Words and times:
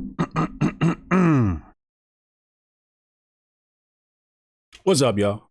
What's 4.84 5.02
up, 5.02 5.18
y'all? 5.18 5.48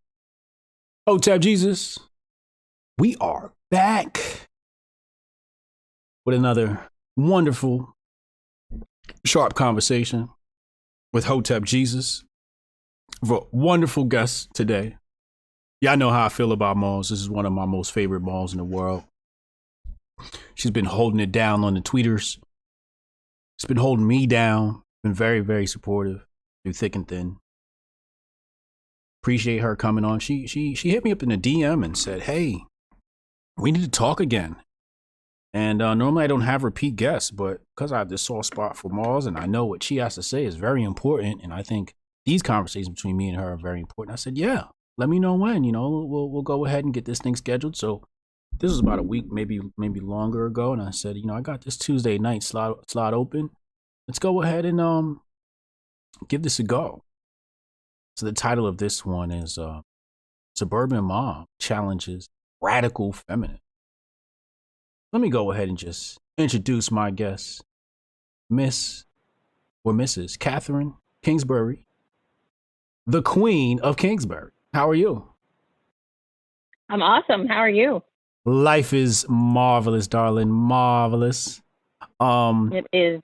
Hotep 1.08 1.42
Jesus. 1.42 2.00
We 2.98 3.16
are 3.22 3.54
back 3.70 4.48
with 6.26 6.36
another 6.36 6.90
wonderful, 7.16 7.96
sharp 9.26 9.54
conversation 9.54 10.30
with 11.14 11.26
Hotep 11.26 11.64
Jesus. 11.64 12.24
For 13.26 13.38
a 13.40 13.56
wonderful 13.56 14.06
guest 14.06 14.50
today. 14.54 14.96
Y'all 15.82 15.98
know 15.98 16.10
how 16.10 16.26
I 16.26 16.30
feel 16.30 16.52
about 16.52 16.78
malls. 16.78 17.10
This 17.10 17.20
is 17.20 17.30
one 17.30 17.46
of 17.46 17.52
my 17.52 17.66
most 17.66 17.92
favorite 17.92 18.22
malls 18.22 18.54
in 18.54 18.58
the 18.58 18.64
world. 18.64 19.04
She's 20.56 20.72
been 20.72 20.86
holding 20.86 21.20
it 21.20 21.32
down 21.32 21.64
on 21.64 21.74
the 21.74 21.82
tweeters. 21.82 22.40
She's 23.60 23.68
been 23.68 23.78
holding 23.78 24.08
me 24.08 24.26
down. 24.26 24.84
Been 25.04 25.14
very, 25.14 25.42
very 25.42 25.68
supportive 25.68 26.26
through 26.64 26.74
thick 26.74 26.96
and 26.96 27.08
thin. 27.08 27.38
Appreciate 29.22 29.60
her 29.60 29.76
coming 29.76 30.06
on. 30.06 30.20
She 30.20 30.48
she 30.48 30.74
she 30.76 30.92
hit 30.92 31.04
me 31.04 31.12
up 31.12 31.22
in 31.22 31.30
the 31.30 31.38
DM 31.38 31.84
and 31.84 31.98
said, 31.98 32.22
"Hey, 32.22 32.64
we 33.58 33.72
need 33.72 33.84
to 33.84 33.90
talk 33.90 34.22
again." 34.22 34.56
And 35.54 35.82
uh, 35.82 35.94
normally 35.94 36.24
I 36.24 36.28
don't 36.28 36.42
have 36.42 36.64
repeat 36.64 36.96
guests, 36.96 37.32
but 37.32 37.62
because 37.76 37.92
I 37.92 37.98
have 37.98 38.10
this 38.10 38.22
soft 38.22 38.46
spot 38.46 38.78
for 38.78 38.90
Mars 38.90 39.26
and 39.26 39.38
I 39.38 39.46
know 39.46 39.66
what 39.66 39.84
she 39.84 39.98
has 39.98 40.16
to 40.16 40.24
say 40.24 40.46
is 40.46 40.56
very 40.56 40.84
important, 40.84 41.42
and 41.44 41.54
I 41.54 41.64
think 41.64 41.96
these 42.26 42.42
conversations 42.42 42.90
between 42.90 43.18
me 43.18 43.30
and 43.30 43.38
her 43.38 43.54
are 43.54 43.58
very 43.58 43.80
important. 43.82 44.14
I 44.14 44.18
said, 44.18 44.38
"Yeah, 44.38 44.66
let 44.98 45.10
me 45.10 45.20
know 45.20 45.36
when. 45.36 45.66
You 45.66 45.74
know, 45.74 46.06
we'll 46.08 46.30
we'll 46.30 46.44
go 46.44 46.66
ahead 46.66 46.86
and 46.86 46.94
get 46.94 47.04
this 47.04 47.20
thing 47.20 47.36
scheduled." 47.36 47.76
So 47.76 48.04
this 48.60 48.72
was 48.72 48.80
about 48.80 49.00
a 49.00 49.04
week, 49.04 49.26
maybe 49.30 49.60
maybe 49.78 50.00
longer 50.00 50.46
ago, 50.46 50.72
and 50.72 50.82
I 50.82 50.92
said, 50.92 51.18
"You 51.18 51.26
know, 51.26 51.34
I 51.34 51.42
got 51.42 51.66
this 51.66 51.78
Tuesday 51.78 52.18
night 52.18 52.44
slot 52.44 52.90
slot 52.90 53.14
open. 53.14 53.50
Let's 54.10 54.18
go 54.18 54.42
ahead 54.42 54.66
and 54.66 54.82
um 54.82 55.22
give 56.28 56.42
this 56.42 56.58
a 56.58 56.64
go." 56.64 57.04
So 58.18 58.26
the 58.26 58.34
title 58.34 58.66
of 58.66 58.80
this 58.80 59.06
one 59.06 59.30
is 59.30 59.60
uh, 59.60 59.82
Suburban 60.56 61.04
Mom 61.04 61.46
Challenges 61.60 62.28
Radical 62.60 63.14
Feminine. 63.14 63.60
Let 65.14 65.22
me 65.22 65.30
go 65.30 65.52
ahead 65.52 65.70
and 65.70 65.78
just 65.78 66.18
introduce 66.40 66.90
my 66.90 67.12
guest, 67.12 67.64
Miss 68.50 69.06
or 69.84 69.94
Mrs. 69.94 70.40
Catherine 70.40 70.96
Kingsbury, 71.22 71.86
the 73.06 73.22
Queen 73.22 73.80
of 73.80 73.96
Kingsbury. 73.96 74.54
How 74.74 74.90
are 74.90 74.96
you? 74.96 75.30
I'm 76.90 77.04
awesome. 77.04 77.46
How 77.46 77.60
are 77.60 77.70
you? 77.70 78.02
Life 78.44 78.92
is 78.92 79.28
marvelous, 79.30 80.08
darling. 80.08 80.50
Marvelous. 80.50 81.62
Um 82.20 82.74
It 82.74 82.88
is. 82.92 83.22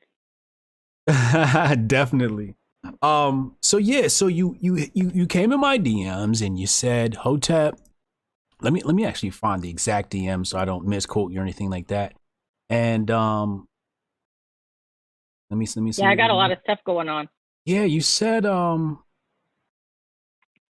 definitely. 1.87 2.55
Um, 3.01 3.55
so 3.61 3.77
yeah, 3.77 4.07
so 4.07 4.27
you 4.27 4.55
you 4.59 4.87
you 4.93 5.11
you 5.13 5.27
came 5.27 5.51
in 5.51 5.59
my 5.59 5.77
DMs 5.77 6.45
and 6.45 6.57
you 6.59 6.67
said, 6.67 7.15
Hotep, 7.15 7.79
let 8.61 8.73
me 8.73 8.81
let 8.83 8.95
me 8.95 9.05
actually 9.05 9.31
find 9.31 9.61
the 9.61 9.69
exact 9.69 10.11
DM 10.11 10.45
so 10.45 10.57
I 10.57 10.65
don't 10.65 10.85
misquote 10.85 11.31
you 11.31 11.39
or 11.39 11.43
anything 11.43 11.69
like 11.69 11.87
that. 11.87 12.13
And 12.69 13.09
um 13.11 13.67
let 15.49 15.57
me 15.57 15.67
let 15.75 15.81
me 15.83 15.91
see. 15.91 16.01
Yeah, 16.01 16.09
I 16.09 16.15
got 16.15 16.31
a 16.31 16.35
lot 16.35 16.51
of 16.51 16.59
stuff 16.63 16.79
going 16.85 17.09
on. 17.09 17.29
Yeah, 17.65 17.83
you 17.83 18.01
said 18.01 18.45
um 18.45 19.03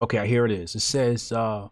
Okay, 0.01 0.27
here 0.27 0.45
it 0.45 0.51
is. 0.51 0.75
It 0.75 0.81
says 0.81 1.31
uh 1.31 1.69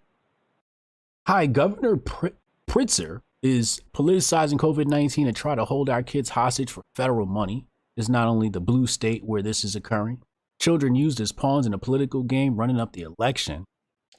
Hi, 1.28 1.48
Governor 1.48 1.98
Pr- 1.98 2.28
Pritzker 2.70 3.22
is 3.42 3.82
politicizing 3.94 4.58
COVID-19 4.60 5.26
to 5.26 5.32
try 5.32 5.56
to 5.56 5.66
hold 5.66 5.90
our 5.90 6.04
kids 6.04 6.30
hostage 6.30 6.72
for 6.72 6.84
federal 6.96 7.26
money 7.26 7.66
is 7.98 8.10
not 8.10 8.28
only 8.28 8.50
the 8.50 8.60
blue 8.60 8.88
state 8.88 9.24
where 9.24 9.42
this 9.42 9.64
is 9.64 9.76
occurring. 9.76 10.22
Children 10.60 10.96
used 10.96 11.20
as 11.20 11.32
pawns 11.32 11.66
in 11.66 11.74
a 11.74 11.78
political 11.78 12.24
game 12.24 12.56
running 12.56 12.80
up 12.80 12.94
the 12.94 13.02
election. 13.02 13.66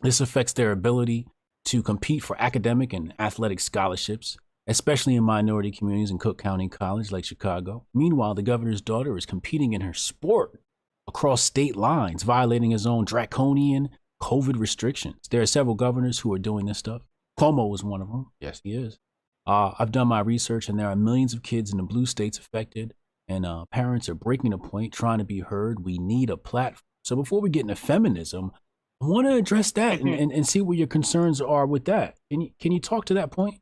This 0.03 0.21
affects 0.21 0.53
their 0.53 0.73
ability 0.73 1.27
to 1.67 1.83
compete 1.83 2.23
for 2.23 2.41
academic 2.41 2.93
and 2.93 3.15
athletic 3.19 3.61
scholarships, 3.61 4.37
especially 4.67 5.17
in 5.17 5.25
minority 5.25 5.71
communities 5.71 6.11
in 6.11 6.19
Cook 6.19 6.39
County 6.39 6.69
College 6.69 7.11
like 7.11 7.25
Chicago. 7.25 7.87
Meanwhile, 7.95 8.35
the 8.35 8.43
governor's 8.43 8.81
daughter 8.81 9.17
is 9.17 9.27
competing 9.27 9.73
in 9.73 9.81
her 9.81 9.95
sport 9.95 10.61
across 11.09 11.43
state 11.43 11.77
lines, 11.77 12.23
violating 12.23 12.71
his 12.71 12.87
own 12.87 13.05
draconian 13.05 13.89
COVID 14.23 14.59
restrictions. 14.59 15.29
There 15.31 15.43
are 15.43 15.47
several 15.47 15.75
governors 15.75 16.21
who 16.21 16.33
are 16.33 16.39
doing 16.39 16.67
this 16.67 16.79
stuff. 16.79 17.03
Cuomo 17.39 17.75
is 17.75 17.85
one 17.85 18.01
of 18.01 18.09
them. 18.09 18.31
Yes, 18.41 18.61
he 18.63 18.75
is. 18.75 18.99
Uh, 19.47 19.73
I've 19.79 19.93
done 19.93 20.09
my 20.09 20.21
research, 20.21 20.69
and 20.69 20.79
there 20.79 20.89
are 20.89 20.97
millions 20.97 21.33
of 21.33 21.43
kids 21.43 21.71
in 21.71 21.77
the 21.77 21.83
blue 21.83 22.07
states 22.07 22.39
affected 22.39 22.95
and 23.29 23.45
uh, 23.45 23.65
parents 23.67 24.09
are 24.09 24.15
breaking 24.15 24.51
the 24.51 24.59
point, 24.59 24.93
trying 24.93 25.19
to 25.19 25.25
be 25.25 25.41
heard. 25.41 25.85
We 25.85 25.99
need 25.99 26.31
a 26.31 26.37
platform. 26.37 26.83
So 27.03 27.17
before 27.17 27.41
we 27.41 27.51
get 27.51 27.63
into 27.63 27.77
feminism, 27.77 28.53
I 29.01 29.07
want 29.07 29.27
to 29.27 29.35
address 29.35 29.73
that 29.73 30.01
and, 30.01 30.09
Mhm. 30.09 30.23
and, 30.23 30.33
and 30.33 30.47
see 30.47 30.61
what 30.61 30.79
your 30.79 30.87
concerns 30.87 31.41
are 31.41 31.67
with 31.67 31.85
that. 31.85 32.17
Can 32.31 32.41
you 32.41 32.51
can 32.59 32.73
you 32.73 32.81
talk 32.81 33.05
to 33.07 33.15
that 33.15 33.31
point? 33.31 33.61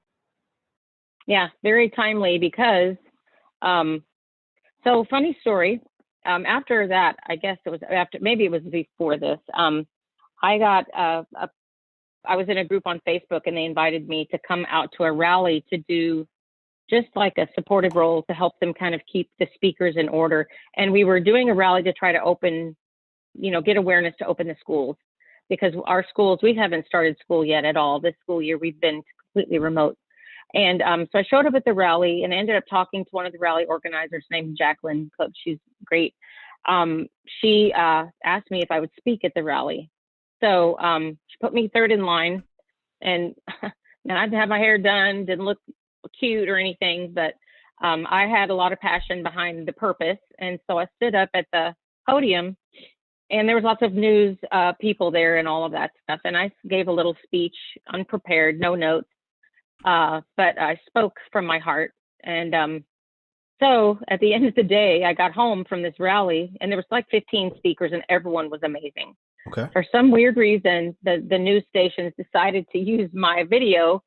Yeah, 1.27 1.49
very 1.63 1.91
timely 1.91 2.39
because, 2.39 2.97
um, 3.63 4.05
so 4.85 5.05
funny 5.09 5.37
story. 5.41 5.81
Um, 6.27 6.47
after 6.47 6.89
that, 6.89 7.17
I 7.27 7.37
guess 7.37 7.59
it 7.65 7.71
was 7.71 7.81
after, 7.91 8.19
maybe 8.21 8.45
it 8.45 8.51
was 8.51 8.63
before 8.63 9.19
this. 9.19 9.39
Um, 9.53 9.87
I 10.43 10.59
got 10.59 10.87
uh, 10.97 11.25
a, 11.35 11.51
I 12.27 12.37
was 12.37 12.49
in 12.49 12.59
a 12.59 12.65
group 12.65 12.87
on 12.87 13.01
Facebook 13.07 13.43
and 13.47 13.57
they 13.57 13.65
invited 13.65 14.09
me 14.09 14.27
to 14.31 14.39
come 14.47 14.67
out 14.69 14.93
to 14.97 15.05
a 15.05 15.13
rally 15.13 15.65
to 15.71 15.79
do 15.89 16.27
just 16.91 17.09
like 17.15 17.39
a 17.39 17.49
supportive 17.55 17.95
role 17.95 18.23
to 18.25 18.35
help 18.35 18.59
them 18.61 18.75
kind 18.75 18.95
of 18.95 19.01
keep 19.11 19.31
the 19.39 19.47
speakers 19.55 19.95
in 19.97 20.09
order. 20.09 20.47
And 20.77 20.93
we 20.93 21.05
were 21.05 21.21
doing 21.21 21.49
a 21.49 21.55
rally 21.55 21.83
to 21.85 21.93
try 21.93 22.13
to 22.13 22.23
open, 22.23 22.77
you 23.35 23.51
know, 23.51 23.61
get 23.61 23.77
awareness 23.77 24.15
to 24.19 24.27
open 24.27 24.49
the 24.49 24.57
schools 24.61 24.97
because 25.49 25.75
our 25.87 26.05
schools, 26.09 26.41
we 26.43 26.55
haven't 26.55 26.87
started 26.87 27.17
school 27.23 27.45
yet 27.45 27.65
at 27.65 27.77
all. 27.77 28.01
This 28.01 28.15
school 28.23 28.43
year, 28.43 28.59
we've 28.59 28.81
been 28.81 29.03
completely 29.33 29.59
remote. 29.59 29.97
And 30.53 30.83
um, 30.83 31.09
so 31.11 31.19
I 31.19 31.25
showed 31.25 31.47
up 31.47 31.55
at 31.55 31.65
the 31.65 31.73
rally 31.73 32.23
and 32.23 32.33
ended 32.33 32.57
up 32.57 32.65
talking 32.71 33.05
to 33.05 33.11
one 33.11 33.27
of 33.27 33.33
the 33.33 33.39
rally 33.39 33.65
organizers 33.65 34.25
named 34.31 34.57
Jacqueline 34.57 35.11
Cook. 35.19 35.33
She's 35.43 35.59
great. 35.85 36.15
Um, 36.67 37.09
she 37.41 37.73
uh, 37.77 38.05
asked 38.25 38.51
me 38.51 38.63
if 38.63 38.71
I 38.71 38.81
would 38.81 38.91
speak 38.97 39.25
at 39.25 39.33
the 39.35 39.43
rally. 39.43 39.91
So 40.41 40.79
um, 40.79 41.19
she 41.27 41.37
put 41.41 41.53
me 41.53 41.71
third 41.73 41.91
in 41.91 42.05
line. 42.05 42.45
And 43.03 43.35
man, 44.05 44.17
I 44.17 44.37
have 44.37 44.49
my 44.49 44.59
hair 44.59 44.79
done, 44.79 45.25
didn't 45.25 45.45
look 45.45 45.59
cute 46.19 46.49
or 46.49 46.57
anything, 46.57 47.13
but 47.15 47.35
um, 47.83 48.07
I 48.11 48.27
had 48.27 48.51
a 48.51 48.55
lot 48.55 48.73
of 48.73 48.81
passion 48.81 49.23
behind 49.23 49.67
the 49.67 49.73
purpose. 49.73 50.19
And 50.39 50.59
so 50.69 50.79
I 50.79 50.87
stood 50.97 51.15
up 51.15 51.29
at 51.35 51.47
the 51.53 51.75
podium 52.09 52.57
and 53.31 53.49
there 53.49 53.57
was 53.57 53.65
lots 53.65 53.83
of 53.83 53.95
news 53.95 54.37
uh, 54.53 54.73
people 54.81 55.11
there 55.11 55.39
and 55.39 55.49
all 55.49 55.65
of 55.65 55.73
that 55.73 55.91
stuff. 56.03 56.21
And 56.25 56.37
I 56.37 56.51
gave 56.69 56.89
a 56.89 56.93
little 56.93 57.17
speech, 57.25 57.57
unprepared, 57.93 58.61
no 58.61 58.75
notes, 58.75 59.09
uh, 59.85 60.21
but 60.37 60.61
I 60.61 60.79
spoke 60.87 61.17
from 61.33 61.47
my 61.47 61.59
heart. 61.59 61.93
And 62.23 62.55
um, 62.55 62.85
so 63.61 63.99
at 64.09 64.21
the 64.21 64.35
end 64.35 64.47
of 64.47 64.55
the 64.55 64.63
day, 64.63 65.05
I 65.05 65.15
got 65.15 65.33
home 65.33 65.65
from 65.69 65.83
this 65.83 65.95
rally, 65.99 66.57
and 66.61 66.71
there 66.71 66.79
was 66.79 66.87
like 66.91 67.07
15 67.11 67.53
speakers, 67.57 67.93
and 67.93 68.03
everyone 68.09 68.51
was 68.51 68.61
amazing. 68.63 69.15
Okay. 69.49 69.69
For 69.73 69.85
some 69.93 70.11
weird 70.11 70.39
reason, 70.39 70.97
the 71.03 71.23
the 71.29 71.37
news 71.37 71.65
stations 71.69 72.15
decided 72.17 72.67
to 72.71 72.79
use 72.79 73.11
my 73.13 73.45
video, 73.49 74.03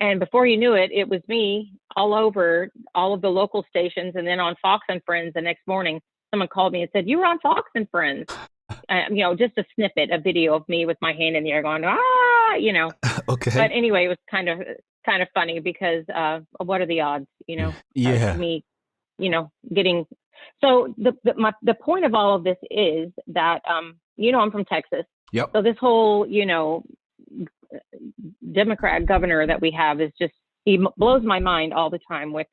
and 0.00 0.18
before 0.18 0.46
you 0.46 0.56
knew 0.56 0.74
it, 0.74 0.90
it 0.92 1.08
was 1.08 1.20
me 1.28 1.72
all 1.96 2.14
over 2.14 2.70
all 2.94 3.14
of 3.14 3.20
the 3.20 3.28
local 3.28 3.64
stations, 3.68 4.14
and 4.16 4.26
then 4.26 4.40
on 4.40 4.56
Fox 4.60 4.84
and 4.88 5.02
Friends 5.04 5.32
the 5.34 5.40
next 5.40 5.66
morning 5.66 6.00
someone 6.30 6.48
called 6.48 6.72
me 6.72 6.82
and 6.82 6.90
said, 6.92 7.08
"You 7.08 7.18
were 7.18 7.26
on 7.26 7.38
Fox 7.40 7.70
and 7.74 7.88
Friends." 7.90 8.26
Uh, 8.88 9.02
you 9.10 9.22
know, 9.22 9.34
just 9.34 9.56
a 9.58 9.64
snippet, 9.74 10.10
a 10.10 10.18
video 10.18 10.54
of 10.54 10.68
me 10.68 10.86
with 10.86 10.96
my 11.00 11.12
hand 11.12 11.36
in 11.36 11.44
the 11.44 11.50
air, 11.50 11.62
going 11.62 11.84
ah, 11.84 12.54
you 12.54 12.72
know. 12.72 12.90
Okay. 13.28 13.52
But 13.54 13.70
anyway, 13.72 14.06
it 14.06 14.08
was 14.08 14.18
kind 14.28 14.48
of 14.48 14.60
kind 15.06 15.22
of 15.22 15.28
funny 15.34 15.60
because 15.60 16.04
uh, 16.08 16.40
what 16.58 16.80
are 16.80 16.86
the 16.86 17.00
odds, 17.00 17.26
you 17.46 17.56
know? 17.56 17.72
yeah. 17.94 18.36
me, 18.36 18.64
you 19.18 19.30
know, 19.30 19.52
getting. 19.72 20.04
So 20.60 20.92
the 20.96 21.12
the, 21.22 21.34
my, 21.34 21.52
the 21.62 21.74
point 21.74 22.04
of 22.04 22.14
all 22.14 22.34
of 22.34 22.42
this 22.42 22.56
is 22.70 23.12
that 23.28 23.60
um, 23.68 23.96
you 24.16 24.32
know 24.32 24.40
I'm 24.40 24.50
from 24.50 24.64
Texas, 24.64 25.04
Yep. 25.32 25.50
so 25.52 25.62
this 25.62 25.76
whole 25.78 26.26
you 26.26 26.44
know 26.46 26.82
Democrat 28.52 29.06
governor 29.06 29.46
that 29.46 29.60
we 29.60 29.70
have 29.70 30.00
is 30.00 30.10
just 30.20 30.34
he 30.64 30.78
blows 30.96 31.22
my 31.24 31.38
mind 31.38 31.72
all 31.72 31.90
the 31.90 32.00
time 32.08 32.32
with 32.32 32.46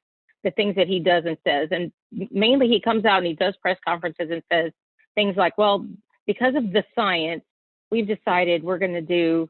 the 0.43 0.51
things 0.51 0.75
that 0.75 0.87
he 0.87 0.99
does 0.99 1.23
and 1.25 1.37
says. 1.45 1.69
And 1.71 1.91
mainly 2.31 2.67
he 2.67 2.79
comes 2.79 3.05
out 3.05 3.17
and 3.17 3.27
he 3.27 3.33
does 3.33 3.55
press 3.61 3.77
conferences 3.85 4.29
and 4.31 4.41
says 4.51 4.71
things 5.15 5.35
like, 5.35 5.57
well, 5.57 5.85
because 6.25 6.55
of 6.55 6.71
the 6.71 6.83
science, 6.95 7.43
we've 7.91 8.07
decided 8.07 8.63
we're 8.63 8.77
going 8.77 8.93
to 8.93 9.01
do 9.01 9.49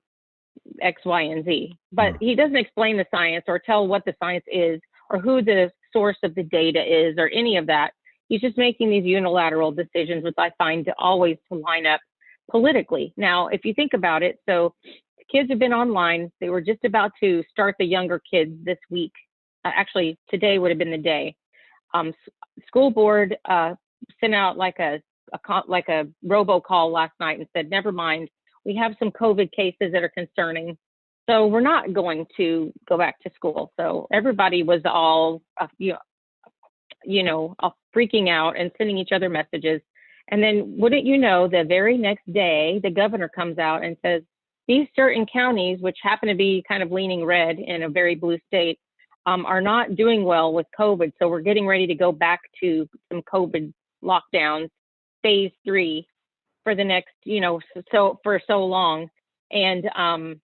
X, 0.81 1.03
Y, 1.05 1.21
and 1.21 1.45
Z. 1.45 1.75
But 1.91 2.13
Mm. 2.13 2.17
he 2.21 2.35
doesn't 2.35 2.55
explain 2.55 2.97
the 2.97 3.05
science 3.11 3.45
or 3.47 3.59
tell 3.59 3.87
what 3.87 4.05
the 4.05 4.15
science 4.19 4.45
is 4.47 4.81
or 5.09 5.19
who 5.19 5.41
the 5.41 5.71
source 5.93 6.17
of 6.23 6.35
the 6.35 6.43
data 6.43 6.81
is 6.81 7.15
or 7.17 7.29
any 7.29 7.57
of 7.57 7.67
that. 7.67 7.91
He's 8.27 8.41
just 8.41 8.57
making 8.57 8.89
these 8.89 9.05
unilateral 9.05 9.71
decisions, 9.71 10.23
which 10.23 10.35
I 10.37 10.51
find 10.57 10.83
to 10.85 10.93
always 10.97 11.37
to 11.51 11.59
line 11.59 11.85
up 11.85 12.01
politically. 12.49 13.13
Now, 13.17 13.47
if 13.47 13.65
you 13.65 13.73
think 13.73 13.93
about 13.93 14.23
it, 14.23 14.39
so 14.47 14.73
kids 15.31 15.49
have 15.49 15.59
been 15.59 15.73
online. 15.73 16.31
They 16.39 16.49
were 16.49 16.61
just 16.61 16.83
about 16.83 17.11
to 17.21 17.43
start 17.51 17.75
the 17.79 17.85
younger 17.85 18.21
kids 18.29 18.53
this 18.63 18.77
week. 18.89 19.13
Uh, 19.65 19.71
actually, 19.75 20.17
today 20.29 20.59
would 20.59 20.71
have 20.71 20.77
been 20.77 20.91
the 20.91 20.97
day. 20.97 21.35
Um, 21.93 22.13
school 22.67 22.91
board 22.91 23.37
uh, 23.45 23.75
sent 24.19 24.35
out 24.35 24.57
like 24.57 24.79
a, 24.79 25.01
a 25.33 25.61
like 25.67 25.89
a 25.89 26.07
robocall 26.25 26.91
last 26.91 27.13
night 27.19 27.39
and 27.39 27.47
said, 27.55 27.69
never 27.69 27.91
mind, 27.91 28.29
we 28.65 28.75
have 28.75 28.95
some 28.99 29.11
COVID 29.11 29.51
cases 29.51 29.91
that 29.93 30.03
are 30.03 30.09
concerning. 30.09 30.77
So 31.29 31.47
we're 31.47 31.61
not 31.61 31.93
going 31.93 32.25
to 32.37 32.71
go 32.87 32.97
back 32.97 33.19
to 33.21 33.31
school. 33.35 33.71
So 33.77 34.07
everybody 34.13 34.63
was 34.63 34.81
all, 34.85 35.41
uh, 35.59 35.67
you 35.77 35.93
know, 35.93 35.99
you 37.03 37.23
know, 37.23 37.55
freaking 37.95 38.29
out 38.29 38.57
and 38.57 38.71
sending 38.77 38.97
each 38.97 39.11
other 39.11 39.29
messages. 39.29 39.81
And 40.29 40.43
then, 40.43 40.75
wouldn't 40.77 41.05
you 41.05 41.17
know, 41.17 41.47
the 41.47 41.63
very 41.63 41.97
next 41.97 42.31
day, 42.31 42.79
the 42.83 42.89
governor 42.89 43.29
comes 43.29 43.57
out 43.57 43.83
and 43.83 43.95
says, 44.01 44.23
these 44.67 44.87
certain 44.95 45.25
counties, 45.31 45.79
which 45.81 45.97
happen 46.01 46.29
to 46.29 46.35
be 46.35 46.63
kind 46.67 46.83
of 46.83 46.91
leaning 46.91 47.23
red 47.23 47.59
in 47.59 47.83
a 47.83 47.89
very 47.89 48.15
blue 48.15 48.37
state, 48.47 48.79
um, 49.25 49.45
are 49.45 49.61
not 49.61 49.95
doing 49.95 50.23
well 50.23 50.53
with 50.53 50.65
COVID. 50.77 51.11
So 51.19 51.27
we're 51.27 51.41
getting 51.41 51.67
ready 51.67 51.87
to 51.87 51.95
go 51.95 52.11
back 52.11 52.41
to 52.61 52.87
some 53.11 53.21
COVID 53.21 53.73
lockdowns, 54.03 54.69
phase 55.21 55.51
three, 55.65 56.07
for 56.63 56.75
the 56.75 56.83
next, 56.83 57.13
you 57.23 57.39
know, 57.39 57.59
so 57.91 58.19
for 58.23 58.41
so 58.47 58.65
long. 58.65 59.09
And 59.51 59.89
um, 59.95 60.41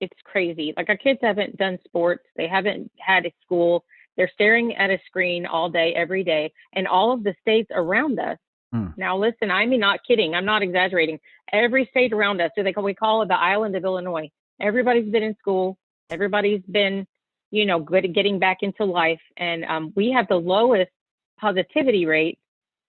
it's 0.00 0.18
crazy. 0.24 0.72
Like 0.76 0.88
our 0.88 0.96
kids 0.96 1.20
haven't 1.22 1.56
done 1.56 1.78
sports, 1.84 2.24
they 2.36 2.48
haven't 2.48 2.90
had 2.98 3.26
a 3.26 3.32
school. 3.44 3.84
They're 4.16 4.30
staring 4.34 4.74
at 4.76 4.90
a 4.90 4.98
screen 5.06 5.46
all 5.46 5.70
day, 5.70 5.94
every 5.94 6.22
day. 6.22 6.52
And 6.74 6.86
all 6.86 7.12
of 7.12 7.24
the 7.24 7.34
states 7.40 7.70
around 7.72 8.18
us 8.20 8.38
Hmm. 8.72 8.88
Now, 8.96 9.18
listen, 9.18 9.50
I'm 9.50 9.78
not 9.78 10.00
kidding. 10.06 10.34
I'm 10.34 10.44
not 10.44 10.62
exaggerating. 10.62 11.18
Every 11.52 11.86
state 11.90 12.12
around 12.12 12.40
us, 12.40 12.50
so 12.56 12.62
they 12.62 12.72
call, 12.72 12.84
we 12.84 12.94
call 12.94 13.22
it 13.22 13.28
the 13.28 13.38
island 13.38 13.76
of 13.76 13.84
Illinois. 13.84 14.30
Everybody's 14.60 15.10
been 15.10 15.22
in 15.22 15.36
school. 15.38 15.76
Everybody's 16.10 16.62
been, 16.70 17.06
you 17.50 17.66
know, 17.66 17.80
good 17.80 18.04
at 18.04 18.14
getting 18.14 18.38
back 18.38 18.58
into 18.62 18.84
life. 18.84 19.20
And 19.36 19.64
um, 19.64 19.92
we 19.94 20.10
have 20.12 20.26
the 20.28 20.36
lowest 20.36 20.90
positivity 21.38 22.06
rate, 22.06 22.38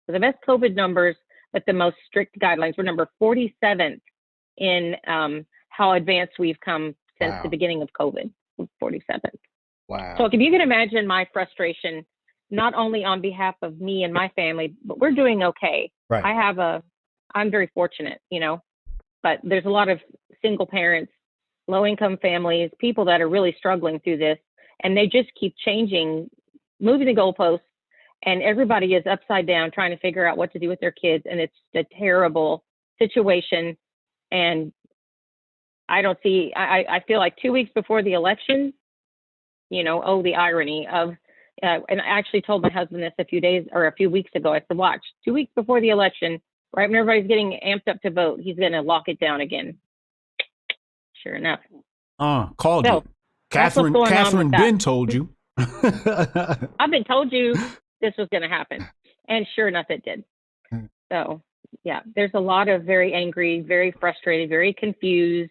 the 0.07 0.19
best 0.19 0.37
COVID 0.47 0.75
numbers, 0.75 1.15
but 1.51 1.63
the 1.67 1.73
most 1.73 1.97
strict 2.07 2.39
guidelines. 2.39 2.77
We're 2.77 2.83
number 2.85 3.09
47th 3.21 3.99
in 4.57 4.95
um, 5.07 5.45
how 5.69 5.93
advanced 5.93 6.33
we've 6.39 6.59
come 6.63 6.95
since 7.19 7.31
wow. 7.31 7.43
the 7.43 7.49
beginning 7.49 7.81
of 7.81 7.89
COVID. 7.99 8.31
47th. 8.81 9.19
Wow. 9.87 10.15
So 10.17 10.25
if 10.25 10.33
you 10.33 10.51
can 10.51 10.61
imagine 10.61 11.05
my 11.07 11.27
frustration 11.33 12.05
not 12.53 12.75
only 12.75 13.03
on 13.03 13.19
behalf 13.19 13.55
of 13.63 13.81
me 13.81 14.03
and 14.03 14.13
my 14.13 14.29
family, 14.35 14.75
but 14.85 14.99
we're 14.99 15.11
doing 15.11 15.41
okay. 15.41 15.91
Right. 16.07 16.23
I 16.23 16.33
have 16.33 16.59
a, 16.59 16.83
I'm 17.33 17.49
very 17.49 17.71
fortunate, 17.73 18.21
you 18.29 18.39
know, 18.39 18.61
but 19.23 19.39
there's 19.43 19.65
a 19.65 19.71
lot 19.71 19.89
of 19.89 19.99
single 20.39 20.67
parents, 20.67 21.11
low 21.67 21.83
income 21.83 22.19
families, 22.21 22.69
people 22.77 23.05
that 23.05 23.21
are 23.21 23.27
really 23.27 23.55
struggling 23.57 23.99
through 24.01 24.17
this, 24.17 24.37
and 24.83 24.95
they 24.95 25.07
just 25.07 25.29
keep 25.37 25.55
changing, 25.65 26.29
moving 26.79 27.07
the 27.07 27.15
goalposts, 27.15 27.61
and 28.23 28.43
everybody 28.43 28.93
is 28.93 29.03
upside 29.09 29.47
down 29.47 29.71
trying 29.71 29.89
to 29.89 29.97
figure 29.97 30.27
out 30.27 30.37
what 30.37 30.53
to 30.53 30.59
do 30.59 30.69
with 30.69 30.79
their 30.79 30.91
kids, 30.91 31.23
and 31.27 31.39
it's 31.39 31.55
a 31.75 31.83
terrible 31.97 32.63
situation. 32.99 33.75
And 34.31 34.71
I 35.89 36.03
don't 36.03 36.19
see, 36.21 36.53
I, 36.55 36.85
I 36.87 36.99
feel 37.07 37.17
like 37.17 37.35
two 37.41 37.51
weeks 37.51 37.71
before 37.73 38.03
the 38.03 38.13
election, 38.13 38.73
you 39.71 39.83
know, 39.83 40.03
oh, 40.05 40.21
the 40.21 40.35
irony 40.35 40.87
of 40.91 41.15
uh, 41.61 41.79
and 41.87 42.01
I 42.01 42.05
actually 42.05 42.41
told 42.41 42.61
my 42.61 42.69
husband 42.69 43.03
this 43.03 43.13
a 43.19 43.25
few 43.25 43.39
days 43.39 43.67
or 43.71 43.87
a 43.87 43.93
few 43.93 44.09
weeks 44.09 44.31
ago. 44.35 44.53
I 44.53 44.61
said, 44.67 44.77
watch, 44.77 45.01
two 45.23 45.33
weeks 45.33 45.51
before 45.55 45.81
the 45.81 45.89
election, 45.89 46.41
right 46.75 46.89
when 46.89 46.97
everybody's 46.97 47.27
getting 47.27 47.59
amped 47.65 47.87
up 47.87 48.01
to 48.01 48.09
vote, 48.09 48.39
he's 48.41 48.57
going 48.57 48.71
to 48.71 48.81
lock 48.81 49.03
it 49.07 49.19
down 49.19 49.41
again. 49.41 49.77
Sure 51.21 51.35
enough. 51.35 51.59
Uh, 52.19 52.47
called 52.57 52.85
so, 52.85 52.95
you. 52.95 53.03
Catherine, 53.49 53.93
Catherine 53.93 54.49
Ben 54.49 54.77
told 54.77 55.13
you. 55.13 55.29
I've 55.57 56.89
been 56.89 57.03
told 57.03 57.31
you 57.31 57.53
this 58.01 58.13
was 58.17 58.27
going 58.31 58.43
to 58.43 58.49
happen. 58.49 58.87
And 59.29 59.47
sure 59.55 59.69
enough, 59.69 59.85
it 59.87 60.03
did. 60.03 60.25
Hmm. 60.69 60.87
So, 61.09 61.41
yeah, 61.85 62.01
there's 62.13 62.33
a 62.33 62.41
lot 62.41 62.67
of 62.67 62.83
very 62.83 63.13
angry, 63.13 63.61
very 63.61 63.93
frustrated, 63.97 64.49
very 64.49 64.73
confused. 64.73 65.49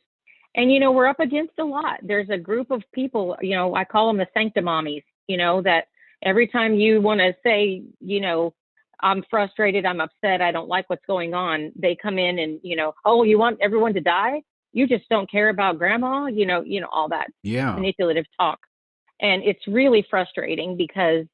And, 0.54 0.70
you 0.70 0.78
know, 0.78 0.93
we're 0.93 1.06
up 1.06 1.20
against 1.20 1.54
a 1.58 1.64
lot. 1.64 2.00
There's 2.02 2.28
a 2.28 2.37
group 2.37 2.70
of 2.70 2.82
people, 2.93 3.34
you 3.40 3.56
know, 3.56 3.75
I 3.75 3.84
call 3.84 4.08
them 4.08 4.19
the 4.19 4.26
sanctimommies, 4.37 5.04
you 5.26 5.38
know, 5.38 5.62
that 5.62 5.87
every 6.23 6.47
time 6.47 6.75
you 6.75 7.01
want 7.01 7.21
to 7.21 7.35
say, 7.45 7.83
you 8.01 8.21
know, 8.21 8.55
I'm 9.01 9.25
frustrated, 9.29 9.85
I'm 9.85 10.01
upset, 10.01 10.41
I 10.41 10.53
don't 10.53 10.69
like 10.69 10.89
what's 10.89 11.05
going 11.07 11.35
on, 11.35 11.73
they 11.75 11.97
come 12.01 12.19
in 12.19 12.39
and, 12.39 12.61
you 12.63 12.77
know, 12.77 12.95
oh, 13.05 13.25
you 13.25 13.39
want 13.39 13.59
everyone 13.61 13.95
to 13.95 14.01
die? 14.01 14.43
You 14.73 14.87
just 14.87 15.09
don't 15.09 15.31
care 15.31 15.49
about 15.49 15.79
grandma, 15.79 16.27
you 16.27 16.47
know, 16.47 16.63
you 16.63 16.81
know, 16.81 16.89
all 16.91 17.09
that 17.09 17.27
yeah. 17.43 17.73
manipulative 17.73 18.25
talk. 18.39 18.59
And 19.21 19.43
it's 19.43 19.67
really 19.67 20.07
frustrating 20.09 20.77
because 20.77 21.27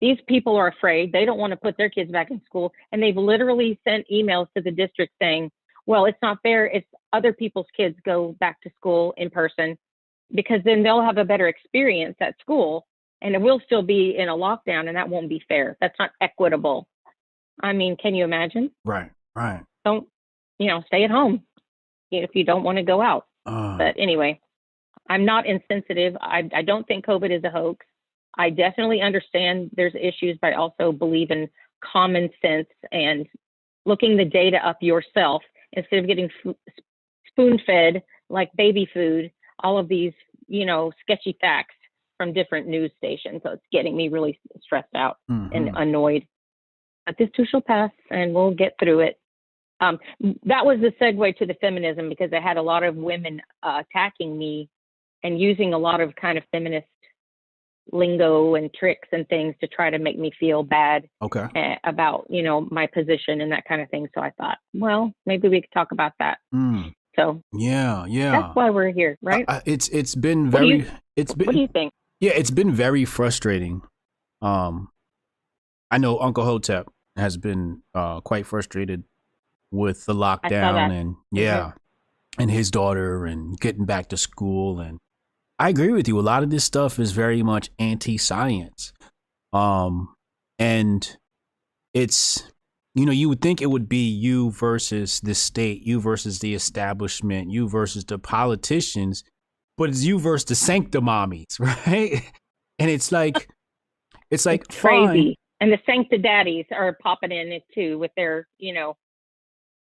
these 0.00 0.18
people 0.28 0.56
are 0.56 0.68
afraid. 0.68 1.12
They 1.12 1.24
don't 1.24 1.38
want 1.38 1.50
to 1.50 1.56
put 1.56 1.76
their 1.76 1.90
kids 1.90 2.10
back 2.10 2.30
in 2.30 2.40
school. 2.46 2.72
And 2.92 3.02
they've 3.02 3.16
literally 3.16 3.80
sent 3.86 4.06
emails 4.12 4.46
to 4.56 4.62
the 4.62 4.70
district 4.70 5.12
saying, 5.20 5.50
well, 5.86 6.06
it's 6.06 6.18
not 6.22 6.38
fair 6.42 6.66
if 6.66 6.84
other 7.12 7.32
people's 7.32 7.66
kids 7.76 7.96
go 8.04 8.36
back 8.38 8.60
to 8.62 8.70
school 8.76 9.12
in 9.16 9.28
person 9.28 9.76
because 10.34 10.60
then 10.64 10.82
they'll 10.82 11.02
have 11.02 11.18
a 11.18 11.24
better 11.24 11.48
experience 11.48 12.16
at 12.20 12.38
school 12.40 12.86
and 13.20 13.34
it 13.34 13.40
will 13.40 13.60
still 13.64 13.82
be 13.82 14.14
in 14.16 14.28
a 14.28 14.34
lockdown 14.34 14.88
and 14.88 14.96
that 14.96 15.08
won't 15.08 15.28
be 15.28 15.42
fair. 15.48 15.76
That's 15.80 15.98
not 15.98 16.10
equitable. 16.20 16.88
I 17.62 17.72
mean 17.72 17.96
can 17.96 18.14
you 18.14 18.24
imagine? 18.24 18.70
Right 18.84 19.10
right. 19.34 19.64
Don't 19.84 20.06
you 20.58 20.68
know 20.68 20.82
stay 20.86 21.04
at 21.04 21.10
home 21.10 21.42
if 22.10 22.30
you 22.34 22.44
don't 22.44 22.64
want 22.64 22.78
to 22.78 22.84
go 22.84 23.02
out. 23.02 23.26
Uh, 23.46 23.78
but 23.78 23.94
anyway 23.98 24.40
i'm 25.08 25.24
not 25.24 25.46
insensitive. 25.46 26.16
I, 26.20 26.48
I 26.54 26.62
don't 26.62 26.86
think 26.86 27.06
covid 27.06 27.36
is 27.36 27.44
a 27.44 27.50
hoax. 27.50 27.84
I 28.36 28.50
definitely 28.50 29.00
understand 29.00 29.70
there's 29.74 29.94
issues 29.94 30.38
but 30.40 30.48
i 30.48 30.54
also 30.54 30.92
believe 30.92 31.30
in 31.30 31.48
common 31.80 32.30
sense 32.42 32.68
and 32.92 33.26
looking 33.86 34.16
the 34.16 34.24
data 34.24 34.58
up 34.66 34.78
yourself 34.80 35.42
instead 35.72 36.00
of 36.00 36.06
getting 36.06 36.28
f- 36.44 36.54
spoon 37.28 37.58
fed 37.66 38.02
like 38.28 38.50
baby 38.56 38.88
food 38.92 39.30
all 39.60 39.78
of 39.78 39.88
these 39.88 40.12
you 40.46 40.66
know 40.66 40.92
sketchy 41.00 41.36
facts 41.40 41.74
from 42.18 42.34
different 42.34 42.66
news 42.66 42.90
stations. 42.98 43.40
So 43.42 43.52
it's 43.52 43.66
getting 43.72 43.96
me 43.96 44.08
really 44.08 44.38
stressed 44.60 44.94
out 44.94 45.16
mm-hmm. 45.30 45.54
and 45.54 45.76
annoyed. 45.76 46.26
But 47.06 47.16
this 47.18 47.30
too 47.34 47.46
shall 47.50 47.62
pass 47.62 47.90
and 48.10 48.34
we'll 48.34 48.54
get 48.54 48.74
through 48.78 49.00
it. 49.00 49.18
Um, 49.80 49.98
that 50.44 50.66
was 50.66 50.78
the 50.80 50.92
segue 51.00 51.36
to 51.38 51.46
the 51.46 51.54
feminism 51.54 52.08
because 52.08 52.30
I 52.32 52.40
had 52.40 52.56
a 52.56 52.62
lot 52.62 52.82
of 52.82 52.96
women 52.96 53.40
uh, 53.62 53.82
attacking 53.88 54.36
me 54.36 54.68
and 55.22 55.40
using 55.40 55.72
a 55.72 55.78
lot 55.78 56.00
of 56.00 56.14
kind 56.16 56.36
of 56.36 56.44
feminist 56.50 56.88
lingo 57.92 58.54
and 58.54 58.72
tricks 58.74 59.08
and 59.12 59.26
things 59.28 59.54
to 59.60 59.66
try 59.68 59.88
to 59.88 59.98
make 59.98 60.18
me 60.18 60.30
feel 60.38 60.62
bad 60.62 61.08
okay. 61.22 61.78
about 61.84 62.26
you 62.28 62.42
know 62.42 62.68
my 62.70 62.86
position 62.86 63.40
and 63.40 63.52
that 63.52 63.64
kind 63.66 63.80
of 63.80 63.88
thing. 63.88 64.08
So 64.14 64.20
I 64.20 64.30
thought, 64.32 64.58
well, 64.74 65.12
maybe 65.26 65.48
we 65.48 65.60
could 65.60 65.72
talk 65.72 65.92
about 65.92 66.12
that. 66.18 66.38
Mm. 66.54 66.92
So 67.16 67.42
yeah, 67.52 68.04
yeah, 68.06 68.40
that's 68.40 68.56
why 68.56 68.70
we're 68.70 68.92
here, 68.92 69.18
right? 69.22 69.44
Uh, 69.48 69.60
it's 69.64 69.88
it's 69.88 70.14
been 70.14 70.50
very. 70.50 70.78
You, 70.78 70.86
it's 71.16 71.34
been. 71.34 71.46
What 71.46 71.54
do 71.54 71.60
you 71.60 71.68
think? 71.68 71.92
Yeah, 72.20 72.32
it's 72.32 72.50
been 72.50 72.72
very 72.72 73.04
frustrating. 73.04 73.82
Um, 74.42 74.88
I 75.90 75.98
know 75.98 76.18
Uncle 76.18 76.44
Hotep 76.44 76.88
has 77.16 77.36
been 77.36 77.82
uh, 77.94 78.20
quite 78.20 78.46
frustrated 78.46 79.04
with 79.70 80.04
the 80.06 80.14
lockdown 80.14 80.90
and 80.90 81.16
yeah, 81.30 81.58
mm-hmm. 81.58 82.42
and 82.42 82.50
his 82.50 82.70
daughter 82.70 83.26
and 83.26 83.58
getting 83.58 83.84
back 83.84 84.08
to 84.08 84.16
school. 84.16 84.80
And 84.80 84.98
I 85.58 85.68
agree 85.68 85.92
with 85.92 86.08
you. 86.08 86.18
A 86.18 86.22
lot 86.22 86.42
of 86.42 86.50
this 86.50 86.64
stuff 86.64 86.98
is 86.98 87.12
very 87.12 87.42
much 87.42 87.70
anti-science. 87.78 88.92
Um, 89.52 90.14
and 90.58 91.16
it's 91.94 92.42
you 92.94 93.06
know 93.06 93.12
you 93.12 93.28
would 93.28 93.40
think 93.40 93.62
it 93.62 93.70
would 93.70 93.88
be 93.88 94.08
you 94.08 94.50
versus 94.50 95.20
the 95.20 95.34
state, 95.34 95.82
you 95.82 96.00
versus 96.00 96.40
the 96.40 96.54
establishment, 96.54 97.50
you 97.50 97.68
versus 97.68 98.04
the 98.04 98.18
politicians 98.18 99.24
but 99.78 99.88
it's 99.88 100.04
you 100.04 100.18
versus 100.18 100.44
the 100.44 100.54
sanctimommies, 100.54 101.58
right? 101.86 102.22
And 102.78 102.90
it's 102.90 103.10
like, 103.10 103.48
it's 104.30 104.44
like 104.44 104.64
it's 104.68 104.80
crazy. 104.80 105.06
Fine. 105.06 105.34
And 105.60 105.72
the 105.72 105.78
sancta 105.86 106.18
daddies 106.18 106.66
are 106.70 106.96
popping 107.02 107.32
in 107.32 107.50
it 107.52 107.62
too 107.74 107.98
with 107.98 108.10
their, 108.16 108.46
you 108.58 108.74
know, 108.74 108.96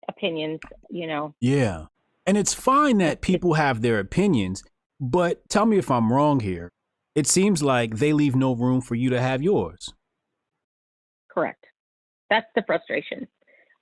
opinions, 0.09 0.61
you 0.89 1.07
know. 1.07 1.35
Yeah. 1.41 1.87
And 2.27 2.39
it's 2.39 2.55
fine 2.55 2.99
that 2.99 3.21
people 3.21 3.55
have 3.55 3.83
their 3.83 3.99
opinions, 3.99 4.62
but 5.01 5.49
tell 5.49 5.67
me 5.67 5.79
if 5.79 5.91
I'm 5.91 6.12
wrong 6.12 6.41
here. 6.41 6.71
It 7.15 7.27
seems 7.27 7.62
like 7.62 7.99
they 7.99 8.12
leave 8.12 8.35
no 8.35 8.55
room 8.55 8.81
for 8.81 8.95
you 8.95 9.11
to 9.11 9.21
have 9.21 9.43
yours. 9.43 9.93
Correct. 11.31 11.65
That's 12.31 12.47
the 12.55 12.62
frustration. 12.67 13.29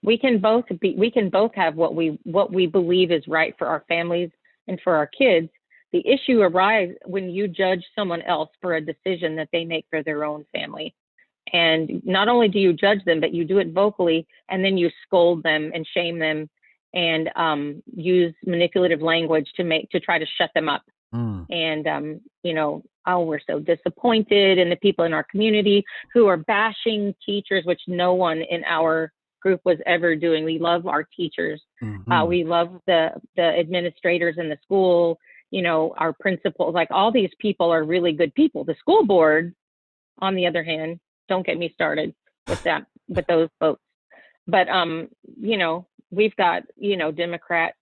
We 0.03 0.19
can 0.19 0.41
both 0.41 0.65
be 0.81 0.97
we 0.99 1.11
can 1.11 1.31
both 1.31 1.55
have 1.55 1.77
what 1.77 1.95
we 1.95 2.19
what 2.25 2.53
we 2.53 2.67
believe 2.67 3.13
is 3.13 3.23
right 3.29 3.55
for 3.57 3.69
our 3.69 3.85
families 3.87 4.31
and 4.67 4.81
for 4.83 4.97
our 4.97 5.07
kids, 5.07 5.49
the 5.93 6.07
issue 6.07 6.41
arises 6.41 6.97
when 7.07 7.31
you 7.31 7.49
judge 7.49 7.85
someone 7.97 8.23
else 8.23 8.51
for 8.61 8.75
a 8.75 8.81
decision 8.81 9.37
that 9.37 9.49
they 9.53 9.65
make 9.65 9.87
for 9.91 10.03
their 10.03 10.25
own 10.25 10.45
family. 10.53 10.95
And 11.53 12.03
not 12.05 12.29
only 12.29 12.49
do 12.49 12.61
you 12.61 12.73
judge 12.73 13.05
them, 13.05 13.21
but 13.21 13.35
you 13.35 13.45
do 13.45 13.59
it 13.59 13.73
vocally, 13.73 14.27
and 14.49 14.65
then 14.65 14.79
you 14.79 14.89
scold 15.05 15.43
them 15.43 15.73
and 15.75 15.87
shame 15.95 16.19
them 16.19 16.49
and 16.95 17.31
um, 17.37 17.83
use 17.95 18.35
manipulative 18.47 19.01
language 19.01 19.49
to 19.57 19.65
make 19.65 19.91
to 19.91 20.01
try 20.01 20.19
to 20.19 20.27
shut 20.39 20.51
them 20.55 20.69
up 20.69 20.83
Mm. 21.15 21.47
And, 21.51 21.87
um, 21.87 22.21
you 22.43 22.55
know, 22.55 22.83
oh, 23.07 23.25
we're 23.25 23.41
so 23.47 23.59
disappointed 23.59 24.59
in 24.59 24.71
the 24.71 24.77
people 24.77 25.05
in 25.05 25.13
our 25.13 25.25
community 25.25 25.85
who 26.13 26.27
are 26.27 26.37
bashing 26.37 27.15
teachers, 27.25 27.65
which 27.65 27.81
no 27.87 28.15
one 28.15 28.43
in 28.43 28.65
our 28.65 29.13
group 29.43 29.61
was 29.65 29.79
ever 29.87 30.15
doing. 30.15 30.45
We 30.45 30.59
love 30.59 30.87
our 30.87 31.03
teachers. 31.03 31.63
Mhm. 31.83 32.13
Uh, 32.13 32.27
we 32.27 32.45
love 32.45 32.81
the 32.87 33.13
the 33.37 33.43
administrators 33.43 34.37
in 34.39 34.49
the 34.49 34.59
school. 34.63 35.19
You 35.51 35.63
know, 35.63 35.95
our 35.97 36.13
principals. 36.13 36.75
Like 36.75 36.89
all 36.91 37.13
these 37.13 37.31
people 37.39 37.71
are 37.71 37.85
really 37.85 38.13
good 38.13 38.35
people. 38.35 38.65
The 38.65 38.77
school 38.79 39.05
board, 39.05 39.55
on 40.21 40.35
the 40.35 40.47
other 40.47 40.63
hand, 40.63 41.01
don't 41.29 41.47
get 41.47 41.59
me 41.59 41.71
started 41.75 42.15
with 42.47 42.63
that 42.65 42.87
with 43.09 43.27
those 43.27 43.49
folks. 43.59 43.81
But 44.47 44.69
um, 44.69 45.09
you 45.41 45.57
know, 45.57 45.87
we've 46.11 46.37
got 46.37 46.63
you 46.77 46.97
know 46.97 47.11
Democrat 47.13 47.75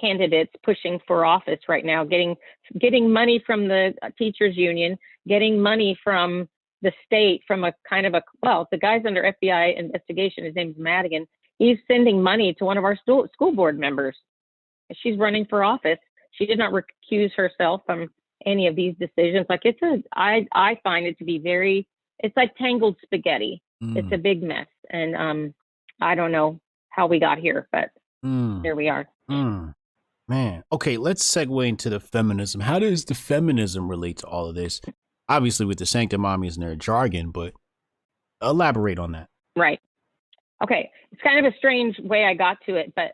candidates 0.00 0.52
pushing 0.64 0.98
for 1.06 1.24
office 1.24 1.60
right 1.68 1.84
now, 1.84 2.04
getting 2.04 2.36
getting 2.78 3.12
money 3.12 3.42
from 3.44 3.68
the 3.68 3.94
teachers 4.18 4.56
union, 4.56 4.98
getting 5.28 5.60
money 5.60 5.98
from 6.02 6.48
the 6.82 6.92
state 7.04 7.42
from 7.46 7.64
a 7.64 7.72
kind 7.88 8.06
of 8.06 8.14
a 8.14 8.22
well, 8.42 8.66
the 8.70 8.78
guy's 8.78 9.02
under 9.06 9.34
FBI 9.42 9.78
investigation. 9.78 10.44
His 10.44 10.54
name's 10.54 10.78
Madigan. 10.78 11.26
He's 11.58 11.78
sending 11.86 12.22
money 12.22 12.54
to 12.54 12.64
one 12.64 12.78
of 12.78 12.84
our 12.84 12.96
school 12.96 13.28
school 13.32 13.54
board 13.54 13.78
members. 13.78 14.16
She's 14.94 15.18
running 15.18 15.46
for 15.46 15.62
office. 15.62 15.98
She 16.32 16.46
did 16.46 16.58
not 16.58 16.72
recuse 16.72 17.32
herself 17.34 17.82
from 17.86 18.08
any 18.46 18.66
of 18.66 18.76
these 18.76 18.94
decisions. 18.98 19.46
Like 19.48 19.62
it's 19.64 19.80
a, 19.82 20.02
I 20.14 20.46
I 20.52 20.78
find 20.82 21.06
it 21.06 21.18
to 21.18 21.24
be 21.24 21.38
very. 21.38 21.86
It's 22.20 22.36
like 22.36 22.54
tangled 22.56 22.96
spaghetti. 23.02 23.62
It's 23.80 24.08
Mm. 24.08 24.14
a 24.14 24.18
big 24.18 24.42
mess, 24.42 24.66
and 24.90 25.16
um, 25.16 25.54
I 26.02 26.14
don't 26.14 26.32
know 26.32 26.60
how 26.90 27.06
we 27.06 27.18
got 27.18 27.38
here, 27.38 27.66
but 27.72 27.90
Mm. 28.24 28.62
here 28.62 28.76
we 28.76 28.88
are. 28.90 29.08
Mm. 29.30 29.74
Man, 30.28 30.62
okay, 30.70 30.96
let's 30.98 31.24
segue 31.24 31.66
into 31.66 31.88
the 31.88 31.98
feminism. 31.98 32.60
How 32.60 32.78
does 32.78 33.04
the 33.06 33.14
feminism 33.14 33.88
relate 33.88 34.18
to 34.18 34.26
all 34.26 34.46
of 34.46 34.54
this? 34.54 34.80
Obviously, 35.28 35.64
with 35.66 35.78
the 35.78 35.84
sanctimommies 35.86 36.54
and 36.56 36.62
their 36.62 36.76
jargon, 36.76 37.30
but 37.30 37.54
elaborate 38.42 38.98
on 38.98 39.12
that. 39.12 39.28
Right. 39.56 39.80
Okay. 40.62 40.90
It's 41.12 41.22
kind 41.22 41.44
of 41.44 41.52
a 41.52 41.56
strange 41.56 41.98
way 41.98 42.24
I 42.24 42.34
got 42.34 42.58
to 42.66 42.76
it, 42.76 42.92
but 42.94 43.12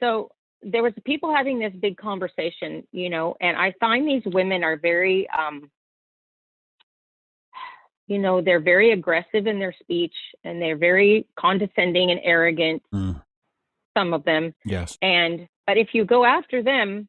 so 0.00 0.30
there 0.62 0.82
was 0.82 0.92
people 1.04 1.34
having 1.34 1.58
this 1.58 1.72
big 1.80 1.96
conversation, 1.96 2.86
you 2.92 3.10
know, 3.10 3.36
and 3.40 3.56
I 3.56 3.74
find 3.80 4.06
these 4.06 4.22
women 4.26 4.64
are 4.64 4.76
very 4.76 5.28
um 5.30 5.70
you 8.08 8.18
know, 8.18 8.40
they're 8.40 8.60
very 8.60 8.92
aggressive 8.92 9.46
in 9.46 9.58
their 9.58 9.74
speech 9.80 10.14
and 10.42 10.60
they're 10.62 10.78
very 10.78 11.26
condescending 11.38 12.10
and 12.10 12.20
arrogant, 12.24 12.82
Mm. 12.92 13.22
some 13.96 14.14
of 14.14 14.24
them. 14.24 14.54
Yes. 14.64 14.96
And 15.02 15.46
but 15.66 15.76
if 15.76 15.88
you 15.92 16.04
go 16.06 16.24
after 16.24 16.62
them, 16.62 17.06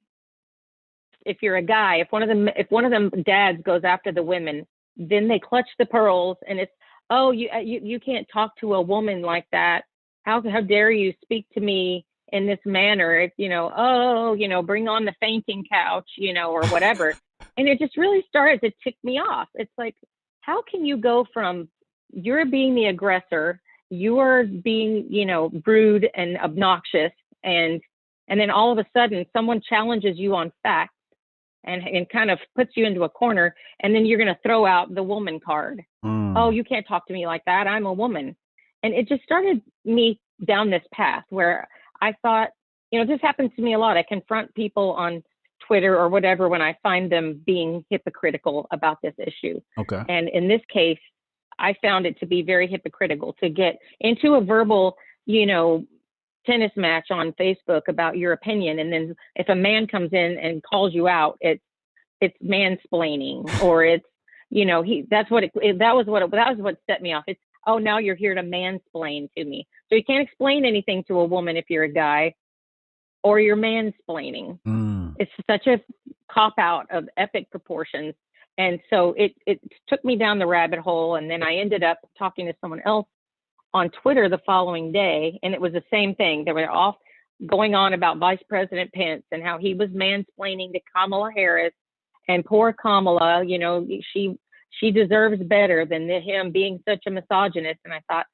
if 1.25 1.37
you're 1.41 1.55
a 1.55 1.61
guy, 1.61 1.97
if 1.97 2.11
one 2.11 2.21
of 2.21 2.27
them 2.27 2.49
if 2.49 2.69
one 2.69 2.85
of 2.85 2.91
them 2.91 3.09
dads 3.25 3.61
goes 3.63 3.83
after 3.83 4.11
the 4.11 4.23
women, 4.23 4.67
then 4.97 5.27
they 5.27 5.39
clutch 5.39 5.69
the 5.77 5.85
pearls 5.85 6.37
and 6.47 6.59
it's 6.59 6.71
oh 7.09 7.31
you 7.31 7.49
uh, 7.53 7.59
you 7.59 7.79
you 7.81 7.99
can't 7.99 8.27
talk 8.31 8.55
to 8.57 8.73
a 8.75 8.81
woman 8.81 9.21
like 9.21 9.47
that. 9.51 9.85
How 10.23 10.41
how 10.41 10.61
dare 10.61 10.91
you 10.91 11.13
speak 11.21 11.47
to 11.53 11.61
me 11.61 12.05
in 12.31 12.45
this 12.47 12.59
manner? 12.65 13.15
It's 13.19 13.33
you 13.37 13.49
know 13.49 13.71
oh 13.75 14.33
you 14.33 14.47
know 14.47 14.61
bring 14.61 14.87
on 14.87 15.05
the 15.05 15.13
fainting 15.19 15.63
couch 15.71 16.09
you 16.17 16.33
know 16.33 16.51
or 16.51 16.65
whatever. 16.67 17.15
and 17.57 17.67
it 17.67 17.79
just 17.79 17.97
really 17.97 18.23
started 18.27 18.61
to 18.61 18.71
tick 18.83 18.95
me 19.03 19.19
off. 19.19 19.47
It's 19.55 19.71
like 19.77 19.95
how 20.41 20.61
can 20.61 20.85
you 20.85 20.97
go 20.97 21.25
from 21.33 21.69
you're 22.11 22.45
being 22.45 22.73
the 22.75 22.85
aggressor, 22.85 23.61
you're 23.89 24.45
being 24.45 25.07
you 25.09 25.25
know 25.25 25.51
rude 25.65 26.07
and 26.15 26.37
obnoxious 26.37 27.11
and 27.43 27.81
and 28.27 28.39
then 28.39 28.51
all 28.51 28.71
of 28.71 28.77
a 28.77 28.85
sudden 28.95 29.25
someone 29.33 29.61
challenges 29.67 30.17
you 30.17 30.35
on 30.35 30.51
facts 30.63 30.93
and 31.63 31.81
and 31.87 32.07
kind 32.09 32.29
of 32.31 32.39
puts 32.55 32.71
you 32.75 32.85
into 32.85 33.03
a 33.03 33.09
corner 33.09 33.55
and 33.81 33.93
then 33.93 34.05
you're 34.05 34.17
going 34.19 34.33
to 34.33 34.39
throw 34.43 34.65
out 34.65 34.93
the 34.93 35.03
woman 35.03 35.39
card 35.39 35.83
Mm. 36.05 36.33
oh 36.37 36.49
you 36.49 36.63
can't 36.63 36.87
talk 36.87 37.05
to 37.07 37.13
me 37.13 37.25
like 37.27 37.43
that 37.45 37.67
i'm 37.67 37.85
a 37.85 37.91
woman 37.91 38.33
and 38.83 38.93
it 38.93 39.09
just 39.09 39.21
started 39.23 39.61
me 39.83 40.17
down 40.47 40.69
this 40.69 40.83
path 40.93 41.23
where 41.29 41.67
i 42.01 42.13
thought 42.21 42.49
you 42.91 42.99
know 42.99 43.05
this 43.05 43.21
happens 43.21 43.51
to 43.55 43.61
me 43.61 43.73
a 43.73 43.79
lot 43.79 43.97
i 43.97 44.03
confront 44.03 44.53
people 44.55 44.91
on 44.93 45.23
twitter 45.65 45.97
or 45.97 46.09
whatever 46.09 46.47
when 46.49 46.61
i 46.61 46.77
find 46.81 47.11
them 47.11 47.41
being 47.45 47.83
hypocritical 47.89 48.67
about 48.71 48.97
this 49.01 49.13
issue 49.17 49.59
okay. 49.77 50.03
and 50.07 50.29
in 50.29 50.47
this 50.47 50.61
case, 50.71 50.99
I 51.59 51.75
found 51.81 52.05
it 52.05 52.19
to 52.19 52.25
be 52.25 52.41
very 52.41 52.67
hypocritical 52.67 53.33
to 53.41 53.49
get 53.49 53.77
into 53.99 54.35
a 54.35 54.41
verbal, 54.41 54.95
you 55.25 55.45
know, 55.45 55.85
tennis 56.45 56.71
match 56.75 57.11
on 57.11 57.33
Facebook 57.33 57.87
about 57.87 58.17
your 58.17 58.33
opinion. 58.33 58.79
And 58.79 58.91
then 58.91 59.15
if 59.35 59.49
a 59.49 59.55
man 59.55 59.85
comes 59.85 60.11
in 60.13 60.37
and 60.41 60.63
calls 60.63 60.93
you 60.93 61.07
out, 61.07 61.37
it's, 61.41 61.61
it's 62.21 62.35
mansplaining 62.43 63.61
or 63.61 63.83
it's, 63.83 64.05
you 64.49 64.65
know, 64.65 64.81
he, 64.81 65.05
that's 65.09 65.29
what 65.29 65.43
it, 65.43 65.51
that 65.79 65.95
was 65.95 66.07
what, 66.07 66.23
it, 66.23 66.31
that 66.31 66.55
was 66.55 66.57
what 66.57 66.77
set 66.89 67.01
me 67.01 67.13
off. 67.13 67.25
It's, 67.27 67.39
oh, 67.67 67.77
now 67.77 67.97
you're 67.97 68.15
here 68.15 68.35
to 68.35 68.41
mansplain 68.41 69.29
to 69.37 69.43
me. 69.43 69.67
So 69.89 69.95
you 69.95 70.03
can't 70.03 70.27
explain 70.27 70.65
anything 70.65 71.03
to 71.07 71.19
a 71.19 71.25
woman 71.25 71.57
if 71.57 71.65
you're 71.69 71.83
a 71.83 71.91
guy 71.91 72.33
or 73.23 73.39
you're 73.39 73.57
mansplaining 73.57 74.59
Mm. 74.65 75.15
it's 75.19 75.31
such 75.49 75.67
a 75.67 75.81
cop 76.31 76.53
out 76.57 76.87
of 76.91 77.09
epic 77.17 77.49
proportions 77.51 78.13
and 78.57 78.79
so 78.89 79.13
it 79.17 79.33
it 79.45 79.59
took 79.87 80.03
me 80.05 80.15
down 80.15 80.39
the 80.39 80.47
rabbit 80.47 80.79
hole 80.79 81.15
and 81.15 81.29
then 81.29 81.43
i 81.43 81.55
ended 81.55 81.83
up 81.83 81.99
talking 82.17 82.45
to 82.45 82.53
someone 82.61 82.81
else 82.85 83.07
on 83.73 83.89
twitter 83.89 84.29
the 84.29 84.39
following 84.45 84.91
day 84.91 85.39
and 85.43 85.53
it 85.53 85.61
was 85.61 85.73
the 85.73 85.83
same 85.91 86.15
thing 86.15 86.43
they 86.45 86.51
were 86.51 86.69
off 86.69 86.95
going 87.47 87.73
on 87.75 87.93
about 87.93 88.17
vice 88.17 88.39
president 88.47 88.91
pence 88.93 89.23
and 89.31 89.43
how 89.43 89.57
he 89.57 89.73
was 89.73 89.89
mansplaining 89.89 90.71
to 90.71 90.79
kamala 90.95 91.31
harris 91.35 91.73
and 92.27 92.45
poor 92.45 92.71
kamala 92.71 93.43
you 93.43 93.59
know 93.59 93.85
she 94.13 94.37
she 94.71 94.91
deserves 94.91 95.41
better 95.43 95.85
than 95.85 96.09
him 96.09 96.51
being 96.51 96.81
such 96.87 97.03
a 97.07 97.11
misogynist 97.11 97.79
and 97.85 97.93
i 97.93 98.01
thought 98.09 98.25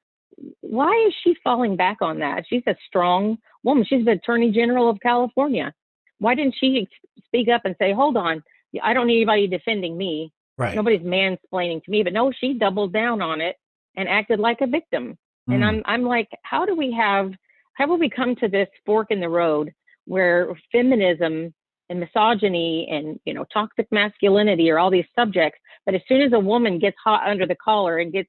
why 0.60 0.92
is 1.06 1.14
she 1.22 1.34
falling 1.42 1.76
back 1.76 1.98
on 2.02 2.18
that 2.18 2.44
she's 2.48 2.62
a 2.66 2.76
strong 2.86 3.38
woman 3.62 3.84
she's 3.88 4.04
the 4.04 4.12
attorney 4.12 4.50
general 4.50 4.90
of 4.90 4.98
california 5.00 5.72
why 6.18 6.34
didn't 6.34 6.54
she 6.58 6.88
speak 7.26 7.48
up 7.48 7.62
and 7.64 7.76
say, 7.78 7.92
hold 7.92 8.16
on, 8.16 8.42
I 8.82 8.94
don't 8.94 9.06
need 9.06 9.16
anybody 9.16 9.46
defending 9.46 9.96
me. 9.96 10.32
Right. 10.58 10.74
Nobody's 10.74 11.02
mansplaining 11.02 11.84
to 11.84 11.90
me. 11.90 12.02
But 12.02 12.12
no, 12.12 12.32
she 12.32 12.54
doubled 12.54 12.92
down 12.92 13.20
on 13.20 13.40
it 13.40 13.56
and 13.96 14.08
acted 14.08 14.40
like 14.40 14.60
a 14.60 14.66
victim. 14.66 15.18
And 15.48 15.62
Mm. 15.62 15.66
I'm 15.66 15.82
I'm 15.84 16.02
like, 16.02 16.28
how 16.42 16.64
do 16.64 16.74
we 16.74 16.92
have 16.92 17.32
how 17.74 17.86
will 17.86 17.98
we 17.98 18.08
come 18.08 18.34
to 18.36 18.48
this 18.48 18.68
fork 18.84 19.10
in 19.10 19.20
the 19.20 19.28
road 19.28 19.72
where 20.06 20.56
feminism 20.72 21.52
and 21.88 22.00
misogyny 22.00 22.88
and 22.90 23.20
you 23.24 23.34
know 23.34 23.44
toxic 23.52 23.86
masculinity 23.92 24.70
are 24.70 24.78
all 24.78 24.90
these 24.90 25.04
subjects, 25.14 25.60
but 25.86 25.94
as 25.94 26.02
soon 26.08 26.20
as 26.20 26.32
a 26.32 26.38
woman 26.38 26.78
gets 26.78 26.96
hot 27.02 27.26
under 27.26 27.46
the 27.46 27.54
collar 27.56 27.98
and 27.98 28.12
gets 28.12 28.28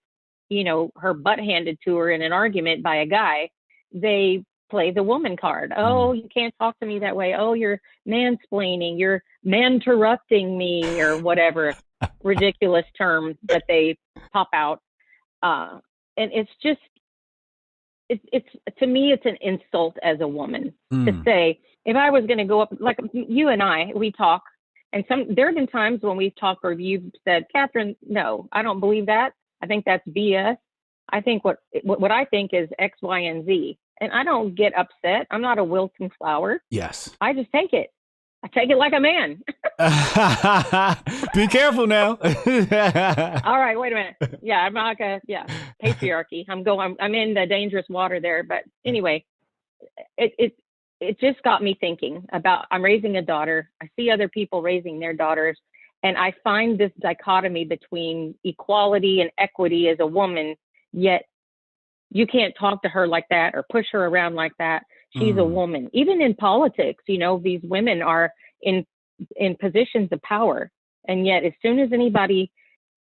you 0.50 0.64
know 0.64 0.92
her 0.96 1.14
butt 1.14 1.40
handed 1.40 1.78
to 1.84 1.98
her 1.98 2.12
in 2.12 2.22
an 2.22 2.32
argument 2.32 2.82
by 2.84 2.98
a 2.98 3.06
guy, 3.06 3.50
they 3.92 4.44
play 4.70 4.92
the 4.92 5.04
woman 5.04 5.36
card. 5.38 5.74
Oh, 5.76 6.12
you 6.14 6.28
can't 6.34 6.54
talk 6.60 6.78
to 6.80 6.86
me 6.86 7.00
that 7.00 7.16
way. 7.16 7.36
Oh, 7.38 7.54
you're 7.54 7.80
mansplaining. 8.08 9.00
You're 9.00 9.24
manterrupting 9.44 10.58
me, 10.58 11.00
or 11.00 11.18
whatever 11.18 11.76
ridiculous 12.24 12.86
term 12.98 13.38
that 13.50 13.64
they 13.68 13.98
pop 14.34 14.50
out. 14.54 14.82
Uh, 15.42 15.80
and 16.18 16.32
it's 16.34 16.52
just, 16.62 16.80
it's 18.10 18.24
it's 18.34 18.48
to 18.80 18.88
me, 18.88 19.12
it's 19.12 19.26
an 19.26 19.38
insult 19.42 19.96
as 20.04 20.20
a 20.22 20.28
woman 20.28 20.74
to 20.92 21.12
Mm. 21.12 21.24
say 21.26 21.60
if 21.86 21.96
I 21.96 22.10
was 22.10 22.26
going 22.26 22.40
to 22.40 22.44
go 22.44 22.60
up, 22.62 22.74
like 22.80 23.00
you 23.14 23.48
and 23.50 23.64
I, 23.64 23.92
we 23.96 24.12
talk, 24.12 24.44
and 24.94 25.04
some 25.08 25.34
there 25.36 25.48
have 25.48 25.56
been 25.56 25.68
times 25.68 26.02
when 26.02 26.18
we've 26.18 26.36
talked 26.36 26.62
or 26.64 26.72
you've 26.74 27.12
said, 27.26 27.46
Catherine, 27.52 27.96
no, 28.08 28.48
I 28.52 28.62
don't 28.62 28.80
believe 28.80 29.08
that. 29.08 29.34
I 29.62 29.68
think 29.68 29.86
that's 29.86 30.08
BS. 30.08 30.58
I 31.10 31.22
think 31.22 31.44
what 31.44 31.60
what, 31.84 32.12
I 32.12 32.26
think 32.26 32.52
is 32.54 32.70
X, 32.80 32.98
Y, 33.02 33.20
and 33.20 33.46
Z, 33.46 33.78
and 34.02 34.12
I 34.12 34.24
don't 34.24 34.56
get 34.56 34.78
upset. 34.78 35.28
I'm 35.32 35.42
not 35.42 35.58
a 35.58 35.64
wilting 35.64 36.12
flower. 36.18 36.62
Yes. 36.70 37.10
I 37.22 37.34
just 37.34 37.52
take 37.52 37.74
it. 37.74 37.92
I 38.44 38.50
take 38.50 38.70
it 38.70 38.78
like 38.78 38.94
a 38.94 39.00
man. 39.00 39.42
Be 41.34 41.48
careful 41.48 41.88
now. 41.88 42.10
All 43.44 43.60
right, 43.60 43.76
wait 43.80 43.94
a 43.94 43.96
minute. 43.96 44.40
Yeah, 44.42 44.60
I'm 44.60 44.74
like 44.74 45.00
a 45.00 45.20
yeah 45.28 45.46
patriarchy. 45.84 46.46
I'm 46.48 46.64
going. 46.64 46.96
I'm 47.00 47.16
in 47.16 47.34
the 47.34 47.46
dangerous 47.46 47.86
water 47.90 48.20
there. 48.20 48.44
But 48.44 48.64
anyway, 48.86 49.26
it 50.18 50.34
it 50.38 50.56
it 51.00 51.20
just 51.20 51.42
got 51.44 51.64
me 51.64 51.78
thinking 51.80 52.26
about. 52.32 52.66
I'm 52.72 52.84
raising 52.84 53.18
a 53.18 53.22
daughter. 53.22 53.70
I 53.82 53.90
see 53.96 54.10
other 54.10 54.28
people 54.28 54.62
raising 54.62 55.00
their 55.00 55.14
daughters, 55.14 55.58
and 56.04 56.18
I 56.18 56.34
find 56.44 56.78
this 56.78 56.92
dichotomy 57.00 57.66
between 57.66 58.36
equality 58.44 59.22
and 59.22 59.32
equity 59.38 59.90
as 59.90 59.98
a 60.00 60.08
woman. 60.08 60.56
Yet 60.94 61.26
you 62.10 62.26
can't 62.26 62.56
talk 62.58 62.82
to 62.84 62.90
her 62.90 63.08
like 63.08 63.26
that 63.30 63.54
or 63.54 63.66
push 63.70 63.86
her 63.92 64.06
around 64.06 64.36
like 64.36 64.54
that. 64.60 64.84
She's 65.12 65.36
a 65.38 65.40
Mm. 65.40 65.52
woman. 65.52 65.90
Even 65.94 66.22
in 66.22 66.34
politics, 66.36 67.04
you 67.08 67.18
know, 67.18 67.40
these 67.40 67.62
women 67.64 68.02
are 68.02 68.34
in 68.62 68.86
in 69.36 69.56
positions 69.56 70.12
of 70.12 70.22
power, 70.22 70.72
and 71.08 71.26
yet 71.26 71.44
as 71.44 71.54
soon 71.62 71.80
as 71.80 71.92
anybody 71.92 72.52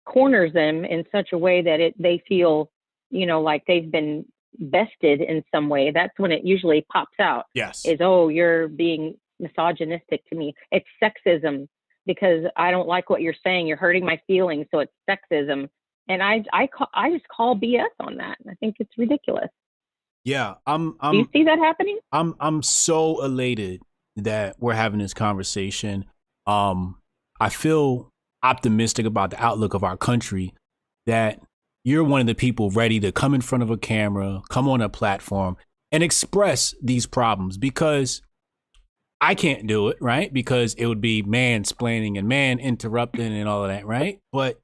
corners 0.05 0.53
them 0.53 0.85
in 0.85 1.05
such 1.11 1.31
a 1.33 1.37
way 1.37 1.61
that 1.61 1.79
it 1.79 1.93
they 2.01 2.17
feel, 2.27 2.71
you 3.09 3.25
know, 3.25 3.41
like 3.41 3.63
they've 3.65 3.91
been 3.91 4.25
bested 4.59 5.21
in 5.21 5.43
some 5.53 5.69
way, 5.69 5.91
that's 5.91 6.17
when 6.17 6.31
it 6.31 6.43
usually 6.43 6.85
pops 6.91 7.19
out. 7.19 7.45
yes. 7.53 7.85
Is 7.85 7.99
oh, 8.01 8.29
you're 8.29 8.67
being 8.67 9.15
misogynistic 9.39 10.27
to 10.29 10.35
me. 10.35 10.53
It's 10.71 10.87
sexism 11.01 11.67
because 12.05 12.45
I 12.55 12.71
don't 12.71 12.87
like 12.87 13.09
what 13.09 13.21
you're 13.21 13.35
saying. 13.43 13.67
You're 13.67 13.77
hurting 13.77 14.05
my 14.05 14.19
feelings, 14.27 14.67
so 14.71 14.79
it's 14.79 14.93
sexism. 15.09 15.69
And 16.09 16.23
I 16.23 16.43
I 16.53 16.67
call, 16.67 16.87
I 16.93 17.11
just 17.11 17.27
call 17.27 17.55
BS 17.55 17.85
on 17.99 18.17
that. 18.17 18.37
I 18.49 18.55
think 18.55 18.77
it's 18.79 18.97
ridiculous. 18.97 19.49
Yeah, 20.23 20.55
I'm. 20.65 20.97
I'm 20.99 21.13
Do 21.13 21.17
you 21.19 21.29
see 21.31 21.43
that 21.45 21.59
happening? 21.59 21.99
I'm 22.11 22.35
I'm 22.39 22.61
so 22.61 23.23
elated 23.23 23.81
that 24.17 24.55
we're 24.59 24.73
having 24.73 24.99
this 24.99 25.13
conversation. 25.13 26.05
Um, 26.45 26.97
I 27.39 27.49
feel 27.49 28.09
optimistic 28.43 29.05
about 29.05 29.31
the 29.31 29.43
outlook 29.43 29.73
of 29.73 29.83
our 29.83 29.97
country. 29.97 30.53
That 31.05 31.39
you're 31.87 32.03
one 32.03 32.19
of 32.19 32.27
the 32.27 32.35
people 32.35 32.69
ready 32.69 32.99
to 32.99 33.13
come 33.13 33.33
in 33.33 33.39
front 33.39 33.63
of 33.63 33.69
a 33.69 33.77
camera, 33.77 34.41
come 34.49 34.67
on 34.67 34.81
a 34.81 34.89
platform, 34.89 35.55
and 35.89 36.03
express 36.03 36.75
these 36.83 37.05
problems 37.05 37.57
because 37.57 38.21
I 39.21 39.35
can't 39.35 39.65
do 39.67 39.87
it, 39.87 39.97
right? 40.01 40.31
Because 40.33 40.73
it 40.73 40.85
would 40.85 40.99
be 40.99 41.23
mansplaining 41.23 42.19
and 42.19 42.27
man 42.27 42.59
interrupting 42.59 43.33
and 43.33 43.47
all 43.47 43.63
of 43.63 43.69
that, 43.69 43.85
right? 43.85 44.19
But 44.33 44.59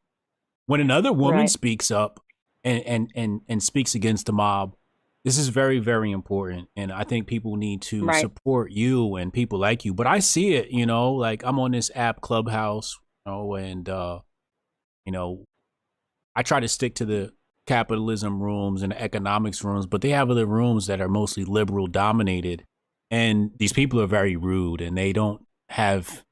when 0.65 0.81
another 0.81 1.13
woman 1.13 1.39
right. 1.39 1.49
speaks 1.49 1.91
up 1.91 2.19
and, 2.65 2.83
and 2.83 3.11
and 3.15 3.41
and 3.47 3.63
speaks 3.63 3.95
against 3.95 4.25
the 4.25 4.33
mob, 4.33 4.75
this 5.23 5.37
is 5.37 5.47
very 5.47 5.79
very 5.79 6.11
important 6.11 6.67
and 6.75 6.91
I 6.91 7.05
think 7.05 7.27
people 7.27 7.55
need 7.55 7.83
to 7.83 8.03
right. 8.03 8.19
support 8.19 8.73
you 8.73 9.15
and 9.15 9.31
people 9.31 9.59
like 9.59 9.85
you. 9.85 9.93
But 9.93 10.07
I 10.07 10.19
see 10.19 10.55
it, 10.55 10.71
you 10.71 10.85
know, 10.85 11.13
like 11.13 11.41
I'm 11.45 11.57
on 11.57 11.71
this 11.71 11.89
app 11.95 12.19
Clubhouse, 12.19 12.99
you 13.25 13.31
know, 13.31 13.55
and 13.55 13.87
uh 13.87 14.19
you 15.05 15.13
know, 15.13 15.45
I 16.35 16.43
try 16.43 16.59
to 16.59 16.67
stick 16.67 16.95
to 16.95 17.05
the 17.05 17.33
capitalism 17.67 18.41
rooms 18.41 18.81
and 18.81 18.93
economics 18.93 19.63
rooms, 19.63 19.85
but 19.85 20.01
they 20.01 20.09
have 20.09 20.29
other 20.29 20.45
rooms 20.45 20.87
that 20.87 20.99
are 20.99 21.07
mostly 21.07 21.45
liberal 21.45 21.87
dominated 21.87 22.65
and 23.13 23.51
these 23.57 23.73
people 23.73 24.01
are 24.01 24.07
very 24.07 24.35
rude 24.35 24.81
and 24.81 24.97
they 24.97 25.13
don't 25.13 25.45
have 25.69 26.23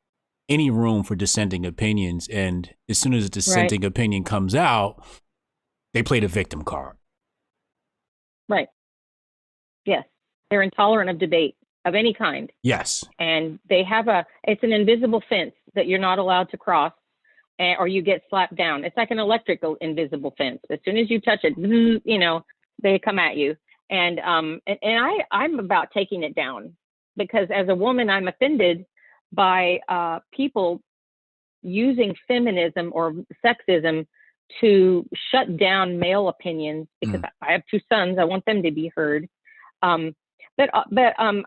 any 0.50 0.72
room 0.72 1.03
for 1.03 1.15
dissenting 1.15 1.63
opinions. 1.63 2.27
And 2.27 2.74
as 2.89 2.98
soon 2.98 3.13
as 3.13 3.27
a 3.27 3.29
dissenting 3.29 3.81
right. 3.81 3.88
opinion 3.88 4.24
comes 4.24 4.55
out, 4.55 5.03
they 5.93 6.01
play 6.01 6.20
the 6.20 6.27
victim 6.27 6.63
card. 6.63 6.98
Right. 8.50 8.67
Yes. 9.86 10.05
They're 10.50 10.63
intolerant 10.63 11.12
of 11.12 11.20
debate 11.20 11.55
of 11.86 11.93
any 11.93 12.15
kind. 12.15 12.51
Yes. 12.63 13.05
And 13.20 13.60
they 13.70 13.84
have 13.84 14.08
a, 14.08 14.25
it's 14.43 14.63
an 14.63 14.74
invisible 14.74 15.22
fence 15.29 15.53
that 15.75 15.86
you're 15.86 16.00
not 16.00 16.17
allowed 16.17 16.50
to 16.50 16.58
cross 16.58 16.93
and, 17.62 17.77
or 17.80 17.88
you 17.88 18.01
get 18.01 18.24
slapped 18.30 18.56
down. 18.56 18.84
It's 18.84 18.98
like 18.98 19.12
an 19.12 19.20
electrical 19.20 19.77
invisible 19.82 20.34
fence. 20.38 20.60
As 20.70 20.80
soon 20.84 20.98
as 20.98 21.10
you 21.10 21.22
touch 21.22 21.39
it, 21.44 21.53
you 21.58 22.20
know, 22.20 22.44
they 22.82 23.00
come 23.00 23.20
at 23.20 23.38
you 23.38 23.56
and 23.91 24.20
um 24.20 24.60
and, 24.65 24.80
and 24.82 25.06
i 25.06 25.12
i'm 25.32 25.60
about 25.60 25.89
taking 25.94 26.24
it 26.24 26.34
down 26.34 26.75
because 27.18 27.48
as 27.53 27.68
a 27.70 27.75
woman 27.75 28.10
i'm 28.10 28.27
offended 28.27 28.86
by 29.32 29.77
uh 29.89 30.20
people 30.34 30.82
using 31.62 32.15
feminism 32.27 32.91
or 32.94 33.13
sexism 33.46 34.08
to 34.60 35.08
shut 35.32 35.58
down 35.58 36.00
male 36.00 36.27
opinions 36.30 36.88
because 37.00 37.22
mm. 37.22 37.30
i 37.41 37.51
have 37.51 37.62
two 37.70 37.80
sons 37.91 38.18
i 38.18 38.24
want 38.24 38.44
them 38.46 38.63
to 38.63 38.72
be 38.72 38.91
heard 38.96 39.27
um 39.84 40.15
but 40.58 40.70
uh, 40.74 40.84
but 40.91 41.13
um 41.20 41.46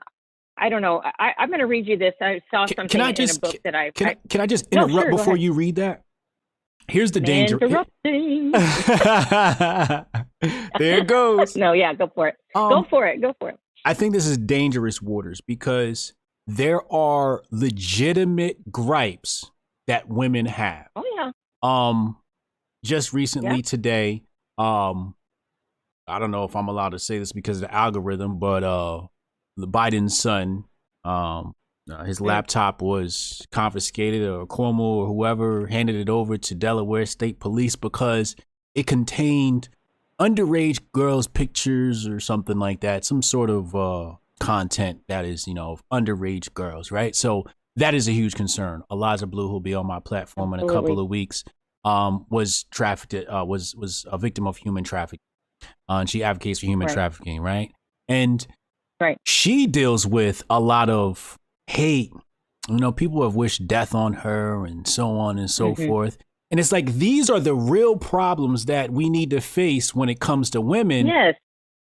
I 0.56 0.68
don't 0.68 0.82
know. 0.82 1.02
I, 1.04 1.32
am 1.38 1.48
going 1.48 1.60
to 1.60 1.66
read 1.66 1.86
you 1.86 1.96
this. 1.96 2.14
I 2.20 2.40
saw 2.50 2.66
something 2.66 2.88
can 2.88 3.00
I 3.00 3.12
just, 3.12 3.42
in 3.42 3.48
a 3.48 3.52
book 3.52 3.60
that 3.64 3.74
I 3.74 3.90
can. 3.90 4.08
I, 4.08 4.16
can 4.28 4.40
I 4.40 4.46
just 4.46 4.66
interrupt 4.70 4.92
no, 4.92 5.00
sure, 5.02 5.10
before 5.10 5.36
you 5.36 5.52
read 5.52 5.76
that? 5.76 6.04
Here's 6.86 7.12
the 7.12 7.20
danger. 7.20 7.58
Interrupting. 7.58 8.50
there 8.52 10.06
it 10.98 11.06
goes. 11.06 11.56
no, 11.56 11.72
yeah, 11.72 11.94
go 11.94 12.10
for 12.14 12.28
it. 12.28 12.36
Um, 12.54 12.68
go 12.68 12.86
for 12.88 13.06
it. 13.06 13.20
Go 13.20 13.34
for 13.38 13.50
it. 13.50 13.58
I 13.84 13.94
think 13.94 14.12
this 14.12 14.26
is 14.26 14.38
dangerous 14.38 15.02
waters 15.02 15.40
because 15.40 16.12
there 16.46 16.80
are 16.92 17.42
legitimate 17.50 18.70
gripes 18.70 19.50
that 19.86 20.08
women 20.08 20.46
have. 20.46 20.88
Oh 20.94 21.04
yeah. 21.16 21.30
Um, 21.62 22.18
just 22.84 23.12
recently 23.12 23.56
yeah. 23.56 23.62
today, 23.62 24.22
um, 24.58 25.14
I 26.06 26.18
don't 26.18 26.30
know 26.30 26.44
if 26.44 26.54
I'm 26.54 26.68
allowed 26.68 26.90
to 26.90 26.98
say 26.98 27.18
this 27.18 27.32
because 27.32 27.58
of 27.58 27.68
the 27.68 27.74
algorithm, 27.74 28.38
but 28.38 28.62
uh, 28.62 29.06
the 29.56 29.68
Biden's 29.68 30.18
son, 30.18 30.64
um, 31.04 31.54
uh, 31.90 32.04
his 32.04 32.20
laptop 32.20 32.80
was 32.80 33.46
confiscated, 33.52 34.22
or 34.26 34.46
Cuomo 34.46 34.80
or 34.80 35.06
whoever 35.06 35.66
handed 35.66 35.96
it 35.96 36.08
over 36.08 36.38
to 36.38 36.54
Delaware 36.54 37.06
State 37.06 37.40
Police 37.40 37.76
because 37.76 38.34
it 38.74 38.86
contained 38.86 39.68
underage 40.18 40.80
girls' 40.92 41.26
pictures 41.26 42.06
or 42.06 42.20
something 42.20 42.58
like 42.58 42.80
that, 42.80 43.04
some 43.04 43.20
sort 43.20 43.50
of 43.50 43.74
uh, 43.74 44.14
content 44.40 45.00
that 45.08 45.24
is, 45.24 45.46
you 45.46 45.54
know, 45.54 45.78
underage 45.92 46.52
girls, 46.54 46.90
right? 46.90 47.14
So 47.14 47.44
that 47.76 47.94
is 47.94 48.08
a 48.08 48.12
huge 48.12 48.34
concern. 48.34 48.82
Eliza 48.90 49.26
Bleu, 49.26 49.48
who'll 49.48 49.60
be 49.60 49.74
on 49.74 49.86
my 49.86 50.00
platform 50.00 50.54
in 50.54 50.60
a 50.60 50.66
couple 50.66 50.98
of 50.98 51.08
weeks, 51.08 51.44
um, 51.84 52.26
was 52.30 52.64
trafficked, 52.64 53.14
uh, 53.14 53.44
was 53.46 53.74
was 53.74 54.06
a 54.10 54.16
victim 54.16 54.46
of 54.46 54.56
human 54.56 54.84
trafficking, 54.84 55.20
uh, 55.88 55.96
and 55.96 56.08
she 56.08 56.22
advocates 56.22 56.60
for 56.60 56.66
human 56.66 56.86
right. 56.86 56.94
trafficking, 56.94 57.40
right? 57.40 57.72
And 58.08 58.46
right. 59.04 59.18
she 59.24 59.66
deals 59.66 60.06
with 60.06 60.42
a 60.50 60.60
lot 60.60 60.90
of 60.90 61.38
hate. 61.66 62.12
You 62.68 62.76
know, 62.76 62.92
people 62.92 63.22
have 63.22 63.34
wished 63.34 63.66
death 63.66 63.94
on 63.94 64.14
her 64.14 64.64
and 64.64 64.86
so 64.88 65.18
on 65.18 65.38
and 65.38 65.50
so 65.50 65.72
mm-hmm. 65.72 65.86
forth. 65.86 66.18
And 66.50 66.58
it's 66.60 66.72
like 66.72 66.94
these 66.94 67.28
are 67.28 67.40
the 67.40 67.54
real 67.54 67.96
problems 67.96 68.66
that 68.66 68.90
we 68.90 69.10
need 69.10 69.30
to 69.30 69.40
face 69.40 69.94
when 69.94 70.08
it 70.08 70.20
comes 70.20 70.50
to 70.50 70.60
women. 70.60 71.06
Yes. 71.06 71.34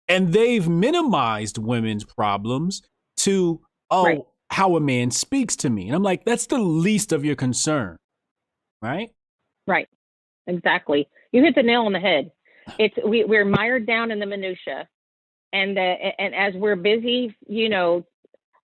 And 0.08 0.32
they've 0.32 0.68
minimized 0.68 1.58
women's 1.58 2.04
problems 2.04 2.82
to, 3.18 3.60
oh, 3.90 4.04
right. 4.04 4.20
how 4.50 4.76
a 4.76 4.80
man 4.80 5.10
speaks 5.10 5.56
to 5.56 5.70
me. 5.70 5.86
And 5.86 5.96
I'm 5.96 6.02
like, 6.02 6.24
that's 6.24 6.46
the 6.46 6.58
least 6.58 7.12
of 7.12 7.24
your 7.24 7.36
concern. 7.36 7.96
Right? 8.80 9.10
Right. 9.66 9.88
Exactly. 10.46 11.08
You 11.32 11.42
hit 11.42 11.54
the 11.54 11.62
nail 11.62 11.82
on 11.82 11.92
the 11.92 12.00
head. 12.00 12.30
It's 12.78 12.96
we, 13.04 13.24
we're 13.24 13.44
mired 13.44 13.86
down 13.86 14.10
in 14.10 14.18
the 14.18 14.26
minutia. 14.26 14.88
And 15.52 15.76
the, 15.76 15.80
and 15.80 16.34
as 16.34 16.54
we're 16.54 16.76
busy, 16.76 17.34
you 17.46 17.68
know, 17.68 18.06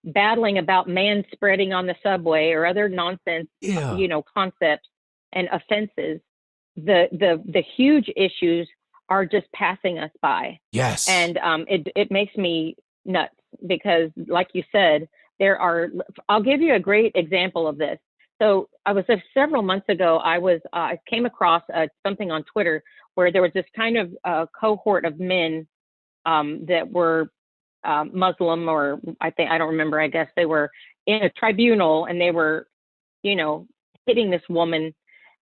battling 0.04 0.58
about 0.58 0.88
man 0.88 1.24
spreading 1.32 1.72
on 1.72 1.86
the 1.86 1.94
subway 2.02 2.50
or 2.50 2.66
other 2.66 2.88
nonsense, 2.88 3.48
yeah. 3.60 3.96
you 3.96 4.08
know, 4.08 4.22
concepts 4.22 4.88
and 5.32 5.48
offenses, 5.50 6.20
the 6.76 7.08
the 7.12 7.42
the 7.46 7.62
huge 7.76 8.10
issues 8.16 8.68
are 9.08 9.26
just 9.26 9.50
passing 9.52 9.98
us 9.98 10.10
by. 10.20 10.58
Yes. 10.72 11.08
And 11.08 11.38
um, 11.38 11.64
it 11.68 11.88
it 11.94 12.10
makes 12.10 12.36
me 12.36 12.76
nuts 13.04 13.34
because, 13.66 14.10
like 14.16 14.48
you 14.52 14.64
said, 14.72 15.08
there 15.38 15.58
are. 15.58 15.88
I'll 16.28 16.42
give 16.42 16.60
you 16.60 16.74
a 16.74 16.80
great 16.80 17.12
example 17.14 17.66
of 17.66 17.78
this. 17.78 17.98
So 18.40 18.68
I 18.84 18.92
was 18.92 19.04
uh, 19.08 19.16
several 19.32 19.62
months 19.62 19.88
ago. 19.88 20.18
I 20.18 20.38
was 20.38 20.60
uh, 20.72 20.76
I 20.76 20.98
came 21.08 21.26
across 21.26 21.62
uh, 21.72 21.86
something 22.04 22.30
on 22.30 22.44
Twitter 22.44 22.82
where 23.14 23.30
there 23.30 23.42
was 23.42 23.52
this 23.54 23.66
kind 23.76 23.96
of 23.96 24.12
uh, 24.24 24.46
cohort 24.58 25.04
of 25.04 25.20
men 25.20 25.66
um, 26.26 26.64
that 26.66 26.90
were 26.90 27.30
um, 27.84 28.10
Muslim 28.14 28.68
or 28.68 29.00
I 29.20 29.30
think 29.30 29.50
I 29.50 29.58
don't 29.58 29.70
remember. 29.70 30.00
I 30.00 30.08
guess 30.08 30.28
they 30.37 30.46
were 30.46 30.70
in 31.06 31.22
a 31.22 31.30
tribunal 31.30 32.06
and 32.06 32.20
they 32.20 32.30
were, 32.30 32.66
you 33.22 33.37
know, 33.37 33.66
hitting 34.06 34.30
this 34.30 34.42
woman 34.48 34.94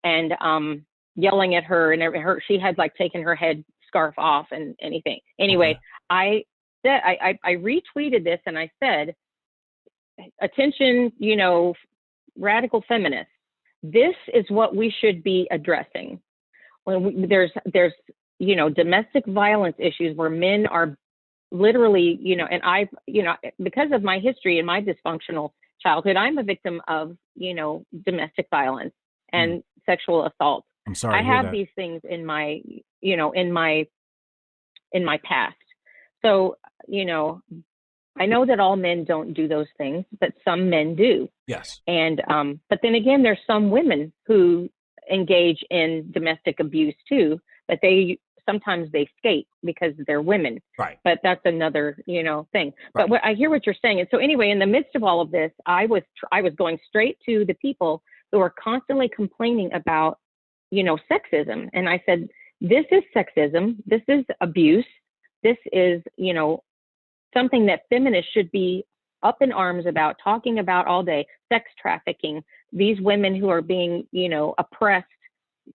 and 0.05 0.35
um, 0.41 0.85
yelling 1.15 1.55
at 1.55 1.65
her 1.65 1.93
and 1.93 2.03
her. 2.03 2.43
She 2.47 2.59
had 2.59 2.79
like 2.79 2.95
taken 2.97 3.23
her 3.23 3.35
head 3.35 3.65
scarf 3.87 4.15
off 4.19 4.47
and 4.51 4.75
anything. 4.81 5.21
Anyway, 5.39 5.79
I 6.11 6.45
said 6.85 7.01
I, 7.05 7.39
I 7.45 7.51
I 7.51 7.55
retweeted 7.55 8.25
this 8.25 8.41
and 8.47 8.59
I 8.59 8.71
said, 8.81 9.15
attention, 10.41 11.13
you 11.19 11.37
know, 11.37 11.75
radical 12.39 12.85
feminists. 12.89 13.31
This 13.83 14.15
is 14.33 14.45
what 14.49 14.75
we 14.75 14.93
should 15.01 15.23
be 15.23 15.49
addressing 15.51 16.21
when 16.85 17.03
we, 17.03 17.27
there's 17.27 17.51
there's 17.73 17.93
you 18.49 18.57
know 18.57 18.69
domestic 18.69 19.25
violence 19.27 19.77
issues 19.79 20.17
where 20.17 20.31
men 20.31 20.67
are 20.67 20.97
literally, 21.53 22.19
you 22.21 22.35
know, 22.35 22.47
and 22.51 22.63
I, 22.65 22.89
you 23.07 23.23
know, 23.23 23.35
because 23.63 23.93
of 23.93 24.03
my 24.03 24.19
history 24.19 24.59
and 24.59 24.67
my 24.67 24.81
dysfunctional 24.81 25.51
childhood, 25.81 26.17
I'm 26.17 26.39
a 26.39 26.43
victim 26.43 26.81
of, 26.89 27.17
you 27.35 27.55
know, 27.55 27.85
domestic 28.07 28.47
violence 28.51 28.95
and 29.33 29.61
mm. 29.61 29.63
sexual 29.87 30.27
assault. 30.27 30.65
I'm 30.87 30.95
sorry. 30.95 31.19
I 31.19 31.23
have 31.23 31.47
that. 31.47 31.53
these 31.53 31.69
things 31.77 32.01
in 32.09 32.25
my, 32.25 32.61
you 33.01 33.17
know, 33.17 33.33
in 33.33 33.53
my, 33.53 33.87
in 34.93 35.05
my 35.05 35.21
past. 35.23 35.57
So, 36.25 36.57
you 36.89 37.05
know, 37.05 37.43
I 38.19 38.27
know 38.27 38.47
that 38.47 38.61
all 38.61 38.77
men 38.77 39.05
don't 39.05 39.35
do 39.35 39.47
those 39.47 39.69
things, 39.77 40.05
but 40.21 40.33
some 40.45 40.71
men 40.71 40.97
do. 40.97 41.29
Yes. 41.47 41.81
And, 41.87 42.23
um, 42.29 42.61
but 42.71 42.81
then 42.83 42.95
again, 42.95 43.23
there's 43.23 43.39
some 43.47 43.71
women 43.71 44.13
who 44.27 44.71
engage 45.11 45.63
in 45.71 46.11
domestic 46.13 46.61
abuse 46.61 46.95
too, 47.09 47.41
but 47.69 47.79
they 47.83 48.19
sometimes 48.49 48.91
they 48.93 49.09
skate 49.19 49.47
because 49.65 49.93
they're 50.07 50.23
women. 50.23 50.61
Right. 50.79 50.99
But 51.05 51.21
that's 51.23 51.41
another, 51.45 51.97
you 52.07 52.23
know, 52.23 52.47
thing. 52.53 52.73
Right. 52.95 53.03
But 53.03 53.11
what, 53.11 53.25
I 53.25 53.35
hear 53.35 53.51
what 53.51 53.67
you're 53.67 53.75
saying. 53.83 54.01
And 54.01 54.09
so 54.11 54.19
anyway, 54.19 54.51
in 54.51 54.59
the 54.59 54.67
midst 54.67 54.95
of 54.95 55.03
all 55.03 55.21
of 55.21 55.31
this, 55.31 55.53
I 55.67 55.87
was 55.87 56.03
I 56.31 56.43
was 56.43 56.55
going 56.55 56.79
straight 56.89 57.19
to 57.27 57.45
the 57.45 57.55
people 57.55 58.03
who 58.31 58.41
are 58.41 58.55
constantly 58.63 59.09
complaining 59.09 59.73
about, 59.75 60.19
you 60.71 60.83
know, 60.83 60.99
sexism. 61.11 61.69
And 61.73 61.89
I 61.89 62.03
said, 62.07 62.29
this 62.61 62.85
is 62.91 63.03
sexism. 63.15 63.77
This 63.87 64.03
is 64.09 64.25
abuse. 64.41 64.87
This 65.43 65.59
is, 65.73 66.03
you 66.17 66.33
know, 66.33 66.63
something 67.35 67.67
that 67.67 67.83
feminists 67.91 68.31
should 68.33 68.51
be 68.53 68.85
up 69.23 69.41
in 69.41 69.53
arms 69.53 69.87
about, 69.87 70.17
talking 70.23 70.59
about 70.59 70.87
all 70.87 71.03
day, 71.03 71.27
sex 71.53 71.71
trafficking, 71.81 72.43
these 72.73 73.01
women 73.01 73.35
who 73.35 73.49
are 73.49 73.63
being, 73.63 74.07
you 74.13 74.29
know, 74.29 74.55
oppressed, 74.59 75.07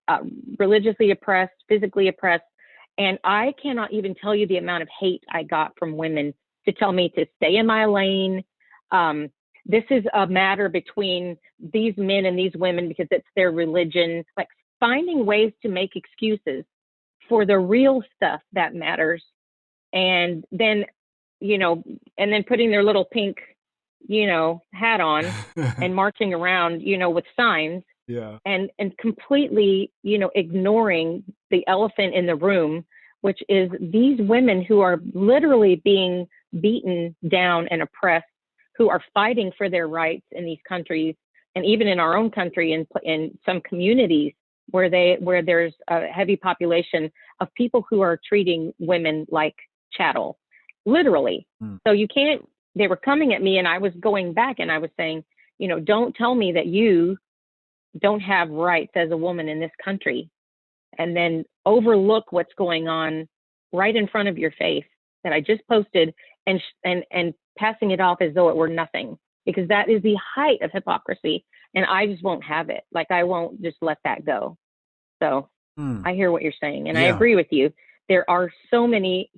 uh, 0.08 0.20
religiously 0.58 1.12
oppressed, 1.12 1.54
physically 1.70 2.08
oppressed. 2.08 2.44
And 2.98 3.20
I 3.24 3.54
cannot 3.62 3.94
even 3.94 4.16
tell 4.16 4.36
you 4.36 4.48
the 4.48 4.58
amount 4.58 4.84
of 4.84 4.90
hate 5.00 5.24
I 5.32 5.44
got 5.44 5.74
from 5.78 5.98
women 5.98 6.34
to 6.66 6.74
tell 6.74 6.92
me 6.92 7.10
to 7.10 7.26
stay 7.38 7.58
in 7.58 7.66
my 7.66 7.86
lane. 7.86 8.44
Um, 8.92 9.30
this 9.66 9.84
is 9.90 10.04
a 10.14 10.26
matter 10.26 10.70
between 10.70 11.38
these 11.74 11.94
men 11.98 12.26
and 12.26 12.38
these 12.38 12.54
women 12.56 12.88
because 12.88 13.08
it's 13.12 13.28
their 13.36 13.52
religion. 13.52 14.24
Like 14.36 14.48
finding 14.80 15.26
ways 15.26 15.52
to 15.62 15.70
make 15.70 15.96
excuses 15.96 16.64
for 17.30 17.46
the 17.46 17.60
real 17.60 18.02
stuff 18.16 18.42
that 18.54 18.74
matters. 18.74 19.24
And 19.94 20.44
then, 20.52 20.86
you 21.40 21.58
know, 21.58 21.84
and 22.18 22.32
then 22.32 22.44
putting 22.44 22.72
their 22.72 22.84
little 22.84 23.06
pink, 23.06 23.38
you 24.08 24.28
know, 24.28 24.64
hat 24.74 25.02
on 25.02 25.26
and 25.56 25.94
marching 25.94 26.34
around, 26.34 26.82
you 26.82 26.98
know, 26.98 27.10
with 27.10 27.26
signs 27.36 27.84
yeah. 28.08 28.38
and 28.46 28.70
and 28.80 28.98
completely, 28.98 29.92
you 30.04 30.18
know, 30.18 30.32
ignoring 30.36 31.24
the 31.52 31.66
elephant 31.68 32.14
in 32.16 32.26
the 32.26 32.36
room, 32.36 32.86
which 33.22 33.40
is 33.50 33.70
these 33.80 34.20
women 34.20 34.64
who 34.64 34.80
are 34.82 35.00
literally 35.14 35.82
being 35.84 36.28
beaten 36.62 37.16
down 37.28 37.68
and 37.70 37.82
oppressed, 37.82 38.26
who 38.78 38.90
are 38.90 39.02
fighting 39.14 39.52
for 39.58 39.70
their 39.70 39.88
rights 39.88 40.26
in 40.32 40.46
these 40.46 40.60
countries 40.68 41.16
and 41.58 41.66
even 41.66 41.88
in 41.88 42.00
our 42.00 42.16
own 42.16 42.30
country 42.30 42.74
in 42.74 42.88
in 43.04 43.38
some 43.46 43.62
communities 43.62 44.34
where 44.70 44.90
they 44.90 45.18
where 45.20 45.42
there's 45.42 45.74
a 45.90 46.08
heavy 46.08 46.36
population 46.36 47.12
of 47.40 47.54
people 47.56 47.86
who 47.90 48.02
are 48.02 48.20
treating 48.28 48.74
women 48.80 49.26
like 49.30 49.56
chattel, 49.92 50.38
literally. 50.86 51.48
Hmm. 51.60 51.78
So 51.86 51.94
you 51.94 52.08
can't. 52.08 52.48
They 52.76 52.88
were 52.88 52.98
coming 52.98 53.34
at 53.34 53.42
me, 53.42 53.58
and 53.58 53.68
I 53.68 53.80
was 53.80 53.92
going 54.00 54.34
back, 54.34 54.58
and 54.60 54.72
I 54.72 54.78
was 54.78 54.92
saying, 54.98 55.24
you 55.58 55.68
know, 55.68 55.80
don't 55.80 56.16
tell 56.16 56.36
me 56.36 56.52
that 56.52 56.68
you 56.68 57.18
don't 58.02 58.20
have 58.20 58.50
rights 58.50 58.92
as 58.96 59.12
a 59.12 59.18
woman 59.18 59.50
in 59.50 59.60
this 59.60 59.72
country, 59.84 60.30
and 60.98 61.16
then 61.16 61.44
overlook 61.66 62.32
what's 62.32 62.54
going 62.58 62.88
on 62.88 63.28
right 63.74 63.96
in 63.96 64.08
front 64.08 64.30
of 64.30 64.38
your 64.38 64.52
face 64.52 64.86
that 65.24 65.34
I 65.34 65.42
just 65.42 65.62
posted, 65.68 66.14
and 66.46 66.62
and 66.84 67.04
and 67.12 67.34
passing 67.58 67.92
it 67.92 68.00
off 68.00 68.22
as 68.22 68.34
though 68.34 68.50
it 68.50 68.56
were 68.56 68.68
nothing, 68.68 69.18
because 69.46 69.68
that 69.68 69.90
is 69.90 70.02
the 70.04 70.18
height 70.36 70.62
of 70.62 70.72
hypocrisy 70.72 71.44
and 71.74 71.86
I 71.86 72.08
just 72.08 72.24
won't 72.24 72.44
have 72.44 72.70
it. 72.70 72.84
Like 72.92 73.12
I 73.12 73.24
won't 73.24 73.62
just 73.62 73.78
let 73.82 73.98
that 74.04 74.26
go. 74.26 74.58
So 75.22 75.50
Hmm. 75.78 76.02
I 76.06 76.14
hear 76.14 76.32
what 76.32 76.42
you're 76.42 76.54
saying, 76.60 76.90
and 76.90 76.98
I 76.98 77.04
agree 77.04 77.36
with 77.36 77.48
you. 77.52 77.72
There 78.10 78.28
are 78.30 78.52
so 78.72 78.88
many, 78.88 79.30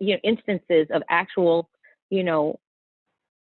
you 0.00 0.14
know, 0.14 0.20
instances 0.24 0.88
of 0.92 1.02
actual, 1.08 1.70
you 2.10 2.24
know, 2.24 2.58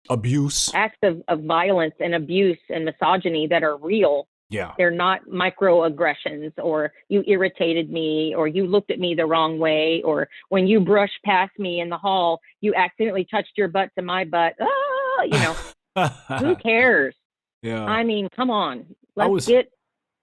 Abuse. 0.09 0.71
acts 0.73 0.97
of, 1.03 1.21
of 1.27 1.43
violence 1.43 1.93
and 1.99 2.15
abuse 2.15 2.57
and 2.69 2.85
misogyny 2.85 3.47
that 3.47 3.63
are 3.63 3.77
real. 3.77 4.27
Yeah. 4.49 4.73
They're 4.77 4.91
not 4.91 5.21
microaggressions, 5.27 6.51
or 6.57 6.91
you 7.09 7.23
irritated 7.27 7.89
me, 7.89 8.35
or 8.35 8.47
you 8.47 8.67
looked 8.67 8.91
at 8.91 8.99
me 8.99 9.15
the 9.15 9.25
wrong 9.25 9.59
way, 9.59 10.01
or 10.03 10.27
when 10.49 10.67
you 10.67 10.79
brushed 10.81 11.19
past 11.23 11.51
me 11.57 11.79
in 11.79 11.89
the 11.89 11.97
hall, 11.97 12.41
you 12.59 12.73
accidentally 12.75 13.25
touched 13.29 13.51
your 13.57 13.67
butt 13.69 13.89
to 13.97 14.01
my 14.03 14.25
butt. 14.25 14.53
Ah, 14.59 15.23
you 15.23 15.31
know, 15.31 16.07
who 16.39 16.55
cares? 16.57 17.15
yeah. 17.61 17.85
I 17.85 18.03
mean, 18.03 18.27
come 18.35 18.49
on. 18.49 18.85
Let's 19.15 19.29
was- 19.29 19.45
get 19.45 19.71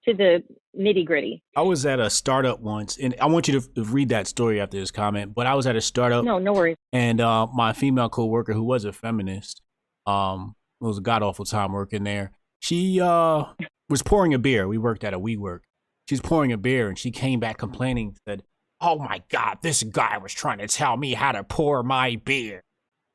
to 0.06 0.14
the 0.14 0.42
nitty 0.78 1.04
gritty. 1.06 1.42
I 1.56 1.62
was 1.62 1.84
at 1.86 1.98
a 2.00 2.10
startup 2.10 2.60
once, 2.60 2.98
and 2.98 3.14
I 3.20 3.26
want 3.26 3.48
you 3.48 3.60
to 3.60 3.84
read 3.84 4.10
that 4.10 4.26
story 4.26 4.60
after 4.60 4.78
this 4.78 4.90
comment. 4.90 5.34
But 5.34 5.46
I 5.46 5.54
was 5.54 5.66
at 5.66 5.74
a 5.76 5.80
startup, 5.80 6.24
No, 6.24 6.38
no 6.38 6.52
worries. 6.52 6.76
and 6.92 7.20
uh, 7.20 7.46
my 7.46 7.72
female 7.72 8.08
coworker, 8.08 8.52
who 8.52 8.62
was 8.62 8.84
a 8.84 8.92
feminist, 8.92 9.60
um, 10.08 10.54
it 10.80 10.84
was 10.84 10.98
a 10.98 11.02
god 11.02 11.22
awful 11.22 11.44
time 11.44 11.72
working 11.72 12.04
there. 12.04 12.32
She 12.60 13.00
uh 13.00 13.44
was 13.88 14.02
pouring 14.02 14.34
a 14.34 14.38
beer. 14.38 14.66
We 14.66 14.78
worked 14.78 15.04
at 15.04 15.14
a 15.14 15.20
WeWork. 15.20 15.60
She's 16.08 16.20
pouring 16.20 16.52
a 16.52 16.56
beer, 16.56 16.88
and 16.88 16.98
she 16.98 17.10
came 17.10 17.40
back 17.40 17.58
complaining. 17.58 18.16
Said, 18.26 18.42
"Oh 18.80 18.98
my 18.98 19.22
God, 19.28 19.58
this 19.62 19.82
guy 19.82 20.18
was 20.18 20.32
trying 20.32 20.58
to 20.58 20.68
tell 20.68 20.96
me 20.96 21.14
how 21.14 21.32
to 21.32 21.44
pour 21.44 21.82
my 21.82 22.16
beer," 22.24 22.62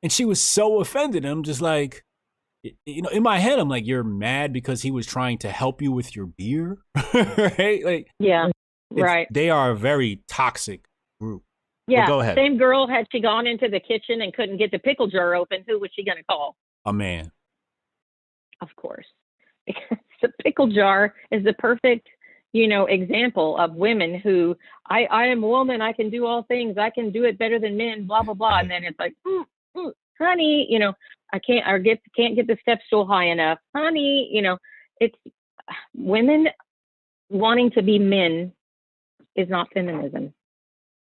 and 0.02 0.12
she 0.12 0.26
was 0.26 0.42
so 0.42 0.80
offended. 0.80 1.26
I'm 1.26 1.44
just 1.44 1.62
like. 1.62 2.04
You 2.86 3.02
know, 3.02 3.10
in 3.10 3.24
my 3.24 3.40
head, 3.40 3.60
I'm 3.60 3.68
like, 3.68 3.86
"You're 3.86 4.06
mad 4.06 4.54
because 4.54 4.82
he 4.84 4.90
was 4.90 5.06
trying 5.06 5.38
to 5.40 5.50
help 5.50 5.82
you 5.82 5.92
with 5.92 6.16
your 6.16 6.28
beer, 6.28 6.78
right?" 7.14 7.84
Like, 7.84 8.08
Yeah, 8.20 8.52
right. 8.90 9.28
They 9.30 9.50
are 9.50 9.72
a 9.72 9.76
very 9.76 10.22
toxic 10.30 10.86
group. 11.20 11.44
Yeah. 11.88 12.08
go 12.08 12.22
ahead. 12.22 12.38
Same 12.38 12.58
girl 12.58 12.88
had 12.88 13.06
she 13.12 13.20
gone 13.20 13.48
into 13.48 13.68
the 13.68 13.82
kitchen 13.82 14.22
and 14.22 14.34
couldn't 14.34 14.58
get 14.58 14.72
the 14.72 14.80
pickle 14.80 15.08
jar 15.08 15.36
open, 15.36 15.66
who 15.68 15.78
was 15.78 15.90
she 15.94 16.06
going 16.06 16.18
to 16.18 16.24
call? 16.24 16.56
A 16.86 16.94
man. 16.94 17.32
Of 18.62 18.70
course, 18.76 19.06
because 19.66 19.98
the 20.22 20.30
pickle 20.44 20.68
jar 20.68 21.14
is 21.32 21.44
the 21.44 21.54
perfect, 21.54 22.08
you 22.52 22.68
know, 22.68 22.86
example 22.86 23.58
of 23.58 23.74
women 23.76 24.16
who 24.20 24.56
I 24.90 25.06
I 25.06 25.28
am 25.28 25.44
a 25.44 25.48
woman. 25.48 25.82
I 25.82 25.94
can 25.94 26.10
do 26.10 26.26
all 26.26 26.44
things. 26.44 26.78
I 26.78 26.90
can 26.90 27.12
do 27.12 27.24
it 27.26 27.38
better 27.38 27.60
than 27.60 27.78
men. 27.78 28.08
Blah 28.08 28.24
blah 28.24 28.34
blah. 28.34 28.60
And 28.60 28.72
then 28.72 28.84
it's 28.84 29.00
like, 29.00 29.14
mm, 29.28 29.44
mm, 29.76 29.92
honey, 30.20 30.68
you 30.70 30.80
know, 30.80 30.94
I 31.34 31.40
can't 31.40 31.68
or 31.68 31.80
get 31.80 32.02
can't 32.16 32.36
get 32.36 32.48
the 32.48 32.58
step 32.62 32.80
stool 32.88 33.06
high 33.06 33.26
enough, 33.26 33.60
honey. 33.76 34.30
You 34.32 34.42
know, 34.42 34.58
it's 35.00 35.18
women 35.96 36.48
wanting 37.30 37.72
to 37.72 37.82
be 37.82 38.00
men 38.00 38.54
is 39.36 39.50
not 39.50 39.68
feminism. 39.74 40.34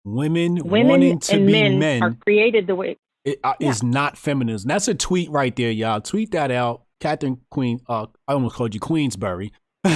Women, 0.05 0.57
Women 0.65 0.89
wanting 0.89 1.19
to 1.19 1.35
and 1.35 1.47
be 1.47 1.53
men, 1.53 1.79
men, 1.79 2.03
are 2.03 2.17
created 2.23 2.67
the 2.67 2.75
way. 2.75 2.97
It, 3.25 3.39
uh, 3.45 3.55
is 3.61 3.83
not 3.83 4.17
feminism. 4.17 4.69
That's 4.69 4.89
a 4.89 4.95
tweet 4.95 5.31
right 5.31 5.55
there, 5.55 5.71
y'all. 5.71 6.01
Tweet 6.01 6.33
that 6.33 6.51
out. 6.51 6.83
Catherine 7.01 7.41
Queen, 7.51 7.81
uh, 7.89 8.07
I 8.29 8.35
almost 8.35 8.55
called 8.55 8.75
you 8.75 8.81
Queensbury. 8.81 9.53
Queen 9.85 9.95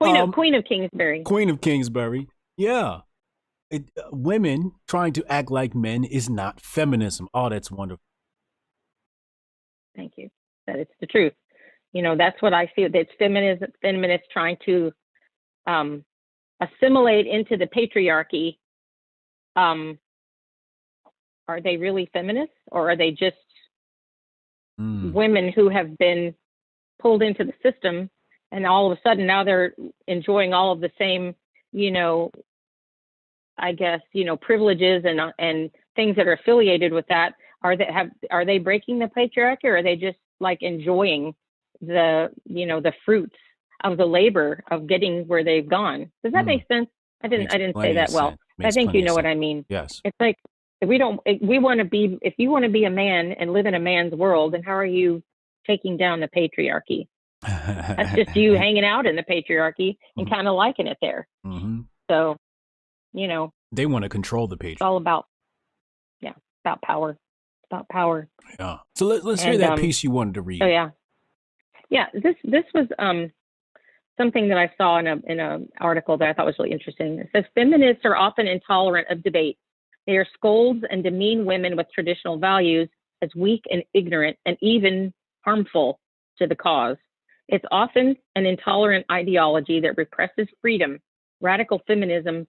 Um, 0.00 0.28
of 0.28 0.34
Queen 0.34 0.54
of 0.54 0.64
Kingsbury. 0.64 1.22
Queen 1.24 1.50
of 1.50 1.60
Kingsbury. 1.60 2.28
Yeah. 2.56 3.00
It, 3.70 3.90
uh, 3.98 4.08
women 4.10 4.72
trying 4.88 5.12
to 5.14 5.24
act 5.30 5.50
like 5.50 5.74
men 5.74 6.04
is 6.04 6.30
not 6.30 6.60
feminism. 6.60 7.28
Oh, 7.34 7.48
that's 7.48 7.70
wonderful. 7.70 8.02
Thank 9.96 10.14
you. 10.16 10.28
That 10.66 10.76
it's 10.76 10.92
the 11.00 11.06
truth. 11.06 11.32
You 11.92 12.02
know, 12.02 12.16
that's 12.16 12.40
what 12.42 12.52
I 12.52 12.70
feel. 12.74 12.88
It's 12.92 13.10
feminism, 13.18 13.68
feminists 13.80 14.26
trying 14.32 14.56
to 14.66 14.92
um, 15.66 16.04
assimilate 16.60 17.26
into 17.26 17.56
the 17.56 17.66
patriarchy. 17.66 18.56
Um, 19.56 19.98
are 21.48 21.60
they 21.60 21.76
really 21.76 22.08
feminists, 22.12 22.54
or 22.70 22.90
are 22.90 22.96
they 22.96 23.10
just 23.10 23.36
Mm. 24.80 25.12
women 25.12 25.52
who 25.52 25.68
have 25.68 25.96
been 25.98 26.34
pulled 26.98 27.22
into 27.22 27.44
the 27.44 27.54
system, 27.62 28.10
and 28.50 28.66
all 28.66 28.90
of 28.90 28.98
a 28.98 29.00
sudden 29.02 29.24
now 29.26 29.44
they're 29.44 29.72
enjoying 30.08 30.52
all 30.52 30.72
of 30.72 30.80
the 30.80 30.90
same, 30.98 31.34
you 31.72 31.92
know, 31.92 32.32
I 33.56 33.72
guess 33.72 34.00
you 34.12 34.24
know 34.24 34.36
privileges 34.36 35.04
and 35.04 35.20
uh, 35.20 35.32
and 35.38 35.70
things 35.94 36.16
that 36.16 36.26
are 36.26 36.32
affiliated 36.32 36.92
with 36.92 37.06
that. 37.08 37.34
Are 37.62 37.76
they 37.76 37.84
have 37.84 38.10
are 38.30 38.44
they 38.44 38.58
breaking 38.58 38.98
the 38.98 39.06
patriarchy, 39.06 39.64
or 39.64 39.76
are 39.76 39.82
they 39.82 39.96
just 39.96 40.18
like 40.40 40.62
enjoying 40.62 41.34
the 41.80 42.30
you 42.46 42.66
know 42.66 42.80
the 42.80 42.92
fruits 43.04 43.36
of 43.84 43.96
the 43.96 44.06
labor 44.06 44.62
of 44.70 44.86
getting 44.88 45.26
where 45.28 45.44
they've 45.44 45.68
gone? 45.68 46.10
Does 46.24 46.32
that 46.32 46.42
Hmm. 46.42 46.46
make 46.46 46.66
sense? 46.66 46.88
I 47.22 47.28
didn't 47.28 47.44
Makes 47.44 47.54
I 47.54 47.58
didn't 47.58 47.76
say 47.80 47.92
that 47.94 48.08
of 48.08 48.14
well. 48.14 48.28
sense. 48.30 48.40
I 48.64 48.70
think 48.72 48.92
you 48.94 49.02
know 49.02 49.14
what. 49.14 49.24
I 49.24 49.34
mean. 49.34 49.64
Yes. 49.68 50.00
It's 50.04 50.16
like 50.18 50.36
we 50.84 50.98
don't 50.98 51.20
we 51.42 51.58
want 51.58 51.78
to 51.78 51.84
be 51.84 52.18
if 52.22 52.34
you 52.38 52.50
want 52.50 52.64
to 52.64 52.70
be 52.70 52.84
a 52.84 52.90
man 52.90 53.32
and 53.32 53.52
live 53.52 53.66
in 53.66 53.74
a 53.74 53.80
man's 53.80 54.12
world, 54.14 54.54
then 54.54 54.62
how 54.62 54.72
are 54.74 54.84
you 54.84 55.22
taking 55.66 55.96
down 55.96 56.20
the 56.20 56.28
patriarchy? 56.28 57.06
That's 57.42 58.14
just 58.14 58.34
you 58.36 58.52
hanging 58.58 58.84
out 58.84 59.06
in 59.06 59.16
the 59.16 59.22
patriarchy 59.22 59.96
and 60.16 60.26
Mhm. 60.26 60.30
kind 60.30 60.48
of 60.48 60.54
liking 60.54 60.86
it 60.86 60.98
there. 61.00 61.26
hmm 61.44 61.80
So, 62.10 62.36
you 63.12 63.28
know, 63.28 63.52
They 63.72 63.86
want 63.86 64.02
to 64.04 64.08
control 64.08 64.46
the 64.48 64.56
page. 64.56 64.74
it's 64.74 64.82
all 64.82 64.96
about 64.96 65.26
yeah, 66.20 66.32
about 66.64 66.80
power. 66.82 67.10
It's 67.10 67.66
about 67.70 67.88
power. 67.88 68.28
Yeah. 68.58 68.78
So 68.94 69.06
let, 69.06 69.24
let's 69.24 69.42
hear 69.42 69.58
that 69.58 69.72
um, 69.72 69.78
piece 69.78 70.02
you 70.04 70.10
wanted 70.10 70.34
to 70.34 70.42
read. 70.42 70.62
Oh 70.62 70.66
yeah. 70.66 70.90
Yeah, 71.90 72.06
this 72.14 72.34
this 72.44 72.64
was 72.74 72.86
um 72.98 73.30
something 74.16 74.48
that 74.48 74.58
I 74.58 74.70
saw 74.78 74.98
in 74.98 75.06
a 75.06 75.16
in 75.26 75.40
an 75.40 75.68
article 75.80 76.16
that 76.18 76.28
I 76.28 76.32
thought 76.32 76.46
was 76.46 76.56
really 76.58 76.72
interesting. 76.72 77.18
It 77.18 77.28
says 77.32 77.44
feminists 77.54 78.04
are 78.04 78.16
often 78.16 78.46
intolerant 78.46 79.08
of 79.10 79.22
debate. 79.22 79.58
They 80.06 80.16
are 80.16 80.26
scolds 80.34 80.84
and 80.90 81.02
demean 81.02 81.44
women 81.44 81.76
with 81.76 81.86
traditional 81.94 82.38
values 82.38 82.88
as 83.22 83.30
weak 83.34 83.64
and 83.70 83.82
ignorant 83.94 84.36
and 84.44 84.56
even 84.60 85.12
harmful 85.42 85.98
to 86.38 86.46
the 86.46 86.56
cause. 86.56 86.96
It's 87.48 87.64
often 87.70 88.16
an 88.36 88.46
intolerant 88.46 89.06
ideology 89.10 89.80
that 89.80 89.96
represses 89.96 90.48
freedom. 90.60 91.00
Radical 91.40 91.82
feminism 91.86 92.46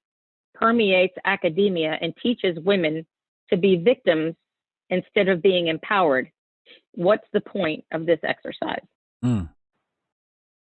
permeates 0.54 1.15
academia 1.26 1.98
and 2.02 2.13
teaches 2.22 2.58
women 2.60 3.06
to 3.50 3.58
be 3.58 3.78
victims 3.78 4.36
instead 4.89 5.28
of 5.28 5.41
being 5.41 5.68
empowered. 5.68 6.32
What's 6.94 7.28
the 7.34 7.41
point 7.41 7.84
of 7.91 8.06
this 8.06 8.20
exercise? 8.24 8.84
Mm. 9.24 9.50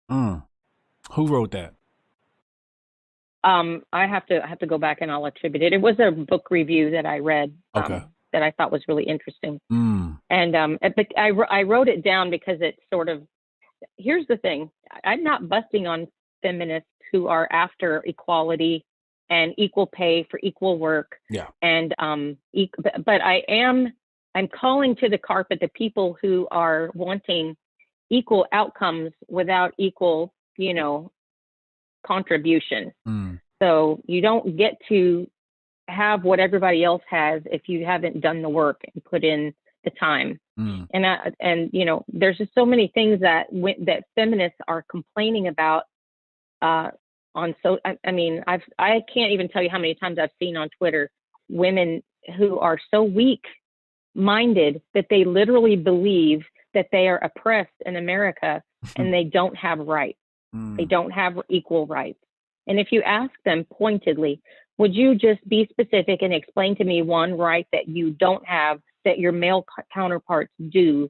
Mm. 0.10 0.44
Who 1.12 1.28
wrote 1.28 1.52
that? 1.52 1.74
Um, 3.44 3.84
I 3.92 4.08
have 4.08 4.26
to 4.28 4.44
I 4.44 4.48
have 4.48 4.60
to 4.60 4.68
go 4.68 4.78
back 4.78 5.00
and 5.02 5.12
I'll 5.12 5.26
attribute 5.26 5.64
it. 5.64 5.74
It 5.74 5.82
was 5.82 5.96
a 6.00 6.12
book 6.12 6.48
review 6.50 6.92
that 6.92 7.06
I 7.06 7.20
read. 7.20 7.54
Um, 7.74 7.84
Okay. 7.84 8.04
that 8.32 8.42
I 8.44 8.52
thought 8.52 8.72
was 8.72 8.82
really 8.88 9.04
interesting. 9.04 9.60
Mm. 9.72 10.20
And 10.30 10.56
um, 10.56 10.78
but 10.82 11.08
I 11.18 11.30
I 11.50 11.64
wrote 11.64 11.88
it 11.88 12.04
down 12.04 12.30
because 12.30 12.58
it's 12.62 12.80
sort 12.92 13.10
of 13.10 13.24
here's 13.98 14.26
the 14.28 14.38
thing. 14.38 14.70
I'm 15.04 15.24
not 15.24 15.50
busting 15.50 15.88
on 15.88 16.08
feminists 16.42 16.90
who 17.12 17.28
are 17.28 17.48
after 17.52 18.02
equality 18.06 18.86
and 19.30 19.54
equal 19.58 19.88
pay 19.88 20.26
for 20.30 20.40
equal 20.44 20.78
work. 20.78 21.18
Yeah. 21.30 21.48
And 21.62 21.94
um, 22.00 22.38
e- 22.54 22.70
but, 22.78 23.06
but 23.06 23.22
I 23.22 23.44
am 23.48 23.94
I'm 24.36 24.48
calling 24.48 24.96
to 24.98 25.10
the 25.10 25.18
carpet 25.18 25.60
the 25.62 25.68
people 25.70 26.18
who 26.22 26.48
are 26.50 26.90
wanting 26.94 27.56
equal 28.10 28.46
outcomes 28.52 29.12
without 29.28 29.74
equal, 29.78 30.34
you 30.58 30.74
know, 30.74 31.12
contribution. 32.06 32.92
Mm. 33.08 33.40
So 33.62 34.02
you 34.06 34.22
don't 34.22 34.58
get 34.58 34.78
to 34.90 35.28
have 35.88 36.24
what 36.24 36.40
everybody 36.40 36.84
else 36.84 37.04
has 37.10 37.42
if 37.46 37.64
you 37.68 37.86
haven't 37.86 38.22
done 38.22 38.42
the 38.42 38.50
work 38.50 38.82
and 38.94 39.04
put 39.04 39.24
in 39.24 39.54
the 39.84 39.92
time. 39.92 40.40
Mm. 40.60 40.88
And 40.94 41.06
I, 41.06 41.32
and 41.40 41.70
you 41.74 41.86
know, 41.86 42.06
there's 42.08 42.38
just 42.38 42.54
so 42.56 42.66
many 42.66 42.92
things 42.94 43.22
that 43.22 43.48
that 43.52 44.04
feminists 44.16 44.58
are 44.68 44.84
complaining 44.90 45.48
about. 45.48 45.84
Uh, 46.62 46.92
on 47.36 47.56
so 47.64 47.80
I, 47.84 47.98
I 48.06 48.12
mean, 48.12 48.44
I've 48.48 48.62
I 48.78 49.02
can't 49.14 49.32
even 49.32 49.50
tell 49.50 49.64
you 49.64 49.70
how 49.70 49.80
many 49.80 49.96
times 49.96 50.20
I've 50.20 50.30
seen 50.40 50.56
on 50.56 50.70
Twitter 50.78 51.10
women 51.50 52.04
who 52.38 52.60
are 52.60 52.78
so 52.92 53.04
weak 53.04 53.44
minded 54.16 54.82
that 54.94 55.08
they 55.10 55.26
literally 55.26 55.76
believe 55.76 56.44
that 56.74 56.88
they 56.92 57.08
are 57.08 57.18
oppressed 57.18 57.72
in 57.86 57.96
America 57.96 58.62
and 58.96 59.14
they 59.14 59.24
don't 59.24 59.56
have 59.56 59.80
rights. 59.80 60.20
Mm. 60.54 60.78
They 60.78 60.86
don't 60.86 61.12
have 61.12 61.40
equal 61.50 61.88
rights. 61.88 62.20
And 62.68 62.80
if 62.80 62.92
you 62.92 63.02
ask 63.02 63.32
them 63.46 63.66
pointedly, 63.72 64.42
would 64.78 64.96
you 64.96 65.16
just 65.16 65.48
be 65.48 65.68
specific 65.70 66.22
and 66.22 66.34
explain 66.34 66.76
to 66.78 66.84
me 66.84 67.02
one 67.02 67.38
right 67.38 67.68
that 67.72 67.88
you 67.88 68.12
don't 68.12 68.46
have 68.46 68.80
that 69.06 69.20
your 69.20 69.32
male 69.32 69.66
counterparts 69.94 70.52
do? 70.70 71.10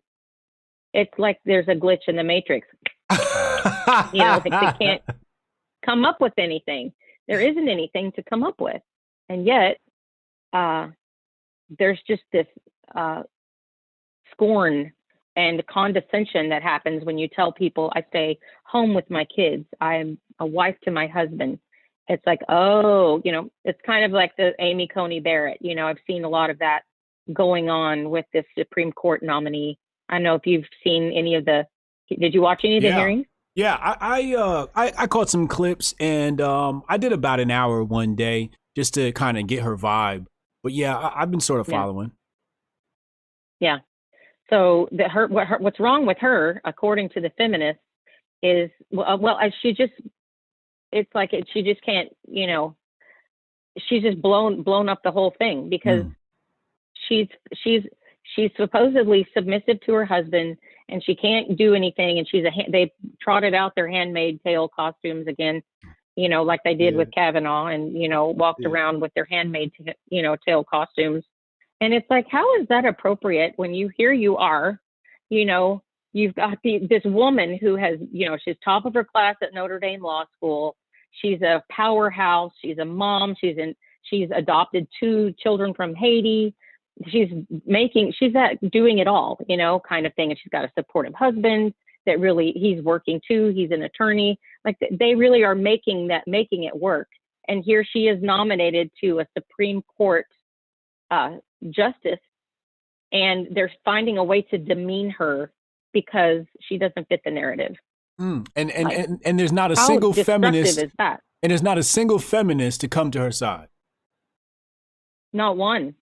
It's 0.94 1.14
like 1.18 1.40
there's 1.46 1.68
a 1.68 1.76
glitch 1.76 2.08
in 2.08 2.16
the 2.16 2.24
matrix. 2.24 2.68
you 3.12 4.20
know, 4.20 4.42
they, 4.44 4.50
they 4.50 4.74
can't 4.80 5.02
come 5.86 6.06
up 6.06 6.20
with 6.20 6.34
anything. 6.38 6.94
There 7.28 7.40
isn't 7.40 7.70
anything 7.70 8.12
to 8.14 8.24
come 8.24 8.44
up 8.44 8.60
with. 8.60 8.82
And 9.30 9.46
yet, 9.46 9.78
uh, 10.52 10.90
there's 11.80 12.00
just 12.08 12.22
this 12.32 12.48
uh, 12.94 13.24
scorn 14.32 14.92
and 15.36 15.66
condescension 15.68 16.50
that 16.50 16.62
happens 16.62 17.04
when 17.06 17.18
you 17.18 17.28
tell 17.28 17.52
people, 17.52 17.92
I 17.96 18.04
stay 18.10 18.40
home 18.66 18.94
with 18.94 19.10
my 19.10 19.26
kids. 19.26 19.66
I'm 19.82 20.18
a 20.40 20.46
wife 20.46 20.76
to 20.84 20.92
my 20.92 21.08
husband. 21.08 21.60
It's 22.08 22.26
like, 22.26 22.42
oh, 22.50 23.22
you 23.24 23.32
know, 23.32 23.50
it's 23.64 23.80
kind 23.86 24.04
of 24.06 24.12
like 24.12 24.36
the 24.38 24.52
Amy 24.60 24.88
Coney 24.88 25.20
Barrett. 25.20 25.58
You 25.62 25.74
know, 25.76 25.88
I've 25.88 25.98
seen 26.06 26.24
a 26.24 26.30
lot 26.30 26.50
of 26.50 26.60
that 26.60 26.82
going 27.32 27.70
on 27.70 28.10
with 28.10 28.26
this 28.34 28.46
Supreme 28.58 28.92
Court 28.92 29.24
nominee. 29.24 29.80
I 30.10 30.16
don't 30.16 30.24
know 30.24 30.36
if 30.36 30.46
you've 30.46 30.66
seen 30.84 31.12
any 31.16 31.36
of 31.36 31.46
the. 31.46 31.66
Did 32.10 32.34
you 32.34 32.42
watch 32.42 32.62
any 32.64 32.78
of 32.78 32.84
the 32.84 32.90
Yeah. 32.90 32.98
hearings? 32.98 33.26
Yeah, 33.56 33.76
I 33.76 33.96
I, 34.02 34.36
uh, 34.36 34.68
I 34.76 34.94
I 34.98 35.08
caught 35.08 35.30
some 35.30 35.48
clips 35.48 35.94
and 36.00 36.42
um 36.42 36.84
I 36.90 36.98
did 36.98 37.14
about 37.14 37.40
an 37.40 37.52
hour 37.52 37.84
one 37.84 38.16
day 38.16 38.50
just 38.76 38.96
to 38.96 39.12
kind 39.12 39.38
of 39.38 39.46
get 39.48 39.62
her 39.62 39.78
vibe. 39.78 40.26
But 40.64 40.74
yeah, 40.74 40.98
I, 40.98 41.22
I've 41.22 41.32
been 41.32 41.40
sort 41.40 41.62
of 41.62 41.68
following. 41.68 42.12
Yeah. 43.60 43.78
following. 43.78 43.82
So 44.50 44.90
the, 44.92 45.08
her, 45.10 45.28
what 45.28 45.48
her, 45.48 45.58
what's 45.58 45.80
wrong 45.80 46.06
with 46.06 46.18
her, 46.20 46.62
according 46.66 47.10
to 47.10 47.22
the 47.22 47.32
feminists, 47.38 47.82
is 48.42 48.70
well, 48.92 49.08
uh, 49.08 49.18
well, 49.18 49.40
she 49.62 49.74
just, 49.74 49.94
it's 50.92 51.10
like 51.16 51.34
it, 51.34 51.48
she 51.54 51.64
just 51.64 51.82
can't, 51.82 52.10
you 52.28 52.46
know, 52.48 52.76
she's 53.88 54.04
just 54.04 54.22
blown 54.22 54.62
blown 54.64 54.90
up 54.90 55.02
the 55.04 55.12
whole 55.12 55.34
thing 55.40 55.70
because 55.70 56.04
Mm. 56.04 56.16
she's 57.08 57.28
she's 57.64 57.82
she's 58.36 58.52
supposedly 58.58 59.28
submissive 59.34 59.80
to 59.82 59.94
her 59.94 60.06
husband 60.06 60.58
and 60.90 61.04
she 61.04 61.16
can't 61.16 61.58
do 61.58 61.74
anything 61.74 62.20
and 62.20 62.28
she's 62.30 62.46
a 62.46 62.52
they 62.72 62.92
trotted 63.20 63.54
out 63.56 63.74
their 63.76 63.88
Handmaid 63.90 64.42
Tale 64.44 64.68
costumes 64.70 65.26
again 65.28 65.64
you 66.16 66.30
know 66.30 66.44
like 66.44 66.62
they 66.64 66.76
did 66.76 66.94
Yeah. 66.94 67.00
with 67.00 67.12
kavanaugh 67.12 67.68
and 67.68 68.00
you 68.00 68.10
know 68.10 68.28
walked 68.28 68.62
Yeah. 68.62 68.70
around 68.70 69.02
with 69.02 69.12
their 69.16 69.26
Handmaid 69.26 69.72
you 70.10 70.22
know 70.22 70.36
Tale 70.36 70.64
costumes 70.64 71.26
and 71.84 71.94
it's 71.94 72.10
like 72.10 72.28
how 72.30 72.60
is 72.60 72.68
that 72.70 72.86
appropriate 72.86 73.54
when 73.58 73.74
you 73.74 73.90
here 73.98 74.14
you 74.14 74.38
are 74.38 74.80
you 75.30 75.46
know 75.46 75.82
you've 76.14 76.36
got 76.36 76.58
the, 76.64 76.80
this 76.90 77.02
woman 77.04 77.58
who 77.60 77.76
has 77.76 77.98
you 78.12 78.30
know 78.30 78.38
she's 78.44 78.56
top 78.64 78.86
of 78.86 78.94
her 78.94 79.04
class 79.04 79.36
at 79.42 79.54
notre 79.54 79.80
dame 79.80 80.02
law 80.02 80.24
school. 80.38 80.76
She's 81.22 81.42
a 81.42 81.64
powerhouse. 81.70 82.52
She's 82.64 82.78
a 82.78 82.86
mom. 82.86 83.36
She's 83.40 83.58
in 83.58 83.76
she's 84.04 84.30
adopted 84.34 84.88
two 85.00 85.34
children 85.40 85.74
from 85.74 85.94
haiti. 85.96 86.56
She's 87.08 87.30
making 87.66 88.14
she's 88.18 88.36
at 88.36 88.72
doing 88.72 89.00
it 89.00 89.08
all 89.08 89.40
you 89.48 89.58
know 89.58 89.82
kind 89.88 90.06
of 90.06 90.14
thing. 90.14 90.30
And 90.30 90.40
she's 90.42 90.52
got 90.52 90.66
a 90.66 90.72
supportive 90.78 91.14
husband 91.14 91.74
that 92.06 92.20
really 92.20 92.54
he's 92.56 92.82
working 92.82 93.20
too. 93.28 93.52
He's 93.56 93.72
an 93.72 93.84
attorney. 93.84 94.40
Like 94.64 94.78
they 94.92 95.16
really 95.16 95.44
are 95.44 95.56
making 95.56 96.08
that 96.08 96.24
making 96.28 96.64
it 96.64 96.76
work. 96.76 97.10
And 97.48 97.64
here 97.64 97.84
she 97.84 98.08
is 98.08 98.22
nominated 98.22 98.90
to 99.02 99.20
a 99.20 99.28
supreme 99.38 99.82
court 99.98 100.28
uh, 101.12 101.38
justice 101.70 102.20
and 103.12 103.48
they're 103.52 103.72
finding 103.86 104.18
a 104.18 104.24
way 104.24 104.42
to 104.42 104.58
demean 104.58 105.10
her 105.12 105.52
because 105.94 106.44
she 106.62 106.78
doesn't 106.78 107.08
fit 107.08 107.22
the 107.26 107.32
narrative 107.32 107.76
Mm. 108.22 108.48
And 108.56 108.70
and, 108.70 108.84
Like, 108.86 108.98
and 109.00 109.22
and 109.26 109.40
there's 109.40 109.52
not 109.52 109.72
a 109.72 109.76
how 109.76 109.88
single 109.88 110.14
feminist 110.14 110.78
is 110.78 110.92
that 111.00 111.22
and 111.42 111.50
there's 111.50 111.64
not 111.64 111.80
a 111.80 111.84
single 111.84 112.20
feminist 112.20 112.80
to 112.82 112.88
come 112.88 113.10
to 113.10 113.20
her 113.20 113.32
side. 113.32 113.70
not 115.34 115.58
one 115.58 115.96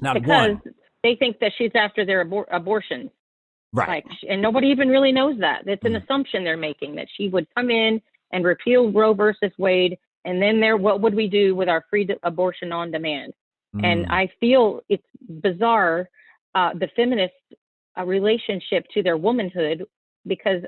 Not 0.00 0.14
because 0.14 0.56
one. 0.56 0.62
they 1.04 1.14
think 1.14 1.38
that 1.38 1.52
she's 1.56 1.70
after 1.76 2.04
their 2.04 2.24
abor- 2.24 2.46
abortions 2.50 3.10
Right. 3.72 3.88
Like, 3.88 4.04
and 4.28 4.40
nobody 4.40 4.68
even 4.68 4.88
really 4.88 5.12
knows 5.12 5.38
that. 5.40 5.66
It's 5.66 5.84
an 5.84 5.92
Mhm. 5.92 6.02
assumption 6.02 6.44
they're 6.44 6.56
making 6.56 6.94
that 6.94 7.08
she 7.14 7.28
would 7.28 7.46
come 7.54 7.70
in 7.70 8.00
and 8.30 8.42
repeal 8.44 8.90
Roe 8.90 9.12
versus 9.12 9.52
Wade, 9.58 9.98
and 10.24 10.40
then 10.40 10.60
there, 10.60 10.76
what 10.78 11.02
would 11.02 11.14
we 11.14 11.28
do 11.28 11.54
with 11.54 11.68
our 11.68 11.84
free 11.90 12.04
d- 12.04 12.14
abortion 12.22 12.72
on 12.72 12.90
demand? 12.90 13.34
And 13.84 14.06
Mm. 14.06 14.10
I 14.10 14.30
feel 14.40 14.80
it's 14.88 15.06
bizarre, 15.28 16.08
uh, 16.54 16.72
the 16.74 16.88
feminist 16.96 17.34
uh, 17.98 18.04
relationship 18.04 18.86
to 18.94 19.02
their 19.02 19.16
womanhood, 19.16 19.84
because 20.26 20.62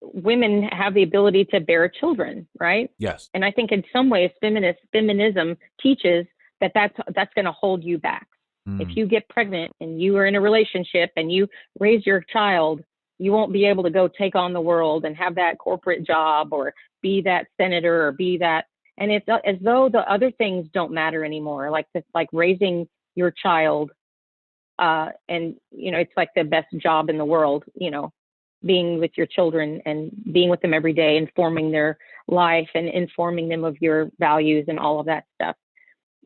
women 0.00 0.62
have 0.64 0.94
the 0.94 1.02
ability 1.02 1.44
to 1.46 1.60
bear 1.60 1.88
children, 1.88 2.46
right? 2.60 2.90
yes. 2.98 3.28
And 3.34 3.44
I 3.44 3.50
think 3.50 3.72
in 3.72 3.82
some 3.92 4.08
ways, 4.10 4.30
feminist 4.40 4.78
feminism 4.92 5.56
teaches 5.80 6.26
that 6.60 6.72
that's 6.74 6.96
that's 7.14 7.32
going 7.34 7.44
to 7.46 7.52
hold 7.52 7.82
you 7.84 7.98
back. 7.98 8.26
Mm. 8.68 8.80
If 8.80 8.96
you 8.96 9.06
get 9.06 9.28
pregnant 9.28 9.72
and 9.80 10.00
you 10.00 10.16
are 10.16 10.26
in 10.26 10.34
a 10.34 10.40
relationship 10.40 11.10
and 11.16 11.32
you 11.32 11.48
raise 11.78 12.06
your 12.06 12.24
child, 12.32 12.82
you 13.18 13.32
won't 13.32 13.52
be 13.52 13.64
able 13.64 13.82
to 13.82 13.90
go 13.90 14.08
take 14.08 14.36
on 14.36 14.52
the 14.52 14.60
world 14.60 15.04
and 15.04 15.16
have 15.16 15.34
that 15.36 15.58
corporate 15.58 16.06
job 16.06 16.52
or 16.52 16.74
be 17.02 17.20
that 17.22 17.46
senator 17.56 18.06
or 18.06 18.12
be 18.12 18.38
that. 18.38 18.66
And 18.98 19.10
it's 19.10 19.26
as 19.28 19.56
though 19.60 19.88
the 19.88 20.10
other 20.10 20.30
things 20.30 20.68
don't 20.72 20.92
matter 20.92 21.24
anymore, 21.24 21.70
like 21.70 21.86
the, 21.94 22.02
like 22.14 22.28
raising 22.32 22.88
your 23.14 23.30
child. 23.30 23.90
Uh, 24.78 25.10
and 25.28 25.56
you 25.70 25.90
know, 25.90 25.98
it's 25.98 26.12
like 26.16 26.30
the 26.34 26.44
best 26.44 26.68
job 26.78 27.08
in 27.08 27.18
the 27.18 27.24
world. 27.24 27.64
You 27.74 27.90
know, 27.90 28.12
being 28.64 28.98
with 28.98 29.12
your 29.16 29.26
children 29.26 29.80
and 29.86 30.10
being 30.32 30.50
with 30.50 30.60
them 30.60 30.74
every 30.74 30.92
day, 30.92 31.16
informing 31.16 31.70
their 31.70 31.96
life 32.26 32.68
and 32.74 32.88
informing 32.88 33.48
them 33.48 33.64
of 33.64 33.76
your 33.80 34.10
values 34.18 34.66
and 34.68 34.78
all 34.78 35.00
of 35.00 35.06
that 35.06 35.24
stuff 35.34 35.56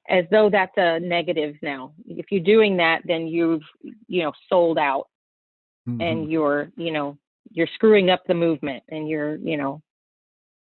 as 0.09 0.25
though 0.31 0.51
that's 0.51 0.77
a 0.77 0.99
negative 1.01 1.55
now. 1.63 1.93
If 2.07 2.27
you're 2.31 2.43
doing 2.43 2.77
that, 2.79 3.03
then 3.05 3.27
you've, 3.27 3.63
you 4.09 4.23
know, 4.23 4.33
sold 4.49 4.79
out 4.79 5.09
Mhm. 5.89 6.03
and 6.03 6.31
you're, 6.31 6.71
you 6.77 6.91
know, 6.91 7.19
you're 7.51 7.69
screwing 7.69 8.11
up 8.11 8.25
the 8.27 8.35
movement 8.35 8.83
and 8.89 9.09
you're, 9.09 9.37
you 9.37 9.57
know, 9.57 9.83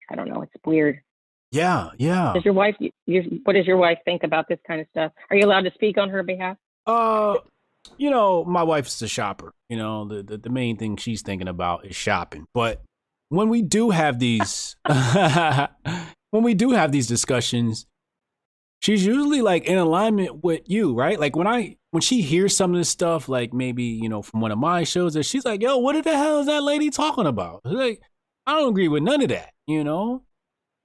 I 0.10 0.16
don't 0.16 0.30
know, 0.30 0.42
it's 0.42 0.54
weird. 0.66 1.02
Yeah, 1.54 1.90
yeah. 1.98 2.34
Does 2.34 2.44
your 2.44 2.56
wife, 2.56 2.76
your, 3.06 3.24
what 3.44 3.54
does 3.54 3.68
your 3.68 3.78
wife 3.78 4.00
think 4.06 4.24
about 4.24 4.48
this 4.50 4.60
kind 4.66 4.82
of 4.82 4.88
stuff? 4.90 5.12
Are 5.30 5.38
you 5.38 5.46
allowed 5.46 5.62
to 5.62 5.72
speak 5.76 6.00
on 6.00 6.10
her 6.10 6.24
behalf? 6.24 6.58
Uh, 6.88 7.36
you 7.98 8.10
know, 8.10 8.44
my 8.44 8.64
wife's 8.64 9.00
a 9.04 9.08
shopper. 9.08 9.54
You 9.70 9.78
know, 9.78 10.08
the, 10.08 10.24
the 10.24 10.38
the 10.38 10.50
main 10.50 10.78
thing 10.78 10.98
she's 10.98 11.22
thinking 11.22 11.48
about 11.48 11.86
is 11.86 11.96
shopping. 11.96 12.46
But 12.56 12.82
when 13.30 13.50
we 13.50 13.62
do 13.62 13.92
have 13.92 14.18
these, 14.18 14.76
when 14.86 16.44
we 16.44 16.56
do 16.56 16.72
have 16.72 16.92
these 16.92 17.06
discussions, 17.08 17.86
she's 18.82 19.06
usually 19.06 19.42
like 19.42 19.66
in 19.66 19.78
alignment 19.78 20.44
with 20.44 20.62
you, 20.66 20.96
right? 20.96 21.20
Like 21.20 21.36
when 21.36 21.48
I 21.48 21.78
when 21.92 22.02
she 22.02 22.22
hears 22.22 22.58
some 22.58 22.72
of 22.72 22.78
this 22.80 22.90
stuff, 22.90 23.30
like 23.30 23.54
maybe 23.54 23.84
you 23.84 24.10
know 24.10 24.24
from 24.24 24.42
one 24.42 24.52
of 24.52 24.58
my 24.58 24.84
shows, 24.84 25.14
that 25.14 25.24
she's 25.24 25.46
like, 25.46 25.62
"Yo, 25.62 25.78
what 25.78 26.04
the 26.04 26.18
hell 26.18 26.40
is 26.40 26.48
that 26.48 26.64
lady 26.64 26.90
talking 26.90 27.28
about?" 27.28 27.62
Like, 27.64 28.02
I 28.48 28.60
don't 28.60 28.70
agree 28.70 28.88
with 28.88 29.04
none 29.04 29.22
of 29.22 29.30
that. 29.30 29.54
You 29.68 29.84
know, 29.84 30.24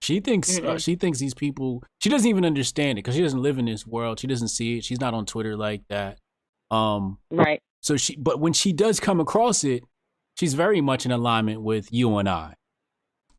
she 0.00 0.20
thinks 0.20 0.58
uh, 0.58 0.62
Mm-mm. 0.62 0.84
she 0.84 0.94
thinks 0.96 1.18
these 1.18 1.34
people. 1.34 1.82
She 2.00 2.08
doesn't 2.08 2.28
even 2.28 2.44
understand 2.44 2.92
it 2.98 3.02
because 3.02 3.14
she 3.16 3.22
doesn't 3.22 3.42
live 3.42 3.58
in 3.58 3.64
this 3.66 3.86
world. 3.86 4.20
She 4.20 4.26
doesn't 4.26 4.48
see 4.48 4.78
it. 4.78 4.84
She's 4.84 5.00
not 5.00 5.14
on 5.14 5.26
Twitter 5.26 5.56
like 5.56 5.82
that. 5.88 6.18
Um, 6.70 7.18
Right. 7.30 7.60
so 7.80 7.96
she, 7.96 8.16
but 8.16 8.40
when 8.40 8.52
she 8.52 8.72
does 8.72 9.00
come 9.00 9.20
across 9.20 9.64
it, 9.64 9.82
she's 10.38 10.54
very 10.54 10.80
much 10.80 11.04
in 11.06 11.10
alignment 11.12 11.62
with 11.62 11.92
you 11.92 12.16
and 12.18 12.28
I, 12.28 12.54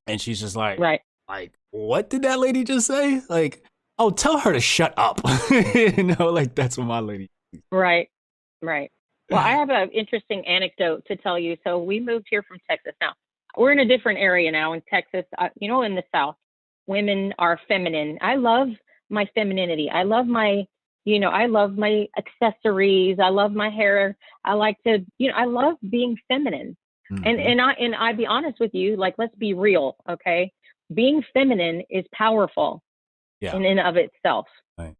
and 0.07 0.19
she's 0.19 0.39
just 0.39 0.55
like, 0.55 0.79
Right. 0.79 1.01
like, 1.29 1.53
what 1.71 2.09
did 2.09 2.23
that 2.23 2.39
lady 2.39 2.63
just 2.63 2.87
say? 2.87 3.21
Like, 3.29 3.63
oh, 3.97 4.09
tell 4.09 4.39
her 4.39 4.51
to 4.53 4.59
shut 4.59 4.93
up. 4.97 5.21
you 5.51 6.03
know, 6.03 6.31
like 6.31 6.55
that's 6.55 6.77
what 6.77 6.87
my 6.87 6.99
lady. 6.99 7.29
Right, 7.71 8.09
right. 8.61 8.91
Well, 9.29 9.39
I 9.39 9.51
have 9.57 9.69
an 9.69 9.89
interesting 9.91 10.45
anecdote 10.47 11.03
to 11.07 11.15
tell 11.15 11.37
you. 11.39 11.55
So 11.63 11.77
we 11.79 11.99
moved 11.99 12.25
here 12.29 12.43
from 12.43 12.57
Texas. 12.69 12.93
Now 12.99 13.13
we're 13.57 13.71
in 13.71 13.79
a 13.79 13.85
different 13.87 14.19
area 14.19 14.51
now 14.51 14.73
in 14.73 14.81
Texas. 14.89 15.25
Uh, 15.37 15.49
you 15.59 15.67
know, 15.67 15.83
in 15.83 15.93
the 15.95 16.03
South, 16.13 16.35
women 16.89 17.33
are 17.37 17.59
feminine. 17.67 18.17
I 18.19 18.35
love 18.35 18.67
my 19.09 19.25
femininity. 19.35 19.89
I 19.93 20.03
love 20.03 20.25
my, 20.25 20.65
you 21.05 21.19
know, 21.19 21.29
I 21.29 21.45
love 21.45 21.77
my 21.77 22.07
accessories. 22.17 23.17
I 23.23 23.29
love 23.29 23.53
my 23.53 23.69
hair. 23.69 24.17
I 24.43 24.53
like 24.53 24.75
to, 24.85 25.05
you 25.19 25.29
know, 25.29 25.35
I 25.37 25.45
love 25.45 25.75
being 25.87 26.17
feminine. 26.27 26.75
Mm-hmm. 27.11 27.25
And 27.25 27.39
and 27.39 27.61
I 27.61 27.71
and 27.73 27.95
I 27.95 28.13
be 28.13 28.25
honest 28.25 28.59
with 28.59 28.73
you, 28.73 28.97
like 28.97 29.15
let's 29.17 29.35
be 29.35 29.53
real, 29.53 29.95
okay? 30.09 30.51
Being 30.93 31.23
feminine 31.33 31.83
is 31.89 32.05
powerful 32.11 32.81
yeah. 33.39 33.55
in 33.55 33.65
and 33.65 33.79
of 33.79 33.95
itself. 33.95 34.47
Right. 34.77 34.95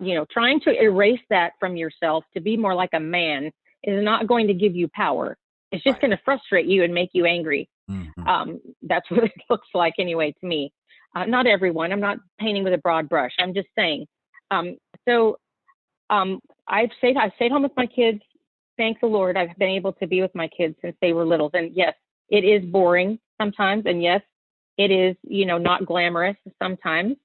You 0.00 0.14
know, 0.14 0.26
trying 0.32 0.60
to 0.60 0.80
erase 0.80 1.20
that 1.30 1.52
from 1.60 1.76
yourself 1.76 2.24
to 2.34 2.40
be 2.40 2.56
more 2.56 2.74
like 2.74 2.90
a 2.92 3.00
man 3.00 3.50
is 3.82 4.02
not 4.02 4.26
going 4.26 4.46
to 4.46 4.54
give 4.54 4.74
you 4.74 4.88
power. 4.94 5.36
It's 5.72 5.82
just 5.82 5.94
right. 5.94 6.02
going 6.02 6.10
to 6.12 6.20
frustrate 6.24 6.66
you 6.66 6.84
and 6.84 6.94
make 6.94 7.10
you 7.12 7.24
angry. 7.26 7.68
Mm-hmm. 7.90 8.26
Um, 8.26 8.60
that's 8.82 9.10
what 9.10 9.24
it 9.24 9.32
looks 9.50 9.68
like 9.74 9.94
anyway 9.98 10.32
to 10.40 10.46
me. 10.46 10.72
Uh, 11.14 11.24
not 11.26 11.46
everyone. 11.46 11.92
I'm 11.92 12.00
not 12.00 12.18
painting 12.40 12.64
with 12.64 12.72
a 12.72 12.78
broad 12.78 13.08
brush. 13.08 13.32
I'm 13.38 13.54
just 13.54 13.68
saying. 13.76 14.06
Um, 14.50 14.76
so 15.08 15.38
um, 16.10 16.40
I've 16.66 16.90
stayed. 16.98 17.16
I 17.16 17.30
stayed 17.36 17.52
home 17.52 17.62
with 17.62 17.76
my 17.76 17.86
kids. 17.86 18.20
Thank 18.76 19.00
the 19.00 19.06
Lord, 19.06 19.36
I've 19.36 19.56
been 19.56 19.68
able 19.68 19.92
to 19.94 20.06
be 20.06 20.20
with 20.20 20.34
my 20.34 20.48
kids 20.48 20.74
since 20.82 20.96
they 21.00 21.12
were 21.12 21.24
little. 21.24 21.50
And 21.54 21.72
yes, 21.74 21.94
it 22.28 22.44
is 22.44 22.64
boring 22.64 23.20
sometimes, 23.40 23.84
and 23.86 24.02
yes, 24.02 24.20
it 24.76 24.90
is 24.90 25.16
you 25.22 25.46
know 25.46 25.58
not 25.58 25.86
glamorous 25.86 26.36
sometimes. 26.60 27.16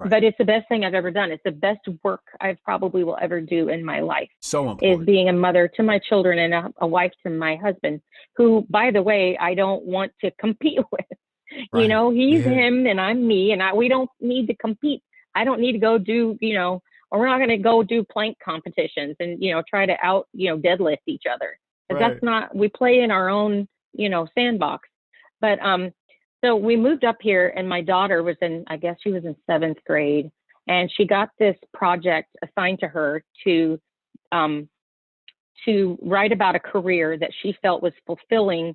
Right. 0.00 0.10
But 0.10 0.24
it's 0.24 0.36
the 0.38 0.44
best 0.44 0.68
thing 0.68 0.84
I've 0.84 0.94
ever 0.94 1.12
done. 1.12 1.30
It's 1.30 1.42
the 1.44 1.52
best 1.52 1.80
work 2.02 2.22
I 2.40 2.56
probably 2.64 3.04
will 3.04 3.18
ever 3.20 3.40
do 3.40 3.68
in 3.68 3.84
my 3.84 4.00
life. 4.00 4.28
So 4.40 4.70
important. 4.70 5.02
Is 5.02 5.06
being 5.06 5.28
a 5.28 5.32
mother 5.32 5.70
to 5.76 5.82
my 5.84 6.00
children 6.00 6.38
and 6.40 6.52
a, 6.52 6.72
a 6.78 6.86
wife 6.86 7.12
to 7.22 7.30
my 7.30 7.56
husband, 7.56 8.00
who, 8.36 8.66
by 8.68 8.90
the 8.90 9.02
way, 9.02 9.38
I 9.40 9.54
don't 9.54 9.84
want 9.84 10.12
to 10.22 10.30
compete 10.40 10.80
with. 10.90 11.06
Right. 11.72 11.82
You 11.82 11.88
know, 11.88 12.10
he's 12.10 12.44
yeah. 12.44 12.52
him 12.52 12.86
and 12.86 13.00
I'm 13.00 13.26
me, 13.26 13.52
and 13.52 13.62
I 13.62 13.72
we 13.72 13.88
don't 13.88 14.10
need 14.20 14.46
to 14.48 14.56
compete. 14.56 15.02
I 15.34 15.44
don't 15.44 15.60
need 15.60 15.72
to 15.72 15.78
go 15.78 15.98
do, 15.98 16.36
you 16.40 16.54
know, 16.54 16.82
or 17.10 17.20
we're 17.20 17.28
not 17.28 17.38
going 17.38 17.50
to 17.50 17.58
go 17.58 17.82
do 17.82 18.04
plank 18.04 18.36
competitions 18.44 19.16
and 19.20 19.42
you 19.42 19.52
know 19.52 19.62
try 19.68 19.86
to 19.86 19.96
out, 20.02 20.26
you 20.32 20.50
know, 20.50 20.58
deadlift 20.58 20.98
each 21.06 21.24
other. 21.32 21.58
Right. 21.90 22.00
That's 22.00 22.22
not. 22.22 22.54
We 22.56 22.68
play 22.68 23.00
in 23.00 23.10
our 23.10 23.28
own, 23.28 23.68
you 23.92 24.08
know, 24.08 24.26
sandbox. 24.34 24.88
But 25.40 25.60
um, 25.60 25.92
so 26.44 26.56
we 26.56 26.76
moved 26.76 27.04
up 27.04 27.16
here, 27.20 27.52
and 27.56 27.68
my 27.68 27.80
daughter 27.82 28.22
was 28.22 28.36
in, 28.40 28.64
I 28.66 28.76
guess 28.76 28.96
she 29.00 29.10
was 29.10 29.24
in 29.24 29.36
seventh 29.46 29.78
grade, 29.86 30.30
and 30.66 30.90
she 30.94 31.06
got 31.06 31.30
this 31.38 31.56
project 31.72 32.28
assigned 32.42 32.80
to 32.80 32.88
her 32.88 33.22
to 33.44 33.80
um, 34.32 34.68
to 35.64 35.98
write 36.02 36.32
about 36.32 36.56
a 36.56 36.60
career 36.60 37.16
that 37.16 37.30
she 37.42 37.56
felt 37.62 37.82
was 37.82 37.92
fulfilling 38.06 38.74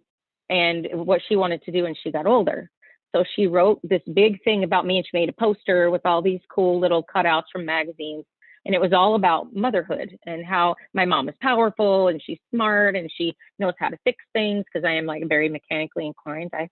and 0.49 0.88
what 0.93 1.21
she 1.27 1.35
wanted 1.35 1.62
to 1.63 1.71
do 1.71 1.83
when 1.83 1.95
she 2.01 2.12
got 2.12 2.25
older. 2.25 2.69
So 3.15 3.23
she 3.35 3.47
wrote 3.47 3.79
this 3.83 4.01
big 4.13 4.43
thing 4.43 4.63
about 4.63 4.85
me 4.85 4.97
and 4.97 5.05
she 5.05 5.17
made 5.17 5.29
a 5.29 5.33
poster 5.33 5.89
with 5.89 6.05
all 6.05 6.21
these 6.21 6.41
cool 6.53 6.79
little 6.79 7.03
cutouts 7.03 7.45
from 7.51 7.65
magazines. 7.65 8.25
And 8.65 8.75
it 8.75 8.81
was 8.81 8.93
all 8.93 9.15
about 9.15 9.55
motherhood 9.55 10.17
and 10.25 10.45
how 10.45 10.75
my 10.93 11.05
mom 11.05 11.29
is 11.29 11.35
powerful 11.41 12.09
and 12.09 12.21
she's 12.23 12.38
smart 12.53 12.95
and 12.95 13.09
she 13.15 13.33
knows 13.57 13.73
how 13.79 13.89
to 13.89 13.97
fix 14.03 14.17
things 14.33 14.65
because 14.65 14.85
I 14.85 14.91
am 14.91 15.05
like 15.05 15.23
very 15.27 15.49
mechanically 15.49 16.05
inclined. 16.05 16.51
I 16.53 16.69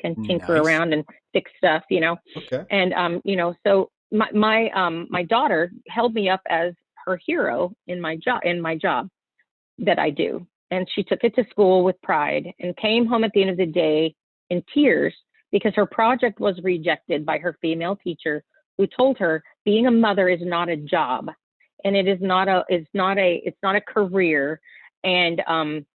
can 0.00 0.14
tinker 0.24 0.54
nice. 0.54 0.66
around 0.66 0.92
and 0.92 1.04
fix 1.32 1.50
stuff, 1.58 1.82
you 1.90 2.00
know. 2.00 2.16
Okay. 2.36 2.64
And 2.70 2.94
um, 2.94 3.20
you 3.24 3.36
know, 3.36 3.54
so 3.66 3.90
my 4.12 4.30
my 4.32 4.70
um 4.70 5.06
my 5.10 5.24
daughter 5.24 5.72
held 5.88 6.14
me 6.14 6.28
up 6.28 6.40
as 6.48 6.72
her 7.04 7.20
hero 7.26 7.72
in 7.86 8.00
my 8.00 8.16
job 8.16 8.40
in 8.44 8.60
my 8.60 8.76
job 8.76 9.08
that 9.78 9.98
I 9.98 10.10
do 10.10 10.46
and 10.74 10.88
she 10.92 11.04
took 11.04 11.22
it 11.22 11.36
to 11.36 11.46
school 11.50 11.84
with 11.84 12.00
pride 12.02 12.52
and 12.58 12.76
came 12.76 13.06
home 13.06 13.22
at 13.22 13.30
the 13.32 13.40
end 13.40 13.50
of 13.50 13.56
the 13.56 13.66
day 13.66 14.12
in 14.50 14.62
tears 14.74 15.14
because 15.52 15.72
her 15.76 15.86
project 15.86 16.40
was 16.40 16.58
rejected 16.64 17.24
by 17.24 17.38
her 17.38 17.56
female 17.62 17.96
teacher 17.96 18.42
who 18.76 18.86
told 18.86 19.16
her 19.16 19.42
being 19.64 19.86
a 19.86 19.90
mother 19.90 20.28
is 20.28 20.40
not 20.42 20.68
a 20.68 20.76
job 20.76 21.30
and 21.84 21.96
it 21.96 22.08
is 22.08 22.18
not 22.20 22.48
a 22.48 22.64
it's 22.68 22.88
not 22.92 23.16
a 23.18 23.40
it's 23.44 23.58
not 23.62 23.76
a 23.76 23.80
career 23.80 24.60
and 25.04 25.40
um 25.46 25.86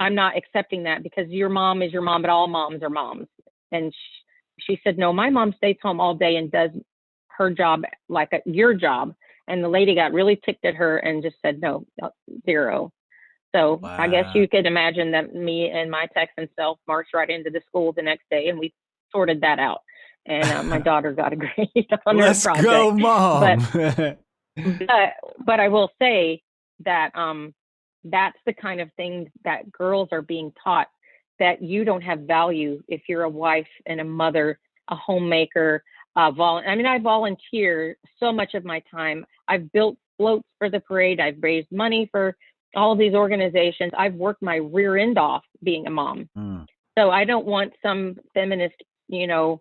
i'm 0.00 0.16
not 0.16 0.36
accepting 0.36 0.82
that 0.82 1.04
because 1.04 1.28
your 1.28 1.48
mom 1.48 1.80
is 1.80 1.92
your 1.92 2.02
mom 2.02 2.20
but 2.22 2.30
all 2.30 2.48
moms 2.48 2.82
are 2.82 2.90
moms. 2.90 3.28
And 3.70 3.92
she, 4.58 4.74
she 4.74 4.80
said 4.82 4.98
no 4.98 5.12
my 5.12 5.30
mom 5.30 5.54
stays 5.56 5.76
home 5.80 6.00
all 6.00 6.14
day 6.14 6.36
and 6.36 6.50
does 6.50 6.70
her 7.38 7.50
job 7.50 7.82
like 8.08 8.30
a, 8.32 8.40
your 8.46 8.74
job. 8.74 9.14
And 9.46 9.62
the 9.62 9.68
lady 9.68 9.94
got 9.94 10.12
really 10.12 10.40
ticked 10.44 10.64
at 10.64 10.74
her 10.74 10.96
and 10.98 11.22
just 11.22 11.36
said 11.42 11.60
no 11.60 11.86
zero 12.46 12.90
so 13.54 13.74
wow. 13.82 13.96
I 13.98 14.08
guess 14.08 14.26
you 14.34 14.48
could 14.48 14.66
imagine 14.66 15.12
that 15.12 15.34
me 15.34 15.70
and 15.70 15.90
my 15.90 16.06
Texan 16.14 16.48
self 16.56 16.78
marched 16.88 17.14
right 17.14 17.30
into 17.30 17.50
the 17.50 17.60
school 17.68 17.92
the 17.92 18.02
next 18.02 18.24
day, 18.30 18.48
and 18.48 18.58
we 18.58 18.74
sorted 19.12 19.40
that 19.42 19.58
out. 19.58 19.80
And 20.26 20.44
uh, 20.44 20.62
my 20.64 20.78
daughter 20.84 21.12
got 21.12 21.32
a 21.32 21.36
grade 21.36 21.88
on 22.06 22.16
Let's 22.16 22.44
her 22.44 22.52
project. 22.52 22.68
go, 22.68 22.90
mom! 22.92 23.68
But, 23.72 24.18
but, 24.86 25.12
but 25.44 25.60
I 25.60 25.68
will 25.68 25.90
say 26.00 26.42
that 26.84 27.14
um, 27.14 27.54
that's 28.02 28.38
the 28.44 28.52
kind 28.52 28.80
of 28.80 28.90
thing 28.96 29.30
that 29.44 29.70
girls 29.70 30.08
are 30.10 30.22
being 30.22 30.52
taught 30.62 30.88
that 31.38 31.62
you 31.62 31.84
don't 31.84 32.02
have 32.02 32.20
value 32.20 32.82
if 32.88 33.02
you're 33.08 33.22
a 33.22 33.28
wife 33.28 33.66
and 33.86 34.00
a 34.00 34.04
mother, 34.04 34.58
a 34.88 34.96
homemaker. 34.96 35.82
Uh, 36.16 36.30
vol- 36.30 36.62
I 36.64 36.74
mean, 36.76 36.86
I 36.86 36.98
volunteer 36.98 37.96
so 38.20 38.32
much 38.32 38.54
of 38.54 38.64
my 38.64 38.82
time. 38.90 39.26
I've 39.48 39.70
built 39.72 39.96
floats 40.16 40.46
for 40.58 40.70
the 40.70 40.80
parade. 40.80 41.18
I've 41.20 41.38
raised 41.40 41.72
money 41.72 42.08
for 42.12 42.36
all 42.76 42.92
of 42.92 42.98
these 42.98 43.14
organizations. 43.14 43.92
I've 43.96 44.14
worked 44.14 44.42
my 44.42 44.56
rear 44.56 44.96
end 44.96 45.18
off 45.18 45.42
being 45.62 45.86
a 45.86 45.90
mom. 45.90 46.28
Mm. 46.36 46.66
So 46.98 47.10
I 47.10 47.24
don't 47.24 47.46
want 47.46 47.72
some 47.82 48.16
feminist, 48.34 48.76
you 49.08 49.26
know, 49.26 49.60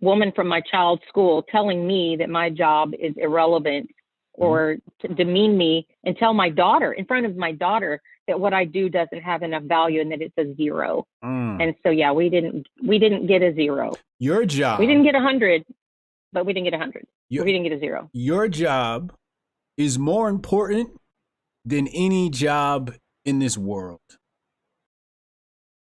woman 0.00 0.32
from 0.34 0.48
my 0.48 0.60
child's 0.60 1.02
school 1.08 1.42
telling 1.50 1.86
me 1.86 2.16
that 2.18 2.28
my 2.28 2.50
job 2.50 2.92
is 2.98 3.14
irrelevant 3.16 3.88
mm. 3.88 4.44
or 4.44 4.76
to 5.00 5.08
demean 5.08 5.56
me 5.56 5.86
and 6.04 6.16
tell 6.16 6.34
my 6.34 6.48
daughter 6.48 6.92
in 6.92 7.04
front 7.04 7.26
of 7.26 7.36
my 7.36 7.52
daughter 7.52 8.00
that 8.26 8.38
what 8.38 8.52
I 8.52 8.64
do 8.64 8.88
doesn't 8.88 9.22
have 9.22 9.42
enough 9.42 9.64
value 9.64 10.00
and 10.00 10.12
that 10.12 10.20
it's 10.20 10.36
a 10.38 10.54
zero. 10.56 11.06
Mm. 11.24 11.62
And 11.62 11.74
so 11.82 11.90
yeah, 11.90 12.12
we 12.12 12.28
didn't 12.28 12.66
we 12.84 12.98
didn't 12.98 13.26
get 13.26 13.42
a 13.42 13.54
zero. 13.54 13.92
Your 14.18 14.44
job. 14.44 14.80
We 14.80 14.86
didn't 14.86 15.04
get 15.04 15.14
a 15.14 15.20
hundred, 15.20 15.64
but 16.32 16.44
we 16.44 16.52
didn't 16.52 16.66
get 16.66 16.74
a 16.74 16.78
hundred. 16.78 17.06
We 17.30 17.52
didn't 17.52 17.62
get 17.62 17.72
a 17.72 17.78
zero. 17.78 18.10
Your 18.12 18.48
job 18.48 19.12
is 19.76 19.98
more 19.98 20.28
important 20.28 20.99
than 21.70 21.88
any 21.88 22.30
job 22.30 22.94
in 23.24 23.38
this 23.38 23.56
world. 23.56 24.00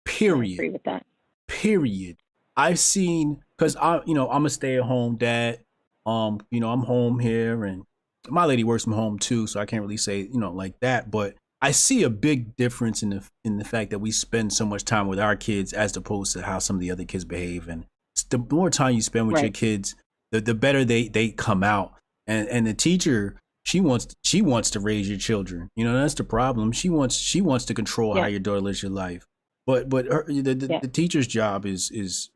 Period. 0.05 0.51
I 0.51 0.53
agree 0.53 0.69
with 0.69 0.83
that. 0.83 1.05
Period. 1.47 2.17
I've 2.55 2.79
seen 2.79 3.41
because 3.57 3.75
I, 3.75 4.01
you 4.05 4.13
know, 4.13 4.29
I'm 4.29 4.45
a 4.45 4.49
stay-at-home 4.49 5.17
dad. 5.17 5.59
Um, 6.05 6.39
you 6.51 6.59
know, 6.59 6.71
I'm 6.71 6.83
home 6.83 7.19
here, 7.19 7.65
and 7.65 7.83
my 8.29 8.45
lady 8.45 8.63
works 8.63 8.83
from 8.83 8.93
home 8.93 9.19
too, 9.19 9.45
so 9.45 9.59
I 9.59 9.65
can't 9.65 9.81
really 9.81 9.97
say, 9.97 10.21
you 10.21 10.39
know, 10.39 10.51
like 10.51 10.79
that. 10.79 11.11
But 11.11 11.35
I 11.61 11.71
see 11.71 12.03
a 12.03 12.09
big 12.09 12.55
difference 12.55 13.03
in 13.03 13.09
the 13.09 13.29
in 13.43 13.57
the 13.57 13.65
fact 13.65 13.89
that 13.91 13.99
we 13.99 14.11
spend 14.11 14.53
so 14.53 14.65
much 14.65 14.85
time 14.85 15.07
with 15.07 15.19
our 15.19 15.35
kids 15.35 15.73
as 15.73 15.95
opposed 15.97 16.33
to 16.33 16.43
how 16.43 16.59
some 16.59 16.77
of 16.77 16.79
the 16.79 16.91
other 16.91 17.05
kids 17.05 17.25
behave. 17.25 17.67
And 17.67 17.85
the 18.29 18.37
more 18.37 18.69
time 18.69 18.95
you 18.95 19.01
spend 19.01 19.27
with 19.27 19.35
right. 19.35 19.43
your 19.43 19.51
kids, 19.51 19.95
the 20.31 20.41
the 20.41 20.53
better 20.53 20.85
they 20.85 21.07
they 21.07 21.29
come 21.29 21.63
out. 21.63 21.93
And 22.25 22.47
and 22.49 22.65
the 22.65 22.73
teacher 22.73 23.35
she 23.67 23.81
wants 23.81 24.15
she 24.23 24.41
wants 24.41 24.69
to 24.71 24.79
raise 24.79 25.09
your 25.09 25.17
children. 25.17 25.69
You 25.75 25.83
know, 25.83 25.99
that's 25.99 26.13
the 26.13 26.23
problem. 26.23 26.71
She 26.71 26.89
wants 26.89 27.17
she 27.17 27.41
wants 27.41 27.65
to 27.65 27.73
control 27.73 28.15
yeah. 28.15 28.21
how 28.21 28.27
your 28.27 28.39
daughter 28.39 28.61
lives 28.61 28.81
your 28.81 28.91
life. 28.91 29.27
But 29.65 29.89
but 29.89 30.05
her, 30.05 30.23
the 30.25 30.53
the, 30.53 30.67
yeah. 30.67 30.79
the, 30.79 30.87
teacher's 30.87 31.27
job 31.27 31.65
is 31.65 31.91
is 31.91 32.29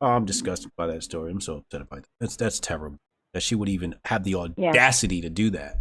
oh, 0.00 0.06
I'm 0.06 0.24
disgusted 0.24 0.70
by 0.78 0.86
that 0.86 1.02
story. 1.02 1.32
I'm 1.32 1.42
so 1.42 1.58
upset 1.58 1.82
about 1.82 2.04
that. 2.04 2.08
That's 2.18 2.36
that's 2.36 2.58
terrible 2.58 2.96
that 3.34 3.42
she 3.42 3.54
would 3.54 3.68
even 3.68 3.96
have 4.06 4.24
the 4.24 4.34
audacity 4.36 5.16
yeah. 5.16 5.22
to 5.22 5.30
do 5.30 5.50
that. 5.50 5.76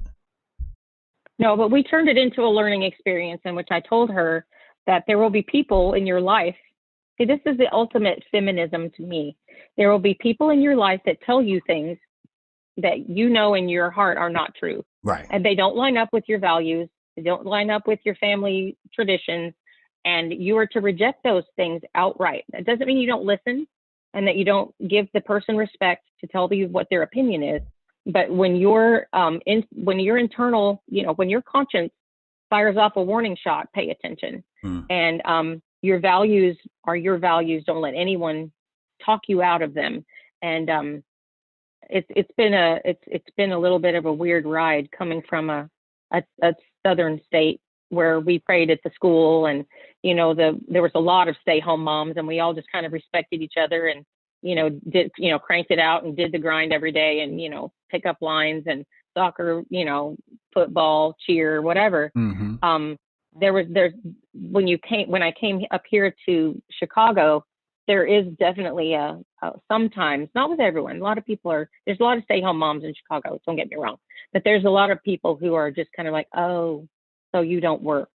No, 1.39 1.56
but 1.56 1.72
we 1.72 1.82
turned 1.82 2.10
it 2.10 2.18
into 2.18 2.41
a 2.41 2.52
learning 2.52 2.84
experience 2.84 3.41
in 3.45 3.56
which 3.56 3.70
I 3.72 3.80
told 3.80 4.10
her 4.12 4.45
that 4.86 5.06
there 5.08 5.18
will 5.18 5.30
be 5.30 5.43
people 5.43 5.93
in 5.93 6.06
your 6.06 6.20
life. 6.20 6.58
See, 7.18 7.24
this 7.24 7.39
is 7.45 7.58
the 7.58 7.74
ultimate 7.74 8.22
feminism 8.32 8.91
to 8.97 9.04
me. 9.04 9.38
There 9.78 9.89
will 9.89 10.00
be 10.00 10.18
people 10.20 10.50
in 10.50 10.62
your 10.62 10.76
life 10.76 11.00
that 11.06 11.22
tell 11.26 11.41
you 11.41 11.62
things 11.66 11.97
that 12.76 13.10
you 13.10 13.30
know 13.30 13.54
in 13.54 13.70
your 13.70 13.89
heart 13.89 14.18
are 14.18 14.30
not 14.30 14.54
true. 14.56 14.84
Right. 15.04 15.26
And 15.30 15.45
they 15.45 15.56
don't 15.56 15.76
line 15.76 15.97
up 15.97 16.10
with 16.12 16.26
your 16.28 16.39
values, 16.39 16.89
they 17.16 17.24
don't 17.24 17.45
line 17.45 17.70
up 17.70 17.88
with 17.88 18.00
your 18.04 18.16
family 18.16 18.78
traditions, 18.93 19.54
and 20.06 20.34
you 20.34 20.58
are 20.58 20.68
to 20.68 20.82
reject 20.82 21.24
those 21.24 21.43
things 21.56 21.82
outright. 21.95 22.45
That 22.52 22.66
doesn't 22.66 22.86
mean 22.86 22.97
you 22.97 23.08
don't 23.08 23.26
listen 23.26 23.68
and 24.14 24.28
that 24.28 24.36
you 24.36 24.45
don't 24.45 24.74
give 24.88 25.08
the 25.14 25.22
person 25.22 25.56
respect 25.56 26.06
to 26.22 26.28
tell 26.28 26.52
you 26.54 26.68
what 26.68 26.88
their 26.89 27.04
opinion 27.04 27.43
is. 27.43 27.62
But 28.06 28.32
when 28.32 28.56
your 28.56 29.08
um 29.14 29.41
in 29.45 29.64
when 29.74 30.00
your 30.00 30.18
internal, 30.18 30.82
you 30.88 31.04
know, 31.04 31.14
when 31.14 31.30
your 31.30 31.41
conscience 31.41 31.91
fires 32.50 32.78
off 32.78 32.93
a 32.95 33.04
warning 33.04 33.38
shot, 33.41 33.72
pay 33.74 33.89
attention. 33.89 34.43
Mm. 34.64 34.86
And 34.89 35.22
um 35.26 35.62
your 35.82 36.00
values 36.00 36.58
are 36.86 36.95
your 36.95 37.18
values. 37.18 37.64
Don't 37.66 37.82
let 37.82 37.93
anyone 37.95 38.52
talk 39.06 39.22
you 39.28 39.41
out 39.41 39.62
of 39.62 39.74
them. 39.74 40.06
And 40.41 40.70
um 40.70 41.04
it's 41.90 42.08
it's 42.10 42.32
been 42.38 42.54
a 42.54 42.80
it's 42.86 43.02
it's 43.08 43.30
been 43.38 43.52
a 43.52 43.60
little 43.60 43.80
bit 43.80 43.96
of 43.96 44.06
a 44.06 44.14
weird 44.14 44.46
ride 44.46 44.90
coming 44.92 45.22
from 45.28 45.50
a 45.50 45.70
a, 46.12 46.24
a 46.44 46.54
southern 46.86 47.20
state 47.26 47.60
where 47.90 48.20
we 48.20 48.40
prayed 48.40 48.70
at 48.70 48.80
the 48.84 48.92
school 48.94 49.48
and 49.48 49.66
you 50.04 50.14
know 50.14 50.34
the 50.34 50.60
there 50.68 50.82
was 50.82 50.92
a 50.96 51.00
lot 51.00 51.28
of 51.28 51.36
stay 51.42 51.60
home 51.60 51.84
moms 51.84 52.14
and 52.18 52.28
we 52.28 52.40
all 52.40 52.54
just 52.54 52.72
kind 52.72 52.86
of 52.86 52.94
respected 52.94 53.42
each 53.42 53.56
other 53.60 53.88
and 53.88 54.06
you 54.42 54.56
know 54.56 54.70
did 54.90 55.12
you 55.18 55.32
know 55.32 55.40
cranked 55.40 55.72
it 55.72 55.80
out 55.80 56.04
and 56.04 56.16
did 56.16 56.32
the 56.32 56.38
grind 56.38 56.72
every 56.72 56.92
day 56.92 57.22
and 57.22 57.42
you 57.42 57.50
know 57.50 57.72
pick 57.90 58.06
up 58.06 58.18
lines 58.22 58.64
and 58.68 58.86
soccer 59.18 59.64
you 59.70 59.86
know 59.86 60.16
football 60.54 61.16
cheer 61.26 61.62
whatever 61.62 62.12
Mm-hmm. 62.16 62.64
um 62.64 62.98
there 63.40 63.54
was 63.54 63.66
there's 63.70 63.94
when 64.34 64.68
you 64.68 64.78
came 64.78 65.10
when 65.10 65.22
i 65.24 65.32
came 65.32 65.62
up 65.72 65.84
here 65.90 66.14
to 66.28 66.62
chicago 66.72 67.44
there 67.90 68.06
is 68.06 68.26
definitely 68.38 68.94
a, 68.94 69.20
a 69.42 69.52
sometimes 69.68 70.30
not 70.36 70.50
with 70.50 70.60
everyone 70.62 70.98
a 70.98 71.04
lot 71.04 71.18
of 71.18 71.26
people 71.26 71.52
are 71.52 71.70
there's 71.86 72.00
a 72.00 72.04
lot 72.04 72.18
of 72.18 72.24
stay 72.24 72.42
home 72.42 72.60
moms 72.60 72.84
in 72.86 72.94
chicago 72.94 73.40
don't 73.46 73.58
get 73.58 73.70
me 73.70 73.76
wrong 73.76 73.98
but 74.32 74.44
there's 74.46 74.64
a 74.64 74.70
lot 74.70 74.92
of 74.92 75.04
people 75.04 75.36
who 75.36 75.56
are 75.56 75.72
just 75.72 75.90
kind 75.96 76.08
of 76.08 76.14
like 76.14 76.28
oh 76.36 76.88
so 77.32 77.42
you 77.42 77.60
don't 77.62 77.82
work. 77.82 78.10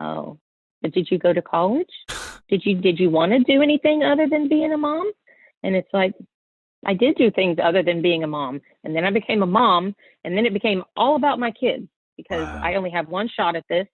Oh 0.00 0.38
but 0.82 0.92
did 0.92 1.08
you 1.10 1.18
go 1.18 1.32
to 1.32 1.42
college? 1.42 1.90
Did 2.48 2.62
you 2.64 2.76
did 2.76 2.98
you 2.98 3.10
want 3.10 3.32
to 3.32 3.38
do 3.40 3.62
anything 3.62 4.02
other 4.02 4.26
than 4.28 4.48
being 4.48 4.72
a 4.72 4.78
mom? 4.78 5.10
And 5.62 5.74
it's 5.74 5.92
like 5.92 6.14
i 6.86 6.94
did 6.94 7.16
do 7.16 7.30
things 7.30 7.58
other 7.62 7.82
than 7.82 8.02
being 8.02 8.24
a 8.24 8.26
mom. 8.26 8.60
And 8.84 8.94
then 8.94 9.04
i 9.04 9.10
became 9.10 9.42
a 9.42 9.46
mom 9.46 9.94
and 10.24 10.36
then 10.36 10.46
it 10.46 10.52
became 10.52 10.82
all 10.96 11.16
about 11.16 11.38
my 11.38 11.50
kids 11.50 11.88
because 12.16 12.48
Wow. 12.52 12.60
i 12.62 12.74
only 12.74 12.90
have 12.90 13.08
one 13.08 13.28
shot 13.28 13.56
at 13.56 13.64
this 13.68 13.86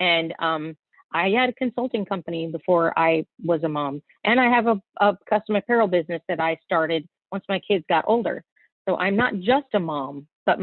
and 0.00 0.34
um 0.38 0.76
i 1.12 1.28
had 1.28 1.48
a 1.48 1.54
consulting 1.54 2.04
company 2.04 2.48
before 2.50 2.96
i 2.98 3.24
was 3.44 3.62
a 3.64 3.68
mom 3.68 4.02
and 4.24 4.40
i 4.40 4.48
have 4.48 4.66
a, 4.66 4.80
a 5.00 5.16
custom 5.28 5.56
apparel 5.56 5.88
business 5.88 6.22
that 6.28 6.40
i 6.40 6.56
started 6.64 7.06
once 7.32 7.44
my 7.48 7.60
kids 7.68 7.84
got 7.88 8.04
older. 8.06 8.44
So 8.88 8.96
i'm 8.96 9.16
not 9.16 9.34
just 9.40 9.66
a 9.74 9.80
mom 9.80 10.26
but 10.46 10.58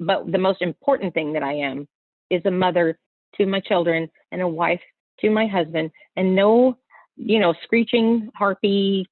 but 0.00 0.30
the 0.30 0.38
most 0.38 0.60
important 0.60 1.14
thing 1.14 1.32
that 1.32 1.42
i 1.42 1.52
am 1.52 1.86
is 2.30 2.42
a 2.44 2.50
mother 2.50 2.98
to 3.36 3.46
my 3.46 3.60
children 3.60 4.08
and 4.32 4.42
a 4.42 4.48
wife 4.48 4.80
to 5.20 5.30
my 5.30 5.46
husband 5.46 5.90
and 6.16 6.34
no 6.34 6.76
you 7.16 7.38
know 7.38 7.54
screeching 7.62 8.30
harpy 8.34 9.06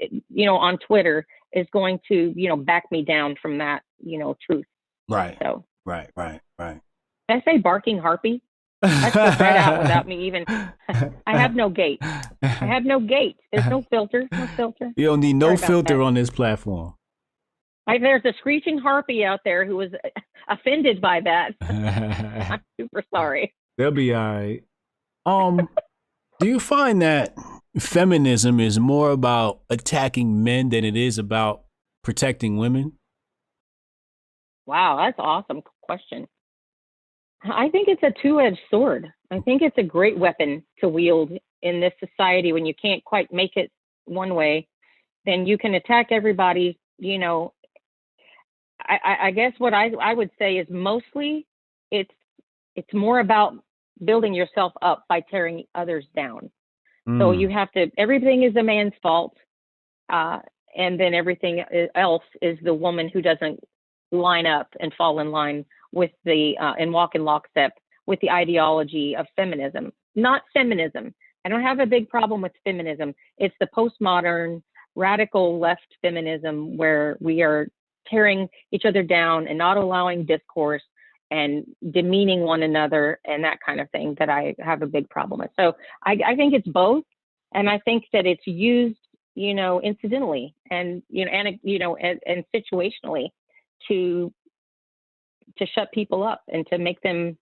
eh, 0.00 0.06
you 0.28 0.46
know 0.46 0.56
on 0.56 0.78
twitter 0.78 1.26
is 1.52 1.66
going 1.72 1.98
to 2.08 2.32
you 2.36 2.48
know 2.48 2.56
back 2.56 2.84
me 2.90 3.02
down 3.02 3.36
from 3.40 3.58
that 3.58 3.82
you 4.02 4.18
know 4.18 4.36
truth. 4.44 4.66
Right, 5.08 5.36
so 5.40 5.64
right, 5.84 6.10
right, 6.16 6.40
right. 6.58 6.80
did 7.28 7.36
i 7.36 7.50
say 7.50 7.58
barking 7.58 7.98
harpy 7.98 8.42
Just 8.82 9.14
right 9.40 9.56
out 9.56 9.82
without 9.82 10.06
me 10.06 10.26
even 10.26 10.44
i 10.48 11.38
have 11.38 11.54
no 11.54 11.68
gate 11.70 11.98
i 12.02 12.46
have 12.46 12.84
no 12.84 13.00
gate 13.00 13.36
there's 13.52 13.66
no 13.66 13.82
filter 13.82 14.28
no 14.30 14.46
filter 14.48 14.92
You 14.96 15.06
don't 15.06 15.20
need 15.20 15.34
no 15.34 15.56
Sorry 15.56 15.68
filter 15.68 16.02
on 16.02 16.14
this 16.14 16.30
platform. 16.30 16.94
I, 17.86 17.98
there's 17.98 18.24
a 18.24 18.32
screeching 18.38 18.78
harpy 18.78 19.24
out 19.24 19.40
there 19.44 19.64
who 19.64 19.76
was 19.76 19.90
offended 20.48 21.00
by 21.00 21.20
that 21.20 21.52
i'm 21.62 22.60
super 22.78 23.02
sorry 23.14 23.54
They'll 23.76 23.90
be 23.90 24.14
all 24.14 24.22
right. 24.22 24.62
Um, 25.26 25.68
do 26.38 26.46
you 26.46 26.60
find 26.60 27.02
that 27.02 27.34
feminism 27.78 28.60
is 28.60 28.78
more 28.78 29.10
about 29.10 29.62
attacking 29.68 30.44
men 30.44 30.68
than 30.68 30.84
it 30.84 30.96
is 30.96 31.18
about 31.18 31.64
protecting 32.02 32.56
women? 32.56 32.92
Wow, 34.66 34.96
that's 34.98 35.18
awesome 35.18 35.62
question. 35.82 36.26
I 37.44 37.68
think 37.68 37.88
it's 37.88 38.02
a 38.02 38.12
two-edged 38.22 38.58
sword. 38.70 39.12
I 39.30 39.40
think 39.40 39.62
it's 39.62 39.76
a 39.78 39.82
great 39.82 40.18
weapon 40.18 40.64
to 40.80 40.88
wield 40.88 41.32
in 41.62 41.80
this 41.80 41.92
society 42.00 42.52
when 42.52 42.66
you 42.66 42.74
can't 42.74 43.04
quite 43.04 43.32
make 43.32 43.56
it 43.56 43.70
one 44.04 44.34
way, 44.34 44.68
then 45.24 45.46
you 45.46 45.58
can 45.58 45.74
attack 45.74 46.08
everybody. 46.10 46.78
You 46.98 47.18
know, 47.18 47.52
I, 48.80 48.98
I, 49.04 49.26
I 49.26 49.30
guess 49.30 49.52
what 49.58 49.74
I, 49.74 49.90
I 50.00 50.14
would 50.14 50.30
say 50.38 50.56
is 50.56 50.66
mostly 50.70 51.46
it's 51.90 52.10
it's 52.76 52.92
more 52.92 53.20
about 53.20 53.54
building 54.04 54.34
yourself 54.34 54.72
up 54.82 55.04
by 55.08 55.20
tearing 55.20 55.64
others 55.74 56.04
down. 56.14 56.50
So 57.06 57.12
Mm, 57.12 57.40
you 57.40 57.48
have 57.50 57.70
to, 57.72 57.90
everything 57.98 58.44
is 58.44 58.56
a 58.56 58.62
man's 58.62 58.94
fault. 59.02 59.36
Uh, 60.08 60.40
and 60.76 60.98
then 60.98 61.14
everything 61.14 61.62
else 61.94 62.24
is 62.42 62.58
the 62.62 62.74
woman 62.74 63.08
who 63.08 63.22
doesn't 63.22 63.60
line 64.10 64.46
up 64.46 64.68
and 64.80 64.92
fall 64.94 65.20
in 65.20 65.30
line 65.30 65.64
with 65.94 66.10
the, 66.24 66.56
uh, 66.60 66.74
and 66.78 66.92
walk 66.92 67.14
in 67.14 67.24
lockstep 67.24 67.72
with 68.06 68.20
the 68.20 68.30
ideology 68.30 69.16
of 69.16 69.26
feminism, 69.36 69.92
not 70.14 70.42
feminism. 70.52 71.14
I 71.44 71.48
don't 71.48 71.62
have 71.62 71.78
a 71.78 71.86
big 71.86 72.08
problem 72.08 72.40
with 72.42 72.52
feminism. 72.64 73.14
It's 73.38 73.54
the 73.60 73.68
postmodern, 73.74 74.62
radical 74.94 75.58
left 75.58 75.86
feminism 76.02 76.76
where 76.76 77.16
we 77.20 77.42
are 77.42 77.68
tearing 78.06 78.48
each 78.70 78.84
other 78.84 79.02
down 79.02 79.48
and 79.48 79.58
not 79.58 79.76
allowing 79.76 80.24
discourse 80.24 80.82
and 81.30 81.64
demeaning 81.90 82.42
one 82.42 82.62
another 82.62 83.18
and 83.24 83.42
that 83.44 83.58
kind 83.64 83.80
of 83.80 83.90
thing 83.90 84.14
that 84.18 84.28
I 84.28 84.54
have 84.58 84.82
a 84.82 84.86
big 84.86 85.08
problem 85.08 85.40
with. 85.40 85.50
So 85.58 85.74
I, 86.04 86.18
I 86.24 86.36
think 86.36 86.54
it's 86.54 86.68
both, 86.68 87.04
and 87.52 87.68
I 87.68 87.78
think 87.78 88.04
that 88.12 88.26
it's 88.26 88.46
used, 88.46 88.98
you 89.34 89.54
know, 89.54 89.80
incidentally 89.80 90.54
and 90.70 91.02
you 91.08 91.24
know, 91.24 91.30
and 91.32 91.58
you 91.62 91.78
know, 91.78 91.96
and, 91.96 92.20
and 92.26 92.44
situationally 92.54 93.28
to 93.88 94.32
to 95.58 95.66
shut 95.66 95.92
people 95.92 96.22
up 96.22 96.42
and 96.52 96.66
to 96.68 96.78
make 96.78 97.00
them, 97.02 97.36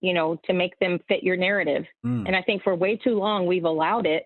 you 0.00 0.14
know, 0.14 0.36
to 0.44 0.52
make 0.52 0.78
them 0.78 0.98
fit 1.08 1.22
your 1.22 1.36
narrative. 1.36 1.84
mm, 2.04 2.26
And 2.26 2.36
I 2.36 2.42
think 2.42 2.62
for 2.62 2.74
way 2.74 2.96
too 2.96 3.18
long 3.18 3.46
we've 3.46 3.64
allowed 3.64 4.06
it. 4.06 4.24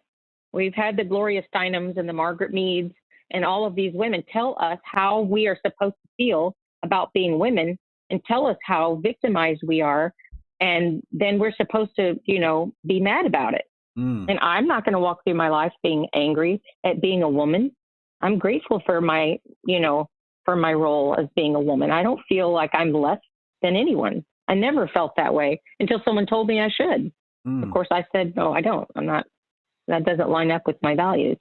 We've 0.52 0.74
had 0.74 0.96
the 0.96 1.04
Gloria 1.04 1.42
Steinems 1.54 1.98
and 1.98 2.08
the 2.08 2.12
Margaret 2.12 2.52
Meads 2.52 2.94
and 3.30 3.44
all 3.44 3.66
of 3.66 3.74
these 3.74 3.92
women 3.94 4.22
tell 4.32 4.56
us 4.60 4.78
how 4.84 5.20
we 5.20 5.46
are 5.46 5.58
supposed 5.64 5.96
to 6.02 6.08
feel 6.16 6.54
about 6.82 7.12
being 7.12 7.38
women 7.38 7.78
and 8.10 8.24
tell 8.24 8.46
us 8.46 8.56
how 8.64 8.96
victimized 9.02 9.62
we 9.66 9.80
are. 9.80 10.12
And 10.60 11.02
then 11.12 11.38
we're 11.38 11.52
supposed 11.56 11.90
to, 11.96 12.18
you 12.24 12.38
know, 12.38 12.72
be 12.86 13.00
mad 13.00 13.26
about 13.26 13.54
it. 13.54 13.64
mm. 13.98 14.26
And 14.28 14.38
I'm 14.40 14.66
not 14.66 14.84
going 14.84 14.94
to 14.94 15.00
walk 15.00 15.18
through 15.24 15.34
my 15.34 15.48
life 15.48 15.72
being 15.82 16.06
angry 16.14 16.62
at 16.84 17.02
being 17.02 17.22
a 17.22 17.28
woman. 17.28 17.72
I'm 18.22 18.38
grateful 18.38 18.80
for 18.86 19.00
my, 19.00 19.38
you 19.66 19.80
know, 19.80 20.08
for 20.47 20.57
my 20.57 20.72
role 20.72 21.14
as 21.18 21.26
being 21.36 21.55
a 21.55 21.61
woman. 21.61 21.90
I 21.90 22.03
don't 22.03 22.20
feel 22.26 22.51
like 22.51 22.70
I'm 22.72 22.92
less 22.94 23.20
than 23.61 23.76
anyone. 23.76 24.24
I 24.49 24.55
never 24.55 24.88
felt 24.88 25.12
that 25.18 25.34
way 25.34 25.61
until 25.80 26.01
someone 26.05 26.24
told 26.24 26.49
me 26.49 26.61
I 26.61 26.70
should. 26.70 27.12
Of 27.44 27.53
mm. 27.53 27.72
course, 27.72 27.88
I 27.90 28.05
said, 28.12 28.34
no, 28.34 28.55
I 28.55 28.62
don't. 28.62 28.88
I'm 28.97 29.05
not, 29.05 29.26
that 29.88 30.07
doesn't 30.07 30.30
line 30.30 30.51
up 30.51 30.62
with 30.66 30.76
my 30.82 30.94
values. 30.94 31.36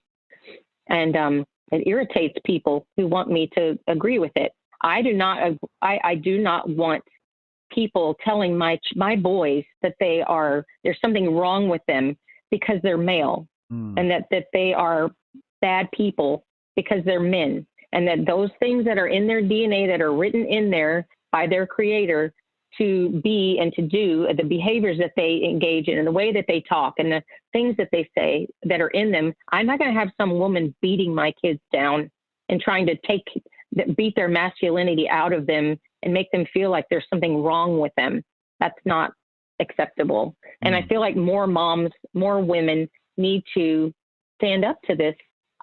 And 0.90 1.16
um, 1.16 1.46
it 1.72 1.88
irritates 1.88 2.36
people 2.46 2.86
who 2.98 3.08
want 3.08 3.32
me 3.32 3.50
to 3.56 3.80
agree 3.88 4.20
with 4.20 4.34
it. 4.36 4.52
I 4.84 5.02
do 5.02 5.14
not, 5.14 5.54
I, 5.82 6.00
I 6.04 6.16
do 6.16 6.38
not 6.40 6.70
want 6.70 7.02
people 7.72 8.16
telling 8.26 8.58
my, 8.58 8.78
my 8.96 9.16
boys 9.16 9.64
that 9.82 9.96
they 10.02 10.22
are, 10.28 10.66
there's 10.84 11.00
something 11.02 11.34
wrong 11.34 11.70
with 11.70 11.82
them 11.88 12.18
because 12.52 12.78
they're 12.84 12.98
male 12.98 13.48
Mm. 13.74 14.00
and 14.00 14.12
that, 14.12 14.26
that 14.30 14.46
they 14.54 14.74
are 14.74 15.10
bad 15.60 15.90
people 15.92 16.46
because 16.76 17.00
they're 17.04 17.20
men 17.20 17.66
and 17.96 18.06
that 18.08 18.26
those 18.28 18.50
things 18.60 18.84
that 18.86 18.98
are 18.98 19.08
in 19.08 19.26
their 19.26 19.42
DNA 19.42 19.88
that 19.88 20.02
are 20.02 20.14
written 20.14 20.46
in 20.46 20.70
there 20.70 21.08
by 21.32 21.48
their 21.48 21.66
creator 21.66 22.34
to 22.78 23.22
be 23.24 23.58
and 23.62 23.72
to 23.72 23.82
do 23.82 24.28
the 24.36 24.44
behaviors 24.44 24.98
that 24.98 25.14
they 25.16 25.42
engage 25.46 25.88
in 25.88 25.98
and 25.98 26.06
the 26.06 26.12
way 26.12 26.34
that 26.34 26.44
they 26.46 26.62
talk 26.68 26.96
and 26.98 27.10
the 27.10 27.24
things 27.54 27.74
that 27.78 27.88
they 27.94 28.08
say 28.18 28.46
that 28.64 28.82
are 28.82 28.90
in 28.90 29.12
them. 29.12 29.34
I'm 29.54 29.66
not 29.66 29.80
going 29.80 29.94
to 29.94 29.98
have 30.00 30.10
some 30.20 30.38
woman 30.38 30.76
beating 30.82 31.16
my 31.16 31.34
kids 31.42 31.62
down 31.72 32.12
and 32.50 32.60
trying 32.60 32.86
to 32.88 32.98
take 33.08 33.24
beat 33.96 34.14
their 34.18 34.28
masculinity 34.28 35.10
out 35.10 35.32
of 35.32 35.48
them 35.48 35.80
and 36.04 36.14
make 36.14 36.30
them 36.32 36.46
feel 36.54 36.70
like 36.70 36.86
there's 36.90 37.08
something 37.10 37.42
wrong 37.42 37.80
with 37.80 37.94
them. 37.96 38.22
That's 38.60 38.76
not 38.84 39.14
acceptable. 39.62 40.36
And 40.62 40.76
I 40.76 40.82
Mm. 40.82 40.90
feel 40.90 41.00
like 41.00 41.16
more 41.16 41.48
moms, 41.48 41.92
more 42.14 42.42
women 42.42 42.90
need 43.16 43.44
to 43.54 43.94
stand 44.38 44.66
up 44.66 44.82
to 44.84 44.96
this 44.96 45.16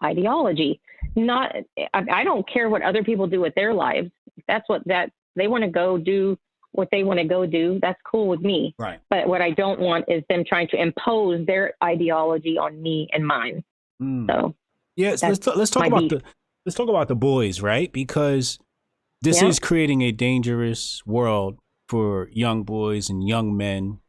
ideology. 0.02 0.80
Not, 1.14 1.54
I, 1.94 2.24
don't 2.24 2.48
care 2.48 2.68
what 2.70 2.82
other 2.82 3.04
people 3.04 3.26
do 3.26 3.40
with 3.40 3.54
their 3.54 3.74
lives. 3.74 4.10
If 4.36 4.44
that's 4.48 4.68
what 4.68 4.82
that 4.86 5.10
they 5.36 5.46
want 5.48 5.64
to 5.64 5.70
go 5.70 5.98
do 5.98 6.38
what 6.72 6.88
they 6.90 7.04
want 7.04 7.18
to 7.20 7.24
go 7.24 7.44
do. 7.44 7.78
That's 7.82 8.00
cool 8.10 8.28
with 8.28 8.40
me. 8.40 8.74
Right. 8.78 8.98
But 9.10 9.28
what 9.28 9.42
I 9.42 9.50
don't 9.50 9.78
want 9.78 10.06
is 10.08 10.22
them 10.30 10.42
trying 10.42 10.68
to 10.68 10.80
impose 10.80 11.46
their 11.46 11.74
ideology 11.84 12.56
on 12.56 12.80
me 12.82 13.08
and 13.12 13.26
mine. 13.26 13.62
Mm. 14.02 14.26
So 14.26 14.54
Yes, 14.96 15.22
let's 15.22 15.38
That's 15.38 15.38
ta- 15.38 15.58
let's 15.58 15.70
talk 15.70 15.86
about 15.86 16.08
the 16.08 16.22
let's 16.66 16.76
talk 16.76 16.88
about 16.88 17.08
the 17.08 17.14
boys, 17.14 17.60
right? 17.60 17.92
Because 17.92 18.58
this 19.20 19.42
Yeah. 19.42 19.48
is 19.48 19.58
creating 19.58 20.02
a 20.02 20.12
dangerous 20.12 21.02
world 21.06 21.58
for 21.88 22.28
young 22.32 22.62
boys 22.62 23.10
and 23.10 23.26
young 23.26 23.54
men, 23.56 24.00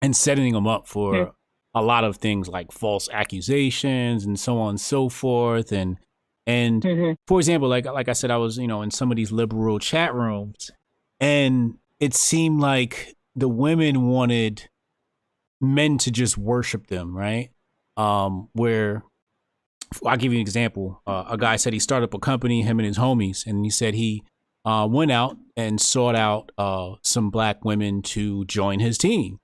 and 0.00 0.16
setting 0.16 0.52
them 0.52 0.66
up 0.66 0.86
for 0.88 1.14
Hmm. 1.26 1.30
a 1.74 1.82
lot 1.82 2.02
of 2.04 2.16
things 2.16 2.48
like 2.48 2.72
false 2.72 3.08
accusations 3.12 4.24
and 4.24 4.38
so 4.38 4.58
on 4.58 4.70
and 4.70 4.80
so 4.80 5.08
forth. 5.08 5.70
And 5.72 5.98
and 6.46 6.82
mhm. 6.82 7.16
for 7.26 7.38
example, 7.38 7.68
like 7.68 7.86
like 7.86 8.08
I 8.08 8.12
said, 8.12 8.30
I 8.30 8.36
was 8.36 8.58
you 8.58 8.66
know 8.66 8.82
in 8.82 8.90
some 8.90 9.10
of 9.10 9.16
these 9.16 9.32
liberal 9.32 9.78
chat 9.78 10.14
rooms, 10.14 10.70
and 11.20 11.78
it 12.00 12.14
seemed 12.14 12.60
like 12.60 13.16
the 13.36 13.48
women 13.48 14.08
wanted 14.08 14.68
men 15.60 15.98
to 15.98 16.10
just 16.10 16.36
worship 16.36 16.88
them, 16.88 17.16
right? 17.16 17.50
Um, 17.96 18.48
where 18.52 19.04
I'll 20.06 20.16
give 20.16 20.32
you 20.32 20.38
an 20.38 20.42
example. 20.42 21.00
Uh, 21.06 21.24
a 21.28 21.38
guy 21.38 21.56
said 21.56 21.72
he 21.72 21.78
started 21.78 22.04
up 22.04 22.14
a 22.14 22.18
company, 22.18 22.62
him 22.62 22.78
and 22.78 22.86
his 22.86 22.98
homies, 22.98 23.46
and 23.46 23.64
he 23.64 23.70
said 23.70 23.94
he 23.94 24.22
uh, 24.64 24.86
went 24.90 25.10
out 25.10 25.36
and 25.56 25.80
sought 25.80 26.14
out 26.14 26.50
uh, 26.58 26.94
some 27.02 27.30
black 27.30 27.64
women 27.64 28.02
to 28.02 28.44
join 28.46 28.80
his 28.80 28.98
team. 28.98 29.38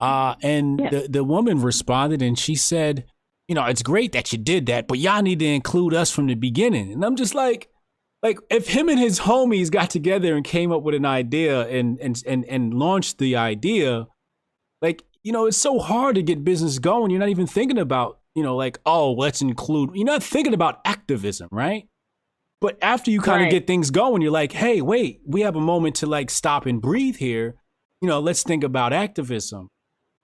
Uh, 0.00 0.34
and 0.42 0.80
yeah. 0.80 0.90
the, 0.90 1.08
the 1.08 1.24
woman 1.24 1.60
responded 1.60 2.22
and 2.22 2.38
she 2.38 2.54
said, 2.54 3.04
You 3.48 3.54
know, 3.54 3.64
it's 3.64 3.82
great 3.82 4.12
that 4.12 4.30
you 4.30 4.38
did 4.38 4.66
that, 4.66 4.86
but 4.86 4.98
y'all 4.98 5.22
need 5.22 5.38
to 5.40 5.46
include 5.46 5.94
us 5.94 6.10
from 6.10 6.26
the 6.26 6.34
beginning. 6.34 6.92
And 6.92 7.04
I'm 7.04 7.16
just 7.16 7.34
like, 7.34 7.68
like 8.22 8.38
if 8.50 8.68
him 8.68 8.88
and 8.88 8.98
his 8.98 9.20
homies 9.20 9.70
got 9.70 9.90
together 9.90 10.36
and 10.36 10.44
came 10.44 10.70
up 10.70 10.82
with 10.82 10.94
an 10.94 11.06
idea 11.06 11.66
and 11.68 11.98
and 11.98 12.22
and, 12.26 12.44
and 12.44 12.74
launched 12.74 13.18
the 13.18 13.36
idea, 13.36 14.06
like, 14.82 15.02
you 15.22 15.32
know, 15.32 15.46
it's 15.46 15.56
so 15.56 15.78
hard 15.78 16.16
to 16.16 16.22
get 16.22 16.44
business 16.44 16.78
going. 16.78 17.10
You're 17.10 17.20
not 17.20 17.30
even 17.30 17.46
thinking 17.46 17.78
about, 17.78 18.20
you 18.34 18.42
know, 18.42 18.54
like, 18.54 18.78
oh, 18.84 19.12
let's 19.12 19.40
include 19.40 19.90
you're 19.94 20.04
not 20.04 20.22
thinking 20.22 20.54
about 20.54 20.80
activism, 20.84 21.48
right? 21.50 21.88
But 22.60 22.76
after 22.82 23.10
you 23.10 23.20
kind 23.20 23.42
of 23.42 23.46
right. 23.46 23.52
get 23.52 23.66
things 23.66 23.90
going, 23.90 24.20
you're 24.20 24.32
like, 24.32 24.52
hey, 24.52 24.82
wait, 24.82 25.20
we 25.24 25.42
have 25.42 25.54
a 25.54 25.60
moment 25.60 25.96
to 25.96 26.06
like 26.06 26.28
stop 26.28 26.66
and 26.66 26.82
breathe 26.82 27.16
here. 27.16 27.54
You 28.00 28.08
know, 28.08 28.20
let's 28.20 28.42
think 28.42 28.64
about 28.64 28.92
activism. 28.92 29.68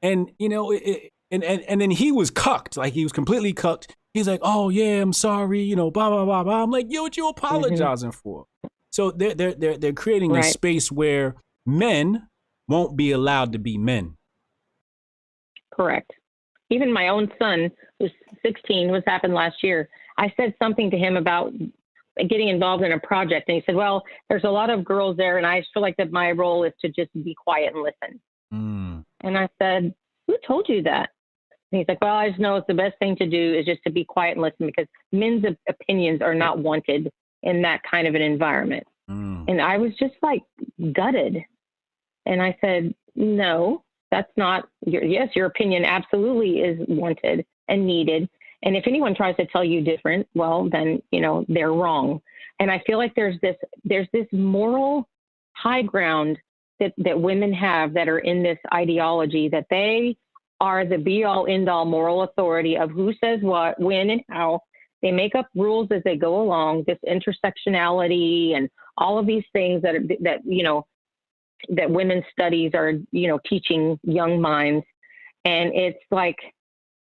And, 0.02 0.32
you 0.38 0.48
know, 0.48 0.72
it, 0.72 1.12
and, 1.30 1.42
and, 1.44 1.62
and 1.62 1.80
then 1.80 1.90
he 1.90 2.12
was 2.12 2.30
cucked. 2.30 2.76
Like 2.76 2.92
he 2.92 3.02
was 3.02 3.12
completely 3.12 3.52
cucked. 3.52 3.94
He's 4.12 4.28
like, 4.28 4.40
oh, 4.42 4.68
yeah, 4.68 5.02
I'm 5.02 5.12
sorry, 5.12 5.62
you 5.62 5.74
know, 5.74 5.90
blah, 5.90 6.08
blah, 6.08 6.24
blah, 6.24 6.44
blah. 6.44 6.62
I'm 6.62 6.70
like, 6.70 6.86
yo, 6.88 7.02
what 7.02 7.16
you 7.16 7.24
mm-hmm. 7.24 7.44
apologizing 7.44 8.10
mm-hmm. 8.10 8.20
for? 8.20 8.46
So 8.92 9.10
they're, 9.10 9.34
they're, 9.34 9.54
they're, 9.54 9.76
they're 9.76 9.92
creating 9.92 10.30
right. 10.30 10.44
a 10.44 10.48
space 10.48 10.92
where 10.92 11.34
men 11.66 12.28
won't 12.68 12.96
be 12.96 13.10
allowed 13.10 13.52
to 13.52 13.58
be 13.58 13.76
men. 13.76 14.16
Correct. 15.74 16.12
Even 16.70 16.92
my 16.92 17.08
own 17.08 17.30
son, 17.38 17.70
who's 17.98 18.12
16, 18.42 18.90
was 18.90 19.02
happened 19.06 19.34
last 19.34 19.56
year. 19.62 19.88
I 20.16 20.32
said 20.36 20.54
something 20.60 20.90
to 20.92 20.96
him 20.96 21.16
about 21.16 21.52
getting 22.28 22.48
involved 22.48 22.84
in 22.84 22.92
a 22.92 23.00
project. 23.00 23.48
And 23.48 23.56
he 23.56 23.62
said, 23.66 23.74
Well, 23.74 24.02
there's 24.28 24.44
a 24.44 24.50
lot 24.50 24.70
of 24.70 24.84
girls 24.84 25.16
there, 25.16 25.38
and 25.38 25.46
I 25.46 25.64
feel 25.72 25.82
like 25.82 25.96
that 25.96 26.12
my 26.12 26.30
role 26.30 26.64
is 26.64 26.72
to 26.80 26.88
just 26.88 27.12
be 27.12 27.34
quiet 27.34 27.72
and 27.74 27.82
listen. 27.82 28.20
Mm. 28.52 29.04
And 29.22 29.38
I 29.38 29.48
said, 29.60 29.94
Who 30.26 30.36
told 30.46 30.68
you 30.68 30.82
that? 30.82 31.10
And 31.74 31.80
he's 31.80 31.88
like, 31.88 32.00
Well, 32.00 32.14
I 32.14 32.28
just 32.28 32.38
know 32.38 32.54
it's 32.54 32.68
the 32.68 32.74
best 32.74 32.96
thing 33.00 33.16
to 33.16 33.26
do 33.26 33.52
is 33.52 33.66
just 33.66 33.82
to 33.82 33.90
be 33.90 34.04
quiet 34.04 34.36
and 34.36 34.42
listen 34.42 34.66
because 34.66 34.86
men's 35.10 35.44
opinions 35.68 36.22
are 36.22 36.32
not 36.32 36.60
wanted 36.60 37.10
in 37.42 37.62
that 37.62 37.82
kind 37.82 38.06
of 38.06 38.14
an 38.14 38.22
environment. 38.22 38.86
Mm. 39.10 39.46
And 39.48 39.60
I 39.60 39.76
was 39.78 39.90
just 39.98 40.14
like 40.22 40.42
gutted. 40.92 41.44
And 42.26 42.40
I 42.40 42.56
said, 42.60 42.94
No, 43.16 43.82
that's 44.12 44.30
not 44.36 44.68
your, 44.86 45.02
yes, 45.02 45.30
your 45.34 45.46
opinion 45.46 45.84
absolutely 45.84 46.60
is 46.60 46.78
wanted 46.86 47.44
and 47.66 47.84
needed. 47.84 48.28
And 48.62 48.76
if 48.76 48.84
anyone 48.86 49.16
tries 49.16 49.34
to 49.38 49.46
tell 49.46 49.64
you 49.64 49.80
different, 49.80 50.28
well, 50.32 50.68
then, 50.70 51.02
you 51.10 51.20
know, 51.20 51.44
they're 51.48 51.72
wrong. 51.72 52.22
And 52.60 52.70
I 52.70 52.84
feel 52.86 52.98
like 52.98 53.16
there's 53.16 53.40
this, 53.42 53.56
there's 53.82 54.08
this 54.12 54.28
moral 54.30 55.08
high 55.54 55.82
ground 55.82 56.38
that, 56.78 56.92
that 56.98 57.20
women 57.20 57.52
have 57.52 57.94
that 57.94 58.08
are 58.08 58.20
in 58.20 58.44
this 58.44 58.58
ideology 58.72 59.48
that 59.48 59.66
they 59.70 60.16
are 60.60 60.84
the 60.84 60.98
be 60.98 61.24
all 61.24 61.46
end 61.46 61.68
all 61.68 61.84
moral 61.84 62.22
authority 62.22 62.76
of 62.76 62.90
who 62.90 63.12
says 63.22 63.40
what, 63.42 63.78
when, 63.80 64.10
and 64.10 64.20
how. 64.30 64.60
They 65.02 65.12
make 65.12 65.34
up 65.34 65.48
rules 65.54 65.88
as 65.90 66.02
they 66.04 66.16
go 66.16 66.40
along, 66.40 66.84
this 66.86 66.98
intersectionality 67.06 68.56
and 68.56 68.70
all 68.96 69.18
of 69.18 69.26
these 69.26 69.44
things 69.52 69.82
that, 69.82 69.94
that, 70.22 70.40
you 70.44 70.62
know, 70.62 70.86
that 71.68 71.90
women's 71.90 72.24
studies 72.32 72.72
are, 72.74 72.92
you 73.12 73.28
know, 73.28 73.38
teaching 73.46 73.98
young 74.02 74.40
minds. 74.40 74.84
And 75.44 75.74
it's 75.74 75.98
like, 76.10 76.38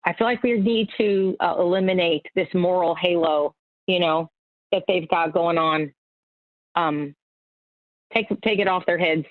I 0.04 0.14
feel 0.14 0.26
like 0.26 0.42
we 0.42 0.58
need 0.58 0.88
to 0.98 1.36
uh, 1.40 1.56
eliminate 1.58 2.24
this 2.34 2.48
moral 2.54 2.94
halo, 2.94 3.54
you 3.86 4.00
know, 4.00 4.30
that 4.72 4.84
they've 4.88 5.08
got 5.08 5.32
going 5.32 5.58
on. 5.58 5.92
Um, 6.74 7.14
take 8.14 8.28
take 8.42 8.58
it 8.58 8.68
off 8.68 8.86
their 8.86 8.98
heads, 8.98 9.26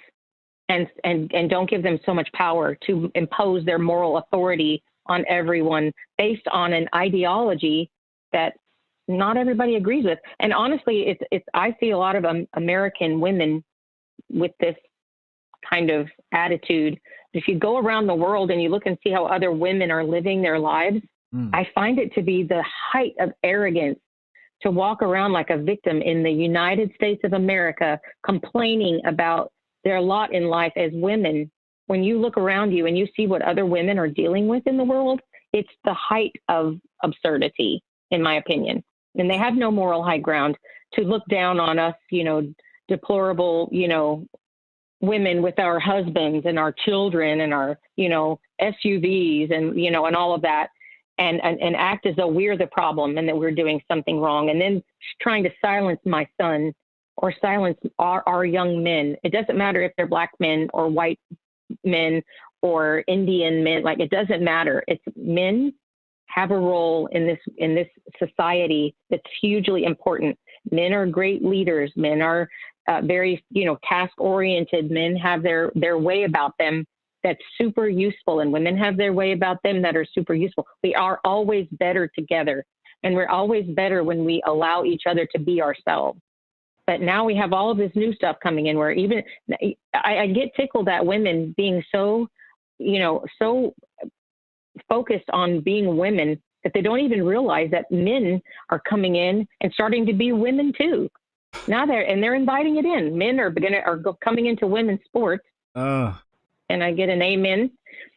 and 0.72 0.88
and 1.04 1.32
and 1.34 1.50
don't 1.50 1.70
give 1.70 1.84
them 1.84 2.00
so 2.06 2.14
much 2.14 2.32
power 2.34 2.78
to 2.88 3.12
impose 3.16 3.66
their 3.66 3.80
moral 3.80 4.18
authority 4.18 4.82
on 5.08 5.26
everyone 5.28 5.92
based 6.18 6.48
on 6.52 6.74
an 6.74 6.88
ideology 6.96 7.90
that 8.32 8.54
not 9.08 9.36
everybody 9.36 9.76
agrees 9.76 10.06
with. 10.06 10.20
And 10.40 10.54
honestly, 10.54 11.02
it's 11.08 11.22
it's 11.32 11.46
I 11.54 11.76
see 11.80 11.92
a 11.92 11.98
lot 11.98 12.16
of 12.16 12.26
um, 12.26 12.48
American 12.56 13.20
women 13.20 13.64
with 14.30 14.52
this 14.60 14.76
kind 15.70 15.92
of 15.92 16.08
attitude 16.32 17.00
if 17.34 17.48
you 17.48 17.58
go 17.58 17.78
around 17.78 18.08
the 18.08 18.16
world 18.16 18.52
and 18.52 18.62
you 18.62 18.70
look 18.70 18.86
and 18.86 18.98
see 19.04 19.12
how 19.12 19.26
other 19.26 19.52
women 19.52 19.92
are 19.92 20.04
living 20.04 20.42
their 20.42 20.60
lives, 20.60 20.98
mm. 21.34 21.50
I 21.54 21.68
find 21.74 22.00
it 22.00 22.14
to 22.16 22.22
be 22.22 22.44
the 22.44 22.64
height 22.92 23.14
of 23.20 23.32
arrogance 23.44 24.00
to 24.62 24.72
walk 24.72 25.02
around 25.02 25.32
like 25.32 25.50
a 25.50 25.58
victim 25.58 26.02
in 26.02 26.24
the 26.24 26.32
United 26.32 26.92
States 26.96 27.22
of 27.24 27.34
America, 27.34 28.00
complaining 28.26 29.02
about 29.06 29.52
their 29.84 30.02
lot 30.02 30.34
in 30.34 30.46
life 30.48 30.74
as 30.76 30.92
women. 30.94 31.52
When 31.88 32.04
you 32.04 32.20
look 32.20 32.38
around 32.38 32.72
you 32.72 32.86
and 32.86 32.98
you 32.98 33.08
see 33.16 33.28
what 33.28 33.42
other 33.42 33.66
women 33.66 34.00
are 34.00 34.08
dealing 34.08 34.48
with 34.48 34.66
in 34.66 34.78
the 34.78 34.84
world, 34.84 35.22
it's 35.54 35.70
the 35.84 35.94
height 35.94 36.34
of 36.48 36.80
absurdity, 37.04 37.84
in 38.12 38.22
my 38.22 38.36
opinion. 38.36 38.84
And 39.16 39.30
they 39.30 39.38
have 39.38 39.56
no 39.56 39.72
moral 39.72 40.04
high 40.04 40.20
ground 40.20 40.58
to 40.94 41.02
look 41.02 41.24
down 41.30 41.60
on 41.60 41.80
us, 41.80 41.96
you 42.10 42.24
know, 42.24 42.54
deplorable, 42.88 43.68
you 43.72 43.88
know, 43.88 44.26
women 45.02 45.42
with 45.42 45.60
our 45.60 45.80
husbands 45.80 46.46
and 46.46 46.58
our 46.58 46.72
children 46.72 47.42
and 47.42 47.54
our 47.54 47.78
you 47.96 48.08
know 48.08 48.40
SUVs 48.62 49.54
and 49.54 49.80
you 49.80 49.92
know 49.92 50.06
and 50.06 50.16
all 50.16 50.34
of 50.34 50.42
that 50.44 50.68
and, 51.18 51.44
and 51.44 51.60
and 51.60 51.76
act 51.76 52.06
as 52.06 52.16
though 52.16 52.28
we're 52.28 52.58
the 52.58 52.68
problem 52.68 53.18
and 53.18 53.28
that 53.28 53.38
we're 53.38 53.52
doing 53.52 53.82
something 53.92 54.20
wrong 54.20 54.50
and 54.50 54.62
then 54.62 54.82
trying 55.20 55.44
to 55.44 55.50
silence 55.60 56.00
my 56.06 56.28
son 56.40 56.72
or 57.22 57.34
silence 57.40 57.78
our, 58.00 58.24
our 58.28 58.46
young 58.46 58.84
men. 58.84 59.16
It 59.24 59.32
doesn't 59.32 59.58
matter 59.58 59.82
if 59.82 59.92
they're 59.96 60.08
black 60.08 60.32
men 60.40 60.68
or 60.74 60.90
white 60.90 61.20
men 61.86 62.22
or 62.62 63.04
indian 63.08 63.64
men 63.64 63.84
like 63.84 64.00
it 64.00 64.10
doesn't 64.10 64.44
matter. 64.44 64.84
It's 64.88 65.04
men 65.16 65.74
have 66.26 66.52
a 66.52 66.58
role 66.58 67.08
in 67.12 67.26
this 67.26 67.40
in 67.58 67.76
this 67.76 67.88
society 68.20 68.96
that's 69.10 69.24
hugely 69.42 69.86
important. 69.86 70.38
Men 70.70 70.94
are 70.94 71.06
great 71.06 71.44
leaders. 71.44 71.92
Men 71.96 72.22
are 72.22 72.50
uh, 72.88 73.02
very 73.04 73.44
you 73.52 73.66
know 73.66 73.78
task 73.88 74.14
oriented. 74.18 74.92
Men 74.92 75.16
have 75.16 75.44
their 75.44 75.72
their 75.76 75.98
way 75.98 76.24
about 76.24 76.54
them 76.60 76.86
that's 77.24 77.40
super 77.58 77.88
useful 77.88 78.40
and 78.40 78.52
women 78.52 78.76
have 78.76 78.98
their 78.98 79.14
way 79.14 79.32
about 79.32 79.62
them 79.64 79.82
that 79.84 79.96
are 79.96 80.06
super 80.12 80.34
useful. 80.34 80.66
We 80.84 80.96
are 80.96 81.20
always 81.24 81.68
better 81.74 82.10
together 82.18 82.66
and 83.04 83.14
we're 83.14 83.30
always 83.30 83.66
better 83.76 84.04
when 84.04 84.26
we 84.26 84.42
allow 84.48 84.84
each 84.84 85.04
other 85.08 85.28
to 85.28 85.40
be 85.40 85.62
ourselves 85.62 86.20
but 86.88 87.02
now 87.02 87.24
we 87.24 87.36
have 87.36 87.54
all 87.54 87.72
of 87.72 87.78
this 87.78 87.92
new 87.96 88.14
stuff 88.14 88.38
coming 88.42 88.68
in 88.68 88.78
where 88.78 88.92
even 88.92 89.24
I, 89.94 90.18
I 90.18 90.28
get 90.28 90.56
tickled 90.56 90.90
at 90.90 91.06
women 91.06 91.54
being 91.58 91.84
so 91.94 92.28
you 92.78 93.00
know 93.00 93.24
so 93.40 93.74
focused 94.88 95.30
on 95.32 95.62
being 95.62 95.98
women 95.98 96.42
that 96.64 96.74
they 96.74 96.82
don't 96.82 97.00
even 97.00 97.24
realize 97.24 97.70
that 97.72 97.92
men 97.92 98.42
are 98.70 98.80
coming 98.80 99.16
in 99.16 99.48
and 99.62 99.74
starting 99.74 100.06
to 100.06 100.14
be 100.14 100.32
women 100.32 100.74
too 100.78 101.10
now 101.68 101.86
they're 101.86 102.08
and 102.08 102.22
they're 102.22 102.36
inviting 102.36 102.78
it 102.78 102.86
in. 102.86 103.18
Men 103.18 103.40
are 103.40 103.50
beginning 103.50 103.82
are 103.86 104.02
coming 104.24 104.48
into 104.48 104.68
women's 104.68 105.04
sports. 105.06 105.46
Uh, 105.76 106.14
and 106.70 106.84
I 106.84 106.92
get 106.92 107.10
an 107.10 107.22
amen. 107.22 107.72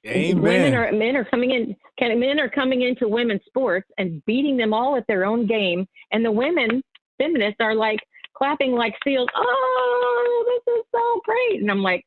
Amen. 0.07 0.43
Women 0.43 0.75
are 0.75 0.93
men 0.93 1.17
are 1.17 1.25
coming 1.25 1.51
in. 1.51 1.77
Can, 1.99 2.19
men 2.19 2.41
are 2.41 2.49
coming 2.49 2.83
into 2.83 3.09
women's 3.09 3.45
sports 3.47 3.89
and 3.99 4.25
beating 4.25 4.57
them 4.57 4.73
all 4.73 4.97
at 4.97 5.07
their 5.07 5.25
own 5.25 5.47
game, 5.47 5.87
and 6.13 6.25
the 6.25 6.33
women 6.33 6.83
feminists 7.19 7.57
are 7.61 7.75
like 7.75 8.01
clapping 8.37 8.73
like 8.73 8.95
seals. 9.05 9.29
Oh, 9.35 10.45
this 10.47 10.75
is 10.75 10.85
so 10.93 11.21
great! 11.25 11.61
And 11.61 11.71
I'm 11.71 11.83
like, 11.83 12.05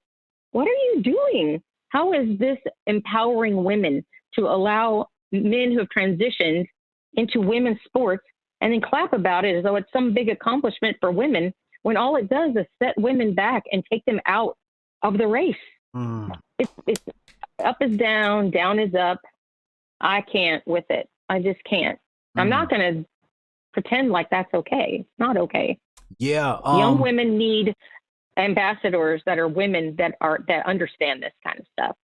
what 0.52 0.68
are 0.68 0.96
you 0.96 1.02
doing? 1.04 1.62
How 1.90 2.14
is 2.14 2.38
this 2.38 2.58
empowering 2.86 3.64
women 3.64 4.06
to 4.34 4.48
allow 4.48 5.08
men 5.32 5.72
who 5.72 5.80
have 5.80 5.88
transitioned 5.96 6.66
into 7.14 7.42
women's 7.42 7.80
sports 7.86 8.24
and 8.62 8.74
then 8.74 8.82
clap 8.82 9.14
about 9.14 9.46
it 9.46 9.56
as 9.56 9.64
though 9.64 9.76
it's 9.76 9.92
some 9.94 10.14
big 10.14 10.30
accomplishment 10.30 10.98
for 11.00 11.12
women 11.12 11.54
when 11.84 11.98
all 11.98 12.16
it 12.16 12.30
does 12.30 12.52
is 12.56 12.66
set 12.82 12.98
women 12.98 13.34
back 13.34 13.64
and 13.72 13.84
take 13.92 14.04
them 14.06 14.20
out 14.26 14.58
of 15.04 15.18
the 15.18 15.28
race. 15.28 15.56
Mm. 15.96 16.32
It's, 16.60 16.72
it's 16.86 17.02
up 17.64 17.78
is 17.82 17.98
down, 17.98 18.52
down 18.52 18.80
is 18.80 18.94
up. 18.96 19.22
I 20.02 20.22
can't 20.22 20.66
with 20.68 20.86
it. 20.90 21.08
I 21.30 21.40
just 21.40 21.64
can't. 21.64 21.98
Mm. 22.36 22.42
I'm 22.42 22.50
not 22.50 22.68
mm. 22.68 22.72
going 22.72 22.94
to 22.94 23.10
pretend 23.74 24.12
like 24.12 24.30
that's 24.30 24.54
okay. 24.54 24.98
It's 25.02 25.20
not 25.20 25.38
okay. 25.38 25.78
Yeah. 26.20 26.58
Um, 26.64 26.80
Young 26.80 27.00
women 27.00 27.38
need 27.38 27.76
ambassadors 28.38 29.22
that 29.26 29.40
are 29.40 29.48
women 29.48 29.96
that 29.98 30.16
are 30.22 30.40
that 30.48 30.66
understand 30.66 31.24
this 31.24 31.34
kind 31.44 31.60
of 31.60 31.66
stuff. 31.74 31.96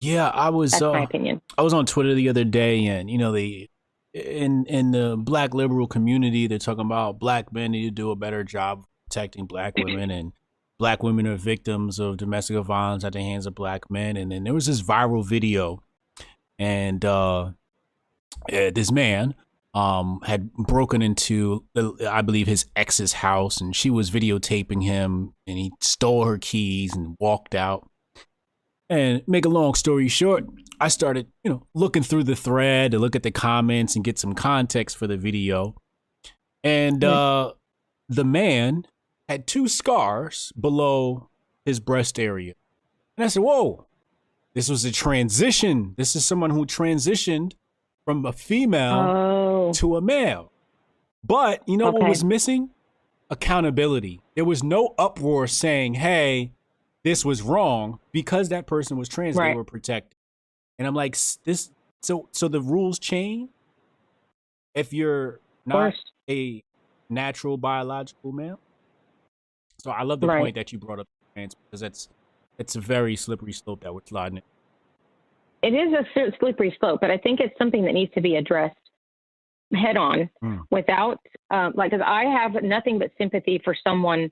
Yeah, 0.00 0.28
I 0.28 0.50
was. 0.50 0.72
That's 0.72 0.82
uh, 0.82 0.92
my 0.92 1.04
opinion. 1.04 1.40
I 1.56 1.62
was 1.62 1.72
on 1.72 1.86
Twitter 1.86 2.14
the 2.14 2.28
other 2.28 2.44
day, 2.44 2.86
and 2.86 3.10
you 3.10 3.18
know, 3.18 3.32
the 3.32 3.70
in 4.12 4.66
in 4.66 4.90
the 4.90 5.16
black 5.16 5.54
liberal 5.54 5.86
community, 5.86 6.46
they're 6.46 6.58
talking 6.58 6.84
about 6.84 7.18
black 7.18 7.52
men 7.52 7.72
need 7.72 7.84
to 7.84 7.90
do 7.90 8.10
a 8.10 8.16
better 8.16 8.42
job 8.44 8.84
protecting 9.06 9.46
black 9.46 9.74
women 9.76 10.10
and 10.10 10.32
black 10.78 11.02
women 11.02 11.26
are 11.28 11.36
victims 11.36 12.00
of 12.00 12.16
domestic 12.16 12.56
violence 12.64 13.04
at 13.04 13.12
the 13.12 13.20
hands 13.20 13.46
of 13.46 13.54
black 13.54 13.88
men. 13.88 14.16
And 14.16 14.32
then 14.32 14.42
there 14.42 14.54
was 14.54 14.66
this 14.66 14.82
viral 14.82 15.24
video, 15.24 15.80
and 16.58 17.04
uh, 17.04 17.52
this 18.48 18.90
man 18.90 19.34
um, 19.74 20.20
had 20.24 20.52
broken 20.52 21.00
into, 21.00 21.64
I 22.06 22.22
believe, 22.22 22.46
his 22.46 22.66
ex's 22.76 23.14
house, 23.14 23.60
and 23.60 23.74
she 23.74 23.90
was 23.90 24.10
videotaping 24.10 24.82
him, 24.82 25.34
and 25.46 25.58
he 25.58 25.72
stole 25.80 26.24
her 26.24 26.38
keys 26.38 26.94
and 26.94 27.16
walked 27.18 27.54
out. 27.54 27.88
And 28.90 29.22
make 29.26 29.46
a 29.46 29.48
long 29.48 29.74
story 29.74 30.08
short, 30.08 30.44
I 30.78 30.88
started, 30.88 31.28
you 31.42 31.50
know, 31.50 31.66
looking 31.74 32.02
through 32.02 32.24
the 32.24 32.36
thread 32.36 32.90
to 32.90 32.98
look 32.98 33.16
at 33.16 33.22
the 33.22 33.30
comments 33.30 33.96
and 33.96 34.04
get 34.04 34.18
some 34.18 34.34
context 34.34 34.98
for 34.98 35.06
the 35.06 35.16
video. 35.16 35.74
And 36.62 37.02
uh, 37.02 37.52
the 38.08 38.24
man 38.24 38.84
had 39.28 39.46
two 39.46 39.68
scars 39.68 40.52
below 40.60 41.30
his 41.64 41.80
breast 41.80 42.18
area. 42.18 42.54
And 43.16 43.24
I 43.24 43.28
said, 43.28 43.42
Whoa, 43.42 43.86
this 44.54 44.68
was 44.68 44.84
a 44.84 44.92
transition. 44.92 45.94
This 45.96 46.14
is 46.14 46.26
someone 46.26 46.50
who 46.50 46.66
transitioned 46.66 47.52
from 48.04 48.26
a 48.26 48.32
female 48.32 49.41
to 49.74 49.96
a 49.96 50.00
male. 50.00 50.52
But 51.24 51.62
you 51.68 51.76
know 51.76 51.88
okay. 51.88 51.98
what 51.98 52.08
was 52.08 52.24
missing? 52.24 52.70
Accountability. 53.30 54.20
There 54.34 54.44
was 54.44 54.62
no 54.62 54.94
uproar 54.98 55.46
saying, 55.46 55.94
hey, 55.94 56.52
this 57.04 57.24
was 57.24 57.42
wrong 57.42 57.98
because 58.12 58.48
that 58.50 58.66
person 58.66 58.96
was 58.96 59.08
trans, 59.08 59.36
right. 59.36 59.50
they 59.50 59.56
were 59.56 59.64
protected. 59.64 60.16
And 60.78 60.86
I'm 60.86 60.94
like, 60.94 61.16
this 61.44 61.70
so 62.00 62.28
so 62.32 62.48
the 62.48 62.60
rules 62.60 62.98
change 62.98 63.50
if 64.74 64.92
you're 64.92 65.40
not 65.66 65.94
a 66.28 66.62
natural 67.08 67.56
biological 67.56 68.32
male. 68.32 68.58
So 69.78 69.90
I 69.90 70.02
love 70.02 70.20
the 70.20 70.28
right. 70.28 70.40
point 70.40 70.54
that 70.56 70.72
you 70.72 70.78
brought 70.78 70.98
up 70.98 71.08
trans 71.34 71.54
because 71.54 71.80
that's 71.80 72.08
it's 72.58 72.76
a 72.76 72.80
very 72.80 73.16
slippery 73.16 73.52
slope 73.52 73.82
that 73.82 73.94
we're 73.94 74.00
sliding. 74.04 74.42
It 75.62 75.74
is 75.74 75.92
a 75.92 76.32
slippery 76.40 76.76
slope, 76.80 77.00
but 77.00 77.10
I 77.10 77.18
think 77.18 77.38
it's 77.40 77.56
something 77.56 77.84
that 77.84 77.92
needs 77.92 78.12
to 78.14 78.20
be 78.20 78.36
addressed 78.36 78.76
head 79.74 79.96
on 79.96 80.28
mm. 80.42 80.60
without, 80.70 81.18
uh, 81.50 81.70
like, 81.74 81.90
because 81.90 82.04
I 82.06 82.24
have 82.24 82.62
nothing 82.62 82.98
but 82.98 83.10
sympathy 83.18 83.60
for 83.64 83.76
someone 83.86 84.30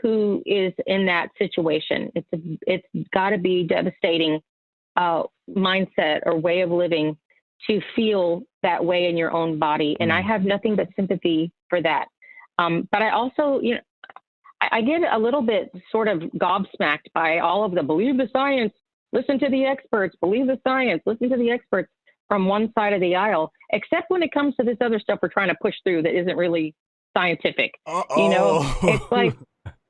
who 0.00 0.42
is 0.46 0.72
in 0.86 1.06
that 1.06 1.28
situation. 1.38 2.10
It's 2.14 2.26
a, 2.34 2.58
it's 2.66 3.08
got 3.12 3.30
to 3.30 3.38
be 3.38 3.64
devastating 3.64 4.40
uh, 4.96 5.22
mindset 5.48 6.20
or 6.26 6.38
way 6.38 6.60
of 6.60 6.70
living 6.70 7.16
to 7.68 7.80
feel 7.94 8.42
that 8.62 8.84
way 8.84 9.06
in 9.08 9.16
your 9.16 9.32
own 9.32 9.58
body, 9.58 9.96
and 10.00 10.10
mm. 10.10 10.14
I 10.14 10.22
hmm. 10.22 10.28
have 10.28 10.44
nothing 10.44 10.76
but 10.76 10.88
sympathy 10.96 11.52
for 11.68 11.80
that. 11.82 12.06
Um, 12.58 12.88
but 12.90 13.02
I 13.02 13.10
also, 13.10 13.60
you 13.60 13.74
know, 13.74 13.80
I, 14.60 14.78
I 14.78 14.82
get 14.82 15.02
a 15.10 15.18
little 15.18 15.42
bit 15.42 15.70
sort 15.90 16.08
of 16.08 16.20
gobsmacked 16.38 17.12
by 17.14 17.38
all 17.38 17.64
of 17.64 17.72
the 17.72 17.82
believe 17.82 18.16
the 18.16 18.28
science, 18.32 18.72
listen 19.12 19.38
to 19.38 19.48
the 19.48 19.64
experts, 19.64 20.16
believe 20.20 20.46
the 20.46 20.60
science, 20.64 21.02
listen 21.06 21.30
to 21.30 21.36
the 21.36 21.50
experts 21.50 21.90
from 22.28 22.46
one 22.46 22.72
side 22.76 22.92
of 22.92 23.00
the 23.00 23.14
aisle, 23.14 23.52
except 23.72 24.10
when 24.10 24.22
it 24.22 24.32
comes 24.32 24.54
to 24.56 24.64
this 24.64 24.76
other 24.80 24.98
stuff 24.98 25.18
we're 25.22 25.28
trying 25.28 25.48
to 25.48 25.56
push 25.60 25.74
through 25.84 26.02
that 26.02 26.14
isn't 26.18 26.36
really 26.36 26.74
scientific. 27.16 27.74
Uh-oh. 27.86 28.24
You 28.24 28.30
know, 28.30 28.74
it's 28.82 29.10
like, 29.10 29.34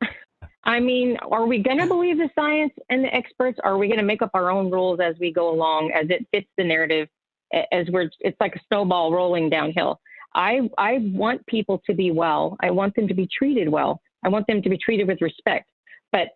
I 0.65 0.81
mean, 0.81 1.17
are 1.31 1.47
we 1.47 1.59
going 1.59 1.79
to 1.79 1.87
believe 1.87 2.19
the 2.19 2.31
science 2.35 2.73
and 2.89 3.05
the 3.05 3.13
experts? 3.15 3.59
Or 3.65 3.73
are 3.73 3.79
we 3.79 3.89
going 3.89 3.99
to 3.99 4.05
make 4.05 4.23
up 4.23 4.31
our 4.35 4.51
own 4.51 4.71
rules 4.71 5.01
as 5.01 5.17
we 5.19 5.33
go 5.33 5.53
along, 5.53 5.93
as 5.93 6.09
it 6.11 6.27
fits 6.31 6.49
the 6.57 6.65
narrative, 6.65 7.09
as 7.53 7.87
we're, 7.91 8.11
it's 8.21 8.37
like 8.41 8.55
a 8.55 8.61
snowball 8.69 9.13
rolling 9.13 9.51
downhill. 9.51 10.01
I, 10.35 10.71
I 10.79 10.99
want 11.01 11.45
people 11.47 11.83
to 11.87 11.95
be 11.95 12.11
well. 12.11 12.57
I 12.61 12.71
want 12.71 12.95
them 12.95 13.09
to 13.09 13.15
be 13.15 13.29
treated 13.37 13.69
well. 13.69 14.01
I 14.25 14.29
want 14.29 14.47
them 14.47 14.63
to 14.63 14.71
be 14.71 14.79
treated 14.79 15.07
with 15.09 15.21
respect. 15.21 15.69
But 16.11 16.29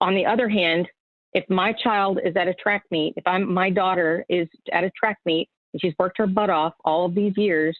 on 0.00 0.14
the 0.14 0.26
other 0.26 0.48
hand, 0.48 0.88
if 1.34 1.44
my 1.50 1.72
child 1.72 2.18
is 2.24 2.34
at 2.36 2.48
a 2.48 2.54
track 2.54 2.84
meet, 2.90 3.14
if 3.16 3.26
I'm 3.26 3.52
my 3.52 3.70
daughter 3.70 4.24
is 4.28 4.48
at 4.72 4.84
a 4.84 4.90
track 4.90 5.18
meet 5.26 5.48
she's 5.80 5.94
worked 5.98 6.18
her 6.18 6.26
butt 6.26 6.50
off 6.50 6.74
all 6.84 7.06
of 7.06 7.14
these 7.14 7.36
years, 7.36 7.78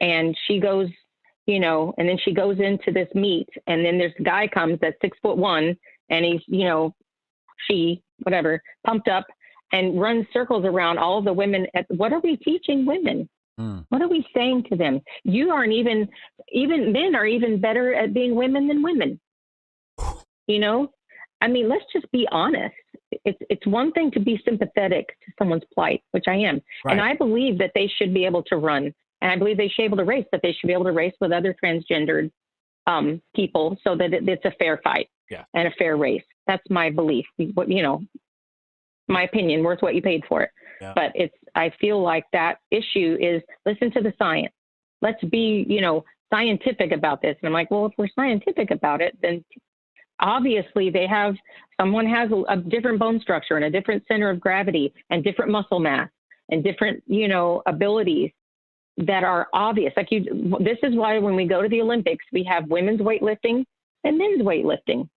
and 0.00 0.36
she 0.46 0.60
goes, 0.60 0.88
you 1.46 1.60
know, 1.60 1.94
and 1.98 2.08
then 2.08 2.18
she 2.24 2.32
goes 2.32 2.58
into 2.58 2.90
this 2.90 3.08
meet, 3.14 3.48
and 3.66 3.84
then 3.84 3.98
this 3.98 4.12
guy 4.22 4.46
comes 4.48 4.78
that's 4.80 4.96
six 5.02 5.16
foot 5.22 5.36
one, 5.36 5.76
and 6.10 6.24
he's, 6.24 6.40
you 6.46 6.64
know, 6.64 6.94
she 7.68 8.02
whatever 8.22 8.62
pumped 8.86 9.08
up 9.08 9.26
and 9.72 10.00
runs 10.00 10.26
circles 10.32 10.64
around 10.64 10.98
all 10.98 11.18
of 11.18 11.24
the 11.24 11.32
women. 11.32 11.66
At, 11.74 11.86
what 11.88 12.12
are 12.12 12.20
we 12.20 12.36
teaching 12.36 12.86
women? 12.86 13.28
Mm. 13.58 13.84
What 13.88 14.02
are 14.02 14.08
we 14.08 14.26
saying 14.34 14.64
to 14.70 14.76
them? 14.76 15.00
You 15.24 15.50
aren't 15.50 15.72
even, 15.72 16.08
even 16.52 16.92
men 16.92 17.14
are 17.14 17.26
even 17.26 17.60
better 17.60 17.94
at 17.94 18.14
being 18.14 18.34
women 18.34 18.68
than 18.68 18.82
women. 18.82 19.20
You 20.46 20.58
know, 20.58 20.92
I 21.40 21.48
mean, 21.48 21.68
let's 21.68 21.84
just 21.92 22.10
be 22.12 22.28
honest. 22.30 22.74
It's 23.24 23.38
it's 23.50 23.66
one 23.66 23.92
thing 23.92 24.10
to 24.12 24.20
be 24.20 24.40
sympathetic 24.44 25.08
to 25.08 25.32
someone's 25.38 25.64
plight, 25.72 26.02
which 26.12 26.24
I 26.28 26.34
am, 26.34 26.60
right. 26.84 26.92
and 26.92 27.00
I 27.00 27.14
believe 27.14 27.58
that 27.58 27.72
they 27.74 27.90
should 27.96 28.14
be 28.14 28.24
able 28.24 28.42
to 28.44 28.56
run, 28.56 28.94
and 29.20 29.30
I 29.30 29.36
believe 29.36 29.56
they 29.56 29.68
should 29.68 29.82
be 29.82 29.84
able 29.84 29.96
to 29.98 30.04
race, 30.04 30.26
that 30.32 30.40
they 30.42 30.52
should 30.52 30.66
be 30.66 30.72
able 30.72 30.84
to 30.84 30.92
race 30.92 31.14
with 31.20 31.32
other 31.32 31.54
transgendered 31.62 32.30
um, 32.86 33.20
people 33.34 33.76
so 33.82 33.96
that 33.96 34.12
it, 34.12 34.28
it's 34.28 34.44
a 34.44 34.52
fair 34.58 34.80
fight 34.84 35.08
yeah. 35.30 35.44
and 35.54 35.68
a 35.68 35.70
fair 35.72 35.96
race. 35.96 36.24
That's 36.46 36.62
my 36.70 36.90
belief. 36.90 37.26
What 37.54 37.70
You 37.70 37.82
know, 37.82 38.02
my 39.08 39.22
opinion, 39.22 39.62
worth 39.62 39.82
what 39.82 39.94
you 39.94 40.02
paid 40.02 40.24
for 40.28 40.42
it. 40.42 40.50
Yeah. 40.80 40.92
But 40.94 41.12
it's 41.14 41.34
I 41.54 41.70
feel 41.80 42.02
like 42.02 42.24
that 42.32 42.58
issue 42.70 43.16
is 43.20 43.42
listen 43.64 43.90
to 43.92 44.00
the 44.00 44.12
science. 44.18 44.52
Let's 45.00 45.22
be, 45.24 45.64
you 45.68 45.80
know, 45.80 46.04
scientific 46.32 46.92
about 46.92 47.22
this. 47.22 47.36
And 47.40 47.48
I'm 47.48 47.52
like, 47.52 47.70
well, 47.70 47.86
if 47.86 47.92
we're 47.96 48.08
scientific 48.14 48.70
about 48.70 49.00
it, 49.00 49.16
then 49.22 49.44
obviously 50.20 50.90
they 50.90 51.06
have 51.06 51.34
someone 51.80 52.06
has 52.06 52.30
a, 52.30 52.52
a 52.52 52.56
different 52.56 52.98
bone 52.98 53.20
structure 53.20 53.56
and 53.56 53.64
a 53.64 53.70
different 53.70 54.04
center 54.08 54.30
of 54.30 54.40
gravity 54.40 54.92
and 55.10 55.24
different 55.24 55.50
muscle 55.50 55.80
mass 55.80 56.08
and 56.50 56.62
different, 56.62 57.02
you 57.06 57.28
know, 57.28 57.62
abilities 57.66 58.30
that 58.98 59.24
are 59.24 59.48
obvious. 59.52 59.92
Like 59.96 60.08
you, 60.10 60.24
this 60.60 60.78
is 60.82 60.94
why 60.94 61.18
when 61.18 61.34
we 61.34 61.46
go 61.46 61.62
to 61.62 61.68
the 61.68 61.80
Olympics, 61.80 62.24
we 62.32 62.44
have 62.44 62.68
women's 62.68 63.00
weightlifting 63.00 63.64
and 64.04 64.18
men's 64.18 64.42
weightlifting. 64.42 65.08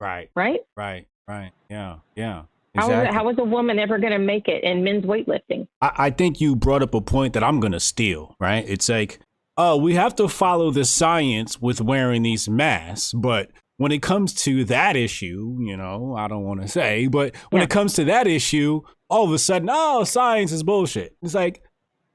Right. 0.00 0.30
Right. 0.34 0.60
Right. 0.76 1.06
Right. 1.26 1.52
Yeah. 1.70 1.96
Yeah. 2.14 2.42
Exactly. 2.74 2.96
How, 2.96 3.02
is, 3.02 3.14
how 3.14 3.28
is 3.30 3.36
a 3.38 3.44
woman 3.44 3.78
ever 3.78 3.98
going 3.98 4.12
to 4.12 4.18
make 4.18 4.46
it 4.48 4.62
in 4.62 4.84
men's 4.84 5.04
weightlifting? 5.04 5.66
I, 5.80 5.92
I 5.96 6.10
think 6.10 6.40
you 6.40 6.54
brought 6.54 6.82
up 6.82 6.94
a 6.94 7.00
point 7.00 7.32
that 7.32 7.42
I'm 7.42 7.60
going 7.60 7.72
to 7.72 7.80
steal, 7.80 8.36
right? 8.38 8.64
It's 8.68 8.88
like, 8.88 9.20
oh, 9.56 9.76
we 9.76 9.94
have 9.94 10.14
to 10.16 10.28
follow 10.28 10.70
the 10.70 10.84
science 10.84 11.60
with 11.60 11.80
wearing 11.80 12.22
these 12.22 12.48
masks, 12.48 13.12
but 13.12 13.50
when 13.78 13.90
it 13.90 14.02
comes 14.02 14.34
to 14.34 14.64
that 14.66 14.94
issue, 14.96 15.56
you 15.60 15.76
know, 15.76 16.14
I 16.16 16.28
don't 16.28 16.44
want 16.44 16.62
to 16.62 16.68
say, 16.68 17.06
but 17.06 17.34
when 17.50 17.60
yeah. 17.60 17.64
it 17.64 17.70
comes 17.70 17.94
to 17.94 18.04
that 18.04 18.26
issue, 18.26 18.82
all 19.08 19.24
of 19.24 19.32
a 19.32 19.38
sudden, 19.38 19.68
oh, 19.72 20.04
science 20.04 20.52
is 20.52 20.62
bullshit. 20.62 21.16
It's 21.22 21.34
like, 21.34 21.62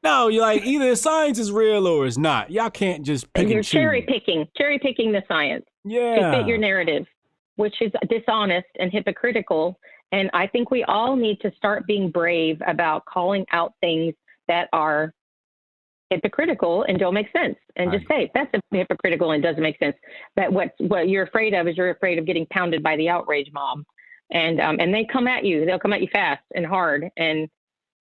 no, 0.04 0.28
you're 0.28 0.42
like 0.42 0.64
either 0.66 0.96
science 0.96 1.40
is 1.40 1.52
real 1.52 1.88
or 1.88 2.06
it's 2.06 2.18
not. 2.18 2.52
Y'all 2.52 2.70
can't 2.70 3.04
just 3.04 3.32
pick. 3.34 3.44
And 3.44 3.52
you're 3.52 3.64
cherry 3.64 4.04
picking, 4.04 4.48
cherry 4.56 4.78
picking 4.78 5.12
the 5.12 5.24
science 5.28 5.66
yeah. 5.84 6.16
to 6.16 6.38
fit 6.38 6.48
your 6.48 6.58
narrative, 6.58 7.08
which 7.56 7.82
is 7.82 7.92
dishonest 8.10 8.68
and 8.80 8.92
hypocritical 8.92 9.78
and 10.14 10.30
I 10.32 10.46
think 10.46 10.70
we 10.70 10.84
all 10.84 11.16
need 11.16 11.42
to 11.42 11.52
start 11.58 11.88
being 11.88 12.12
brave 12.12 12.62
about 12.68 13.04
calling 13.06 13.48
out 13.52 13.74
things 13.82 14.14
that 14.48 14.70
are 14.72 15.12
hypocritical 16.14 16.84
and 16.84 17.00
don't 17.00 17.14
make 17.14 17.32
sense. 17.32 17.56
And 17.76 17.92
just 17.92 18.08
say 18.08 18.32
that's 18.34 18.52
hypocritical 18.72 19.32
and 19.32 19.42
doesn't 19.42 19.62
make 19.62 19.78
sense. 19.80 19.96
But 20.36 20.52
what 20.52 20.74
what 20.80 21.10
you're 21.10 21.24
afraid 21.24 21.54
of 21.54 21.68
is 21.68 21.78
you're 21.78 21.92
afraid 21.92 22.18
of 22.18 22.26
getting 22.26 22.46
pounded 22.48 22.84
by 22.84 22.96
the 22.98 23.10
outrage 23.10 23.50
mob. 23.54 23.84
And 24.32 24.60
um, 24.60 24.78
and 24.80 24.94
they 24.94 25.06
come 25.12 25.28
at 25.28 25.44
you 25.44 25.66
they'll 25.66 25.80
come 25.80 25.94
at 25.94 26.02
you 26.02 26.08
fast 26.12 26.44
and 26.56 26.66
hard 26.66 27.10
and 27.18 27.50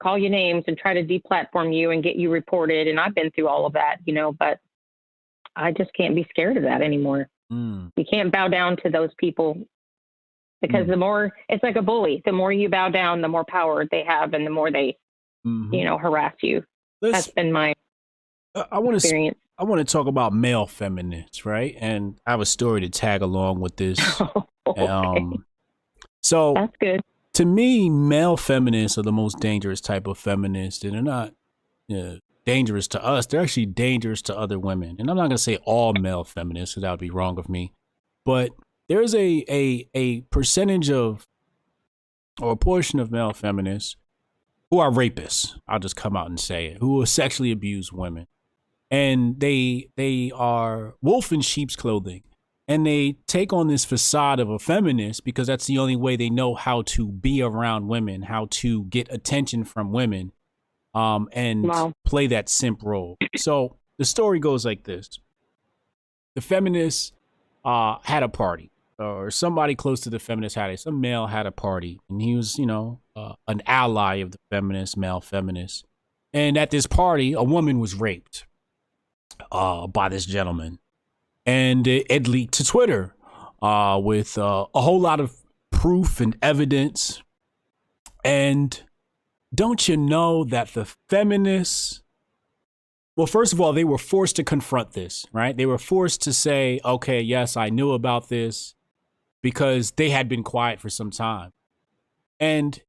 call 0.03 0.19
you 0.19 0.31
names 0.31 0.65
and 0.67 0.77
try 0.77 0.95
to 0.95 1.05
deplatform 1.05 1.77
you 1.77 1.91
and 1.91 2.03
get 2.03 2.17
you 2.17 2.31
reported. 2.31 2.89
And 2.89 2.99
I've 2.99 3.15
been 3.15 3.31
through 3.31 3.49
all 3.49 3.67
of 3.67 3.73
that 3.75 3.97
you 4.05 4.15
know 4.15 4.33
but 4.33 4.59
I 5.55 5.73
just 5.73 5.93
can't 5.95 6.15
be 6.15 6.27
scared 6.31 6.57
of 6.57 6.63
that 6.65 6.83
anymore. 6.83 7.29
Mm. 7.53 7.91
you 7.97 8.05
can't 8.11 8.33
bow 8.33 8.49
down 8.49 8.79
to 8.79 8.89
those 8.89 9.11
people. 9.19 9.59
Because 10.63 10.87
mm. 10.87 10.91
the 10.91 10.97
more 10.97 11.33
it's 11.49 11.63
like 11.63 11.77
a 11.77 11.83
bully. 11.83 12.23
The 12.25 12.33
more 12.33 12.53
you 12.53 12.69
bow 12.69 12.89
down 12.89 13.21
the 13.21 13.29
more 13.29 13.45
power 13.45 13.87
they 13.91 14.05
have 14.05 14.33
and 14.33 14.47
the 14.47 14.51
more 14.51 14.71
they 14.71 14.97
mm-hmm. 15.47 15.75
you 15.75 15.85
know 15.85 15.99
harass 15.99 16.35
you. 16.43 16.65
Let's, 17.01 17.27
that's 17.27 17.35
been 17.35 17.53
my 17.53 17.75
i 18.55 18.79
want 18.79 19.01
to 19.01 19.33
i 19.59 19.65
want 19.65 19.79
to 19.87 19.91
talk 19.91 20.07
about 20.07 20.33
male 20.33 20.67
feminists 20.67 21.45
right 21.45 21.77
and 21.81 22.21
i 22.27 22.31
have 22.31 22.41
a 22.41 22.47
story 22.47 22.81
to 22.81 22.89
tag 22.89 23.23
along 23.23 23.61
with 23.61 23.77
this 23.77 23.99
okay. 24.67 24.87
um 24.87 25.45
so 26.23 26.53
that's 26.55 26.77
good 26.81 27.01
to 27.33 27.45
me 27.45 27.89
male 27.89 28.37
feminists 28.37 28.99
are 28.99 29.03
the 29.03 29.13
most 29.13 29.39
dangerous 29.41 29.81
type 29.81 30.07
of 30.07 30.19
feminists 30.19 30.85
and 30.85 30.95
they're 30.95 31.03
not 31.03 31.33
you 31.89 31.97
know, 31.97 32.19
dangerous 32.45 32.89
to 32.89 33.03
us 33.05 33.27
they're 33.27 33.41
actually 33.41 33.67
dangerous 33.67 34.21
to 34.23 34.37
other 34.37 34.59
women 34.59 34.97
and 34.99 35.09
i'm 35.09 35.17
not 35.17 35.23
going 35.23 35.31
to 35.31 35.39
say 35.39 35.57
all 35.65 35.93
male 35.95 36.25
feminists 36.25 36.75
because 36.75 36.83
that 36.83 36.91
would 36.91 37.01
be 37.01 37.11
wrong 37.11 37.39
of 37.39 37.49
me 37.49 37.73
but 38.25 38.51
there's 38.89 39.15
a 39.15 39.45
a 39.49 39.89
a 39.95 40.21
percentage 40.23 40.91
of 40.91 41.27
or 42.41 42.53
a 42.53 42.57
portion 42.57 42.99
of 42.99 43.11
male 43.11 43.33
feminists 43.33 43.97
who 44.71 44.79
are 44.79 44.91
rapists. 44.91 45.59
I'll 45.69 45.79
just 45.79 45.97
come 45.97 46.17
out 46.17 46.29
and 46.29 46.41
say 46.41 46.67
it. 46.67 46.79
Who 46.79 46.95
will 46.95 47.07
sexually 47.07 47.53
abuse 47.53 47.93
women, 47.93 48.27
and 48.93 49.41
they 49.41 49.89
they 49.97 50.31
are 50.35 50.95
wolf 51.01 51.33
in 51.33 51.41
sheep's 51.41 51.75
clothing, 51.75 52.23
and 52.69 52.87
they 52.87 53.17
take 53.27 53.53
on 53.53 53.67
this 53.67 53.85
facade 53.87 54.39
of 54.39 54.51
a 54.51 54.59
feminist 54.59 55.25
because 55.25 55.47
that's 55.49 55.67
the 55.67 55.79
only 55.79 55.97
way 55.97 56.15
they 56.15 56.29
know 56.29 56.55
how 56.55 56.83
to 56.83 57.09
be 57.09 57.43
around 57.43 57.89
women, 57.89 58.23
how 58.23 58.47
to 58.51 58.85
get 58.85 59.09
attention 59.11 59.65
from 59.65 59.91
women, 59.93 60.31
um, 60.95 61.29
and 61.33 61.65
Wow. 61.65 61.93
play 62.05 62.27
that 62.29 62.51
simp 62.51 62.83
role. 62.85 63.17
So 63.35 63.77
the 63.99 64.05
story 64.05 64.39
goes 64.39 64.67
like 64.67 64.85
this: 64.85 65.19
the 66.35 66.43
feminists 66.43 67.13
uh, 67.65 67.97
had 68.03 68.23
a 68.23 68.29
party, 68.29 68.71
or 68.99 69.31
somebody 69.31 69.75
close 69.75 70.01
to 70.03 70.11
the 70.11 70.19
feminists 70.19 70.55
had 70.55 70.71
it. 70.71 70.81
Some 70.81 71.01
male 71.01 71.29
had 71.29 71.47
a 71.47 71.53
party, 71.53 71.99
and 72.11 72.21
he 72.21 72.37
was, 72.37 72.59
you 72.59 72.67
know, 72.67 73.01
uh, 73.17 73.35
an 73.49 73.63
ally 73.67 74.17
of 74.17 74.33
the 74.33 74.39
feminists, 74.51 74.99
male 74.99 75.23
feminists. 75.23 75.83
And 76.35 76.59
at 76.59 76.71
this 76.71 76.87
party, 76.87 77.33
a 77.33 77.43
woman 77.43 77.79
was 77.79 77.95
raped 77.95 78.45
uh, 79.51 79.87
by 79.87 80.09
this 80.09 80.27
gentleman, 80.27 80.79
and 81.47 81.87
it, 81.87 82.07
it 82.09 82.29
leaked 82.29 82.55
to 82.55 82.65
Twitter 82.65 83.15
uh, 83.61 84.01
with 84.03 84.37
uh, 84.39 84.67
a 84.75 84.81
whole 84.81 85.01
lot 85.01 85.21
of 85.21 85.37
proof 85.71 86.21
and 86.21 86.37
evidence. 86.43 87.23
And 88.25 88.81
don't 89.55 89.89
you 89.89 89.97
know 89.97 90.45
that 90.45 90.69
the 90.69 90.87
feminists, 91.09 92.03
well, 93.17 93.27
first 93.27 93.53
of 93.53 93.61
all, 93.61 93.73
they 93.73 93.85
were 93.85 93.99
forced 93.99 94.37
to 94.37 94.45
confront 94.45 94.93
this, 94.93 95.27
right? 95.33 95.57
They 95.57 95.67
were 95.67 95.79
forced 95.79 96.23
to 96.23 96.33
say, 96.33 96.81
okay, 96.85 97.21
yes, 97.21 97.57
I 97.57 97.69
knew 97.69 97.93
about 97.93 98.29
this 98.29 98.75
because 99.43 99.91
they 99.93 100.11
had 100.11 100.29
been 100.29 100.43
quiet 100.43 100.81
for 100.81 100.89
some 100.89 101.11
time. 101.11 101.53
And 102.39 102.81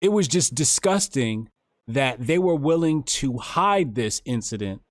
it 0.00 0.08
was 0.10 0.28
just 0.28 0.54
disgusting 0.54 1.50
that 1.86 2.26
they 2.26 2.38
were 2.38 2.54
willing 2.54 3.02
to 3.02 3.38
hide 3.38 3.94
this 3.94 4.20
incident 4.24 4.82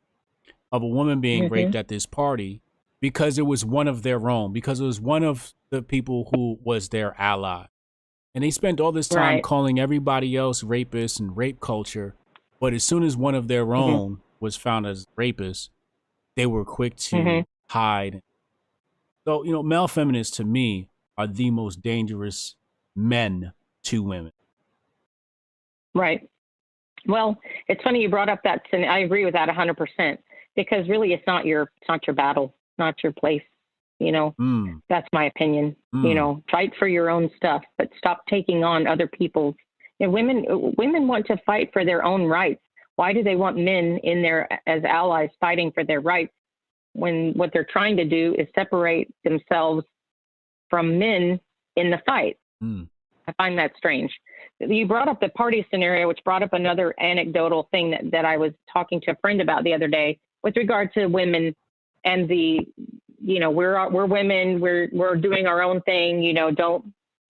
of 0.75 0.83
a 0.83 0.87
woman 0.87 1.21
being 1.21 1.43
Mhm. 1.43 1.51
raped 1.51 1.75
at 1.75 1.87
this 1.87 2.05
party 2.05 2.61
because 3.01 3.37
it 3.37 3.45
was 3.45 3.65
one 3.65 3.87
of 3.87 4.03
their 4.03 4.29
own, 4.29 4.51
because 4.53 4.79
it 4.79 4.85
was 4.85 4.99
one 4.99 5.23
of 5.23 5.53
the 5.69 5.81
people 5.81 6.29
who 6.33 6.59
was 6.63 6.89
their 6.89 7.19
ally. 7.19 7.65
And 8.33 8.43
they 8.43 8.51
spent 8.51 8.79
all 8.81 8.91
this 8.91 9.07
time 9.07 9.35
Right. 9.35 9.43
calling 9.43 9.79
everybody 9.79 10.35
else 10.35 10.63
rapists 10.63 11.19
and 11.19 11.35
rape 11.37 11.59
culture. 11.59 12.15
But 12.59 12.73
as 12.73 12.83
soon 12.83 13.03
as 13.03 13.15
one 13.15 13.35
of 13.35 13.47
their 13.47 13.65
Mhm. 13.65 13.77
own 13.77 14.21
was 14.39 14.55
found 14.57 14.85
as 14.85 15.07
rapist, 15.15 15.71
they 16.35 16.45
were 16.45 16.65
quick 16.65 16.95
to 16.97 17.15
Mhm. 17.15 17.45
hide. 17.69 18.21
So, 19.23 19.43
you 19.43 19.51
know, 19.51 19.63
male 19.63 19.87
feminists 19.87 20.35
to 20.37 20.43
me 20.43 20.89
are 21.17 21.27
the 21.27 21.49
most 21.51 21.81
dangerous 21.81 22.55
men 22.95 23.53
to 23.83 24.03
women. 24.03 24.33
Right. 25.93 26.29
Well, 27.07 27.39
it's 27.67 27.81
funny 27.83 28.01
you 28.01 28.09
brought 28.09 28.29
up 28.29 28.43
that. 28.43 28.65
And 28.71 28.85
I 28.85 28.99
agree 28.99 29.23
with 29.25 29.33
that 29.33 29.47
100% 29.47 30.19
because 30.55 30.87
really 30.89 31.13
it's 31.13 31.25
not 31.27 31.45
your 31.45 31.63
it's 31.77 31.87
not 31.87 32.05
your 32.07 32.15
battle, 32.15 32.53
not 32.77 32.95
your 33.03 33.13
place. 33.13 33.43
You 33.99 34.11
know, 34.11 34.35
Mm, 34.39 34.81
that's 34.89 35.07
my 35.13 35.25
opinion. 35.25 35.75
You 35.93 35.99
mm. 35.99 36.15
know, 36.15 36.43
fight 36.51 36.73
for 36.77 36.87
your 36.87 37.09
own 37.09 37.29
stuff, 37.37 37.63
but 37.77 37.89
stop 37.97 38.23
taking 38.29 38.63
on 38.63 38.87
other 38.87 39.07
people's. 39.07 39.55
And 40.01 40.11
women 40.11 40.45
women 40.77 41.07
want 41.07 41.25
to 41.27 41.37
fight 41.45 41.69
for 41.71 41.85
their 41.85 42.03
own 42.03 42.23
rights. 42.25 42.61
Why 42.97 43.13
do 43.13 43.23
they 43.23 43.35
want 43.35 43.57
men 43.57 43.99
in 44.03 44.21
there 44.21 44.47
as 44.67 44.83
allies 44.83 45.29
fighting 45.39 45.71
for 45.71 45.83
their 45.83 46.01
rights 46.01 46.33
when 46.93 47.33
what 47.35 47.51
they're 47.53 47.67
trying 47.71 47.97
to 47.97 48.05
do 48.05 48.35
is 48.37 48.47
separate 48.55 49.13
themselves 49.23 49.85
from 50.69 50.99
men 50.99 51.39
in 51.77 51.89
the 51.89 52.01
fight? 52.05 52.37
Mm. 52.61 52.87
I 53.27 53.33
find 53.33 53.57
that 53.57 53.71
strange. 53.77 54.11
You 54.59 54.85
brought 54.85 55.07
up 55.07 55.19
the 55.19 55.29
party 55.29 55.65
scenario, 55.71 56.07
which 56.07 56.19
brought 56.23 56.43
up 56.43 56.53
another 56.53 56.93
anecdotal 56.99 57.67
thing 57.71 57.91
that, 57.91 58.11
that 58.11 58.25
I 58.25 58.37
was 58.37 58.51
talking 58.71 59.01
to 59.01 59.11
a 59.11 59.15
friend 59.15 59.41
about 59.41 59.63
the 59.63 59.73
other 59.73 59.87
day 59.87 60.19
with 60.45 60.55
regard 60.55 60.93
to 60.93 61.07
women 61.07 61.53
and 62.05 62.29
the, 62.29 62.59
you 63.19 63.39
know, 63.39 63.49
we're 63.49 63.89
we're 63.89 64.05
women, 64.05 64.61
we're 64.61 64.87
we're 64.93 65.17
doing 65.17 65.47
our 65.47 65.61
own 65.61 65.81
thing, 65.81 66.21
you 66.21 66.33
know, 66.33 66.51
don't, 66.51 66.85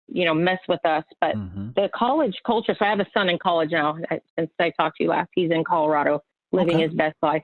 you 0.08 0.26
know, 0.26 0.34
mess 0.34 0.60
with 0.68 0.84
us. 0.86 1.06
But 1.22 1.36
Mhm. 1.36 1.76
the 1.76 1.90
college 1.96 2.36
culture. 2.46 2.76
So 2.78 2.84
I 2.84 2.90
have 2.90 3.00
a 3.00 3.08
son 3.14 3.30
in 3.30 3.38
college 3.38 3.72
now. 3.72 3.98
Since 4.38 4.52
I 4.60 4.72
talked 4.72 4.98
to 4.98 5.04
you 5.04 5.10
last, 5.12 5.30
he's 5.36 5.52
in 5.52 5.64
Colorado, 5.64 6.24
living 6.52 6.78
Okay. 6.78 6.88
his 6.88 6.94
best 6.94 7.16
life. 7.22 7.44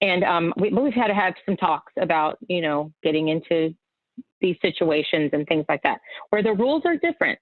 And 0.00 0.22
um, 0.24 0.54
we, 0.56 0.70
we've 0.70 0.94
had 0.94 1.08
to 1.08 1.14
have 1.14 1.34
some 1.44 1.56
talks 1.56 1.92
about, 1.98 2.38
you 2.48 2.60
know, 2.60 2.92
getting 3.02 3.28
into 3.28 3.74
these 4.40 4.56
situations 4.62 5.30
and 5.32 5.46
things 5.48 5.64
like 5.68 5.82
that, 5.82 6.00
where 6.30 6.42
the 6.42 6.52
rules 6.52 6.82
are 6.84 6.96
different. 6.96 7.38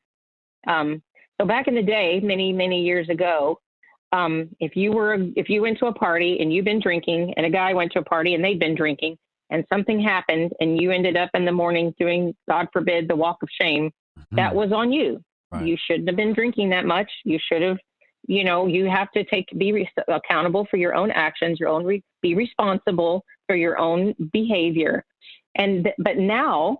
Um, 0.66 1.02
so 1.38 1.46
back 1.46 1.68
in 1.68 1.74
the 1.74 1.82
day, 1.82 2.20
many 2.20 2.52
many 2.52 2.80
years 2.82 3.10
ago, 3.10 3.60
um, 4.14 4.48
if 4.60 4.76
you 4.76 4.92
were 4.92 5.18
if 5.34 5.48
you 5.48 5.62
went 5.62 5.78
to 5.80 5.86
a 5.86 5.92
party 5.92 6.38
and 6.40 6.52
you've 6.52 6.64
been 6.64 6.80
drinking, 6.80 7.34
and 7.36 7.44
a 7.44 7.50
guy 7.50 7.74
went 7.74 7.92
to 7.92 7.98
a 7.98 8.04
party 8.04 8.34
and 8.34 8.44
they've 8.44 8.60
been 8.60 8.76
drinking, 8.76 9.18
and 9.50 9.64
something 9.72 10.00
happened, 10.00 10.52
and 10.60 10.80
you 10.80 10.92
ended 10.92 11.16
up 11.16 11.30
in 11.34 11.44
the 11.44 11.52
morning 11.52 11.92
doing, 11.98 12.34
God 12.48 12.68
forbid, 12.72 13.08
the 13.08 13.16
walk 13.16 13.38
of 13.42 13.48
shame, 13.60 13.90
that 14.32 14.52
Mhm. 14.52 14.56
was 14.56 14.72
on 14.72 14.92
you. 14.92 15.20
Right. 15.50 15.66
You 15.66 15.76
shouldn't 15.76 16.08
have 16.08 16.16
been 16.16 16.32
drinking 16.32 16.70
that 16.70 16.86
much. 16.86 17.10
You 17.24 17.38
should 17.40 17.62
have, 17.62 17.78
you 18.26 18.44
know, 18.44 18.66
you 18.66 18.86
have 18.86 19.10
to 19.12 19.24
take 19.24 19.46
be 19.58 19.72
re- 19.72 19.90
accountable 20.08 20.64
for 20.70 20.76
your 20.76 20.94
own 20.94 21.10
actions, 21.10 21.58
your 21.58 21.68
own 21.68 21.84
re- 21.84 22.02
be 22.22 22.34
responsible 22.34 23.24
for 23.48 23.56
your 23.56 23.78
own 23.78 24.14
behavior. 24.32 25.04
And 25.56 25.84
th- 25.84 25.96
but 25.98 26.18
now, 26.18 26.78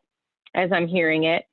as 0.55 0.71
I'm 0.73 0.87
hearing 0.87 1.25
it, 1.25 1.45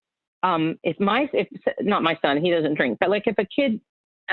um, 0.43 0.77
if 0.84 0.99
my 0.99 1.27
if 1.34 1.47
not 1.82 2.03
my 2.03 2.17
son, 2.21 2.43
he 2.43 2.51
doesn't 2.51 2.75
drink, 2.75 2.99
but 2.99 3.09
like 3.09 3.25
if 3.25 3.36
a 3.39 3.45
kid, 3.45 3.82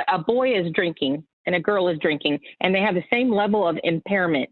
a 0.08 0.18
boy 0.18 0.54
is 0.54 0.70
drinking 0.72 1.24
and 1.48 1.56
a 1.56 1.60
girl 1.60 1.88
is 1.88 1.98
drinking, 2.00 2.38
and 2.60 2.74
they 2.74 2.80
have 2.82 2.94
the 2.94 3.04
same 3.10 3.32
level 3.32 3.66
of 3.66 3.78
impairment, 3.82 4.50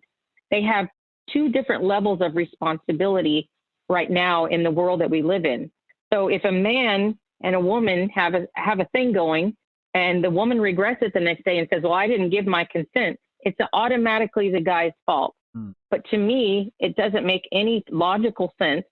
they 0.51 0.62
have 0.62 0.86
two 1.30 1.51
different 1.51 1.84
levels 1.84 2.20
of 2.22 2.34
responsibility 2.34 3.51
right 3.90 4.11
now 4.11 4.47
in 4.47 4.62
the 4.62 4.70
world 4.70 5.03
that 5.03 5.11
we 5.11 5.20
live 5.20 5.44
in. 5.44 5.70
So 6.11 6.28
if 6.28 6.42
a 6.44 6.51
man 6.51 7.18
and 7.42 7.55
a 7.55 7.61
woman 7.61 8.09
have 8.14 8.32
a 8.32 8.47
have 8.55 8.80
a 8.80 8.86
thing 8.92 9.12
going 9.12 9.55
and 9.92 10.24
the 10.24 10.30
woman 10.30 10.59
regrets 10.59 11.03
it 11.03 11.12
the 11.12 11.20
next 11.20 11.44
day 11.44 11.59
and 11.59 11.68
says, 11.70 11.82
"Well, 11.82 11.92
I 11.92 12.07
didn't 12.07 12.30
give 12.30 12.47
my 12.47 12.64
consent," 12.64 13.20
it's 13.40 13.59
automatically 13.74 14.51
the 14.51 14.62
guy's 14.62 14.92
fault. 15.05 15.34
Hmm. 15.55 15.72
But 15.90 16.03
to 16.12 16.16
me, 16.16 16.72
it 16.80 16.97
doesn't 16.97 17.26
make 17.26 17.47
any 17.53 17.84
logical 17.90 18.55
sense 18.59 18.86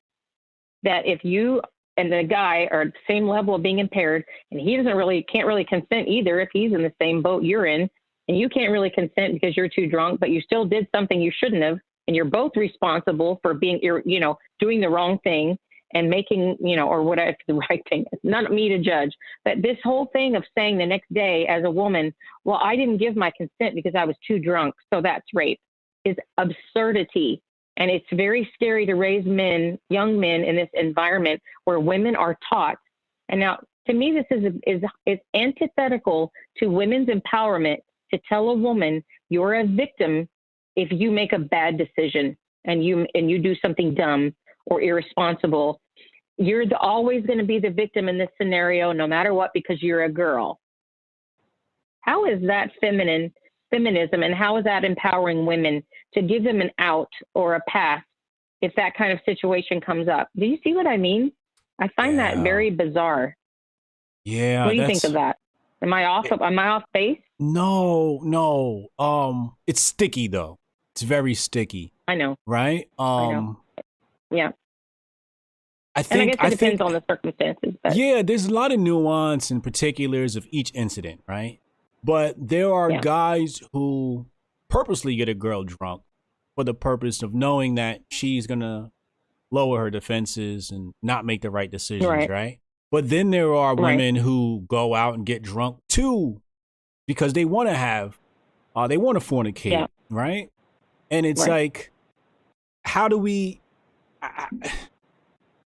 that 0.82 1.07
if 1.07 1.24
you 1.24 1.62
and 1.97 2.12
the 2.12 2.22
guy 2.22 2.68
are 2.70 2.82
at 2.82 2.92
the 2.92 3.12
same 3.12 3.28
level 3.28 3.55
of 3.55 3.62
being 3.62 3.78
impaired 3.78 4.24
and 4.51 4.61
he 4.61 4.76
doesn't 4.76 4.97
really 4.97 5.24
can't 5.24 5.47
really 5.47 5.64
consent 5.64 6.09
either 6.09 6.40
if 6.40 6.49
he's 6.53 6.72
in 6.72 6.82
the 6.82 6.92
same 7.01 7.22
boat 7.22 7.45
you're 7.45 7.66
in. 7.66 7.88
And 8.26 8.38
you 8.38 8.49
can't 8.49 8.72
really 8.72 8.88
consent 8.88 9.34
because 9.34 9.57
you're 9.57 9.68
too 9.68 9.86
drunk 9.86 10.20
but 10.20 10.30
you 10.30 10.40
still 10.40 10.64
did 10.64 10.88
something 10.95 11.20
you 11.20 11.32
shouldn't 11.36 11.62
have 11.62 11.78
and 12.07 12.16
you're 12.16 12.24
both 12.24 12.53
responsible 12.57 13.38
for 13.42 13.55
being 13.55 13.78
you 14.05 14.20
know 14.20 14.36
doing 14.61 14.80
the 14.80 14.88
wrong 14.88 15.18
thing 15.24 15.59
and 15.92 16.09
making 16.09 16.57
you 16.61 16.74
know 16.74 16.88
or 16.88 17.03
whatever 17.03 17.36
the 17.49 17.55
right 17.55 17.82
thing 17.88 18.05
it's 18.12 18.24
not 18.24 18.51
me 18.51 18.68
to 18.70 18.78
judge. 18.78 19.11
But 19.45 19.62
this 19.62 19.76
whole 19.84 20.07
thing 20.12 20.36
of 20.36 20.45
saying 20.57 20.78
the 20.78 20.86
next 20.86 21.12
day 21.12 21.47
as 21.49 21.64
a 21.64 21.70
woman 21.70 22.14
well 22.45 22.61
i 22.62 22.76
didn't 22.76 22.99
give 22.99 23.14
my 23.14 23.30
consent 23.36 23.74
because 23.74 23.95
i 23.95 24.05
was 24.05 24.16
too 24.26 24.38
drunk. 24.38 24.74
So 24.92 25.03
that's 25.03 25.26
rape 25.34 25.61
is 26.05 26.16
absurdity 26.38 27.42
and 27.77 27.91
it's 27.91 28.07
very 28.12 28.49
scary 28.55 28.87
to 28.87 28.95
raise 28.95 29.25
men 29.25 29.79
young 29.91 30.18
men 30.18 30.43
in 30.43 30.57
this 30.57 30.68
environment 30.75 31.41
where 31.64 31.81
women 31.81 32.16
are 32.16 32.37
taught. 32.49 32.77
And 33.29 33.41
now 33.41 33.59
to 33.87 33.93
me 33.93 34.12
this 34.12 34.39
is 34.39 34.53
is 34.66 34.83
is 35.07 35.18
antithetical 35.35 36.33
to 36.59 36.66
women's 36.66 37.09
empowerment 37.09 37.79
to 38.12 38.20
tell 38.29 38.51
a 38.51 38.55
woman 38.55 39.03
you're 39.29 39.55
a 39.55 39.66
victim 39.66 40.29
if 40.77 40.89
you 40.91 41.11
make 41.11 41.33
a 41.33 41.39
bad 41.39 41.79
decision 41.79 42.37
and 42.64 42.85
you 42.85 43.07
and 43.14 43.31
you 43.31 43.39
do 43.39 43.55
something 43.57 43.95
dumb 43.95 44.35
or 44.66 44.81
irresponsible. 44.81 45.81
You're 46.37 46.66
the, 46.66 46.77
always 46.79 47.25
going 47.27 47.39
to 47.39 47.45
be 47.45 47.61
the 47.61 47.70
victim 47.70 48.09
in 48.09 48.18
this 48.18 48.31
scenario 48.41 48.93
no 48.93 49.07
matter 49.07 49.35
what 49.35 49.51
because 49.55 49.83
you're 49.83 50.05
a 50.05 50.12
girl. 50.12 50.59
How 52.01 52.25
is 52.27 52.43
that 52.47 52.70
feminine 52.81 53.33
feminism 53.75 54.22
and 54.22 54.35
how 54.35 54.57
is 54.57 54.64
that 54.64 54.85
empowering 54.85 55.47
women 55.47 55.83
to 56.14 56.22
give 56.22 56.45
them 56.45 56.61
an 56.61 56.70
out 56.79 57.11
or 57.35 57.55
a 57.57 57.61
path 57.68 58.03
if 58.61 58.72
that 58.77 58.95
kind 58.95 59.12
of 59.12 59.18
situation 59.27 59.81
comes 59.81 60.09
up 60.09 60.29
do 60.39 60.47
you 60.47 60.59
see 60.62 60.72
what 60.75 60.87
i 60.87 60.97
mean 60.97 61.33
i 61.81 61.89
find 61.97 62.18
that 62.18 62.39
very 62.39 62.70
bizarre 62.70 63.37
Yeah. 64.25 64.64
what 64.64 64.72
do 64.72 64.77
you 64.77 64.87
think 64.87 65.03
of 65.05 65.12
that 65.14 65.37
am 65.83 65.93
i 65.93 66.05
off 66.05 66.27
am 66.31 66.59
i 66.59 66.68
off 66.68 66.85
base 66.93 67.18
No, 67.41 68.20
no. 68.22 68.89
Um, 68.99 69.57
it's 69.66 69.81
sticky 69.83 70.29
though. 70.29 70.59
It's 70.93 71.03
very 71.03 71.35
sticky, 71.35 71.93
i 72.07 72.14
know 72.14 72.37
right? 72.47 72.89
I 72.99 73.33
know. 73.33 73.39
Um, 73.39 73.57
Yeah. 74.31 74.53
I 75.97 76.05
and 76.11 76.22
i 76.22 76.25
guess 76.27 76.35
it 76.35 76.41
I 76.41 76.51
depends 76.51 76.59
think 76.59 76.81
on 76.81 76.93
the 76.93 77.03
circumstances 77.11 77.75
but 77.83 77.97
yeah, 77.97 78.22
there's 78.22 78.47
a 78.47 78.53
lot 78.53 78.72
of 78.72 78.79
nuance 78.79 79.51
and 79.51 79.62
particulars 79.62 80.37
of 80.37 80.47
each 80.51 80.70
incident, 80.75 81.22
right? 81.29 81.59
But 82.05 82.36
there 82.38 82.72
are 82.72 82.90
Yeah. 82.90 83.00
guys 83.00 83.61
who 83.72 84.26
purposely 84.68 85.16
get 85.16 85.28
a 85.28 85.34
girl 85.34 85.64
drunk 85.64 86.02
for 86.55 86.62
the 86.62 86.74
purpose 86.74 87.22
of 87.22 87.32
knowing 87.34 87.74
that 87.76 88.02
she's 88.11 88.46
gonna 88.46 88.92
lower 89.50 89.78
her 89.80 89.90
defenses 89.90 90.70
and 90.70 90.92
not 91.02 91.24
make 91.24 91.40
the 91.42 91.50
right 91.50 91.70
decisions, 91.70 92.07
right? 92.09 92.28
Right. 92.28 92.59
But 92.90 93.09
then 93.09 93.30
there 93.30 93.55
are 93.55 93.74
Right. 93.74 93.92
women 93.96 94.16
who 94.16 94.64
go 94.68 94.94
out 94.94 95.14
and 95.14 95.24
get 95.24 95.42
drunk 95.42 95.78
too 95.88 96.42
because 97.07 97.32
they 97.32 97.44
want 97.44 97.68
to 97.68 97.74
have, 97.74 98.18
uh, 98.76 98.86
they 98.86 98.96
want 98.98 99.18
to 99.20 99.24
fornicate, 99.26 99.70
Yeah. 99.72 99.86
right? 100.11 100.50
And 101.11 101.24
it's 101.24 101.40
Right. 101.42 101.50
like, 101.72 101.92
how 102.84 103.09
do 103.09 103.16
we, 103.18 103.61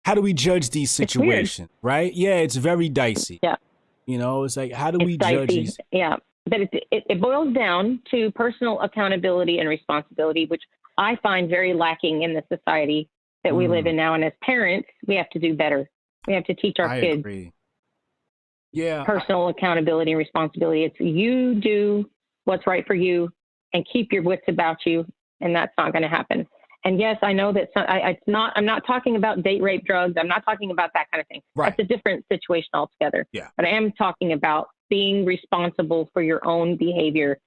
how 0.04 0.14
do 0.14 0.22
we 0.22 0.32
judge 0.32 0.70
these 0.70 0.90
situations, 0.90 1.68
right? 1.82 2.12
Yeah, 2.14 2.36
it's 2.36 2.56
very 2.56 2.88
dicey. 2.88 3.38
Yeah. 3.42 3.56
You 4.06 4.18
know, 4.18 4.44
it's 4.44 4.56
like, 4.56 4.72
how 4.72 4.90
do 4.90 4.98
it's 5.00 5.06
we 5.06 5.16
judge 5.18 5.48
these? 5.50 5.76
yeah 5.90 6.16
but 6.48 6.60
it, 6.60 6.70
it, 6.90 7.04
it 7.08 7.20
boils 7.20 7.54
down 7.54 8.00
to 8.10 8.30
personal 8.32 8.80
accountability 8.80 9.58
and 9.58 9.68
responsibility, 9.68 10.46
which 10.46 10.62
I 10.96 11.16
find 11.22 11.48
very 11.48 11.74
lacking 11.74 12.22
in 12.22 12.34
the 12.34 12.42
society 12.54 13.08
that 13.44 13.54
we 13.54 13.68
live 13.68 13.84
Mm. 13.84 13.90
in 13.90 13.96
now. 13.96 14.14
And 14.14 14.24
as 14.24 14.32
parents, 14.42 14.88
we 15.06 15.14
have 15.14 15.30
to 15.30 15.38
do 15.38 15.54
better. 15.54 15.88
We 16.26 16.34
have 16.34 16.44
to 16.44 16.54
teach 16.54 16.76
our 16.78 16.88
I 16.88 17.00
kids 17.00 17.20
agree. 17.20 17.52
Yeah. 18.72 19.02
I- 19.02 19.04
personal 19.04 19.48
accountability 19.48 20.12
and 20.12 20.18
responsibility. 20.18 20.84
It's 20.84 20.98
you 21.00 21.54
do 21.60 22.08
what's 22.44 22.66
right 22.66 22.86
for 22.86 22.94
you 22.94 23.30
and 23.72 23.86
keep 23.92 24.12
your 24.12 24.22
wits 24.22 24.44
about 24.48 24.78
you, 24.86 25.06
and 25.40 25.54
that's 25.54 25.72
not 25.78 25.92
going 25.92 26.02
to 26.02 26.08
happen. 26.08 26.46
And 26.84 26.98
yes, 27.00 27.16
I 27.22 27.32
know 27.32 27.52
that 27.52 27.68
some, 27.74 27.84
I, 27.88 28.00
I- 28.00 28.10
it's 28.10 28.22
not. 28.26 28.52
I'm 28.56 28.64
not 28.64 28.86
talking 28.86 29.16
about 29.16 29.42
date 29.42 29.62
rape, 29.62 29.84
drugs. 29.84 30.14
I'm 30.18 30.28
not 30.28 30.44
talking 30.44 30.70
about 30.70 30.90
that 30.94 31.10
kind 31.10 31.20
of 31.20 31.26
thing. 31.28 31.42
Right. 31.54 31.74
That's 31.76 31.90
a 31.90 31.94
different 31.94 32.24
situation 32.30 32.68
altogether. 32.74 33.26
Yeah. 33.32 33.48
But 33.56 33.66
I 33.66 33.70
am 33.70 33.92
talking 33.92 34.32
about 34.32 34.68
being 34.90 35.24
responsible 35.24 36.08
for 36.12 36.22
your 36.22 36.46
own 36.46 36.76
behavior, 36.76 37.38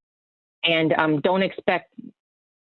and 0.64 0.94
um, 0.94 1.22
don't 1.22 1.42
expect 1.44 1.94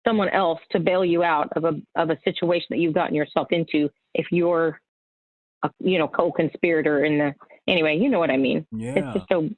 someone 0.07 0.29
else 0.29 0.59
to 0.71 0.79
bail 0.79 1.03
you 1.03 1.23
out 1.23 1.49
of 1.55 1.65
a 1.65 1.81
of 1.95 2.09
a 2.09 2.17
situation 2.23 2.67
that 2.69 2.79
you've 2.79 2.93
gotten 2.93 3.13
yourself 3.15 3.47
into 3.51 3.89
if 4.13 4.27
you're 4.31 4.79
a 5.63 5.69
you 5.79 5.97
know 5.99 6.07
co-conspirator 6.07 7.03
in 7.03 7.17
the 7.17 7.35
anyway 7.67 7.97
you 7.97 8.07
know 8.09 8.17
what 8.17 8.31
i 8.31 8.37
mean 8.37 8.65
yeah. 8.71 8.93
it's 8.95 9.13
just 9.13 9.25
so 9.29 9.49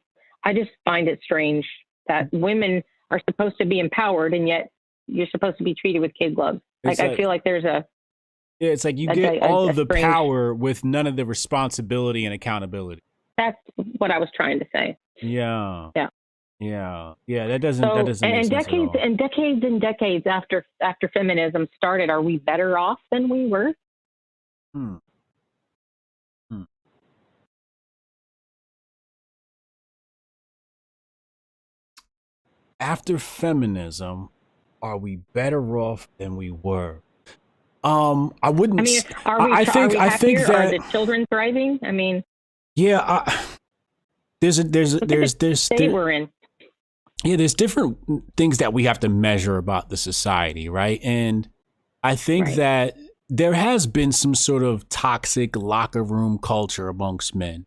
i 0.43 0.51
just 0.51 0.71
find 0.83 1.07
it 1.07 1.19
strange 1.23 1.63
that 2.07 2.27
women 2.33 2.83
are 3.11 3.21
supposed 3.29 3.55
to 3.59 3.65
be 3.65 3.79
empowered 3.79 4.33
and 4.33 4.47
yet 4.47 4.71
you're 5.07 5.27
supposed 5.27 5.59
to 5.59 5.63
be 5.63 5.75
treated 5.75 5.99
with 5.99 6.11
kid 6.15 6.33
gloves 6.33 6.59
like, 6.83 6.93
It's 6.93 7.01
i 7.01 7.15
feel 7.15 7.29
like 7.29 7.43
there's 7.43 7.63
a 7.63 7.85
Yeah, 8.59 8.71
it's 8.71 8.83
like 8.83 8.97
you 8.97 9.11
a- 9.11 9.15
get 9.15 9.35
a- 9.35 9.47
all 9.47 9.69
of 9.69 9.75
the 9.75 9.85
strange- 9.85 10.03
power 10.03 10.55
with 10.55 10.83
none 10.83 11.05
of 11.05 11.15
the 11.17 11.25
responsibility 11.25 12.25
and 12.25 12.33
accountability. 12.33 13.03
that's 13.37 13.57
what 13.99 14.09
i 14.09 14.17
was 14.17 14.29
trying 14.35 14.57
to 14.59 14.65
say 14.73 14.97
Yeah. 15.21 15.91
Yeah. 15.95 16.09
Yeah. 16.59 17.13
Yeah. 17.27 17.47
That 17.47 17.61
doesn't. 17.61 17.83
so 17.83 17.95
that 17.95 18.05
doesn't 18.05 18.25
and, 18.27 18.33
make 18.35 18.41
and 18.43 18.49
sense 18.51 18.65
decades 18.65 18.91
and 18.99 19.17
decades 19.17 19.63
and 19.63 19.81
decades 19.81 20.27
after 20.27 20.65
after 20.81 21.07
feminism 21.09 21.67
started 21.75 22.09
are 22.09 22.21
we 22.21 22.37
better 22.37 22.77
off 22.77 22.99
than 23.11 23.29
we 23.29 23.47
were 23.47 23.73
Hmm. 24.73 24.95
Hmm. 26.49 26.63
After 32.79 33.19
feminism, 33.19 34.29
are 34.81 34.97
we 34.97 35.17
better 35.33 35.77
off 35.77 36.07
than 36.17 36.35
we 36.35 36.49
were? 36.49 37.01
Um, 37.83 38.33
I 38.43 38.49
wouldn't. 38.49 38.79
i 38.79 38.83
mean 38.83 39.01
are 39.25 39.45
we, 39.47 39.51
I 39.53 39.61
are 39.61 39.65
think- 39.65 39.91
we 39.93 39.97
I 39.99 40.09
think 40.09 40.39
happier? 40.39 40.57
are 40.57 40.69
the 40.69 40.79
children 40.91 41.25
thriving 41.31 41.79
i 41.83 41.91
mean 41.91 42.23
yeah. 42.75 42.99
I, 43.01 43.45
there's 44.41 44.59
a 44.59 44.63
there's 44.63 44.93
Look 44.95 45.07
there's 45.07 45.35
there's 45.35 45.61
state 45.61 45.77
there- 45.79 45.91
we're 45.91 46.11
in. 46.11 46.29
Yeah 47.23 47.35
there's 47.35 47.53
different 47.53 47.97
things 48.35 48.57
that 48.57 48.73
we 48.73 48.85
have 48.85 48.99
to 49.01 49.09
measure 49.09 49.57
about 49.57 49.89
the 49.89 49.97
society 49.97 50.69
right? 50.69 50.99
And 51.03 51.47
i 52.03 52.15
think 52.15 52.47
Right. 52.47 52.55
that 52.57 52.97
there 53.29 53.53
has 53.53 53.87
been 53.87 54.11
some 54.11 54.33
sort 54.35 54.63
of 54.63 54.89
toxic 54.89 55.55
locker 55.55 56.03
room 56.03 56.39
culture 56.41 56.89
amongst 56.89 57.35
men 57.35 57.65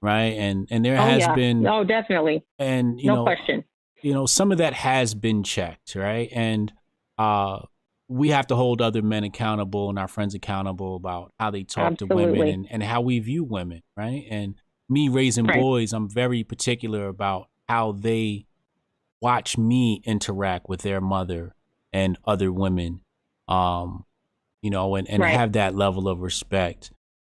right? 0.00 0.34
And 0.38 0.66
and 0.70 0.84
there 0.84 0.94
oh 0.98 1.02
has 1.02 1.20
yeah. 1.20 1.34
been 1.34 1.66
oh 1.66 1.84
definitely. 1.84 2.44
and 2.58 3.00
you 3.00 3.08
no 3.08 3.16
know 3.16 3.22
question. 3.24 3.64
you 4.02 4.12
know 4.14 4.26
some 4.26 4.52
of 4.52 4.58
that 4.58 4.72
has 4.74 5.14
been 5.14 5.42
checked 5.42 5.94
right? 5.96 6.28
And 6.32 6.72
uh 7.18 7.60
we 8.08 8.28
have 8.28 8.46
to 8.48 8.54
hold 8.56 8.82
other 8.82 9.00
men 9.00 9.24
accountable 9.24 9.88
and 9.88 9.98
our 9.98 10.08
friends 10.08 10.34
accountable 10.34 10.96
about 10.96 11.32
how 11.40 11.50
they 11.50 11.62
talk 11.64 11.96
to 11.98 12.06
women 12.06 12.46
and, 12.46 12.66
and 12.70 12.82
how 12.82 13.00
we 13.00 13.18
view 13.18 13.42
women 13.42 13.82
right? 13.96 14.24
And 14.30 14.54
me 14.92 15.08
raising 15.08 15.46
Right. 15.46 15.58
boys 15.58 15.92
i'm 15.92 16.08
very 16.08 16.44
particular 16.44 17.08
about 17.08 17.48
how 17.68 17.92
they 17.92 18.46
watch 19.20 19.56
me 19.56 20.02
interact 20.04 20.68
with 20.68 20.82
their 20.82 21.00
mother 21.00 21.54
and 21.92 22.18
other 22.24 22.52
women 22.52 23.00
um 23.48 24.04
you 24.62 24.70
know 24.70 24.94
and, 24.96 25.08
and 25.08 25.22
Right. 25.22 25.34
have 25.36 25.52
that 25.52 25.74
level 25.74 26.08
of 26.08 26.20
respect 26.20 26.90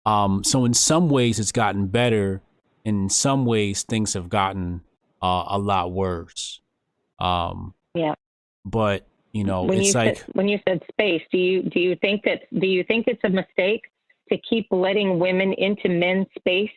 um 0.07 0.45
so 0.45 0.65
in 0.65 0.75
some 0.75 1.09
ways 1.09 1.39
it's 1.39 1.53
gotten 1.53 1.87
better 1.89 2.43
in 2.85 3.09
some 3.09 3.45
ways 3.45 3.83
things 3.83 4.15
have 4.15 4.29
gotten 4.29 4.83
uh, 5.23 5.45
a 5.49 5.59
lot 5.59 5.93
worse 5.93 6.61
um 7.19 7.75
Yeah. 7.95 8.15
but 8.65 9.07
you 9.33 9.45
know 9.45 9.65
when 9.65 9.79
it's 9.79 9.89
you 9.89 9.93
like 9.95 10.19
said, 10.19 10.27
when 10.35 10.49
you 10.49 10.59
said 10.67 10.83
space, 10.91 11.23
do 11.31 11.39
you 11.39 11.63
do 11.63 11.81
you 11.81 11.97
think 11.97 12.23
that 12.25 12.43
do 12.61 12.67
you 12.67 12.83
think 12.85 13.07
it's 13.09 13.23
a 13.25 13.29
mistake 13.29 13.83
to 14.31 14.39
keep 14.39 14.67
letting 14.71 15.19
women 15.19 15.53
into 15.55 15.89
men's 15.89 16.27
space, 16.39 16.71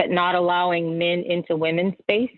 but 0.00 0.10
not 0.10 0.34
allowing 0.34 0.96
men 0.96 1.22
into 1.26 1.56
women's 1.56 1.92
space? 2.00 2.30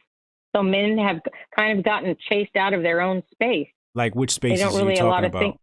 So 0.55 0.63
men 0.63 0.99
have 0.99 1.21
kind 1.57 1.79
of 1.79 1.85
gotten 1.85 2.17
chased 2.29 2.57
out 2.57 2.75
of 2.75 2.83
their 2.83 3.01
own 3.01 3.23
space. 3.31 3.69
like 3.95 4.15
which 4.17 4.33
spaces 4.33 4.61
don't 4.61 4.89
are 4.89 4.91
you 4.91 4.97
talking 4.97 5.27
about 5.27 5.39
think- 5.39 5.61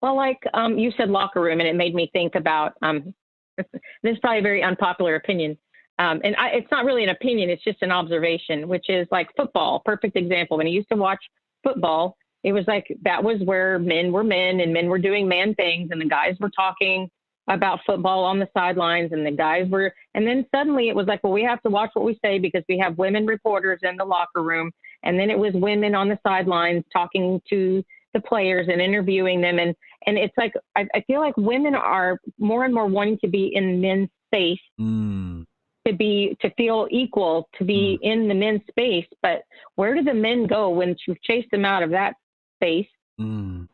Well, 0.00 0.16
like 0.16 0.38
um, 0.54 0.78
you 0.78 0.92
said, 0.96 1.10
locker 1.10 1.40
room, 1.42 1.60
and 1.60 1.68
it 1.68 1.76
made 1.76 1.94
me 1.94 2.08
think 2.12 2.36
about. 2.36 2.72
Um, 2.80 3.14
this 3.56 3.66
is 4.02 4.18
probably 4.20 4.38
a 4.38 4.42
very 4.42 4.62
unpopular 4.62 5.14
opinion, 5.14 5.58
um, 5.98 6.20
and 6.24 6.34
I, 6.36 6.48
it's 6.50 6.70
not 6.70 6.84
really 6.84 7.04
an 7.04 7.10
opinion; 7.10 7.50
it's 7.50 7.62
just 7.62 7.82
an 7.82 7.92
observation, 7.92 8.66
which 8.66 8.88
is 8.88 9.06
like 9.10 9.28
football. 9.36 9.82
Perfect 9.84 10.16
example. 10.16 10.56
When 10.56 10.66
I 10.66 10.70
used 10.70 10.88
to 10.88 10.96
watch 10.96 11.22
football, 11.62 12.16
it 12.42 12.52
was 12.52 12.64
like 12.66 12.86
that 13.02 13.22
was 13.22 13.40
where 13.44 13.78
men 13.78 14.10
were 14.10 14.24
men 14.24 14.60
and 14.60 14.72
men 14.72 14.88
were 14.88 14.98
doing 14.98 15.28
man 15.28 15.54
things, 15.54 15.90
and 15.92 16.00
the 16.00 16.06
guys 16.06 16.34
were 16.40 16.50
talking 16.50 17.10
about 17.48 17.80
football 17.86 18.24
on 18.24 18.38
the 18.38 18.48
sidelines, 18.56 19.12
and 19.12 19.26
the 19.26 19.30
guys 19.30 19.68
were. 19.68 19.94
And 20.14 20.26
then 20.26 20.46
suddenly 20.54 20.88
it 20.88 20.96
was 20.96 21.06
like, 21.06 21.22
well, 21.22 21.32
we 21.32 21.42
have 21.42 21.62
to 21.62 21.70
watch 21.70 21.90
what 21.94 22.04
we 22.04 22.18
say 22.24 22.38
because 22.38 22.62
we 22.68 22.78
have 22.78 22.98
women 22.98 23.26
reporters 23.26 23.80
in 23.82 23.96
the 23.96 24.04
locker 24.04 24.42
room, 24.42 24.70
and 25.02 25.18
then 25.18 25.30
it 25.30 25.38
was 25.38 25.52
women 25.54 25.94
on 25.94 26.08
the 26.08 26.18
sidelines 26.26 26.84
talking 26.92 27.40
to 27.50 27.84
the 28.14 28.20
players 28.20 28.68
and 28.70 28.80
interviewing 28.80 29.40
them. 29.40 29.58
And 29.58 29.74
and 30.06 30.16
it's 30.16 30.36
like 30.36 30.54
I, 30.76 30.86
I 30.94 31.00
feel 31.06 31.20
like 31.20 31.36
women 31.36 31.74
are 31.74 32.18
more 32.38 32.64
and 32.64 32.72
more 32.72 32.86
wanting 32.86 33.18
to 33.18 33.28
be 33.28 33.52
in 33.54 33.80
men's 33.80 34.08
space 34.26 34.60
mm, 34.80 35.44
to 35.86 35.92
be 35.92 36.36
to 36.40 36.50
feel 36.54 36.88
equal 36.90 37.48
to 37.58 37.64
be 37.64 37.98
in 38.02 38.28
the 38.28 38.34
men's 38.34 38.62
space. 38.68 39.06
But 39.22 39.42
where 39.74 39.94
do 39.94 40.02
the 40.02 40.14
men 40.14 40.46
go 40.46 40.70
when 40.70 40.96
you've 41.06 41.22
chased 41.22 41.50
them 41.50 41.64
out 41.64 41.82
of 41.82 41.90
that 41.90 42.14
space? 42.56 42.88
Mm, 43.20 43.68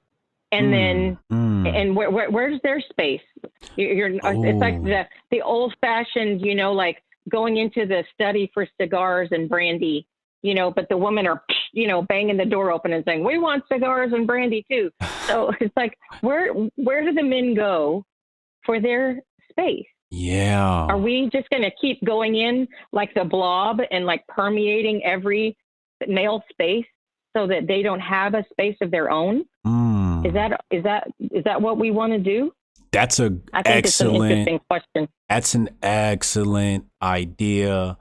and 0.52 0.72
then 0.72 1.18
mm, 1.32 1.64
mm. 1.64 1.80
and 1.80 1.94
where, 1.94 2.10
where 2.10 2.30
where's 2.30 2.60
their 2.62 2.80
space 2.80 3.20
you're, 3.76 3.92
you're 3.92 4.10
it's 4.10 4.60
like 4.60 4.74
Oh. 4.74 4.84
the 4.84 5.02
the 5.30 5.42
old 5.42 5.74
fashioned 5.80 6.40
you 6.40 6.54
know 6.54 6.72
like 6.72 7.02
going 7.28 7.56
into 7.58 7.86
the 7.86 8.04
study 8.14 8.50
for 8.52 8.66
cigars 8.80 9.28
and 9.30 9.48
brandy 9.48 10.06
you 10.42 10.54
know 10.54 10.70
but 10.70 10.88
the 10.88 10.96
women 10.96 11.26
are 11.26 11.42
you 11.72 11.86
know 11.86 12.02
banging 12.02 12.36
the 12.36 12.44
door 12.44 12.72
open 12.72 12.92
and 12.92 13.04
saying 13.04 13.22
we 13.24 13.38
want 13.38 13.62
cigars 13.72 14.12
and 14.12 14.26
brandy 14.26 14.64
too 14.70 14.90
so 15.26 15.52
it's 15.60 15.76
like 15.76 15.96
where 16.22 16.52
where 16.76 17.04
do 17.04 17.12
the 17.12 17.22
men 17.22 17.54
go 17.54 18.04
for 18.64 18.80
their 18.80 19.20
space 19.50 19.86
yeah 20.10 20.86
are 20.88 20.98
we 20.98 21.28
just 21.32 21.48
going 21.50 21.62
to 21.62 21.70
keep 21.80 22.02
going 22.04 22.34
in 22.34 22.66
like 22.92 23.12
the 23.14 23.24
blob 23.24 23.78
and 23.92 24.06
like 24.06 24.26
permeating 24.26 25.00
every 25.04 25.56
male 26.08 26.42
space 26.50 26.86
so 27.36 27.46
that 27.46 27.68
they 27.68 27.82
don't 27.82 28.00
have 28.00 28.34
a 28.34 28.44
space 28.50 28.76
of 28.80 28.90
their 28.90 29.10
own 29.10 29.44
Mm. 29.66 29.99
Is 30.24 30.34
that 30.34 30.60
is 30.70 30.82
that 30.84 31.08
is 31.18 31.44
that 31.44 31.60
what 31.60 31.78
we 31.78 31.90
want 31.90 32.12
to 32.12 32.18
do? 32.18 32.52
that's 32.92 33.20
a 33.20 33.26
it's 33.26 33.42
an 33.54 33.62
excellent 33.66 34.62
question. 34.68 35.08
that's 35.28 35.54
an 35.54 35.68
excellent 35.82 36.86
idea 37.02 37.96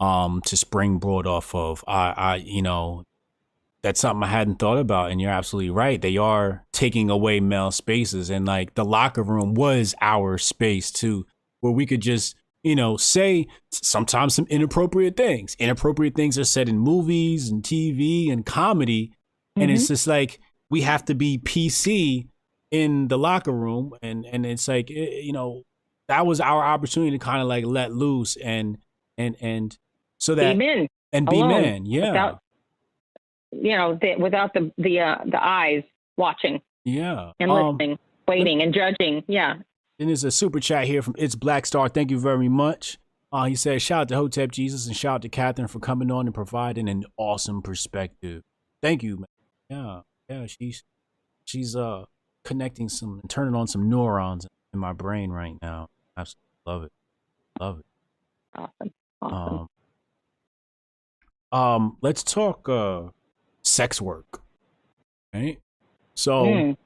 um 0.00 0.42
to 0.44 0.56
springboard 0.56 1.26
off 1.26 1.54
of. 1.54 1.82
I 1.86 2.12
i 2.16 2.36
you 2.36 2.62
know 2.62 3.04
that's 3.82 4.00
something 4.00 4.24
i 4.24 4.26
hadn't 4.26 4.56
thought 4.56 4.78
about 4.78 5.10
and 5.10 5.20
you're 5.20 5.30
absolutely 5.30 5.70
right. 5.70 6.00
They 6.00 6.16
are 6.16 6.64
taking 6.72 7.08
away 7.08 7.40
male 7.40 7.70
spaces 7.70 8.30
and 8.30 8.44
like 8.44 8.74
the 8.74 8.84
locker 8.84 9.22
room 9.22 9.54
was 9.54 9.94
our 10.00 10.38
space 10.38 10.90
too 10.90 11.26
where 11.60 11.72
we 11.72 11.86
could 11.86 12.02
just 12.02 12.36
you 12.62 12.76
know 12.76 12.96
say 12.96 13.46
sometimes 13.70 14.34
some 14.34 14.46
inappropriate 14.50 15.16
things. 15.16 15.56
Inappropriate 15.58 16.14
things 16.14 16.38
are 16.38 16.44
said 16.44 16.68
in 16.68 16.78
movies 16.78 17.48
and 17.48 17.62
tv 17.62 18.30
and 18.30 18.44
comedy 18.44 19.12
and 19.58 19.70
it's 19.70 19.88
just 19.88 20.06
like 20.06 20.38
we 20.70 20.82
have 20.82 21.04
to 21.06 21.14
be 21.14 21.38
pc 21.38 22.26
in 22.70 23.08
the 23.08 23.18
locker 23.18 23.52
room. 23.52 23.94
And 24.02 24.24
and 24.26 24.44
it's 24.44 24.68
like 24.68 24.90
eh, 24.90 25.20
you 25.22 25.32
know 25.32 25.62
that 26.08 26.26
was 26.26 26.40
our 26.40 26.62
opportunity 26.64 27.12
to 27.12 27.24
kind 27.24 27.42
of 27.42 27.48
like 27.48 27.64
let 27.64 27.92
loose 27.92 28.36
and 28.36 28.78
and 29.18 29.36
and 29.40 29.76
so 30.18 30.34
that 30.34 30.52
Be 30.52 30.66
men, 30.66 30.88
and 31.12 31.26
be 31.26 31.36
alone, 31.36 31.50
man 31.50 31.86
yeah. 31.86 32.08
Without- 32.10 32.42
you 33.52 33.76
know, 33.76 33.98
the, 34.00 34.16
without 34.16 34.52
the 34.52 34.70
the 34.76 35.00
uh, 35.00 35.16
the 35.24 35.42
eyes 35.42 35.82
watching 36.16 36.60
yeah 36.84 37.32
and 37.40 37.50
um 37.50 37.76
listening, 37.76 37.98
waiting 38.28 38.60
and 38.60 38.74
judging. 38.74 39.22
Yeah, 39.28 39.54
and 39.98 40.08
there's 40.08 40.24
a 40.24 40.30
super 40.30 40.60
chat 40.60 40.84
here 40.86 41.00
from 41.00 41.14
it's 41.16 41.34
black 41.34 41.64
star. 41.64 41.88
Thank 41.88 42.10
you 42.10 42.18
very 42.18 42.48
much. 42.48 42.98
Uh 43.32 43.44
he 43.44 43.54
says 43.54 43.82
shout 43.82 44.02
out 44.02 44.08
to 44.08 44.16
hotep 44.16 44.50
jesus 44.52 44.86
and 44.86 44.96
shout 44.96 45.16
out 45.16 45.22
to 45.22 45.28
catherine 45.28 45.68
for 45.68 45.78
coming 45.80 46.10
on 46.10 46.26
and 46.26 46.34
providing 46.34 46.88
an 46.88 47.04
awesome 47.16 47.62
perspective. 47.62 48.42
Thank 48.82 49.02
you 49.02 49.16
man. 49.16 49.26
Yeah 49.70 50.00
yeah 50.28 50.46
she's 50.46 50.82
she's 51.44 51.76
uh 51.76 52.04
connecting 52.44 52.88
some 52.88 53.20
and 53.20 53.30
turning 53.30 53.54
on 53.54 53.66
some 53.66 53.88
neurons 53.88 54.46
in 54.72 54.78
my 54.78 54.92
brain 54.92 55.30
right 55.30 55.56
now 55.62 55.88
absolutely 56.16 56.42
love 56.66 56.84
it 56.84 56.92
love 57.60 57.78
it 57.80 57.86
awesome, 58.54 58.92
awesome. 59.22 59.68
Um, 61.52 61.60
um, 61.60 61.96
let's 62.02 62.22
talk 62.22 62.68
uh, 62.68 63.02
sex 63.62 64.00
work. 64.00 64.42
Right. 65.32 65.58
So, 66.14 66.44
Mm. 66.44 66.76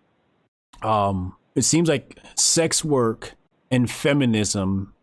um, 0.83 1.37
it 1.55 1.63
seems 1.63 1.89
like 1.89 2.19
sex 2.37 2.85
work 2.85 3.35
and 3.71 3.91
feminism 3.91 4.95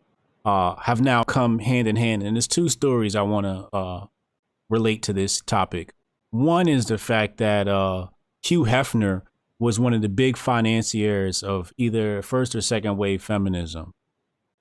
uh, 0.46 0.76
have 0.76 1.02
now 1.02 1.24
come 1.24 1.60
hand 1.60 1.88
in 1.88 1.96
hand. 1.96 2.24
And 2.24 2.36
there's 2.36 2.48
two 2.48 2.70
stories 2.70 3.16
I 3.16 3.22
want 3.24 3.46
to 3.46 3.68
uh, 3.76 4.06
relate 4.70 5.02
to 5.04 5.14
this 5.14 5.42
topic. 5.42 5.94
One 6.32 6.68
is 6.68 6.86
the 6.86 6.98
fact 6.98 7.38
that 7.38 7.68
uh, 7.68 8.08
Hugh 8.48 8.64
Hefner 8.66 9.24
was 9.60 9.80
one 9.80 9.94
of 9.94 10.02
the 10.02 10.10
big 10.10 10.38
financiers 10.38 11.44
of 11.44 11.74
either 11.78 12.22
first 12.22 12.56
or 12.56 12.62
second 12.62 12.98
wave 12.98 13.24
feminism. 13.24 13.94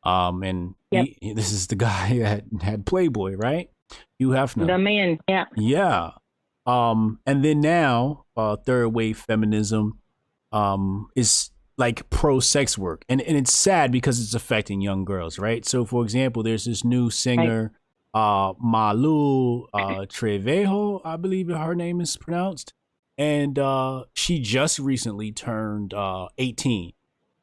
Um, 0.02 0.42
and 0.42 0.74
Yep. 0.90 1.06
he, 1.20 1.32
this 1.34 1.52
is 1.52 1.66
the 1.66 1.76
guy 1.88 2.18
that 2.18 2.44
had 2.62 2.86
Playboy, 2.86 3.34
right? 3.36 3.70
Hugh 4.18 4.30
Hefner. 4.30 4.66
The 4.66 4.78
man, 4.78 5.18
yeah. 5.28 5.44
Yeah. 5.56 6.10
Um, 6.64 7.20
and 7.26 7.44
then 7.44 7.60
now, 7.60 8.24
uh, 8.36 8.56
third 8.56 8.88
wave 8.88 9.18
feminism, 9.18 10.00
um, 10.52 11.08
is 11.14 11.50
like 11.76 12.08
pro 12.10 12.40
sex 12.40 12.78
work. 12.78 13.04
And, 13.08 13.20
and 13.20 13.36
it's 13.36 13.52
sad 13.52 13.92
because 13.92 14.20
it's 14.20 14.34
affecting 14.34 14.80
young 14.80 15.04
girls, 15.04 15.38
right? 15.38 15.64
So 15.64 15.84
for 15.84 16.02
example, 16.02 16.42
there's 16.42 16.64
this 16.64 16.82
new 16.84 17.10
singer, 17.10 17.72
uh, 18.14 18.54
Malu, 18.58 19.66
uh, 19.74 20.06
Trevejo, 20.06 21.02
I 21.04 21.16
believe 21.16 21.48
her 21.48 21.74
name 21.74 22.00
is 22.00 22.16
pronounced. 22.16 22.72
And, 23.18 23.58
uh, 23.58 24.04
she 24.14 24.40
just 24.40 24.78
recently 24.78 25.32
turned, 25.32 25.94
uh, 25.94 26.28
18. 26.38 26.92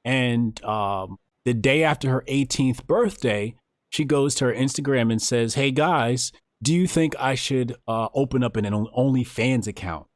And, 0.06 0.64
um, 0.64 1.18
the 1.46 1.54
day 1.54 1.84
after 1.84 2.10
her 2.10 2.24
18th 2.28 2.86
birthday, 2.86 3.56
she 3.90 4.06
goes 4.06 4.34
to 4.36 4.46
her 4.46 4.54
Instagram 4.54 5.12
and 5.12 5.22
says, 5.22 5.56
Hey 5.56 5.72
guys, 5.72 6.32
do 6.64 6.74
you 6.74 6.88
think 6.88 7.16
I 7.20 7.36
should 7.36 7.76
uh, 7.88 8.08
open 8.14 8.44
up 8.44 8.56
an 8.56 8.66
OnlyFans 8.66 9.68
account? 9.68 10.08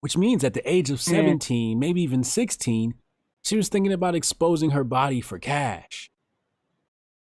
Which 0.00 0.16
means 0.16 0.44
at 0.44 0.54
the 0.54 0.70
age 0.70 0.90
of 0.90 1.00
17, 1.00 1.78
maybe 1.78 2.00
even 2.02 2.24
16, 2.24 2.94
she 3.42 3.56
was 3.56 3.68
thinking 3.68 3.92
about 3.92 4.14
exposing 4.14 4.70
her 4.70 4.84
body 4.84 5.20
for 5.20 5.38
cash. 5.38 6.10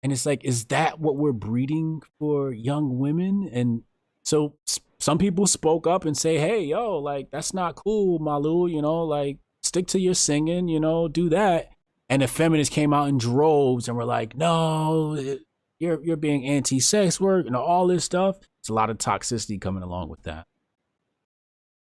And 0.03 0.13
it's 0.13 0.27
like, 0.27 0.45
is 0.45 0.67
that 0.67 1.01
what 1.01 1.17
we're 1.17 1.33
breeding 1.33 2.03
for 2.19 2.53
young 2.53 2.99
women? 2.99 3.49
And 3.53 3.83
so 4.23 4.55
some 5.01 5.19
people 5.19 5.47
spoke 5.47 5.87
up 5.87 6.05
and 6.05 6.17
say, 6.17 6.39
hey, 6.39 6.63
yo, 6.63 6.99
like, 6.99 7.31
that's 7.31 7.55
not 7.55 7.77
cool, 7.77 8.19
Malu, 8.19 8.67
you 8.69 8.83
know, 8.83 9.05
like, 9.05 9.39
stick 9.63 9.87
to 9.89 10.01
your 10.01 10.15
singing, 10.15 10.69
you 10.69 10.81
know, 10.81 11.09
do 11.09 11.29
that. 11.29 11.71
And 12.09 12.23
the 12.23 12.27
feminists 12.29 12.75
came 12.75 12.93
out 12.95 13.09
in 13.09 13.19
droves 13.19 13.87
and 13.89 13.97
were 13.97 14.05
like, 14.05 14.37
no, 14.37 15.15
it- 15.15 15.43
you're 15.81 16.03
you're 16.03 16.17
being 16.17 16.45
anti-sex 16.45 17.21
work 17.21 17.47
and 17.47 17.55
all 17.55 17.87
this 17.87 18.03
stuff. 18.05 18.39
It's 18.59 18.69
a 18.69 18.75
lot 18.75 18.91
of 18.91 18.99
toxicity 18.99 19.61
coming 19.61 19.85
along 19.85 20.09
with 20.09 20.21
that. 20.25 20.45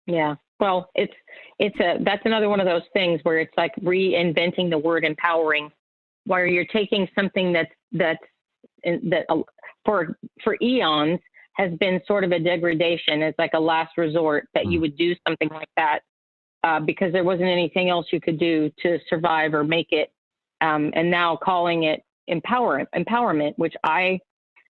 Yeah. 0.06 0.36
Well, 0.58 0.88
it's 0.94 1.12
it's 1.58 1.78
a 1.80 1.98
that's 2.02 2.22
another 2.24 2.48
one 2.48 2.60
of 2.60 2.66
those 2.66 2.86
things 2.94 3.20
where 3.24 3.40
it's 3.40 3.52
like 3.58 3.74
reinventing 3.82 4.70
the 4.70 4.78
word 4.78 5.04
empowering, 5.04 5.70
where 6.24 6.46
you're 6.46 6.64
taking 6.64 7.06
something 7.14 7.52
that's 7.52 7.72
that's 7.92 8.24
that 8.84 9.26
uh, 9.28 9.42
for 9.84 10.16
for 10.42 10.56
eons 10.62 11.20
has 11.54 11.72
been 11.78 12.00
sort 12.06 12.24
of 12.24 12.32
a 12.32 12.38
degradation. 12.38 13.22
It's 13.22 13.38
like 13.38 13.52
a 13.54 13.60
last 13.60 13.96
resort 13.96 14.48
that 14.54 14.66
you 14.66 14.78
Mm. 14.78 14.82
would 14.82 14.96
do 14.96 15.14
something 15.26 15.48
like 15.48 15.68
that 15.76 16.00
uh, 16.64 16.80
because 16.80 17.12
there 17.12 17.24
wasn't 17.24 17.48
anything 17.48 17.90
else 17.90 18.06
you 18.12 18.20
could 18.20 18.38
do 18.38 18.70
to 18.82 18.98
survive 19.08 19.54
or 19.54 19.64
make 19.64 19.88
it. 19.92 20.12
Um, 20.60 20.92
and 20.94 21.10
now 21.10 21.36
calling 21.36 21.84
it 21.84 22.02
empower 22.26 22.84
empowerment, 22.94 23.54
which 23.56 23.74
I 23.84 24.20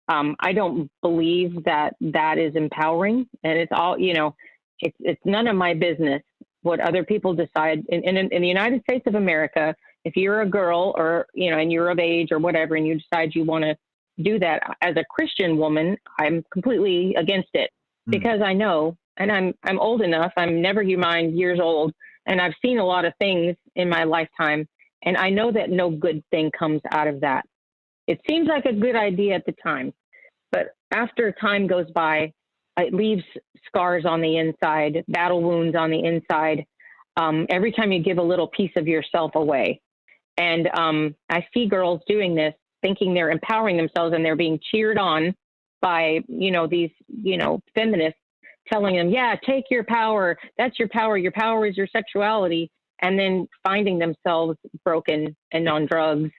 um, 0.09 0.37
I 0.41 0.53
don't 0.53 0.91
believe 1.03 1.64
that 1.64 1.97
that 2.01 2.39
is 2.39 2.55
empowering, 2.55 3.29
and 3.43 3.59
it's 3.59 3.72
all 3.72 3.99
you 3.99 4.14
know 4.14 4.35
it's 4.81 4.97
it's 5.01 5.20
none 5.24 5.47
of 5.49 5.57
my 5.57 5.74
business 5.74 6.22
what 6.62 6.81
other 6.81 7.05
people 7.05 7.35
decide 7.35 7.85
in, 7.89 8.03
in 8.05 8.16
in 8.16 8.43
the 8.43 8.49
United 8.49 8.83
States 8.83 9.05
of 9.07 9.14
America. 9.14 9.74
If 10.05 10.16
you're 10.16 10.43
a 10.43 10.49
girl 10.49 10.95
or 10.97 11.27
you 11.35 11.51
know 11.51 11.59
and 11.59 11.72
you're 11.72 11.91
of 11.91 11.99
age 11.99 12.33
or 12.33 12.39
whatever, 12.39 12.77
and 12.77 12.87
you 12.87 12.99
decide 12.99 13.35
you 13.35 13.45
want 13.45 13.64
to 13.64 13.77
do 14.23 14.39
that 14.39 14.62
as 14.83 14.97
a 14.97 15.05
Christian 15.11 15.57
woman, 15.57 15.97
I'm 16.19 16.45
completely 16.53 17.14
against 17.17 17.51
it 17.55 17.71
Mm. 18.09 18.12
because 18.12 18.41
I 18.41 18.53
know, 18.53 18.97
and 19.17 19.31
I'm 19.33 19.55
I'm 19.64 19.79
old 19.79 20.03
enough. 20.03 20.33
I'm 20.37 20.62
never 20.62 20.83
you 20.83 20.99
mind 20.99 21.39
years 21.39 21.59
old, 21.61 21.93
and 22.27 22.41
I've 22.41 22.55
seen 22.62 22.79
a 22.79 22.85
lot 22.85 23.05
of 23.05 23.12
things 23.19 23.57
in 23.75 23.89
my 23.89 24.05
lifetime, 24.05 24.67
and 25.03 25.17
I 25.17 25.31
know 25.31 25.51
that 25.53 25.71
no 25.71 25.91
good 25.91 26.23
thing 26.31 26.51
comes 26.57 26.81
out 26.93 27.09
of 27.09 27.21
that. 27.21 27.45
It 28.07 28.21
seems 28.29 28.49
like 28.49 28.64
a 28.64 28.73
good 28.73 28.97
idea 28.97 29.35
at 29.35 29.45
the 29.47 29.55
time, 29.62 29.93
but 30.53 30.69
after 30.93 31.33
time 31.33 31.67
goes 31.67 31.91
by, 31.91 32.33
it 32.77 32.95
leaves 32.95 33.25
scars 33.67 34.05
on 34.05 34.21
the 34.21 34.37
inside, 34.37 35.05
battle 35.09 35.43
wounds 35.43 35.75
on 35.77 35.91
the 35.91 36.05
inside. 36.05 36.64
Um, 37.17 37.47
every 37.49 37.73
time 37.73 37.91
you 37.93 38.03
give 38.03 38.19
a 38.19 38.23
little 38.23 38.47
piece 38.49 38.73
of 38.77 38.87
yourself 38.87 39.33
away, 39.35 39.81
and 40.37 40.69
um, 40.79 41.17
I 41.31 41.45
see 41.53 41.67
girls 41.67 42.03
doing 42.07 42.35
this, 42.35 42.55
thinking 42.87 43.14
they're 43.14 43.30
empowering 43.30 43.76
themselves, 43.76 44.14
and 44.14 44.24
they're 44.24 44.37
being 44.37 44.61
cheered 44.70 44.99
on 44.99 45.34
by 45.82 46.20
you 46.28 46.51
know 46.51 46.66
these 46.66 46.91
you 47.09 47.37
know 47.37 47.61
feminists 47.74 48.20
telling 48.68 48.97
them, 48.97 49.11
yeah, 49.11 49.34
take 49.45 49.64
your 49.70 49.84
power. 49.84 50.37
That's 50.59 50.78
your 50.78 50.89
power. 50.89 51.16
Your 51.16 51.32
power 51.32 51.66
is 51.66 51.76
your 51.76 51.87
sexuality. 51.87 52.70
And 53.03 53.18
then 53.18 53.47
finding 53.62 53.99
themselves 53.99 54.59
broken 54.84 55.37
and 55.53 55.68
on 55.68 55.87
drugs 55.87 56.30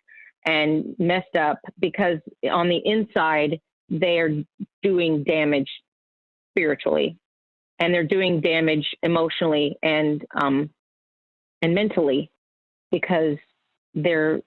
and 0.45 0.95
messed 0.97 1.35
up 1.37 1.59
because 1.79 2.17
on 2.49 2.67
the 2.67 2.81
inside, 2.83 3.59
they're 3.89 4.43
doing 4.81 5.23
damage 5.23 5.69
spiritually 6.51 7.17
and 7.79 7.93
they're 7.93 8.03
doing 8.03 8.41
damage 8.41 8.87
emotionally 9.03 9.77
and 9.83 10.25
um, 10.35 10.69
and 11.61 11.75
mentally 11.75 12.31
because 12.91 13.37
they're 13.93 14.41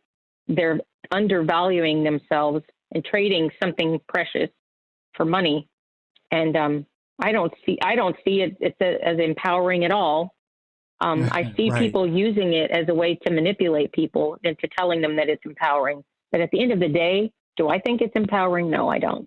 they're 0.48 0.80
undervaluing 1.12 2.05
themselves 2.05 2.64
and 2.92 3.05
trading 3.05 3.51
something 3.62 4.01
precious 4.09 4.51
for 5.14 5.24
money 5.24 5.68
and 6.30 6.57
um, 6.57 6.86
I 7.22 7.32
don't 7.32 7.53
see 7.66 7.78
I 7.82 7.94
don't 7.96 8.16
see 8.24 8.40
it 8.42 8.57
it's 8.61 8.80
a, 8.80 8.96
as 9.07 9.18
empowering 9.18 9.84
at 9.84 9.92
all. 9.92 10.34
Um, 11.01 11.28
I 11.32 11.53
see 11.57 11.70
Right. 11.70 11.82
people 11.82 12.07
using 12.07 12.53
it 12.53 12.70
as 12.70 12.86
a 12.88 12.94
way 12.94 13.14
to 13.26 13.32
manipulate 13.32 13.92
people 13.92 14.36
into 14.44 14.68
telling 14.78 15.01
them 15.01 15.16
that 15.16 15.28
it's 15.28 15.42
empowering. 15.46 16.05
But 16.30 16.40
at 16.42 16.51
the 16.51 16.62
end 16.62 16.72
of 16.72 16.80
the 16.80 16.88
day, 16.88 17.32
do 17.57 17.68
I 17.68 17.78
think 17.80 18.01
it's 18.03 18.14
empowering? 18.14 18.70
No, 18.70 18.88
I 18.88 18.98
don't. 18.98 19.26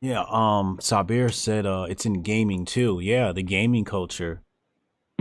Yeah, 0.00 0.20
um 0.28 0.78
Sabir 0.78 1.32
said 1.32 1.66
uh 1.66 1.86
it's 1.88 2.06
in 2.06 2.22
gaming 2.22 2.64
too. 2.64 3.00
Yeah, 3.00 3.32
the 3.32 3.42
gaming 3.42 3.84
culture 3.84 4.42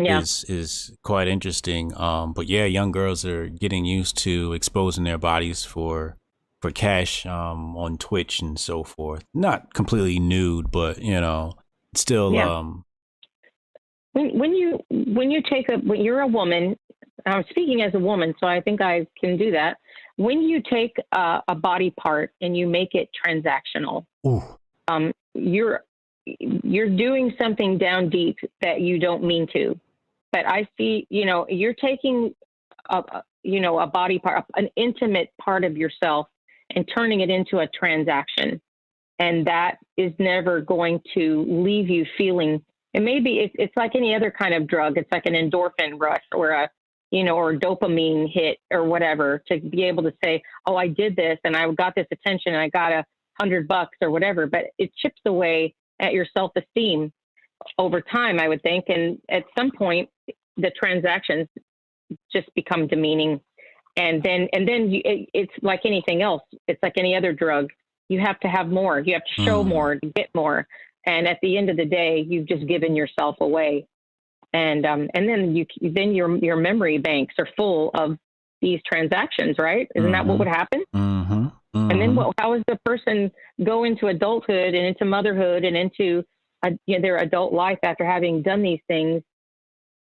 Yeah, 0.05 0.19
is 0.21 0.45
is 0.47 0.97
quite 1.03 1.27
interesting. 1.27 1.95
Um 1.97 2.33
but 2.33 2.47
yeah, 2.47 2.65
young 2.65 2.91
girls 2.91 3.25
are 3.25 3.47
getting 3.47 3.85
used 3.85 4.17
to 4.19 4.53
exposing 4.53 5.03
their 5.03 5.17
bodies 5.17 5.63
for 5.63 6.15
for 6.61 6.71
cash 6.71 7.25
um 7.25 7.77
on 7.77 7.97
Twitch 7.97 8.41
and 8.41 8.59
so 8.59 8.83
forth. 8.83 9.23
Not 9.33 9.73
completely 9.73 10.19
nude, 10.19 10.71
but 10.71 11.01
you 11.01 11.19
know, 11.21 11.53
still 11.95 12.33
Yeah. 12.33 12.59
um 12.59 12.85
when, 14.13 14.37
when 14.39 14.53
you 14.53 14.79
when 14.89 15.31
you 15.31 15.41
take 15.49 15.69
a 15.71 15.77
when 15.77 16.01
you're 16.01 16.21
a 16.21 16.27
woman, 16.27 16.77
I'm 17.25 17.43
speaking 17.49 17.81
as 17.81 17.93
a 17.93 17.99
woman, 17.99 18.33
so 18.39 18.47
I 18.47 18.61
think 18.61 18.81
I 18.81 19.05
can 19.19 19.37
do 19.37 19.51
that. 19.51 19.77
When 20.17 20.41
you 20.41 20.61
take 20.61 20.95
a, 21.13 21.41
a 21.47 21.55
body 21.55 21.91
part 21.91 22.33
and 22.41 22.57
you 22.57 22.67
make 22.67 22.93
it 22.95 23.09
transactional, 23.25 24.05
ooh, 24.27 24.43
um, 24.87 25.13
you're 25.33 25.83
you're 26.25 26.89
doing 26.89 27.33
something 27.41 27.77
down 27.77 28.09
deep 28.09 28.37
that 28.61 28.81
you 28.81 28.99
don't 28.99 29.23
mean 29.23 29.47
to. 29.53 29.79
But 30.31 30.47
I 30.47 30.67
see, 30.77 31.07
you 31.09 31.25
know, 31.25 31.45
you're 31.49 31.73
taking 31.73 32.33
a, 32.89 33.03
you 33.43 33.59
know 33.59 33.79
a 33.79 33.87
body 33.87 34.19
part, 34.19 34.45
an 34.55 34.69
intimate 34.75 35.29
part 35.41 35.63
of 35.63 35.77
yourself, 35.77 36.27
and 36.75 36.89
turning 36.95 37.21
it 37.21 37.29
into 37.29 37.59
a 37.59 37.67
transaction, 37.67 38.61
and 39.17 39.47
that 39.47 39.77
is 39.97 40.13
never 40.19 40.61
going 40.61 41.01
to 41.15 41.45
leave 41.47 41.89
you 41.89 42.05
feeling. 42.17 42.63
And 42.93 43.05
maybe 43.05 43.39
it's 43.39 43.55
it's 43.57 43.75
like 43.75 43.95
any 43.95 44.15
other 44.15 44.31
kind 44.31 44.53
of 44.53 44.67
drug. 44.67 44.97
It's 44.97 45.11
like 45.11 45.25
an 45.25 45.33
endorphin 45.33 45.99
rush 45.99 46.23
or 46.33 46.51
a 46.51 46.69
you 47.11 47.23
know, 47.23 47.35
or 47.35 47.55
dopamine 47.55 48.31
hit 48.31 48.57
or 48.71 48.83
whatever 48.83 49.41
to 49.47 49.59
be 49.59 49.83
able 49.83 50.03
to 50.03 50.13
say, 50.23 50.41
oh, 50.65 50.75
I 50.75 50.87
did 50.87 51.15
this 51.15 51.39
and 51.43 51.55
I 51.55 51.69
got 51.71 51.95
this 51.95 52.07
attention 52.11 52.53
and 52.53 52.61
I 52.61 52.69
got 52.69 52.91
a 52.91 53.05
hundred 53.39 53.67
bucks 53.67 53.97
or 54.01 54.11
whatever. 54.11 54.45
But 54.47 54.65
it 54.77 54.91
chips 54.95 55.21
away 55.25 55.73
at 55.99 56.13
your 56.13 56.27
self 56.37 56.51
esteem 56.55 57.11
over 57.77 58.01
time, 58.01 58.39
I 58.39 58.47
would 58.47 58.61
think. 58.61 58.85
And 58.87 59.19
at 59.29 59.43
some 59.57 59.71
point, 59.71 60.09
the 60.57 60.71
transactions 60.81 61.47
just 62.31 62.53
become 62.55 62.87
demeaning. 62.87 63.39
And 63.97 64.21
then, 64.23 64.47
and 64.53 64.67
then 64.67 64.89
you, 64.91 65.01
it, 65.03 65.29
it's 65.33 65.51
like 65.61 65.81
anything 65.85 66.21
else. 66.21 66.43
It's 66.67 66.81
like 66.81 66.93
any 66.97 67.15
other 67.15 67.33
drug. 67.33 67.69
You 68.07 68.19
have 68.19 68.39
to 68.41 68.47
have 68.47 68.69
more. 68.69 68.99
You 68.99 69.13
have 69.13 69.23
to 69.23 69.43
show 69.43 69.63
Mm. 69.63 69.67
more 69.67 69.95
to 69.95 70.07
get 70.15 70.29
more. 70.33 70.67
And 71.05 71.27
at 71.27 71.37
the 71.41 71.57
end 71.57 71.69
of 71.69 71.77
the 71.77 71.85
day, 71.85 72.25
you've 72.27 72.47
just 72.47 72.67
given 72.67 72.95
yourself 72.95 73.35
away 73.41 73.85
and 74.53 74.85
um, 74.85 75.07
and 75.13 75.29
then 75.29 75.55
you 75.55 75.65
then 75.81 76.13
your 76.15 76.35
your 76.37 76.55
memory 76.55 76.97
banks 76.97 77.35
are 77.37 77.47
full 77.55 77.91
of 77.93 78.17
these 78.61 78.79
transactions, 78.91 79.55
right? 79.59 79.87
Isn't 79.95 80.11
that 80.11 80.23
Mhm. 80.23 80.27
what 80.27 80.39
would 80.39 80.47
happen? 80.47 80.83
mm-hmm, 80.95 81.47
And 81.91 82.01
then 82.01 82.11
Mhm. 82.11 82.15
what, 82.15 82.33
how 82.39 82.55
does 82.55 82.63
the 82.67 82.77
person 82.83 83.31
go 83.63 83.83
into 83.83 84.07
adulthood 84.07 84.73
and 84.73 84.85
into 84.87 85.05
motherhood 85.05 85.63
and 85.65 85.77
into 85.77 86.23
uh 86.63 86.71
you 86.85 86.95
know, 86.97 87.01
their 87.01 87.17
adult 87.17 87.53
life 87.53 87.79
after 87.83 88.05
having 88.05 88.41
done 88.41 88.61
these 88.61 88.81
things, 88.87 89.21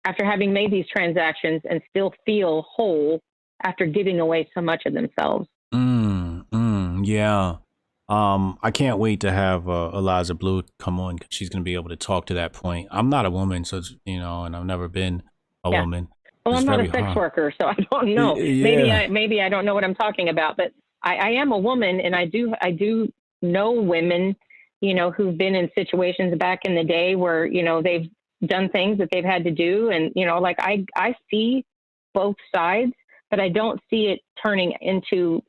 after 0.06 0.26
having 0.26 0.54
made 0.54 0.72
these 0.72 0.86
transactions 0.88 1.62
and 1.70 1.82
still 1.90 2.14
feel 2.26 2.66
whole 2.70 3.20
after 3.64 3.86
giving 3.86 4.20
away 4.20 4.48
so 4.54 4.62
much 4.62 4.84
of 4.86 4.94
themselves? 4.94 5.48
Mm, 5.74 6.46
mm, 6.52 7.06
yeah. 7.06 7.56
Um, 8.08 8.60
I 8.62 8.70
can't 8.70 9.00
wait 9.00 9.20
to 9.22 9.32
have 9.32 9.68
uh, 9.68 9.90
Eliza 9.94 10.36
Bleu 10.36 10.62
come 10.78 11.00
on. 11.00 11.18
She's 11.30 11.50
going 11.50 11.62
to 11.62 11.66
be 11.66 11.74
able 11.74 11.90
to 11.90 11.96
talk 11.96 12.28
to 12.28 12.36
that 12.36 12.54
point. 12.54 12.88
I'm 12.92 13.10
not 13.10 13.26
a 13.26 13.32
woman, 13.32 13.66
so 13.66 13.78
it's, 13.78 13.96
you 14.06 14.20
know, 14.20 14.44
and 14.44 14.56
I've 14.56 14.66
never 14.66 14.88
been 14.88 15.24
a 15.64 15.72
Yeah. 15.72 15.82
woman. 15.82 16.10
Well, 16.46 16.54
It's 16.56 16.64
I'm 16.64 16.78
not 16.78 16.80
a 16.86 16.92
sex 16.92 17.00
hard. 17.02 17.16
worker, 17.18 17.52
so 17.60 17.68
I 17.68 17.76
don't 17.92 18.14
know. 18.14 18.34
Y- 18.36 18.60
Maybe. 18.62 18.92
I 18.92 19.08
maybe 19.08 19.42
I 19.42 19.50
don't 19.50 19.66
know 19.66 19.74
what 19.74 19.84
I'm 19.84 19.96
talking 19.96 20.30
about, 20.30 20.56
but 20.58 20.72
I, 21.02 21.16
I 21.16 21.30
am 21.30 21.52
a 21.52 21.58
woman, 21.58 22.00
and 22.00 22.16
I 22.16 22.26
do 22.26 22.54
I 22.62 22.70
do 22.70 23.12
know 23.42 23.72
women, 23.72 24.36
you 24.82 24.94
know, 24.94 25.12
who've 25.12 25.38
been 25.38 25.56
in 25.56 25.70
situations 25.76 26.38
back 26.38 26.60
in 26.64 26.76
the 26.76 26.84
day 26.84 27.16
where 27.16 27.46
you 27.46 27.64
know 27.64 27.82
they've 27.82 28.10
done 28.46 28.70
things 28.70 28.98
that 28.98 29.10
they've 29.12 29.26
had 29.26 29.44
to 29.44 29.52
do, 29.52 29.90
and 29.90 30.12
you 30.16 30.26
know, 30.26 30.40
like 30.40 30.58
I 30.60 30.86
I 30.96 31.16
see 31.30 31.66
both 32.14 32.36
sides, 32.54 32.94
but 33.30 33.40
I 33.40 33.50
don't 33.50 33.80
see 33.90 34.08
it 34.08 34.20
turning 34.44 34.74
into. 34.82 35.42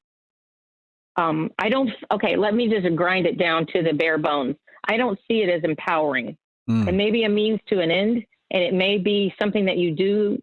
Um, 1.16 1.50
I 1.58 1.68
don't. 1.68 1.90
Okay, 2.12 2.36
let 2.36 2.54
me 2.54 2.68
just 2.68 2.94
grind 2.94 3.26
it 3.26 3.38
down 3.38 3.66
to 3.68 3.82
the 3.82 3.92
bare 3.92 4.18
bones. 4.18 4.56
I 4.88 4.96
don't 4.96 5.18
see 5.28 5.42
it 5.42 5.48
as 5.48 5.64
empowering 5.64 6.36
Mm, 6.68 6.88
it 6.88 6.94
may 6.94 7.10
be 7.10 7.24
a 7.24 7.28
means 7.28 7.60
to 7.68 7.80
an 7.80 7.90
end 7.90 8.24
and 8.50 8.62
it 8.62 8.74
may 8.74 8.98
be 8.98 9.32
something 9.40 9.64
that 9.66 9.76
you 9.76 9.92
do 9.92 10.38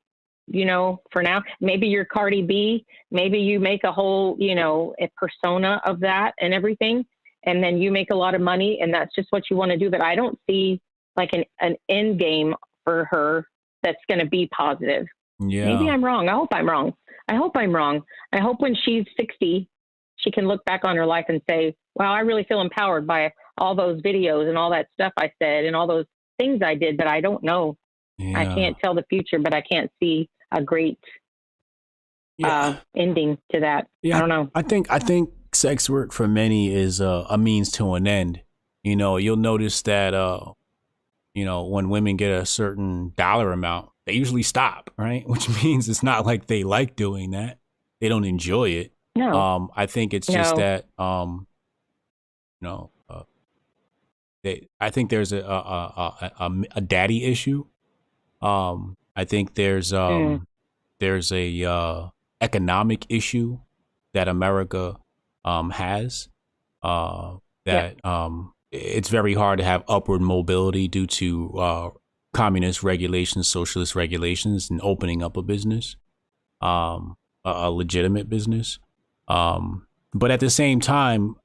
you 0.47 0.65
know 0.65 1.01
for 1.11 1.23
now 1.23 1.41
maybe 1.61 1.87
you're 1.87 2.05
cardi 2.05 2.41
b 2.41 2.85
maybe 3.11 3.39
you 3.39 3.59
make 3.59 3.83
a 3.83 3.91
whole 3.91 4.35
you 4.39 4.55
know 4.55 4.93
a 4.99 5.09
persona 5.15 5.81
of 5.85 5.99
that 6.01 6.33
and 6.39 6.53
everything 6.53 7.05
and 7.45 7.63
then 7.63 7.77
you 7.77 7.91
make 7.91 8.09
a 8.11 8.15
lot 8.15 8.35
of 8.35 8.41
money 8.41 8.79
and 8.81 8.93
that's 8.93 9.13
just 9.15 9.27
what 9.31 9.43
you 9.49 9.55
want 9.55 9.71
to 9.71 9.77
do 9.77 9.89
but 9.89 10.03
i 10.03 10.15
don't 10.15 10.37
see 10.49 10.79
like 11.15 11.29
an, 11.33 11.43
an 11.61 11.75
end 11.89 12.19
game 12.19 12.53
for 12.83 13.05
her 13.09 13.47
that's 13.83 14.01
going 14.09 14.19
to 14.19 14.25
be 14.25 14.49
positive 14.55 15.05
yeah. 15.39 15.65
maybe 15.65 15.89
i'm 15.89 16.03
wrong 16.03 16.29
i 16.29 16.33
hope 16.33 16.49
i'm 16.53 16.67
wrong 16.67 16.93
i 17.27 17.35
hope 17.35 17.51
i'm 17.55 17.73
wrong 17.75 18.01
i 18.31 18.39
hope 18.39 18.59
when 18.59 18.75
she's 18.85 19.05
60 19.17 19.69
she 20.17 20.31
can 20.31 20.47
look 20.47 20.63
back 20.65 20.81
on 20.85 20.95
her 20.95 21.05
life 21.05 21.25
and 21.29 21.41
say 21.49 21.75
wow 21.95 22.13
i 22.13 22.19
really 22.19 22.45
feel 22.45 22.61
empowered 22.61 23.05
by 23.05 23.31
all 23.57 23.75
those 23.75 24.01
videos 24.01 24.47
and 24.47 24.57
all 24.57 24.71
that 24.71 24.87
stuff 24.93 25.13
i 25.17 25.31
said 25.41 25.65
and 25.65 25.75
all 25.75 25.87
those 25.87 26.05
things 26.39 26.61
i 26.65 26.75
did 26.75 26.97
but 26.97 27.07
i 27.07 27.21
don't 27.21 27.43
know 27.43 27.77
yeah. 28.17 28.39
I 28.39 28.45
can't 28.45 28.77
tell 28.83 28.93
the 28.93 29.03
future, 29.09 29.39
but 29.39 29.53
I 29.53 29.61
can't 29.61 29.91
see 29.99 30.29
a 30.51 30.61
great 30.61 30.99
Yeah. 32.37 32.47
uh, 32.47 32.75
ending 32.95 33.37
to 33.51 33.61
that. 33.61 33.87
Yeah. 34.01 34.17
I 34.17 34.19
don't 34.19 34.29
know. 34.29 34.49
I 34.53 34.61
think 34.61 34.91
I 34.91 34.99
think 34.99 35.29
sex 35.55 35.89
work 35.89 36.11
for 36.11 36.27
many 36.27 36.73
is 36.73 36.99
uh, 37.01 37.25
a 37.29 37.37
means 37.37 37.71
to 37.73 37.93
an 37.93 38.07
end. 38.07 38.41
You 38.83 38.95
know, 38.95 39.17
you'll 39.17 39.37
notice 39.37 39.81
that 39.83 40.13
uh, 40.13 40.53
you 41.33 41.45
know 41.45 41.63
when 41.65 41.89
women 41.89 42.17
get 42.17 42.31
a 42.31 42.45
certain 42.45 43.13
dollar 43.15 43.51
amount, 43.51 43.89
they 44.05 44.13
usually 44.13 44.43
stop, 44.43 44.89
right? 44.97 45.27
Which 45.27 45.47
means 45.63 45.87
it's 45.89 46.03
not 46.03 46.25
like 46.25 46.47
they 46.47 46.63
like 46.63 46.95
doing 46.95 47.31
that; 47.31 47.59
they 48.01 48.09
don't 48.09 48.25
enjoy 48.25 48.69
it. 48.69 48.91
No. 49.15 49.31
Um, 49.31 49.69
I 49.75 49.85
think 49.85 50.13
it's 50.13 50.27
just 50.27 50.55
No. 50.55 50.61
that 50.61 50.85
um, 51.03 51.47
you 52.61 52.67
know, 52.67 52.89
uh, 53.09 53.23
they. 54.43 54.67
I 54.79 54.89
think 54.89 55.09
there's 55.09 55.31
a 55.31 55.39
a, 55.39 55.41
a, 55.41 56.31
a, 56.39 56.45
a- 56.45 56.63
a 56.77 56.81
daddy 56.81 57.23
issue. 57.23 57.65
Um, 58.41 58.97
I 59.15 59.23
think 59.25 59.53
there's 59.55 59.93
um, 59.93 60.11
Mm. 60.11 60.45
there's 60.99 61.31
a 61.31 61.63
uh, 61.63 62.07
economic 62.41 63.05
issue 63.09 63.59
that 64.13 64.27
America 64.27 64.97
um 65.45 65.69
has. 65.71 66.29
Uh, 66.81 67.37
that 67.65 68.03
um, 68.05 68.51
it's 68.71 69.07
very 69.07 69.33
hard 69.33 69.59
to 69.59 69.63
have 69.63 69.83
upward 69.87 70.21
mobility 70.21 70.87
due 70.87 71.07
to 71.07 71.51
uh 71.57 71.89
communist 72.33 72.83
regulations, 72.83 73.47
socialist 73.47 73.95
regulations, 73.95 74.69
and 74.69 74.81
opening 74.81 75.23
up 75.23 75.37
a 75.37 75.41
business, 75.41 75.95
um, 76.61 77.15
a, 77.45 77.51
a 77.51 77.71
legitimate 77.71 78.27
business. 78.27 78.79
Um, 79.27 79.87
but 80.13 80.31
at 80.31 80.39
the 80.39 80.49
same 80.49 80.79
time, 80.79 81.35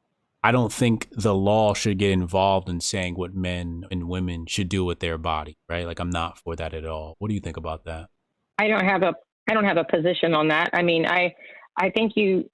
I 0.43 0.53
don't 0.53 0.73
think 0.73 1.09
the 1.13 1.35
law 1.35 1.75
should 1.75 1.99
get 1.99 2.11
involved 2.11 2.69
in 2.69 2.81
saying 2.81 3.15
what 3.17 3.35
men 3.35 3.85
and 3.91 4.09
women 4.09 4.47
should 4.47 4.69
do 4.69 4.85
with 4.85 5.01
their 5.01 5.19
body, 5.19 5.59
right? 5.69 5.87
Like 5.87 6.01
I'm 6.01 6.11
not 6.11 6.39
for 6.39 6.57
that 6.57 6.75
at 6.75 6.87
all. 6.87 7.17
What 7.19 7.29
do 7.29 7.35
you 7.35 7.41
think 7.41 7.57
about 7.57 7.85
that? 7.85 8.09
I 8.59 8.69
don't 8.69 8.85
have 8.85 9.03
a 9.03 9.15
I 9.49 9.55
don't 9.55 9.65
have 9.65 9.79
a 9.79 9.85
position 9.85 10.35
on 10.35 10.49
that. 10.49 10.71
I 10.73 10.83
mean, 10.83 11.07
I 11.07 11.35
I 11.77 11.91
think 11.91 12.13
you 12.17 12.49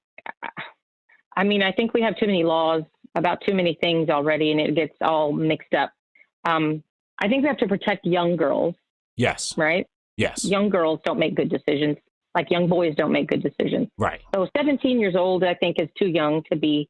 I 1.36 1.44
mean, 1.44 1.62
I 1.62 1.72
think 1.72 1.94
we 1.94 2.02
have 2.02 2.16
too 2.16 2.26
many 2.26 2.44
laws 2.44 2.82
about 3.14 3.40
too 3.46 3.54
many 3.54 3.78
things 3.80 4.08
already 4.10 4.50
and 4.50 4.60
it 4.60 4.74
gets 4.74 4.94
all 5.00 5.32
mixed 5.32 5.74
up. 5.74 5.92
Um, 6.44 6.82
I 7.18 7.28
think 7.28 7.42
we 7.42 7.48
have 7.48 7.58
to 7.58 7.68
protect 7.68 8.04
young 8.04 8.36
girls, 8.36 8.74
Yes. 9.16 9.56
right? 9.56 9.86
Yes. 10.16 10.44
Young 10.44 10.68
girls 10.68 11.00
don't 11.04 11.18
make 11.18 11.34
good 11.34 11.48
decisions. 11.48 11.96
Like 12.34 12.50
young 12.50 12.68
boys 12.68 12.94
don't 12.96 13.12
make 13.12 13.28
good 13.28 13.42
decisions. 13.42 13.88
Right. 13.98 14.20
So 14.34 14.48
17 14.56 14.98
years 14.98 15.14
old, 15.16 15.44
I 15.44 15.54
think, 15.54 15.76
is 15.80 15.88
too 15.96 16.08
young 16.08 16.42
to 16.50 16.56
be. 16.56 16.88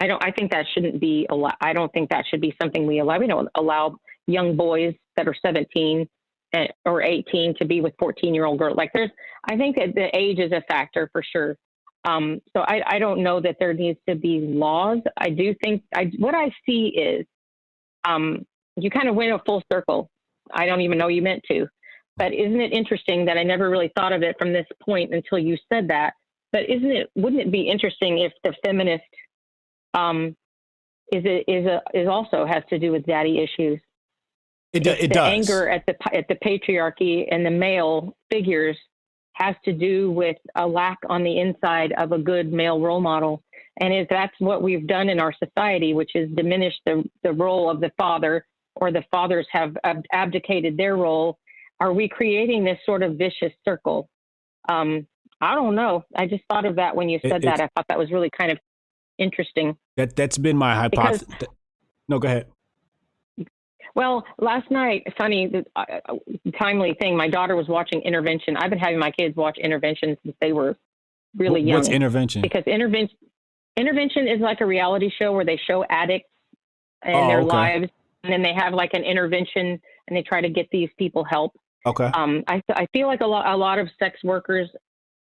I 0.00 0.06
don't. 0.06 0.22
I 0.24 0.30
think 0.30 0.50
that 0.52 0.64
shouldn't 0.72 1.00
be. 1.00 1.26
I 1.60 1.72
don't 1.74 1.92
think 1.92 2.08
that 2.10 2.24
should 2.30 2.40
be 2.40 2.54
something 2.60 2.86
we 2.86 3.00
allow. 3.00 3.18
We 3.18 3.26
don't 3.26 3.48
allow 3.54 3.96
young 4.26 4.56
boys 4.56 4.94
that 5.16 5.28
are 5.28 5.34
17 5.34 6.08
and, 6.52 6.68
or 6.86 7.02
18 7.02 7.54
to 7.58 7.64
be 7.66 7.80
with 7.82 7.92
14 7.98 8.34
year 8.34 8.46
old 8.46 8.58
girls. 8.58 8.76
Like 8.76 8.90
there's. 8.94 9.10
I 9.48 9.56
think 9.56 9.76
that 9.76 9.94
the 9.94 10.08
age 10.16 10.38
is 10.38 10.52
a 10.52 10.62
factor 10.62 11.10
for 11.12 11.22
sure. 11.22 11.56
Um, 12.06 12.40
so 12.56 12.62
I, 12.62 12.82
I 12.86 12.98
don't 12.98 13.22
know 13.22 13.40
that 13.40 13.56
there 13.58 13.74
needs 13.74 13.98
to 14.08 14.14
be 14.14 14.40
laws. 14.40 15.00
I 15.16 15.30
do 15.30 15.54
think. 15.62 15.82
I 15.94 16.10
what 16.18 16.34
I 16.34 16.50
see 16.64 16.92
is, 16.96 17.26
um, 18.08 18.46
you 18.76 18.90
kind 18.90 19.08
of 19.08 19.16
went 19.16 19.32
a 19.32 19.40
full 19.44 19.62
circle. 19.72 20.08
I 20.52 20.66
don't 20.66 20.80
even 20.80 20.98
know 20.98 21.08
you 21.08 21.22
meant 21.22 21.42
to. 21.50 21.66
But 22.16 22.32
isn't 22.32 22.60
it 22.60 22.72
interesting 22.72 23.26
that 23.26 23.36
I 23.36 23.42
never 23.42 23.68
really 23.68 23.90
thought 23.96 24.12
of 24.12 24.22
it 24.22 24.36
from 24.38 24.52
this 24.52 24.66
point 24.80 25.12
until 25.12 25.38
you 25.38 25.58
said 25.70 25.88
that? 25.88 26.14
But 26.52 26.70
isn't 26.70 26.90
it? 26.90 27.10
Wouldn't 27.16 27.42
it 27.42 27.50
be 27.50 27.68
interesting 27.68 28.18
if 28.18 28.32
the 28.44 28.54
feminist 28.64 29.02
um, 29.94 30.36
is 31.12 31.22
it 31.24 31.44
is 31.48 31.66
a 31.66 31.82
is 31.92 32.08
also 32.08 32.46
has 32.46 32.62
to 32.70 32.78
do 32.78 32.92
with 32.92 33.04
daddy 33.04 33.38
issues? 33.38 33.80
It, 34.72 34.84
do, 34.84 34.90
it 34.90 35.08
the 35.08 35.14
does. 35.14 35.32
anger 35.32 35.68
at 35.68 35.84
the 35.86 35.96
at 36.14 36.28
the 36.28 36.36
patriarchy 36.36 37.26
and 37.30 37.44
the 37.44 37.50
male 37.50 38.16
figures 38.30 38.76
has 39.36 39.54
to 39.66 39.72
do 39.72 40.10
with 40.10 40.36
a 40.54 40.66
lack 40.66 40.98
on 41.10 41.22
the 41.22 41.38
inside 41.38 41.92
of 41.98 42.12
a 42.12 42.18
good 42.18 42.52
male 42.52 42.80
role 42.80 43.00
model. 43.00 43.42
And 43.80 43.92
if 43.92 44.08
that's 44.08 44.32
what 44.38 44.62
we've 44.62 44.86
done 44.86 45.10
in 45.10 45.20
our 45.20 45.34
society, 45.34 45.92
which 45.92 46.12
is 46.14 46.30
diminished 46.34 46.80
the, 46.86 47.04
the 47.22 47.32
role 47.32 47.68
of 47.68 47.80
the 47.80 47.90
father, 47.98 48.46
or 48.76 48.90
the 48.90 49.04
fathers 49.10 49.46
have 49.52 49.76
ab- 49.84 50.04
abdicated 50.12 50.78
their 50.78 50.96
role, 50.96 51.38
are 51.80 51.92
we 51.92 52.08
creating 52.08 52.64
this 52.64 52.78
sort 52.86 53.02
of 53.02 53.16
vicious 53.16 53.52
circle? 53.62 54.08
Um, 54.70 55.06
I 55.42 55.54
don't 55.54 55.74
know. 55.74 56.04
I 56.16 56.26
just 56.26 56.44
thought 56.48 56.64
of 56.64 56.76
that 56.76 56.96
when 56.96 57.10
you 57.10 57.20
It- 57.22 57.30
said 57.30 57.42
that. 57.42 57.60
I 57.60 57.68
thought 57.76 57.86
that 57.88 57.98
was 57.98 58.10
really 58.10 58.30
kind 58.30 58.50
of 58.50 58.58
interesting. 59.18 59.76
That 59.98 60.16
that's 60.16 60.38
been 60.38 60.56
my 60.56 60.74
hypothesis. 60.74 61.28
No, 62.08 62.18
go 62.18 62.28
ahead. 62.28 62.46
Well, 63.96 64.24
last 64.38 64.70
night, 64.70 65.04
funny, 65.16 65.48
the, 65.48 65.64
uh, 65.74 65.84
uh, 66.08 66.14
timely 66.60 66.94
thing. 67.00 67.16
My 67.16 67.28
daughter 67.28 67.56
was 67.56 67.66
watching 67.66 68.02
Intervention. 68.02 68.54
I've 68.56 68.68
been 68.70 68.78
having 68.78 68.98
my 68.98 69.10
kids 69.10 69.34
watch 69.36 69.56
Intervention 69.58 70.16
since 70.22 70.36
they 70.40 70.52
were 70.52 70.76
really 71.36 71.62
young. 71.62 71.78
What's 71.78 71.88
intervention? 71.88 72.42
because 72.42 72.62
intervention 72.66 73.16
intervention 73.78 74.26
is 74.28 74.40
like 74.40 74.60
a 74.60 74.66
reality 74.66 75.10
show 75.18 75.32
where 75.32 75.44
they 75.44 75.58
show 75.66 75.84
addicts 75.90 76.28
and 77.02 77.14
Oh, 77.14 77.28
their 77.28 77.40
okay. 77.40 77.48
lives, 77.48 77.88
and 78.22 78.32
then 78.32 78.42
they 78.42 78.54
have 78.54 78.72
like 78.74 78.92
an 78.94 79.02
intervention 79.02 79.80
and 80.08 80.16
they 80.16 80.22
try 80.22 80.40
to 80.40 80.48
get 80.48 80.68
these 80.70 80.88
people 80.98 81.24
help. 81.24 81.52
Okay. 81.86 82.10
Um, 82.14 82.42
I 82.48 82.62
I 82.70 82.86
feel 82.92 83.06
like 83.06 83.20
a 83.22 83.26
lot 83.26 83.46
a 83.46 83.56
lot 83.56 83.78
of 83.78 83.88
sex 83.98 84.18
workers 84.24 84.68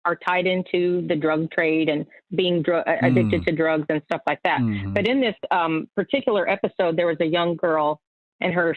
are 0.07 0.17
tied 0.17 0.47
into 0.47 1.07
the 1.09 1.17
drug 1.17 1.51
trade 1.51 1.89
and 1.91 2.05
being 2.35 2.61
dr- 2.63 2.85
addicted 2.87 3.41
Mm. 3.41 3.45
to 3.47 3.53
drugs 3.53 3.87
and 3.89 4.03
stuff 4.05 4.21
like 4.27 4.41
that. 4.45 4.61
Mhm. 4.61 4.93
But 4.95 5.07
in 5.09 5.21
this 5.21 5.35
um, 5.51 5.89
particular 5.97 6.49
episode, 6.49 6.97
there 6.97 7.07
was 7.07 7.17
a 7.21 7.25
young 7.27 7.57
girl, 7.57 8.01
and 8.45 8.53
her 8.55 8.77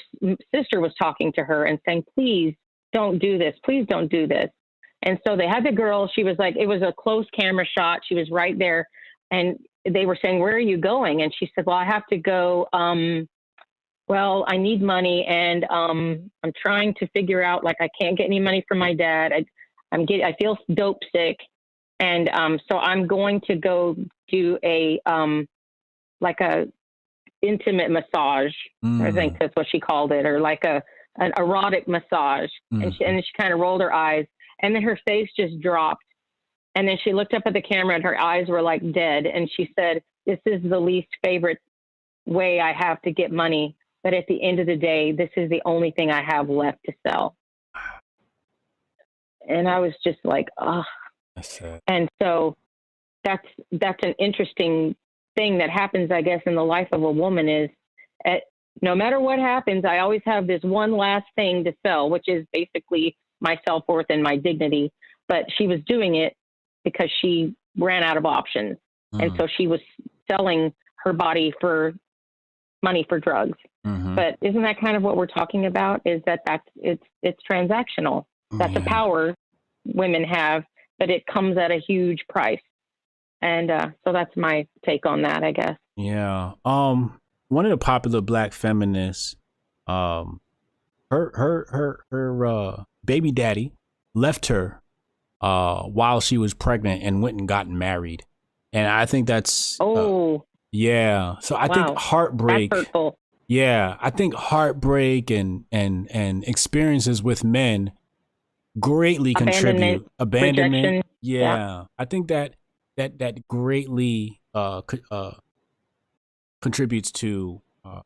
sister 0.55 0.79
was 0.79 0.93
talking 0.99 1.31
to 1.33 1.43
her 1.43 1.65
and 1.65 1.79
saying, 1.85 2.03
"Please 2.15 2.55
don't 2.93 3.19
do 3.19 3.37
this. 3.37 3.55
Please 3.63 3.85
don't 3.87 4.09
do 4.09 4.25
this." 4.25 4.49
And 5.03 5.19
so 5.27 5.35
they 5.35 5.47
had 5.47 5.63
the 5.63 5.71
girl. 5.71 6.09
She 6.13 6.23
was 6.23 6.37
like, 6.39 6.55
it 6.57 6.65
was 6.65 6.81
a 6.81 6.93
close 6.97 7.25
camera 7.37 7.65
shot. 7.77 7.99
She 8.07 8.15
was 8.15 8.29
right 8.31 8.57
there, 8.57 8.87
and 9.29 9.57
they 9.87 10.05
were 10.05 10.17
saying, 10.21 10.39
"Where 10.39 10.55
are 10.55 10.59
you 10.59 10.77
going?" 10.77 11.21
And 11.21 11.33
she 11.37 11.51
said, 11.53 11.65
"Well, 11.65 11.75
I 11.75 11.85
have 11.85 12.07
to 12.07 12.17
go. 12.17 12.67
Um, 12.73 13.27
well, 14.07 14.45
I 14.47 14.57
need 14.57 14.81
money, 14.81 15.25
and 15.25 15.65
um, 15.65 16.31
I'm 16.43 16.53
trying 16.59 16.93
to 16.95 17.07
figure 17.09 17.43
out. 17.43 17.63
Like, 17.63 17.77
I 17.81 17.89
can't 17.99 18.17
get 18.17 18.25
any 18.25 18.39
money 18.39 18.63
from 18.67 18.79
my 18.79 18.93
dad. 18.93 19.33
I, 19.33 19.45
I'm 19.91 20.05
get. 20.05 20.23
I 20.23 20.33
feel 20.33 20.57
dope 20.73 21.01
sick, 21.13 21.37
and 21.99 22.29
um, 22.29 22.59
so 22.71 22.77
I'm 22.79 23.05
going 23.05 23.41
to 23.47 23.55
go 23.55 23.95
do 24.29 24.57
a 24.63 24.99
um, 25.05 25.47
like 26.21 26.39
a 26.41 26.67
intimate 27.41 27.91
massage. 27.91 28.53
I 28.83 29.11
think 29.11 29.33
Mm. 29.33 29.39
that's 29.39 29.55
what 29.55 29.67
she 29.69 29.79
called 29.79 30.11
it, 30.11 30.25
or 30.25 30.39
like 30.39 30.63
a 30.63 30.83
an 31.19 31.33
erotic 31.37 31.87
massage. 31.87 32.51
And 32.71 32.83
Mm. 32.83 32.97
she 32.97 33.03
and 33.05 33.23
she 33.25 33.31
kind 33.39 33.53
of 33.53 33.59
rolled 33.59 33.81
her 33.81 33.93
eyes, 33.93 34.25
and 34.61 34.75
then 34.75 34.83
her 34.83 34.99
face 35.07 35.29
just 35.35 35.59
dropped. 35.59 36.03
And 36.75 36.87
then 36.87 36.97
she 37.03 37.11
looked 37.13 37.33
up 37.33 37.43
at 37.45 37.53
the 37.53 37.61
camera, 37.61 37.95
and 37.95 38.03
her 38.03 38.19
eyes 38.19 38.47
were 38.47 38.61
like 38.61 38.91
dead. 38.91 39.25
And 39.25 39.49
she 39.51 39.71
said, 39.77 40.03
this 40.27 40.39
is 40.45 40.61
the 40.61 40.79
least 40.79 41.07
favorite 41.23 41.59
way 42.25 42.59
I 42.59 42.71
have 42.73 43.01
to 43.03 43.11
get 43.11 43.31
money, 43.31 43.75
but 44.03 44.13
at 44.13 44.27
the 44.27 44.43
end 44.43 44.59
of 44.59 44.67
the 44.67 44.75
day, 44.75 45.11
this 45.11 45.31
is 45.35 45.49
the 45.49 45.61
only 45.65 45.91
thing 45.91 46.11
I 46.11 46.21
have 46.21 46.49
left 46.49 46.79
to 46.85 46.93
sell. 47.07 47.35
And 49.47 49.67
I 49.67 49.79
was 49.79 49.93
just 50.03 50.19
like, 50.23 50.49
oh. 50.57 50.83
And 51.87 52.09
so 52.21 52.57
that's 53.23 53.47
that's 53.71 54.03
an 54.03 54.13
interesting 54.19 54.95
thing 55.37 55.59
that 55.59 55.69
happens, 55.69 56.11
I 56.11 56.21
guess, 56.21 56.41
in 56.45 56.55
the 56.55 56.63
life 56.63 56.89
of 56.91 57.03
a 57.03 57.11
woman 57.11 57.47
is 57.47 57.69
at 58.25 58.43
no 58.81 58.95
matter 58.95 59.19
what 59.19 59.39
happens, 59.39 59.85
I 59.85 59.99
always 59.99 60.21
have 60.25 60.47
this 60.47 60.61
one 60.63 60.97
last 60.97 61.25
thing 61.35 61.63
to 61.63 61.73
sell, 61.85 62.09
which 62.09 62.25
is 62.27 62.45
basically 62.51 63.15
my 63.39 63.57
self 63.67 63.83
worth 63.87 64.07
and 64.09 64.21
my 64.21 64.35
dignity. 64.35 64.91
But 65.27 65.45
she 65.57 65.67
was 65.67 65.79
doing 65.85 66.15
it 66.15 66.35
because 66.83 67.09
she 67.21 67.55
ran 67.77 68.03
out 68.03 68.17
of 68.17 68.25
options. 68.25 68.77
And 69.13 69.31
Mhm. 69.31 69.37
so 69.37 69.47
she 69.47 69.67
was 69.67 69.79
selling 70.29 70.73
her 71.03 71.13
body 71.13 71.53
for 71.61 71.93
money 72.83 73.03
for 73.09 73.19
drugs. 73.19 73.57
Mhm. 73.85 74.15
But 74.15 74.37
isn't 74.41 74.61
that 74.61 74.79
kind 74.79 74.95
of 74.97 75.03
what 75.03 75.17
we're 75.17 75.25
talking 75.27 75.65
about? 75.65 76.01
Is 76.05 76.21
that 76.25 76.41
that's 76.45 76.67
it's 76.75 77.03
it's 77.23 77.41
transactional. 77.49 78.25
That's 78.51 78.75
a 78.75 78.81
power 78.81 79.35
women 79.85 80.23
have, 80.23 80.63
but 80.99 81.09
it 81.09 81.25
comes 81.25 81.57
at 81.57 81.71
a 81.71 81.77
huge 81.77 82.25
price. 82.27 82.61
And 83.41 83.69
uh, 83.69 83.89
so 84.03 84.13
that's 84.13 84.35
my 84.35 84.67
take 84.85 85.05
on 85.05 85.21
that, 85.21 85.43
I 85.43 85.51
guess. 85.51 85.77
Yeah. 85.95 86.53
Um 86.65 87.19
one 87.49 87.65
of 87.65 87.71
the 87.71 87.77
popular 87.77 88.21
black 88.21 88.53
feminists, 88.53 89.35
um 89.87 90.41
her 91.11 91.31
her 91.35 91.67
her 91.71 92.05
her 92.11 92.45
uh 92.45 92.83
baby 93.05 93.31
daddy 93.31 93.73
left 94.13 94.47
her 94.47 94.81
uh 95.41 95.83
while 95.83 96.19
she 96.19 96.37
was 96.37 96.53
pregnant 96.53 97.03
and 97.03 97.21
went 97.21 97.39
and 97.39 97.47
got 97.47 97.69
married. 97.69 98.23
And 98.73 98.87
I 98.87 99.05
think 99.05 99.27
that's 99.27 99.79
uh, 99.79 99.83
Oh, 99.85 100.45
yeah. 100.71 101.35
So 101.39 101.55
I 101.55 101.67
Wow. 101.67 101.73
think 101.87 101.97
heartbreak 101.97 102.73
yeah, 103.47 103.95
I 104.01 104.09
think 104.09 104.33
heartbreak 104.33 105.31
and 105.31 105.63
and 105.71 106.07
and 106.11 106.43
experiences 106.43 107.23
with 107.23 107.43
men 107.45 107.93
greatly 108.79 109.33
contribute 109.33 110.05
Abandonment, 110.19 110.75
abandonment. 110.83 111.05
Yeah. 111.21 111.39
yeah. 111.41 111.83
I 111.97 112.05
think 112.05 112.27
that 112.27 112.55
that 112.97 113.19
that 113.19 113.47
greatly 113.47 114.41
uh 114.53 114.81
uh 115.09 115.31
contributes 116.61 117.11
to 117.11 117.61
uh, 117.85 118.01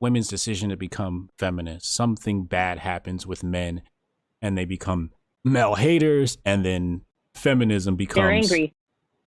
women's 0.00 0.28
decision 0.28 0.70
to 0.70 0.76
become 0.76 1.30
feminists. 1.38 1.88
Something 1.88 2.44
bad 2.44 2.78
happens 2.78 3.26
with 3.26 3.42
men, 3.42 3.82
and 4.42 4.58
they 4.58 4.64
become 4.64 5.12
male 5.44 5.76
haters, 5.76 6.38
and 6.44 6.64
then 6.64 7.02
feminism 7.34 7.96
becomes 7.96 8.16
They're 8.16 8.32
angry, 8.32 8.74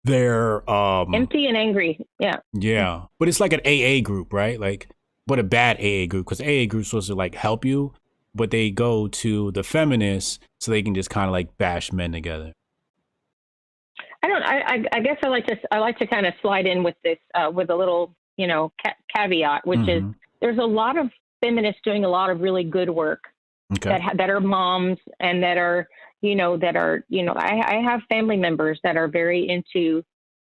their 0.03 0.69
um 0.69 1.13
empty 1.15 1.47
and 1.47 1.57
angry. 1.57 2.05
Yeah. 2.19 2.37
yeah, 2.53 3.05
but 3.17 3.27
it's 3.27 3.39
like 3.39 3.53
an 3.53 3.61
AA 3.65 4.01
group, 4.01 4.33
right? 4.33 4.59
Like, 4.59 4.89
but 5.25 5.39
a 5.39 5.43
bad 5.43 5.77
AA 5.77 6.05
group 6.07 6.25
because 6.25 6.41
AA 6.41 6.65
group's 6.67 6.89
supposed 6.89 7.07
to 7.07 7.15
like 7.15 7.35
help 7.35 7.65
you, 7.65 7.93
but 8.35 8.51
they 8.51 8.69
go 8.69 9.07
to 9.07 9.51
the 9.51 9.63
feminists 9.63 10.39
so 10.59 10.71
they 10.71 10.81
can 10.81 10.93
just 10.93 11.09
kind 11.09 11.27
of 11.27 11.31
like 11.31 11.57
bash 11.57 11.91
men 11.91 12.11
together. 12.11 12.53
I 14.21 14.27
don't. 14.27 14.43
I, 14.43 14.59
I, 14.59 14.83
I 14.93 14.99
guess 15.01 15.17
I 15.23 15.27
like 15.27 15.45
to. 15.47 15.57
I 15.71 15.79
like 15.79 15.97
to 15.99 16.07
kind 16.07 16.25
of 16.25 16.33
slide 16.41 16.65
in 16.65 16.83
with 16.83 16.95
this 17.03 17.17
uh, 17.35 17.49
with 17.51 17.69
a 17.69 17.75
little, 17.75 18.15
you 18.37 18.47
know, 18.47 18.71
ca- 18.83 18.95
caveat, 19.15 19.65
which 19.65 19.87
is 19.87 20.03
Mhm. 20.03 20.15
there's 20.41 20.57
a 20.57 20.65
lot 20.65 20.97
of 20.97 21.09
feminists 21.41 21.81
doing 21.83 22.03
a 22.03 22.09
lot 22.09 22.29
of 22.29 22.41
really 22.41 22.63
good 22.63 22.89
work 22.89 23.23
okay, 23.71 23.89
that 23.89 24.01
ha- 24.01 24.13
that 24.15 24.29
are 24.29 24.41
moms 24.41 24.97
and 25.19 25.41
that 25.41 25.57
are, 25.57 25.87
you 26.21 26.35
know, 26.35 26.57
that 26.57 26.75
are, 26.75 27.05
you 27.07 27.23
know, 27.23 27.33
I, 27.33 27.77
I 27.77 27.81
have 27.81 28.01
family 28.09 28.35
members 28.35 28.79
that 28.83 28.97
are 28.97 29.07
very 29.07 29.47
into 29.47 30.03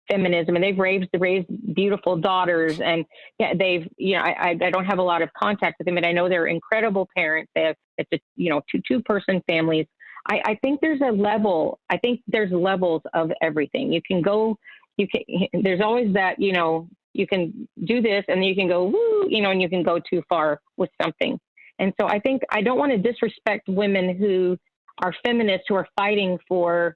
feminism 0.10 0.56
and 0.56 0.64
they've 0.64 0.80
raised 0.80 1.08
raised 1.20 1.48
beautiful 1.76 2.18
daughters 2.18 2.82
and 2.82 3.06
yeah 3.38 3.54
they've 3.54 3.88
you 3.98 4.16
know 4.16 4.22
I, 4.24 4.58
I 4.60 4.72
don't 4.72 4.86
have 4.86 4.98
a 4.98 5.04
lot 5.04 5.22
of 5.22 5.30
contact 5.34 5.76
with 5.78 5.86
them 5.86 5.94
but 5.94 6.04
I 6.04 6.12
know 6.12 6.28
they're 6.28 6.48
incredible 6.48 7.08
parents 7.16 7.52
they 7.54 7.62
have 7.62 7.76
it's 8.00 8.10
a 8.14 8.20
you 8.36 8.50
know 8.50 8.62
two 8.72 8.82
two 8.88 9.04
person 9.04 9.40
families 9.48 9.86
I, 10.28 10.42
I 10.46 10.56
think 10.56 10.82
there's 10.82 11.02
a 11.02 11.12
level 11.12 11.80
I 11.90 11.98
think 11.98 12.22
there's 12.28 12.52
levels 12.52 13.02
of 13.14 13.32
everything. 13.42 13.94
You 13.94 14.02
can 14.02 14.22
go 14.22 14.58
you 14.98 15.08
can 15.08 15.22
there's 15.64 15.82
always 15.82 16.14
that 16.14 16.40
you 16.40 16.54
know 16.54 16.88
you 17.14 17.28
can 17.28 17.68
do 17.86 18.02
this 18.02 18.24
and 18.28 18.38
then 18.38 18.44
you 18.44 18.56
can 18.56 18.68
go 18.68 18.86
woo 18.86 19.28
you 19.30 19.42
know 19.42 19.52
and 19.52 19.62
you 19.62 19.70
can 19.70 19.84
go 19.84 20.00
too 20.00 20.22
far 20.30 20.62
with 20.78 20.90
something. 21.02 21.40
And 21.80 21.94
so 22.00 22.08
I 22.08 22.20
think 22.20 22.42
I 22.52 22.62
don't 22.62 22.78
want 22.78 22.92
to 22.92 22.98
disrespect 22.98 23.68
women 23.70 24.18
who 24.18 24.58
are 25.02 25.14
feminists 25.26 25.66
who 25.70 25.76
are 25.76 25.88
fighting 25.98 26.38
for 26.48 26.96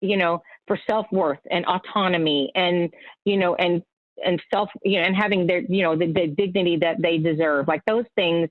you 0.00 0.16
know 0.16 0.42
for 0.66 0.78
self-worth 0.88 1.38
and 1.50 1.64
autonomy 1.66 2.50
and 2.54 2.92
you 3.24 3.36
know 3.36 3.54
and 3.56 3.82
and 4.24 4.42
self 4.52 4.68
you 4.82 4.98
know 5.00 5.06
and 5.06 5.16
having 5.16 5.46
their 5.46 5.60
you 5.60 5.82
know 5.82 5.96
the, 5.96 6.06
the 6.12 6.26
dignity 6.36 6.76
that 6.76 7.00
they 7.00 7.18
deserve. 7.18 7.68
Like 7.68 7.82
those 7.86 8.04
things 8.16 8.48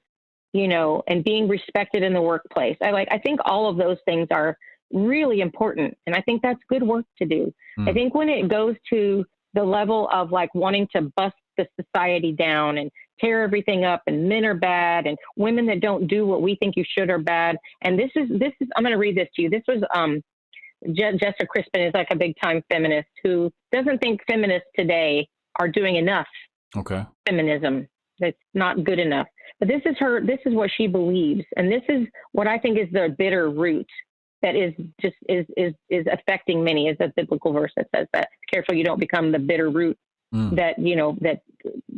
you 0.53 0.67
know 0.67 1.03
and 1.07 1.23
being 1.23 1.47
respected 1.47 2.03
in 2.03 2.13
the 2.13 2.21
workplace 2.21 2.77
i 2.81 2.91
like 2.91 3.07
i 3.11 3.17
think 3.17 3.39
all 3.45 3.69
of 3.69 3.77
those 3.77 3.97
things 4.05 4.27
are 4.31 4.57
really 4.91 5.41
important 5.41 5.97
and 6.05 6.15
i 6.15 6.21
think 6.21 6.41
that's 6.41 6.59
good 6.69 6.83
work 6.83 7.05
to 7.17 7.25
do 7.25 7.53
i 7.79 7.81
Mm. 7.81 7.93
think 7.93 8.15
when 8.15 8.29
it 8.29 8.47
goes 8.49 8.75
to 8.91 9.23
the 9.53 9.63
level 9.63 10.09
of 10.11 10.31
like 10.31 10.53
wanting 10.55 10.87
to 10.95 11.01
bust 11.15 11.35
the 11.57 11.67
society 11.79 12.31
down 12.31 12.77
and 12.77 12.89
tear 13.19 13.41
everything 13.43 13.83
up 13.83 14.01
and 14.07 14.27
men 14.29 14.45
are 14.45 14.53
bad 14.53 15.05
and 15.07 15.17
women 15.35 15.65
that 15.65 15.79
don't 15.79 16.07
do 16.07 16.25
what 16.25 16.41
we 16.41 16.55
think 16.55 16.75
you 16.77 16.83
should 16.87 17.09
are 17.09 17.17
bad 17.19 17.57
and 17.83 17.97
this 17.99 18.11
is 18.15 18.27
this 18.39 18.53
is 18.61 18.67
i'm 18.75 18.83
going 18.83 18.93
to 18.93 18.97
read 18.99 19.17
this 19.17 19.27
to 19.35 19.41
you 19.43 19.49
this 19.49 19.63
was 19.67 19.81
um 19.95 20.21
Je- 20.93 21.17
Jessica 21.17 21.47
Crispin 21.47 21.81
is 21.81 21.91
like 21.95 22.07
a 22.11 22.15
big 22.15 22.35
time 22.41 22.63
feminist 22.71 23.09
who 23.23 23.51
doesn't 23.71 23.97
think 23.99 24.21
feminists 24.29 24.69
today 24.77 25.27
are 25.59 25.67
doing 25.67 25.95
enough 25.95 26.27
okay, 26.75 27.03
feminism. 27.27 27.87
That's 28.19 28.37
not 28.53 28.83
good 28.83 28.99
enough. 28.99 29.27
But 29.59 29.67
this 29.67 29.81
is 29.85 29.95
her. 29.99 30.21
This 30.21 30.39
is 30.45 30.53
what 30.53 30.69
she 30.75 30.87
believes, 30.87 31.45
and 31.55 31.71
this 31.71 31.83
is 31.89 32.07
what 32.31 32.47
I 32.47 32.57
think 32.57 32.77
is 32.77 32.87
the 32.91 33.15
bitter 33.17 33.49
root 33.49 33.87
that 34.41 34.55
is 34.55 34.73
just 35.01 35.15
is 35.27 35.45
is 35.55 35.73
is 35.89 36.05
affecting 36.11 36.63
many. 36.63 36.89
Is 36.89 36.97
a 36.99 37.11
biblical 37.15 37.53
verse 37.53 37.71
that 37.75 37.87
says 37.95 38.07
that. 38.13 38.29
Careful, 38.51 38.75
you 38.75 38.83
don't 38.83 38.99
become 38.99 39.31
the 39.31 39.39
bitter 39.39 39.69
root 39.69 39.97
Mm. 40.35 40.55
that 40.57 40.77
you 40.77 40.97
know 40.97 41.17
that 41.21 41.41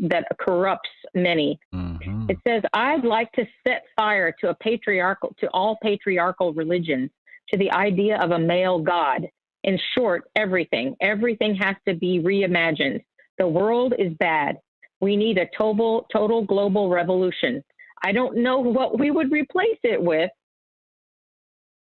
that 0.02 0.26
corrupts 0.40 0.90
many. 1.16 1.60
Mhm. 1.74 2.30
It 2.30 2.38
says, 2.48 2.62
I'd 2.74 3.04
like 3.04 3.32
to 3.34 3.48
set 3.68 3.86
fire 3.96 4.32
to 4.40 4.50
a 4.50 4.54
patriarchal, 4.56 5.36
to 5.40 5.48
all 5.48 5.80
patriarchal 5.82 6.54
religions, 6.54 7.10
to 7.50 7.58
the 7.58 7.72
idea 7.72 8.20
of 8.20 8.30
a 8.32 8.38
male 8.40 8.80
God. 8.80 9.28
In 9.64 9.80
short, 9.98 10.30
everything, 10.36 10.96
everything 11.02 11.56
has 11.56 11.76
to 11.88 11.96
be 11.96 12.20
reimagined. 12.20 13.04
The 13.40 13.48
world 13.48 13.96
is 13.98 14.14
bad. 14.14 14.60
We 15.02 15.16
need 15.16 15.38
a 15.38 15.48
total, 15.58 16.08
total 16.12 16.44
global 16.44 16.90
revolution. 16.90 17.64
I 18.04 18.12
don't 18.12 18.38
know 18.38 18.60
what 18.60 19.00
we 19.00 19.12
would 19.12 19.32
replace 19.32 19.80
it 19.84 20.02
with, 20.02 20.32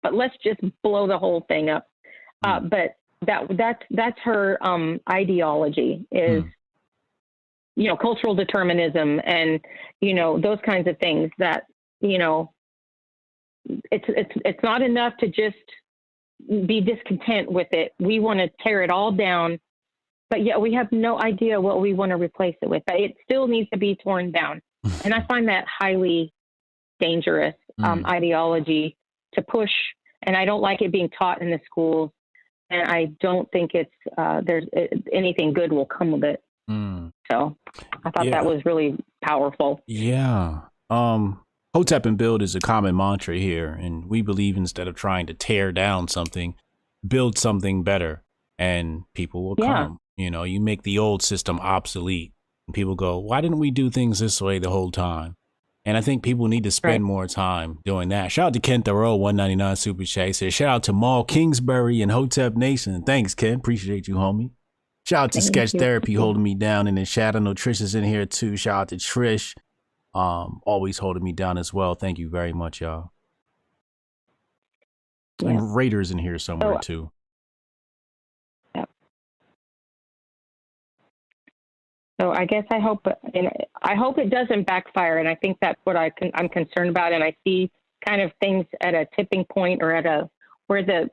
but 0.02 0.14
let's 0.14 0.34
just 0.42 0.60
blow 0.82 1.06
the 1.06 1.18
whole 1.18 1.44
thing 1.48 1.70
up. 1.70 1.86
Uh, 2.44 2.60
but 2.60 2.96
that 3.26 3.42
that's 3.56 3.82
that's 3.90 4.18
her 4.24 4.58
um, 4.66 5.00
ideology 5.12 6.06
is, 6.10 6.42
Hmm. 6.42 6.48
you 7.76 7.88
know, 7.88 7.96
cultural 7.96 8.34
determinism 8.34 9.20
and 9.24 9.60
you 10.00 10.14
know 10.14 10.40
those 10.40 10.58
kinds 10.64 10.88
of 10.88 10.98
things 10.98 11.30
that 11.38 11.64
you 12.00 12.18
know 12.18 12.52
it's 13.90 14.04
it's 14.08 14.32
it's 14.44 14.62
not 14.62 14.82
enough 14.82 15.16
to 15.18 15.28
just 15.28 15.56
be 16.66 16.80
discontent 16.80 17.50
with 17.50 17.68
it 17.72 17.92
we 17.98 18.18
want 18.18 18.38
to 18.38 18.48
tear 18.62 18.82
it 18.82 18.90
all 18.90 19.12
down 19.12 19.58
but 20.30 20.42
yet 20.44 20.60
we 20.60 20.72
have 20.74 20.90
no 20.92 21.20
idea 21.20 21.60
what 21.60 21.80
we 21.80 21.92
want 21.92 22.10
to 22.10 22.16
replace 22.16 22.56
it 22.62 22.68
with 22.70 22.82
But 22.86 23.00
it 23.00 23.16
still 23.24 23.46
needs 23.48 23.68
to 23.70 23.78
be 23.78 23.96
torn 23.96 24.30
down 24.32 24.62
and 25.04 25.12
i 25.14 25.24
find 25.28 25.48
that 25.48 25.64
highly 25.66 26.32
dangerous 27.00 27.54
um, 27.82 28.02
Mm. 28.04 28.08
ideology 28.10 28.96
to 29.34 29.42
push 29.42 29.70
and 30.22 30.36
i 30.36 30.44
don't 30.44 30.60
like 30.60 30.82
it 30.82 30.92
being 30.92 31.08
taught 31.10 31.40
in 31.40 31.50
the 31.50 31.60
schools 31.64 32.10
and 32.70 32.82
i 32.90 33.06
don't 33.20 33.50
think 33.52 33.72
it's 33.74 33.90
uh, 34.18 34.40
there's 34.44 34.64
it, 34.72 35.02
anything 35.12 35.52
good 35.52 35.72
will 35.72 35.86
come 35.86 36.14
of 36.14 36.22
it 36.24 36.42
Mm. 36.68 37.10
so 37.30 37.56
i 38.04 38.10
thought 38.10 38.26
Yeah. 38.26 38.32
that 38.32 38.44
was 38.44 38.64
really 38.64 38.96
powerful 39.22 39.80
Yeah. 39.86 40.60
Um 40.88 41.40
Hotep 41.74 42.04
and 42.04 42.18
build 42.18 42.42
is 42.42 42.56
a 42.56 42.60
common 42.60 42.96
mantra 42.96 43.36
here, 43.38 43.68
and 43.72 44.06
we 44.06 44.22
believe 44.22 44.56
instead 44.56 44.88
of 44.88 44.96
trying 44.96 45.26
to 45.28 45.34
tear 45.34 45.70
down 45.70 46.08
something, 46.08 46.56
build 47.06 47.38
something 47.38 47.84
better, 47.84 48.24
and 48.58 49.04
people 49.14 49.44
will 49.44 49.54
Yeah. 49.56 49.84
come. 49.84 49.98
You 50.20 50.30
know, 50.30 50.42
you 50.44 50.60
make 50.60 50.82
the 50.82 50.98
old 50.98 51.22
system 51.22 51.58
obsolete, 51.60 52.32
and 52.68 52.74
people 52.74 52.94
go, 52.94 53.18
"Why 53.18 53.40
didn't 53.40 53.58
we 53.58 53.70
do 53.70 53.90
things 53.90 54.18
this 54.18 54.40
way 54.40 54.58
the 54.58 54.70
whole 54.70 54.90
time?" 54.90 55.34
And 55.84 55.96
I 55.96 56.02
think 56.02 56.22
people 56.22 56.46
need 56.46 56.64
to 56.64 56.70
spend 56.70 57.04
Right. 57.04 57.08
more 57.08 57.26
time 57.26 57.78
doing 57.84 58.10
that. 58.10 58.30
Shout 58.30 58.48
out 58.48 58.52
to 58.52 58.60
Ken 58.60 58.82
Thoreau, 58.82 59.16
one 59.16 59.34
ninety 59.36 59.56
nine 59.56 59.76
super 59.76 60.04
chat. 60.04 60.36
Says, 60.36 60.52
"Shout 60.52 60.68
out 60.68 60.82
to 60.84 60.92
Maul 60.92 61.24
Kingsbury 61.24 62.02
and 62.02 62.12
Hotep 62.12 62.54
Nation. 62.54 63.02
Thanks, 63.02 63.34
Ken. 63.34 63.54
Appreciate 63.54 64.06
you, 64.06 64.16
homie." 64.16 64.50
Shout 65.06 65.24
out 65.24 65.32
to 65.32 65.40
Thank 65.40 65.52
Sketch 65.54 65.74
you. 65.74 65.80
Therapy 65.80 66.14
holding 66.14 66.42
me 66.42 66.54
down 66.54 66.86
in 66.86 66.96
the 66.96 67.06
shadow. 67.06 67.38
No 67.38 67.54
Trish 67.54 67.80
is 67.80 67.94
in 67.94 68.04
here 68.04 68.26
too. 68.26 68.56
Shout 68.56 68.80
out 68.82 68.88
to 68.88 68.96
Trish 68.96 69.54
um 70.12 70.60
always 70.66 70.98
holding 70.98 71.22
me 71.22 71.30
down 71.32 71.56
as 71.56 71.72
well 71.72 71.94
thank 71.94 72.18
you 72.18 72.28
very 72.28 72.52
much 72.52 72.80
y'all 72.80 73.12
Yeah. 75.40 75.50
and 75.50 75.74
raiders 75.76 76.10
in 76.10 76.18
here 76.18 76.36
somewhere 76.36 76.74
So- 76.74 76.80
too 76.82 77.10
So 82.20 82.32
I 82.32 82.44
guess 82.44 82.64
I 82.70 82.78
hope, 82.78 83.06
and 83.34 83.48
I 83.82 83.94
hope 83.94 84.18
it 84.18 84.30
doesn't 84.30 84.66
backfire. 84.66 85.18
And 85.18 85.28
I 85.28 85.34
think 85.36 85.56
that's 85.62 85.80
what 85.84 85.96
I 85.96 86.10
can, 86.10 86.30
I'm 86.34 86.48
concerned 86.48 86.90
about. 86.90 87.12
And 87.12 87.24
I 87.24 87.34
see 87.44 87.70
kind 88.06 88.20
of 88.20 88.30
things 88.40 88.66
at 88.82 88.94
a 88.94 89.06
tipping 89.16 89.44
point 89.44 89.82
or 89.82 89.92
at 89.92 90.06
a 90.06 90.28
where 90.66 90.84
the 90.84 91.10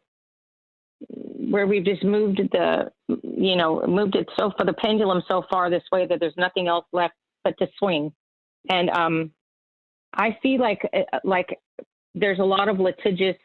where 1.09 1.67
we've 1.67 1.85
just 1.85 2.03
moved 2.03 2.39
the 2.51 2.91
you 3.07 3.55
know 3.55 3.85
moved 3.87 4.15
it 4.15 4.27
so 4.37 4.51
for 4.57 4.65
the 4.65 4.73
pendulum 4.73 5.21
so 5.27 5.43
far 5.49 5.69
this 5.69 5.83
way 5.91 6.05
that 6.07 6.19
there's 6.19 6.33
nothing 6.37 6.67
else 6.67 6.85
left 6.91 7.13
but 7.43 7.57
to 7.59 7.67
swing 7.77 8.11
and 8.69 8.89
um 8.91 9.31
i 10.13 10.35
see 10.41 10.57
like 10.57 10.81
uh, 10.93 11.19
like 11.23 11.59
there's 12.15 12.39
a 12.39 12.43
lot 12.43 12.67
of 12.67 12.79
litigious 12.79 13.35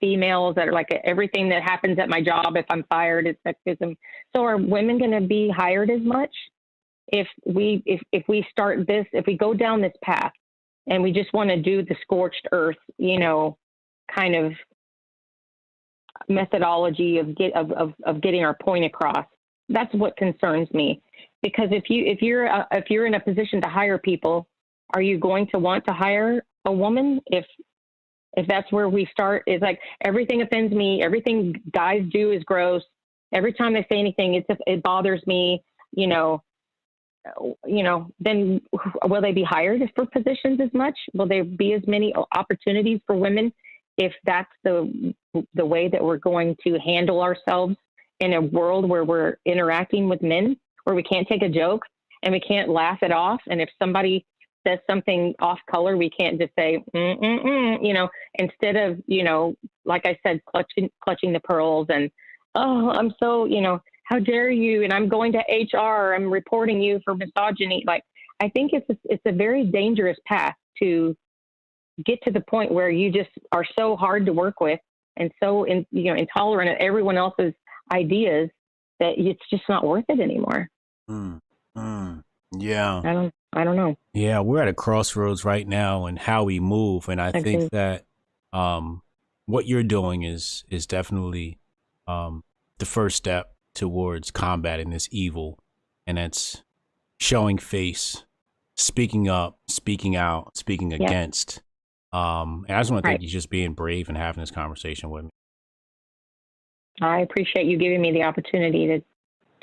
females 0.00 0.54
that 0.54 0.68
are 0.68 0.72
like 0.72 0.88
everything 1.04 1.48
that 1.48 1.62
happens 1.62 1.98
at 1.98 2.08
my 2.08 2.22
job 2.22 2.56
if 2.56 2.66
i'm 2.68 2.84
fired 2.90 3.26
is 3.26 3.36
sexism 3.46 3.96
so 4.34 4.44
are 4.44 4.58
women 4.58 4.98
going 4.98 5.10
to 5.10 5.26
be 5.26 5.50
hired 5.56 5.90
as 5.90 6.02
much 6.02 6.34
if 7.08 7.26
we 7.46 7.82
if 7.86 8.00
if 8.12 8.24
we 8.28 8.46
start 8.50 8.86
this 8.86 9.06
if 9.12 9.26
we 9.26 9.36
go 9.36 9.54
down 9.54 9.80
this 9.80 9.92
path 10.02 10.32
and 10.86 11.02
we 11.02 11.12
just 11.12 11.32
want 11.32 11.50
to 11.50 11.60
do 11.60 11.82
the 11.82 11.96
scorched 12.02 12.46
earth 12.52 12.76
you 12.98 13.18
know 13.18 13.56
kind 14.14 14.34
of 14.34 14.52
methodology 16.28 17.18
of 17.18 17.34
get 17.36 17.54
of, 17.56 17.70
of, 17.72 17.92
of 18.04 18.20
getting 18.20 18.44
our 18.44 18.56
point 18.62 18.84
across 18.84 19.24
that's 19.68 19.92
what 19.94 20.16
concerns 20.16 20.68
me. 20.72 21.00
Because 21.42 21.68
if 21.70 21.84
you 21.88 22.04
if 22.06 22.22
you're 22.22 22.50
uh, 22.50 22.64
if 22.72 22.90
you're 22.90 23.06
in 23.06 23.14
a 23.14 23.20
position 23.20 23.60
to 23.62 23.68
hire 23.68 23.98
people 23.98 24.48
are 24.94 25.02
you 25.02 25.18
going 25.18 25.46
to 25.48 25.58
want 25.58 25.84
to 25.86 25.92
hire 25.92 26.42
a 26.64 26.72
woman 26.72 27.20
if 27.26 27.44
if 28.36 28.46
that's 28.46 28.70
where 28.72 28.88
we 28.88 29.06
start? 29.12 29.42
Is 29.46 29.60
like 29.60 29.78
everything 30.04 30.42
offends 30.42 30.72
me 30.72 31.02
everything 31.02 31.54
guys 31.72 32.02
do 32.10 32.32
is 32.32 32.42
gross 32.44 32.82
every 33.32 33.52
time 33.52 33.74
they 33.74 33.86
say 33.90 33.98
anything 33.98 34.34
it's 34.34 34.46
it 34.66 34.82
bothers 34.82 35.22
me 35.26 35.62
you 35.92 36.06
know 36.06 36.42
you 37.66 37.82
know 37.82 38.10
then 38.20 38.60
will 39.04 39.20
they 39.20 39.32
be 39.32 39.42
hired 39.42 39.82
for 39.94 40.06
positions 40.06 40.60
as 40.60 40.72
much? 40.72 40.98
Will 41.14 41.26
there 41.26 41.44
be 41.44 41.74
as 41.74 41.82
many 41.86 42.14
opportunities 42.34 43.00
for 43.06 43.16
women 43.16 43.52
if 43.96 44.12
that's 44.24 44.50
the 44.64 45.14
the 45.54 45.66
way 45.66 45.88
that 45.88 46.02
we're 46.02 46.18
going 46.18 46.56
to 46.66 46.78
handle 46.78 47.20
ourselves 47.20 47.76
in 48.20 48.32
a 48.32 48.40
world 48.40 48.88
where 48.88 49.04
we're 49.04 49.36
interacting 49.44 50.08
with 50.08 50.22
men 50.22 50.56
where 50.84 50.96
we 50.96 51.02
can't 51.02 51.28
take 51.28 51.42
a 51.42 51.48
joke 51.48 51.82
and 52.22 52.32
we 52.32 52.40
can't 52.40 52.68
laugh 52.68 52.98
it 53.02 53.12
off? 53.12 53.40
And 53.48 53.60
if 53.60 53.68
somebody 53.78 54.24
says 54.66 54.78
something 54.90 55.34
off 55.40 55.58
color 55.70 55.96
we 55.96 56.10
can't 56.10 56.38
just 56.38 56.52
say 56.58 56.82
you 56.94 57.94
know 57.94 58.08
instead 58.34 58.76
of 58.76 59.00
you 59.06 59.22
know 59.22 59.54
like 59.84 60.04
i 60.04 60.18
said 60.22 60.40
clutching 60.46 60.90
clutching 61.02 61.32
the 61.32 61.40
pearls 61.40 61.86
and 61.90 62.10
oh 62.54 62.90
i'm 62.90 63.14
so 63.20 63.44
you 63.44 63.60
know 63.60 63.80
how 64.08 64.18
dare 64.18 64.50
you 64.50 64.82
and 64.84 64.92
i'm 64.92 65.08
going 65.08 65.32
to 65.32 65.42
hr 65.72 66.14
i'm 66.14 66.30
reporting 66.30 66.80
you 66.80 67.00
for 67.04 67.14
misogyny 67.14 67.82
like 67.86 68.02
i 68.40 68.48
think 68.50 68.72
it's 68.72 68.88
a, 68.90 68.96
it's 69.04 69.22
a 69.26 69.32
very 69.32 69.64
dangerous 69.64 70.16
path 70.26 70.54
to 70.78 71.16
get 72.04 72.18
to 72.22 72.30
the 72.30 72.42
point 72.48 72.72
where 72.72 72.90
you 72.90 73.10
just 73.10 73.30
are 73.52 73.64
so 73.78 73.96
hard 73.96 74.24
to 74.26 74.32
work 74.32 74.60
with 74.60 74.80
and 75.16 75.30
so 75.42 75.64
in, 75.64 75.84
you 75.90 76.04
know 76.04 76.14
intolerant 76.14 76.70
of 76.70 76.76
everyone 76.80 77.16
else's 77.16 77.52
ideas 77.92 78.48
that 79.00 79.14
it's 79.16 79.40
just 79.50 79.62
not 79.68 79.86
worth 79.86 80.04
it 80.08 80.20
anymore. 80.20 80.68
Mm, 81.10 81.40
mm, 81.76 82.22
yeah. 82.56 83.00
I 83.04 83.12
don't 83.12 83.34
I 83.52 83.64
don't 83.64 83.76
know. 83.76 83.96
Yeah, 84.14 84.40
we're 84.40 84.62
at 84.62 84.68
a 84.68 84.74
crossroads 84.74 85.44
right 85.44 85.66
now 85.66 86.06
and 86.06 86.18
how 86.18 86.44
we 86.44 86.60
move 86.60 87.08
and 87.08 87.20
I 87.20 87.30
okay. 87.30 87.42
think 87.42 87.70
that 87.72 88.06
um 88.52 89.02
what 89.46 89.66
you're 89.66 89.82
doing 89.82 90.22
is 90.22 90.64
is 90.70 90.86
definitely 90.86 91.58
um 92.06 92.44
the 92.78 92.86
first 92.86 93.16
step 93.16 93.52
towards 93.78 94.30
combating 94.30 94.90
this 94.90 95.08
evil 95.10 95.58
and 96.06 96.18
that's 96.18 96.62
showing 97.18 97.58
face, 97.58 98.24
speaking 98.76 99.28
up, 99.28 99.58
speaking 99.66 100.16
out, 100.16 100.56
speaking 100.56 100.90
yeah. 100.90 100.98
against 100.98 101.62
um, 102.12 102.64
and 102.68 102.76
I 102.76 102.80
just 102.80 102.90
want 102.90 103.04
to 103.04 103.08
thank 103.08 103.20
right. 103.20 103.22
you 103.22 103.28
just 103.28 103.50
being 103.50 103.74
brave 103.74 104.08
and 104.08 104.16
having 104.16 104.40
this 104.40 104.50
conversation 104.50 105.10
with 105.10 105.24
me. 105.24 105.30
I 107.00 107.20
appreciate 107.20 107.66
you 107.66 107.78
giving 107.78 108.00
me 108.00 108.12
the 108.12 108.22
opportunity 108.22 108.86
to 108.86 109.00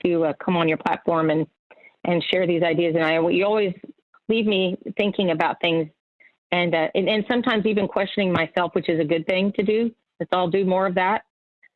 to 0.06 0.26
uh, 0.26 0.34
come 0.44 0.56
on 0.56 0.68
your 0.68 0.78
platform 0.78 1.30
and 1.30 1.48
and 2.04 2.24
share 2.32 2.46
these 2.46 2.62
ideas. 2.62 2.96
And 2.96 3.04
I 3.04 3.20
you 3.30 3.46
always 3.46 3.74
leave 4.30 4.46
me 4.46 4.78
thinking 4.96 5.32
about 5.32 5.60
things 5.60 5.90
and, 6.52 6.74
uh, 6.74 6.88
and 6.94 7.10
and 7.10 7.26
sometimes 7.30 7.66
even 7.66 7.88
questioning 7.88 8.32
myself, 8.32 8.74
which 8.74 8.90
is 8.90 9.00
a 9.00 9.04
good 9.04 9.26
thing 9.26 9.52
to 9.54 9.64
do. 9.64 9.92
Let's 10.20 10.32
all 10.32 10.50
do 10.50 10.66
more 10.66 10.86
of 10.86 10.96
that. 10.96 11.24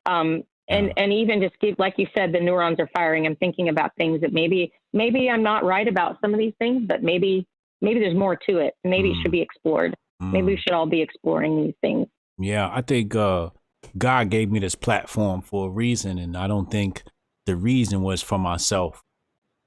Um, 0.06 0.44
and 0.70 0.94
and 0.98 1.12
even 1.12 1.42
just 1.42 1.80
like 1.80 1.96
you 1.98 2.08
said, 2.16 2.32
the 2.32 2.40
neurons 2.40 2.80
are 2.80 2.90
firing. 2.96 3.26
I'm 3.26 3.36
thinking 3.36 3.70
about 3.70 3.92
things 3.98 4.22
that 4.22 4.34
maybe 4.34 4.72
maybe 4.94 5.30
I'm 5.30 5.44
not 5.44 5.66
right 5.66 5.88
about 5.88 6.18
some 6.22 6.34
of 6.34 6.40
these 6.40 6.54
things, 6.60 6.84
but 6.88 7.04
maybe 7.04 7.48
maybe 7.82 8.00
there's 8.00 8.16
more 8.16 8.36
to 8.48 8.60
it. 8.60 8.76
Maybe 8.84 9.10
mm. 9.10 9.12
it 9.12 9.18
should 9.22 9.32
be 9.32 9.42
explored. 9.42 9.96
Mm. 10.22 10.32
Maybe 10.32 10.48
we 10.48 10.56
mm. 10.56 10.60
should 10.60 10.74
all 10.74 10.86
be 10.86 11.02
exploring 11.02 11.64
these 11.64 11.76
things. 11.82 12.08
Yeah, 12.38 12.70
I 12.72 12.82
think 12.82 13.16
uh, 13.16 13.50
God 13.98 14.30
gave 14.30 14.52
me 14.52 14.60
this 14.60 14.76
platform 14.76 15.42
for 15.42 15.68
a 15.68 15.72
reason, 15.72 16.18
and 16.20 16.38
I 16.38 16.48
don't 16.48 16.70
think 16.70 17.04
the 17.46 17.56
reason 17.56 18.02
was 18.02 18.22
for 18.22 18.38
myself. 18.38 19.04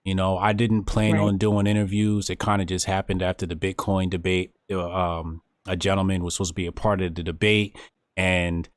You 0.04 0.14
know, 0.14 0.36
I 0.36 0.52
didn't 0.52 0.84
plan 0.84 1.14
right. 1.14 1.20
on 1.20 1.38
doing 1.38 1.66
interviews. 1.66 2.30
It 2.30 2.38
kind 2.38 2.60
of 2.60 2.68
just 2.68 2.86
happened 2.86 3.22
after 3.22 3.46
the 3.46 3.54
Bitcoin 3.54 4.10
debate. 4.10 4.52
Um, 4.72 5.42
a 5.66 5.76
gentleman 5.76 6.24
was 6.24 6.34
supposed 6.34 6.50
to 6.50 6.54
be 6.54 6.66
a 6.66 6.72
part 6.72 7.00
of 7.00 7.14
the 7.14 7.22
debate, 7.22 7.76
and 8.16 8.68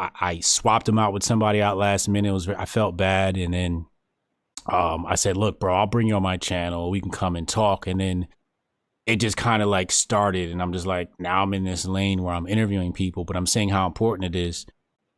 I, 0.00 0.10
I 0.20 0.40
swapped 0.40 0.88
him 0.88 0.98
out 0.98 1.12
with 1.12 1.22
somebody 1.22 1.60
out 1.60 1.76
last 1.76 2.08
minute. 2.08 2.30
It 2.30 2.32
was 2.32 2.48
I 2.48 2.64
felt 2.64 2.96
bad, 2.96 3.36
and 3.36 3.52
then 3.52 3.86
um, 4.66 5.06
I 5.06 5.14
said, 5.14 5.36
"Look, 5.36 5.60
bro, 5.60 5.74
I'll 5.74 5.86
bring 5.86 6.06
you 6.06 6.16
on 6.16 6.22
my 6.22 6.36
channel. 6.36 6.90
We 6.90 7.00
can 7.00 7.10
come 7.10 7.36
and 7.36 7.46
talk." 7.46 7.86
And 7.86 8.00
then 8.00 8.28
it 9.06 9.16
just 9.16 9.36
kind 9.36 9.62
of 9.62 9.68
like 9.68 9.90
started. 9.90 10.50
And 10.50 10.62
i'm 10.62 10.72
just 10.72 10.86
like 10.86 11.10
now 11.18 11.42
i'm 11.42 11.54
in 11.54 11.64
this 11.64 11.84
lane 11.84 12.22
where 12.22 12.34
i'm 12.34 12.46
interviewing 12.46 12.92
people 12.92 13.24
but 13.24 13.36
i'm 13.36 13.46
saying 13.46 13.70
how 13.70 13.86
important 13.86 14.34
it 14.34 14.38
is 14.38 14.66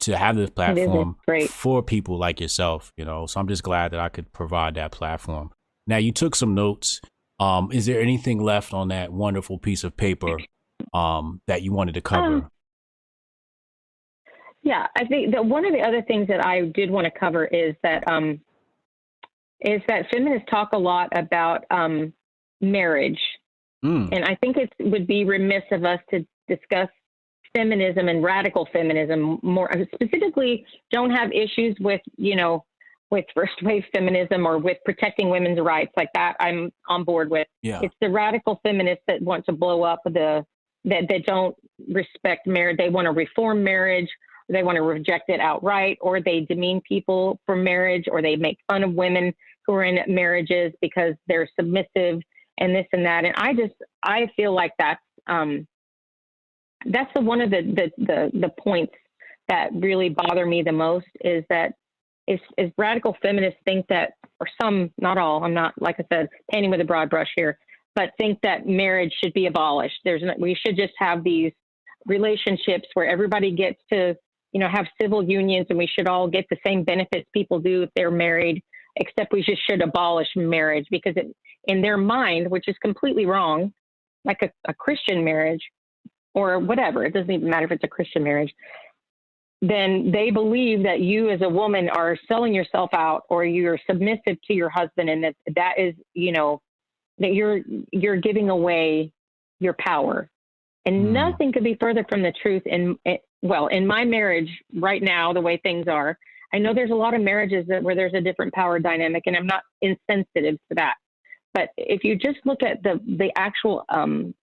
to 0.00 0.16
have 0.16 0.34
this 0.34 0.50
platform 0.50 1.16
for 1.50 1.82
people 1.82 2.18
like 2.18 2.40
yourself 2.40 2.92
you 2.96 3.04
know? 3.04 3.26
So 3.26 3.38
i'm 3.40 3.48
just 3.48 3.62
glad 3.62 3.92
that 3.92 4.00
i 4.00 4.08
could 4.08 4.32
provide 4.32 4.74
that 4.74 4.92
platform. 4.92 5.50
Now 5.86 5.98
you 5.98 6.12
took 6.12 6.34
some 6.34 6.54
notes. 6.54 7.00
Um 7.38 7.70
is 7.72 7.86
there 7.86 8.00
anything 8.00 8.40
left 8.40 8.72
on 8.72 8.88
that 8.88 9.12
wonderful 9.12 9.58
piece 9.58 9.84
of 9.84 9.96
paper 9.96 10.38
um 10.94 11.40
that 11.46 11.62
you 11.62 11.72
wanted 11.72 11.94
to 11.94 12.00
cover? 12.00 12.34
um, 12.34 12.50
yeah 14.62 14.86
i 14.96 15.04
think 15.04 15.32
that 15.32 15.44
one 15.44 15.64
of 15.64 15.72
the 15.72 15.80
other 15.80 16.02
things 16.02 16.26
that 16.28 16.44
i 16.44 16.62
did 16.62 16.90
want 16.90 17.04
to 17.04 17.18
cover 17.18 17.44
is 17.46 17.74
that 17.82 18.06
um 18.08 18.40
is 19.60 19.80
that 19.88 20.06
feminists 20.10 20.48
talk 20.50 20.70
a 20.72 20.78
lot 20.78 21.08
about 21.16 21.64
um 21.70 22.12
marriage 22.60 23.20
Mm. 23.84 24.08
And 24.12 24.24
I 24.24 24.36
think 24.36 24.56
it 24.56 24.72
would 24.80 25.06
be 25.06 25.24
remiss 25.24 25.64
of 25.72 25.84
us 25.84 25.98
to 26.10 26.26
discuss 26.48 26.88
feminism 27.54 28.08
and 28.08 28.22
radical 28.22 28.66
feminism 28.72 29.38
more 29.42 29.70
specifically 29.94 30.64
don't 30.90 31.10
have 31.10 31.30
issues 31.32 31.76
with 31.80 32.00
you 32.16 32.34
know 32.34 32.64
with 33.10 33.26
first 33.34 33.52
wave 33.62 33.84
feminism 33.94 34.46
or 34.46 34.56
with 34.56 34.78
protecting 34.86 35.28
women's 35.28 35.60
rights 35.60 35.92
like 35.94 36.08
that 36.14 36.34
i'm 36.40 36.72
on 36.88 37.04
board 37.04 37.30
with 37.30 37.46
yeah. 37.60 37.78
it's 37.82 37.94
the 38.00 38.08
radical 38.08 38.58
feminists 38.62 39.04
that 39.06 39.20
want 39.20 39.44
to 39.44 39.52
blow 39.52 39.82
up 39.82 40.00
the 40.06 40.42
that 40.86 41.06
that 41.10 41.26
don't 41.26 41.54
respect 41.88 42.46
marriage 42.46 42.78
they 42.78 42.88
want 42.88 43.04
to 43.04 43.12
reform 43.12 43.62
marriage 43.62 44.08
they 44.48 44.62
want 44.62 44.76
to 44.76 44.82
reject 44.82 45.28
it 45.28 45.40
outright 45.40 45.98
or 46.00 46.20
they 46.20 46.40
demean 46.40 46.80
people 46.86 47.38
for 47.46 47.56
marriage 47.56 48.04
or 48.10 48.22
they 48.22 48.36
make 48.36 48.58
fun 48.68 48.82
of 48.82 48.92
women 48.92 49.32
who 49.66 49.74
are 49.74 49.84
in 49.84 49.98
marriages 50.12 50.72
because 50.80 51.14
they're 51.28 51.48
submissive 51.58 52.20
and 52.58 52.74
this 52.74 52.86
and 52.92 53.04
that. 53.04 53.24
And 53.24 53.34
I 53.36 53.54
just 53.54 53.74
I 54.02 54.28
feel 54.36 54.54
like 54.54 54.72
that's 54.78 55.00
um, 55.26 55.66
that's 56.86 57.10
the 57.14 57.20
one 57.20 57.40
of 57.40 57.50
the, 57.50 57.62
the 57.62 58.04
the 58.04 58.40
the 58.40 58.50
points 58.60 58.94
that 59.48 59.70
really 59.74 60.08
bother 60.08 60.46
me 60.46 60.62
the 60.62 60.72
most 60.72 61.06
is 61.20 61.44
that 61.48 61.74
is 62.26 62.40
is 62.56 62.70
radical 62.78 63.16
feminists 63.22 63.60
think 63.64 63.86
that 63.88 64.12
or 64.40 64.46
some 64.60 64.90
not 64.98 65.18
all 65.18 65.44
I'm 65.44 65.54
not 65.54 65.74
like 65.80 65.96
I 65.98 66.04
said 66.12 66.28
painting 66.50 66.70
with 66.70 66.80
a 66.80 66.84
broad 66.84 67.10
brush 67.10 67.30
here 67.34 67.58
but 67.94 68.10
think 68.18 68.38
that 68.42 68.66
marriage 68.66 69.12
should 69.22 69.32
be 69.34 69.46
abolished 69.46 69.98
there's 70.04 70.22
we 70.38 70.54
should 70.54 70.76
just 70.76 70.92
have 70.98 71.24
these 71.24 71.52
relationships 72.06 72.88
where 72.94 73.06
everybody 73.06 73.50
gets 73.52 73.80
to 73.92 74.14
you 74.52 74.60
know 74.60 74.68
have 74.68 74.86
civil 75.00 75.22
unions 75.22 75.66
and 75.70 75.78
we 75.78 75.86
should 75.86 76.08
all 76.08 76.28
get 76.28 76.46
the 76.50 76.56
same 76.66 76.84
benefits 76.84 77.28
people 77.32 77.58
do 77.58 77.82
if 77.82 77.90
they're 77.96 78.10
married 78.10 78.62
except 78.96 79.32
we 79.32 79.42
just 79.42 79.62
should 79.68 79.80
abolish 79.80 80.28
marriage 80.36 80.86
because 80.90 81.14
it, 81.16 81.34
in 81.64 81.80
their 81.80 81.96
mind, 81.96 82.50
which 82.50 82.68
is 82.68 82.76
completely 82.82 83.26
wrong, 83.26 83.72
like 84.24 84.42
a, 84.42 84.50
a 84.68 84.74
Christian 84.74 85.24
marriage 85.24 85.62
or 86.34 86.58
whatever, 86.58 87.04
it 87.04 87.12
doesn't 87.14 87.30
even 87.30 87.48
matter 87.48 87.66
if 87.66 87.72
it's 87.72 87.84
a 87.84 87.88
Christian 87.88 88.22
marriage, 88.22 88.52
then 89.60 90.10
they 90.10 90.30
believe 90.30 90.82
that 90.82 91.00
you 91.00 91.30
as 91.30 91.40
a 91.42 91.48
woman 91.48 91.88
are 91.88 92.18
selling 92.26 92.52
yourself 92.52 92.90
out 92.92 93.22
or 93.28 93.44
you're 93.44 93.78
submissive 93.88 94.40
to 94.46 94.54
your 94.54 94.68
husband 94.68 95.08
and 95.08 95.22
that 95.22 95.36
that 95.54 95.74
is, 95.78 95.94
you 96.14 96.32
know, 96.32 96.60
that 97.18 97.32
you're 97.32 97.60
you're 97.92 98.16
giving 98.16 98.50
away 98.50 99.12
your 99.60 99.74
power. 99.78 100.28
And 100.84 101.06
mm. 101.06 101.12
nothing 101.12 101.52
could 101.52 101.62
be 101.62 101.76
further 101.78 102.04
from 102.08 102.22
the 102.22 102.32
truth 102.42 102.62
in 102.66 102.98
well, 103.42 103.66
in 103.66 103.86
my 103.86 104.04
marriage 104.04 104.50
right 104.74 105.02
now, 105.02 105.32
the 105.32 105.40
way 105.40 105.58
things 105.62 105.88
are, 105.88 106.16
I 106.54 106.58
know 106.58 106.74
there's 106.74 106.90
a 106.90 106.94
lot 106.94 107.14
of 107.14 107.22
marriages 107.22 107.66
that, 107.68 107.82
where 107.82 107.94
there's 107.94 108.14
a 108.14 108.20
different 108.20 108.52
power 108.52 108.78
dynamic, 108.78 109.24
and 109.26 109.36
I'm 109.36 109.46
not 109.46 109.62
insensitive 109.80 110.58
to 110.68 110.74
that. 110.76 110.94
But 111.54 111.70
if 111.76 112.04
you 112.04 112.16
just 112.16 112.38
look 112.44 112.62
at 112.62 112.82
the 112.82 113.00
the 113.04 113.30
actual, 113.36 113.84
um, 113.88 114.34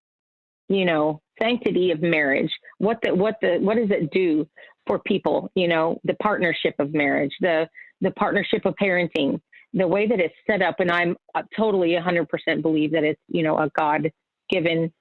you 0.67 0.85
know, 0.85 1.21
sanctity 1.41 1.91
of 1.91 2.01
marriage, 2.01 2.51
what 2.77 2.99
the 3.03 3.13
what 3.13 3.35
the 3.41 3.57
what 3.59 3.77
does 3.77 3.89
it 3.91 4.11
do 4.11 4.47
for 4.87 4.99
people? 4.99 5.51
You 5.55 5.67
know, 5.67 5.99
the 6.03 6.15
partnership 6.15 6.75
of 6.79 6.93
marriage, 6.93 7.31
the 7.41 7.67
the 8.01 8.11
partnership 8.11 8.65
of 8.65 8.75
parenting, 8.81 9.39
the 9.73 9.87
way 9.87 10.07
that 10.07 10.19
it's 10.19 10.35
set 10.47 10.61
up, 10.61 10.79
and 10.79 10.91
I'm 10.91 11.17
uh, 11.35 11.43
totally 11.55 11.91
100% 11.91 12.61
believe 12.61 12.91
that 12.91 13.03
it's 13.03 13.21
you 13.27 13.43
know 13.43 13.57
a 13.57 13.69
God 13.77 14.11
given, 14.49 14.91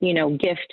you 0.00 0.14
know, 0.14 0.30
gift 0.30 0.72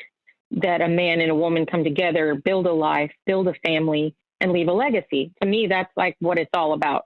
that 0.52 0.82
a 0.82 0.88
man 0.88 1.22
and 1.22 1.32
a 1.32 1.36
woman 1.36 1.66
come 1.66 1.84
together, 1.84 2.36
build 2.36 2.68
a 2.68 2.74
life, 2.74 3.12
build 3.26 3.48
a 3.48 3.54
family, 3.66 4.16
and 4.40 4.52
leave 4.52 4.68
a 4.68 4.74
legacy. 4.74 5.32
To 5.42 5.48
me, 5.48 5.68
that's 5.68 5.92
like 5.96 6.16
what 6.20 6.38
it's 6.38 6.50
all 6.54 6.74
about. 6.74 7.06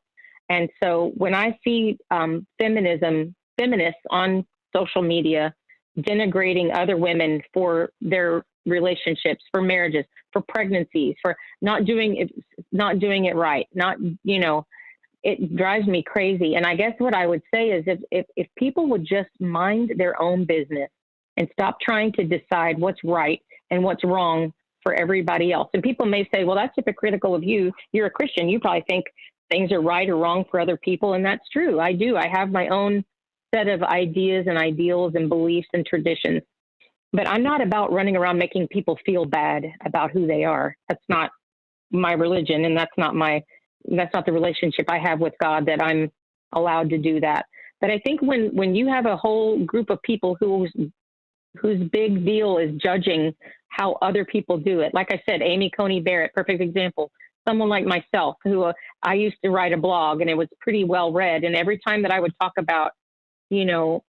And 0.49 0.69
so 0.81 1.11
when 1.15 1.33
I 1.33 1.57
see 1.63 1.97
um, 2.11 2.45
feminism, 2.59 3.35
feminists 3.57 4.01
on 4.09 4.45
social 4.75 5.01
media 5.01 5.53
denigrating 5.97 6.75
other 6.75 6.97
women 6.97 7.41
for 7.53 7.89
their 8.01 8.43
relationships, 8.65 9.43
for 9.51 9.61
marriages, 9.61 10.05
for 10.33 10.41
pregnancies, 10.47 11.15
for 11.21 11.35
not 11.61 11.85
doing 11.85 12.17
it, 12.17 12.31
not 12.71 12.99
doing 12.99 13.25
it 13.25 13.35
right, 13.35 13.67
not 13.73 13.97
you 14.23 14.39
know, 14.39 14.65
it 15.23 15.55
drives 15.55 15.87
me 15.87 16.03
crazy. 16.03 16.55
And 16.55 16.65
I 16.65 16.75
guess 16.75 16.93
what 16.97 17.13
I 17.13 17.25
would 17.25 17.41
say 17.53 17.69
is 17.69 17.83
if 17.87 17.99
if, 18.11 18.25
if 18.35 18.47
people 18.57 18.87
would 18.89 19.05
just 19.05 19.29
mind 19.39 19.93
their 19.97 20.21
own 20.21 20.45
business 20.45 20.89
and 21.37 21.47
stop 21.53 21.79
trying 21.81 22.11
to 22.13 22.23
decide 22.23 22.79
what's 22.79 23.03
right 23.03 23.41
and 23.71 23.83
what's 23.83 24.03
wrong 24.03 24.53
for 24.83 24.93
everybody 24.93 25.51
else. 25.51 25.69
And 25.73 25.81
people 25.81 26.05
may 26.05 26.27
say, 26.33 26.43
well, 26.43 26.55
that's 26.55 26.73
hypocritical 26.75 27.33
of 27.33 27.43
you. 27.43 27.71
You're 27.91 28.05
a 28.07 28.11
Christian. 28.11 28.47
You 28.47 28.59
probably 28.59 28.83
think 28.87 29.05
things 29.51 29.71
are 29.71 29.81
right 29.81 30.09
or 30.09 30.17
wrong 30.17 30.45
for 30.49 30.59
other 30.59 30.77
people. 30.77 31.13
And 31.13 31.25
that's 31.25 31.47
true. 31.51 31.79
I 31.79 31.93
do. 31.93 32.15
I 32.17 32.27
have 32.27 32.51
my 32.51 32.67
own 32.67 33.03
set 33.53 33.67
of 33.67 33.83
ideas 33.83 34.45
and 34.47 34.57
ideals 34.57 35.13
and 35.15 35.29
beliefs 35.29 35.67
and 35.73 35.85
traditions. 35.85 36.41
But 37.13 37.27
I'm 37.27 37.43
not 37.43 37.61
about 37.61 37.93
running 37.93 38.15
around 38.15 38.37
making 38.37 38.67
people 38.67 38.99
feel 39.05 39.25
bad 39.25 39.65
about 39.85 40.11
who 40.11 40.27
they 40.27 40.43
are. 40.43 40.75
That's 40.89 41.03
not 41.09 41.31
my 41.91 42.11
religion 42.13 42.65
and 42.65 42.77
that's 42.77 42.91
not 42.97 43.15
my 43.15 43.41
that's 43.91 44.13
not 44.13 44.25
the 44.25 44.31
relationship 44.31 44.89
I 44.89 44.97
have 44.97 45.19
with 45.19 45.33
God 45.39 45.67
that 45.67 45.81
I'm 45.81 46.11
allowed 46.53 46.89
to 46.89 46.97
do 46.97 47.19
that. 47.19 47.45
But 47.79 47.91
I 47.91 47.99
think 47.99 48.21
when 48.21 48.55
when 48.55 48.75
you 48.75 48.87
have 48.87 49.05
a 49.05 49.15
whole 49.15 49.63
group 49.63 49.89
of 49.89 50.01
people 50.01 50.35
whose 50.39 50.73
whose 51.59 51.81
big 51.89 52.25
deal 52.25 52.57
is 52.57 52.75
judging 52.75 53.33
how 53.69 53.93
other 54.01 54.25
people 54.25 54.57
do 54.57 54.79
it. 54.81 54.93
Like 54.93 55.11
I 55.11 55.21
said, 55.25 55.41
Amy 55.41 55.69
Coney 55.69 55.99
Barrett, 55.99 56.33
perfect 56.33 56.61
example. 56.61 57.11
Someone 57.47 57.69
like 57.69 57.85
myself, 57.85 58.37
who 58.43 58.63
uh, 58.63 58.73
I 59.03 59.15
used 59.15 59.37
to 59.43 59.51
write 59.51 59.73
a 59.73 59.77
blog 59.77 60.21
and 60.21 60.29
it 60.29 60.35
was 60.35 60.47
pretty 60.59 60.83
well 60.83 61.11
read. 61.11 61.43
And 61.43 61.55
every 61.55 61.79
time 61.85 62.01
that 62.03 62.11
I 62.11 62.19
would 62.19 62.33
talk 62.41 62.53
about, 62.57 62.91
you 63.49 63.65
know, 63.65 64.03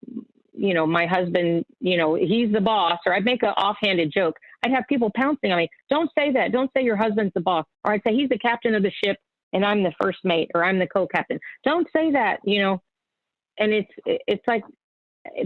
you 0.53 0.73
know, 0.73 0.87
my 0.87 1.05
husband, 1.05 1.65
you 1.79 1.97
know, 1.97 2.15
he's 2.15 2.51
the 2.51 2.61
boss, 2.61 2.97
or 3.05 3.13
I'd 3.13 3.25
make 3.25 3.43
an 3.43 3.49
offhanded 3.49 4.11
joke, 4.11 4.35
I'd 4.65 4.71
have 4.71 4.85
people 4.89 5.11
pouncing 5.15 5.51
on 5.51 5.59
me. 5.59 5.69
Don't 5.89 6.09
say 6.17 6.31
that. 6.31 6.51
Don't 6.51 6.71
say 6.75 6.83
your 6.83 6.95
husband's 6.95 7.33
the 7.35 7.41
boss. 7.41 7.65
Or 7.83 7.93
I'd 7.93 8.01
say 8.07 8.15
he's 8.15 8.29
the 8.29 8.39
captain 8.39 8.73
of 8.73 8.81
the 8.81 8.91
ship 9.03 9.17
and 9.53 9.63
I'm 9.65 9.83
the 9.83 9.93
first 10.01 10.19
mate, 10.23 10.49
or 10.55 10.63
I'm 10.63 10.79
the 10.79 10.87
co-captain. 10.87 11.39
Don't 11.63 11.87
say 11.95 12.11
that, 12.11 12.39
you 12.43 12.61
know. 12.61 12.81
And 13.59 13.71
it's 13.73 13.91
it's 14.05 14.43
like 14.47 14.63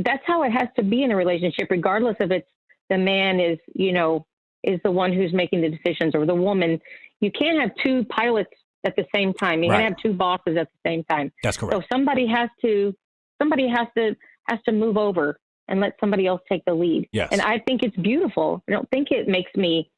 that's 0.04 0.24
how 0.26 0.44
it 0.44 0.52
has 0.52 0.68
to 0.78 0.84
be 0.84 1.04
in 1.04 1.12
a 1.12 1.16
relationship, 1.16 1.68
regardless 1.70 2.16
of 2.20 2.32
it's 2.32 2.48
the 2.90 2.98
man 2.98 3.40
is, 3.40 3.58
you 3.74 3.94
know, 3.94 4.26
is 4.64 4.80
the 4.84 4.92
one 4.92 5.14
who's 5.14 5.34
making 5.34 5.62
the 5.62 5.70
decisions 5.70 6.14
or 6.14 6.26
the 6.26 6.36
woman. 6.36 6.80
You 7.20 7.32
can't 7.32 7.60
have 7.60 7.72
two 7.84 8.06
pilots 8.06 8.52
at 8.86 8.96
the 8.96 9.06
same 9.14 9.34
time. 9.34 9.64
You 9.64 9.70
right. 9.70 9.82
can't 9.82 9.96
have 9.96 10.04
two 10.04 10.14
bosses 10.14 10.58
at 10.58 10.68
the 10.72 10.90
same 10.90 11.04
time. 11.06 11.32
That's 11.44 11.58
correct. 11.58 11.76
So 11.76 11.84
somebody 11.92 12.28
has 12.28 12.50
to 12.62 12.94
somebody 13.42 13.68
has 13.68 13.88
to 13.98 14.16
has 14.50 14.60
to 14.66 14.72
move 14.72 14.98
over 14.98 15.40
and 15.68 15.80
let 15.80 15.94
somebody 16.00 16.28
else 16.28 16.42
take 16.50 16.64
the 16.66 16.74
lead. 16.74 17.08
Yes. 17.12 17.30
And 17.32 17.42
I 17.42 17.60
think 17.60 17.84
it's 17.84 17.96
beautiful. 17.98 18.64
I 18.68 18.74
don't 18.74 18.90
think 18.90 19.10
it 19.12 19.28
makes 19.28 19.52
me 19.56 19.90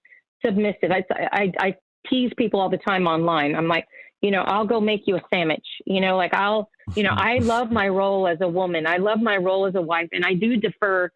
submissive. 0.46 0.92
I, 0.92 1.04
I, 1.32 1.52
I 1.60 1.76
tease 2.08 2.32
people 2.38 2.60
all 2.60 2.70
the 2.70 2.78
time 2.78 3.08
online. 3.08 3.56
I'm 3.56 3.68
like, 3.68 3.88
you 4.24 4.32
know, 4.32 4.42
I'll 4.42 4.66
go 4.66 4.80
make 4.80 5.04
you 5.06 5.18
a 5.18 5.22
sandwich. 5.32 5.66
You 5.86 6.00
know, 6.02 6.16
like 6.16 6.34
I'll, 6.34 6.70
you 6.96 7.04
know, 7.04 7.14
I 7.16 7.38
love 7.42 7.72
my 7.72 7.90
role 7.90 8.26
as 8.26 8.40
a 8.42 8.48
woman. 8.48 8.88
I 8.88 8.98
love 8.98 9.22
my 9.22 9.36
role 9.36 9.68
as 9.68 9.76
a 9.76 9.82
wife, 9.82 10.08
and 10.14 10.26
I 10.26 10.34
do 10.34 10.56
defer 10.56 11.12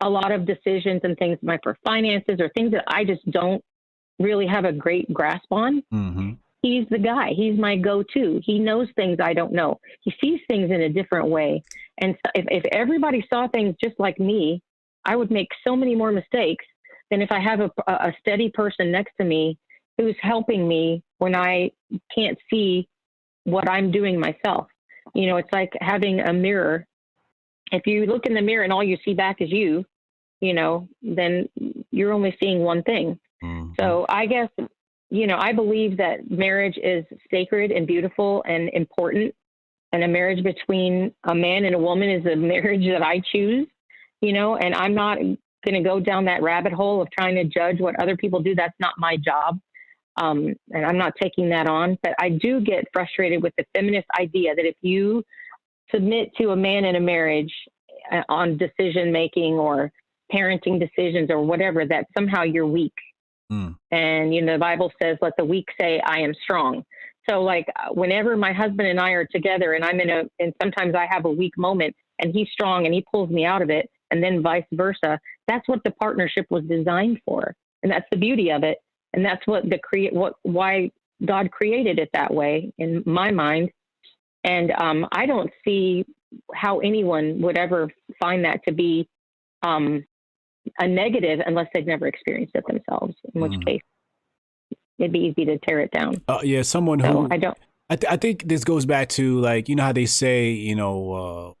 a 0.00 0.08
lot 0.08 0.32
of 0.32 0.46
decisions 0.46 1.00
and 1.04 1.18
things, 1.18 1.38
my 1.42 1.58
for 1.62 1.76
finances 1.84 2.40
or 2.40 2.48
things 2.50 2.70
that 2.72 2.84
I 2.86 3.04
just 3.04 3.28
don't 3.30 3.62
really 4.18 4.46
have 4.46 4.64
a 4.64 4.72
great 4.72 5.12
grasp 5.12 5.46
on. 5.50 5.82
Mm-hmm. 5.92 6.32
He's 6.62 6.86
the 6.90 6.98
guy. 6.98 7.30
He's 7.36 7.58
my 7.58 7.76
go-to. 7.76 8.40
He 8.44 8.60
knows 8.60 8.86
things 8.94 9.18
I 9.20 9.32
don't 9.32 9.52
know. 9.52 9.80
He 10.02 10.14
sees 10.20 10.40
things 10.48 10.70
in 10.70 10.82
a 10.82 10.88
different 10.88 11.28
way. 11.28 11.62
And 11.98 12.16
so 12.24 12.30
if, 12.36 12.46
if 12.50 12.64
everybody 12.72 13.26
saw 13.28 13.48
things 13.48 13.74
just 13.82 13.98
like 13.98 14.20
me, 14.20 14.62
I 15.04 15.16
would 15.16 15.32
make 15.32 15.48
so 15.66 15.74
many 15.74 15.96
more 15.96 16.12
mistakes 16.12 16.64
than 17.10 17.20
if 17.20 17.32
I 17.32 17.40
have 17.40 17.60
a, 17.60 17.70
a 17.88 18.12
steady 18.20 18.50
person 18.50 18.92
next 18.92 19.12
to 19.20 19.24
me 19.24 19.58
who's 19.98 20.16
helping 20.20 20.66
me 20.66 21.02
when 21.22 21.36
I 21.36 21.70
can't 22.12 22.36
see 22.50 22.88
what 23.44 23.70
I'm 23.70 23.92
doing 23.92 24.18
myself. 24.18 24.66
You 25.14 25.28
know, 25.28 25.36
it's 25.36 25.52
like 25.52 25.72
having 25.80 26.18
a 26.18 26.32
mirror. 26.32 26.84
If 27.70 27.86
you 27.86 28.06
look 28.06 28.26
in 28.26 28.34
the 28.34 28.42
mirror 28.42 28.64
and 28.64 28.72
all 28.72 28.82
you 28.82 28.96
see 29.04 29.14
back 29.14 29.36
is 29.40 29.48
you, 29.52 29.84
you 30.40 30.52
know, 30.52 30.88
then 31.00 31.48
you're 31.92 32.12
only 32.12 32.36
seeing 32.42 32.58
one 32.64 32.82
thing. 32.82 33.20
Mm-hmm. 33.40 33.70
So 33.78 34.04
I 34.08 34.26
guess, 34.26 34.48
you 35.10 35.28
know, 35.28 35.36
I 35.38 35.52
believe 35.52 35.96
that 35.98 36.28
marriage 36.28 36.76
is 36.82 37.04
sacred 37.30 37.70
and 37.70 37.86
beautiful 37.86 38.42
and 38.44 38.68
important. 38.70 39.32
And 39.92 40.02
a 40.02 40.08
marriage 40.08 40.42
between 40.42 41.14
a 41.22 41.34
man 41.36 41.66
and 41.66 41.76
a 41.76 41.78
woman 41.78 42.10
is 42.10 42.26
a 42.26 42.34
marriage 42.52 42.84
that 42.86 43.02
I 43.02 43.22
choose, 43.30 43.68
you 44.20 44.32
know, 44.32 44.56
and 44.56 44.74
I'm 44.74 44.94
not 44.94 45.18
going 45.18 45.80
to 45.80 45.88
go 45.88 46.00
down 46.00 46.24
that 46.24 46.42
rabbit 46.42 46.72
hole 46.72 47.00
of 47.00 47.08
trying 47.12 47.36
to 47.36 47.44
judge 47.44 47.78
what 47.78 47.94
other 48.00 48.16
people 48.16 48.42
do. 48.42 48.56
That's 48.56 48.74
not 48.80 48.94
my 48.98 49.16
job. 49.16 49.60
Um, 50.16 50.54
and 50.70 50.84
I'm 50.84 50.98
not 50.98 51.14
taking 51.20 51.48
that 51.50 51.66
on, 51.66 51.98
but 52.02 52.14
I 52.18 52.28
do 52.28 52.60
get 52.60 52.84
frustrated 52.92 53.42
with 53.42 53.54
the 53.56 53.64
feminist 53.74 54.06
idea 54.18 54.54
that 54.54 54.66
if 54.66 54.76
you 54.82 55.24
submit 55.90 56.30
to 56.38 56.50
a 56.50 56.56
man 56.56 56.84
in 56.84 56.96
a 56.96 57.00
marriage 57.00 57.52
uh, 58.10 58.22
on 58.28 58.58
decision 58.58 59.10
making 59.10 59.54
or 59.54 59.90
parenting 60.32 60.78
decisions 60.78 61.30
or 61.30 61.42
whatever, 61.42 61.86
that 61.86 62.06
somehow 62.16 62.42
you're 62.42 62.66
weak. 62.66 62.94
Mm. 63.50 63.76
And, 63.90 64.34
you 64.34 64.42
know, 64.42 64.54
the 64.54 64.58
Bible 64.58 64.92
says, 65.02 65.18
let 65.20 65.34
the 65.36 65.44
weak 65.44 65.68
say, 65.80 66.00
I 66.04 66.20
am 66.20 66.34
strong. 66.42 66.84
So, 67.28 67.42
like, 67.42 67.66
uh, 67.76 67.92
whenever 67.92 68.36
my 68.36 68.52
husband 68.52 68.88
and 68.88 68.98
I 68.98 69.10
are 69.10 69.26
together 69.26 69.74
and 69.74 69.84
I'm 69.84 70.00
in 70.00 70.10
a, 70.10 70.22
and 70.38 70.52
sometimes 70.60 70.94
I 70.94 71.06
have 71.10 71.24
a 71.24 71.30
weak 71.30 71.56
moment 71.56 71.94
and 72.18 72.34
he's 72.34 72.48
strong 72.52 72.84
and 72.84 72.94
he 72.94 73.04
pulls 73.10 73.30
me 73.30 73.44
out 73.44 73.62
of 73.62 73.70
it, 73.70 73.88
and 74.10 74.22
then 74.22 74.42
vice 74.42 74.64
versa, 74.72 75.18
that's 75.48 75.66
what 75.68 75.80
the 75.84 75.90
partnership 75.92 76.46
was 76.50 76.64
designed 76.64 77.18
for. 77.24 77.54
And 77.82 77.90
that's 77.90 78.06
the 78.10 78.18
beauty 78.18 78.50
of 78.50 78.62
it 78.62 78.78
and 79.12 79.24
that's 79.24 79.46
what 79.46 79.68
the 79.68 79.78
create 79.78 80.12
what 80.12 80.34
why 80.42 80.90
God 81.24 81.50
created 81.50 81.98
it 81.98 82.10
that 82.12 82.32
way 82.32 82.72
in 82.78 83.02
my 83.06 83.30
mind. 83.30 83.70
And 84.44 84.72
um, 84.72 85.06
I 85.12 85.26
don't 85.26 85.50
see 85.64 86.04
how 86.54 86.80
anyone 86.80 87.40
would 87.42 87.56
ever 87.56 87.90
find 88.20 88.44
that 88.44 88.60
to 88.66 88.72
be 88.72 89.08
um, 89.62 90.04
a 90.78 90.88
negative 90.88 91.40
unless 91.46 91.68
they've 91.72 91.86
never 91.86 92.06
experienced 92.06 92.54
it 92.54 92.64
themselves. 92.66 93.14
In 93.34 93.40
which 93.40 93.52
mm. 93.52 93.64
case, 93.64 93.82
it'd 94.98 95.12
be 95.12 95.20
easy 95.20 95.44
to 95.44 95.58
tear 95.58 95.80
it 95.80 95.90
down. 95.92 96.20
Uh, 96.26 96.40
yeah, 96.42 96.62
someone 96.62 96.98
who 96.98 97.28
I 97.30 97.36
don't. 97.36 97.58
I, 97.90 97.96
th- 97.96 98.12
I 98.12 98.16
think 98.16 98.48
this 98.48 98.64
goes 98.64 98.86
back 98.86 99.08
to 99.10 99.38
like 99.40 99.68
you 99.68 99.76
know 99.76 99.82
how 99.84 99.92
they 99.92 100.06
say 100.06 100.50
you 100.50 100.74
know 100.74 101.12
uh, 101.12 101.52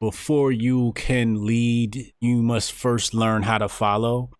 before 0.00 0.52
you 0.52 0.92
can 0.92 1.44
lead, 1.44 2.12
you 2.20 2.42
must 2.42 2.72
first 2.72 3.14
learn 3.14 3.42
how 3.42 3.58
to 3.58 3.68
follow. 3.68 4.30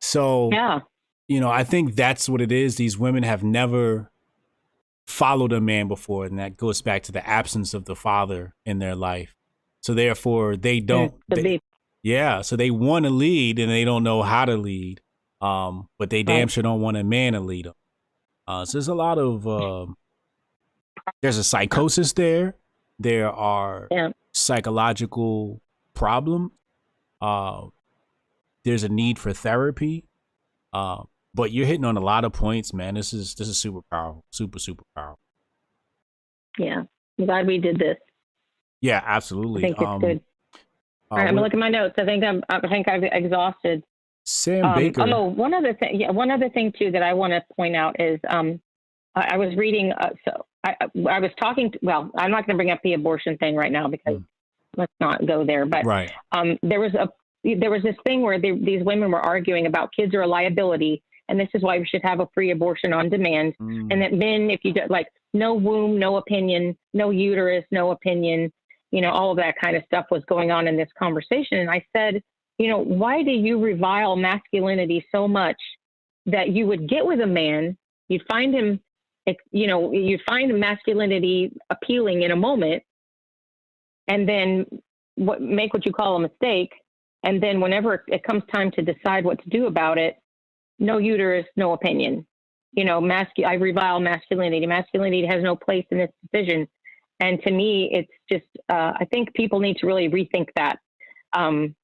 So 0.00 0.50
yeah, 0.52 0.80
you 1.30 1.38
know, 1.38 1.48
I 1.48 1.62
think 1.62 1.94
that's 1.94 2.28
what 2.28 2.40
it 2.40 2.50
is. 2.50 2.74
These 2.74 2.98
women 2.98 3.22
have 3.22 3.44
never 3.44 4.10
followed 5.06 5.52
a 5.52 5.60
man 5.60 5.86
before, 5.86 6.24
and 6.24 6.40
that 6.40 6.56
goes 6.56 6.82
back 6.82 7.04
to 7.04 7.12
the 7.12 7.24
absence 7.24 7.72
of 7.72 7.84
the 7.84 7.94
father 7.94 8.52
in 8.66 8.80
their 8.80 8.96
life. 8.96 9.36
So 9.80 9.94
therefore, 9.94 10.56
they 10.56 10.80
don't. 10.80 11.14
They, 11.28 11.60
yeah, 12.02 12.42
so 12.42 12.56
they 12.56 12.72
want 12.72 13.04
to 13.04 13.10
lead, 13.10 13.60
and 13.60 13.70
they 13.70 13.84
don't 13.84 14.02
know 14.02 14.22
how 14.22 14.44
to 14.44 14.56
lead. 14.56 15.02
Um, 15.40 15.88
but 16.00 16.10
they 16.10 16.24
damn 16.24 16.48
sure 16.48 16.64
don't 16.64 16.80
want 16.80 16.96
a 16.96 17.04
man 17.04 17.34
to 17.34 17.40
lead 17.40 17.66
them. 17.66 17.74
Uh, 18.48 18.64
so 18.64 18.78
there's 18.78 18.88
a 18.88 18.94
lot 18.94 19.16
of 19.16 19.46
uh, 19.46 19.86
there's 21.22 21.38
a 21.38 21.44
psychosis 21.44 22.12
there. 22.12 22.56
There 22.98 23.30
are 23.30 23.86
yeah. 23.92 24.08
psychological 24.32 25.62
problems. 25.94 26.50
Uh, 27.20 27.68
there's 28.64 28.82
a 28.82 28.88
need 28.88 29.16
for 29.16 29.32
therapy. 29.32 30.06
Uh, 30.72 31.04
but 31.34 31.52
you're 31.52 31.66
hitting 31.66 31.84
on 31.84 31.96
a 31.96 32.00
lot 32.00 32.24
of 32.24 32.32
points, 32.32 32.72
man. 32.72 32.94
This 32.94 33.12
is 33.12 33.34
this 33.34 33.48
is 33.48 33.58
super 33.58 33.80
powerful, 33.90 34.24
super 34.30 34.58
super 34.58 34.84
powerful. 34.94 35.18
Yeah, 36.58 36.82
I'm 37.18 37.26
glad 37.26 37.46
we 37.46 37.58
did 37.58 37.78
this. 37.78 37.96
Yeah, 38.80 39.02
absolutely. 39.04 39.62
I 39.62 39.68
think 39.68 39.80
it's 39.80 39.86
um, 39.86 40.00
good. 40.00 40.20
Uh, 40.54 40.58
All 41.12 41.18
right, 41.18 41.28
I'm 41.28 41.34
gonna 41.34 41.42
look 41.42 41.54
at 41.54 41.58
my 41.58 41.68
notes. 41.68 41.94
I 41.98 42.04
think 42.04 42.24
I'm. 42.24 42.42
I 42.48 42.66
think 42.68 42.88
I've 42.88 43.04
exhausted. 43.04 43.84
Sam 44.24 44.64
um, 44.64 44.74
Baker. 44.74 45.02
Oh, 45.08 45.24
one 45.24 45.54
other 45.54 45.74
thing. 45.74 46.00
Yeah, 46.00 46.10
one 46.10 46.30
other 46.30 46.48
thing 46.50 46.72
too 46.78 46.90
that 46.92 47.02
I 47.02 47.14
want 47.14 47.32
to 47.32 47.42
point 47.56 47.76
out 47.76 48.00
is 48.00 48.20
um, 48.28 48.60
I, 49.14 49.34
I 49.34 49.36
was 49.36 49.54
reading. 49.56 49.92
Uh, 49.92 50.10
so 50.24 50.46
I, 50.64 50.74
I 51.08 51.18
was 51.20 51.30
talking. 51.40 51.72
To, 51.72 51.78
well, 51.82 52.10
I'm 52.16 52.30
not 52.30 52.46
going 52.46 52.56
to 52.56 52.62
bring 52.62 52.70
up 52.70 52.80
the 52.82 52.94
abortion 52.94 53.36
thing 53.38 53.56
right 53.56 53.72
now 53.72 53.88
because 53.88 54.18
mm. 54.18 54.24
let's 54.76 54.92
not 55.00 55.26
go 55.26 55.44
there. 55.44 55.66
But 55.66 55.84
Right. 55.84 56.10
um, 56.32 56.58
there 56.62 56.80
was 56.80 56.94
a 56.94 57.08
there 57.42 57.70
was 57.70 57.82
this 57.82 57.96
thing 58.06 58.20
where 58.20 58.38
they, 58.38 58.52
these 58.52 58.84
women 58.84 59.10
were 59.10 59.20
arguing 59.20 59.66
about 59.66 59.94
kids 59.94 60.14
are 60.14 60.22
a 60.22 60.26
liability, 60.26 61.02
and 61.30 61.38
this 61.38 61.48
is 61.54 61.62
why 61.62 61.78
we 61.78 61.86
should 61.86 62.02
have 62.02 62.20
a 62.20 62.28
free 62.34 62.50
abortion 62.50 62.92
on 62.92 63.08
demand, 63.08 63.54
Mm. 63.60 63.88
and 63.90 64.02
that 64.02 64.12
men, 64.12 64.50
if 64.50 64.64
you 64.64 64.72
do, 64.72 64.82
like 64.90 65.08
no 65.32 65.54
womb, 65.54 65.98
no 65.98 66.16
opinion, 66.16 66.76
no 66.92 67.10
uterus, 67.10 67.64
no 67.70 67.92
opinion, 67.92 68.52
you 68.90 69.00
know, 69.00 69.10
all 69.10 69.30
of 69.30 69.36
that 69.36 69.54
kind 69.62 69.76
of 69.76 69.84
stuff 69.84 70.06
was 70.10 70.24
going 70.24 70.50
on 70.50 70.66
in 70.66 70.76
this 70.76 70.90
conversation. 70.98 71.58
And 71.58 71.70
I 71.70 71.84
said, 71.96 72.22
you 72.58 72.68
know, 72.68 72.78
why 72.78 73.22
do 73.22 73.30
you 73.30 73.58
revile 73.58 74.16
masculinity 74.16 75.06
so 75.12 75.28
much 75.28 75.60
that 76.26 76.50
you 76.50 76.66
would 76.66 76.88
get 76.88 77.06
with 77.06 77.20
a 77.20 77.26
man, 77.26 77.76
you'd 78.08 78.26
find 78.30 78.52
him, 78.52 78.80
you 79.52 79.66
know, 79.68 79.92
you'd 79.92 80.22
find 80.28 80.58
masculinity 80.58 81.52
appealing 81.70 82.22
in 82.22 82.32
a 82.32 82.36
moment, 82.36 82.82
and 84.08 84.28
then 84.28 84.66
what 85.14 85.40
make 85.40 85.72
what 85.72 85.86
you 85.86 85.92
call 85.92 86.16
a 86.16 86.20
mistake, 86.20 86.72
and 87.22 87.42
then 87.42 87.60
whenever 87.60 88.04
it 88.08 88.24
comes 88.24 88.42
time 88.52 88.70
to 88.72 88.82
decide 88.82 89.24
what 89.24 89.40
to 89.42 89.48
do 89.50 89.66
about 89.66 89.98
it, 89.98 90.16
no 90.80 90.98
uterus, 90.98 91.46
no 91.56 91.72
opinion. 91.72 92.26
You 92.72 92.84
know, 92.84 93.00
mascu- 93.00 93.44
I 93.46 93.54
revile 93.54 94.00
masculinity. 94.00 94.66
Masculinity 94.66 95.26
has 95.26 95.42
no 95.42 95.54
place 95.56 95.84
in 95.90 95.98
this 95.98 96.10
decision. 96.32 96.66
And 97.20 97.40
to 97.42 97.50
me, 97.52 97.90
it's 97.92 98.10
just, 98.30 98.46
uh, 98.68 98.92
I 98.98 99.04
think 99.10 99.32
people 99.34 99.60
need 99.60 99.76
to 99.78 99.86
really 99.86 100.08
rethink 100.08 100.48
that. 100.56 100.78
Um, 101.32 101.74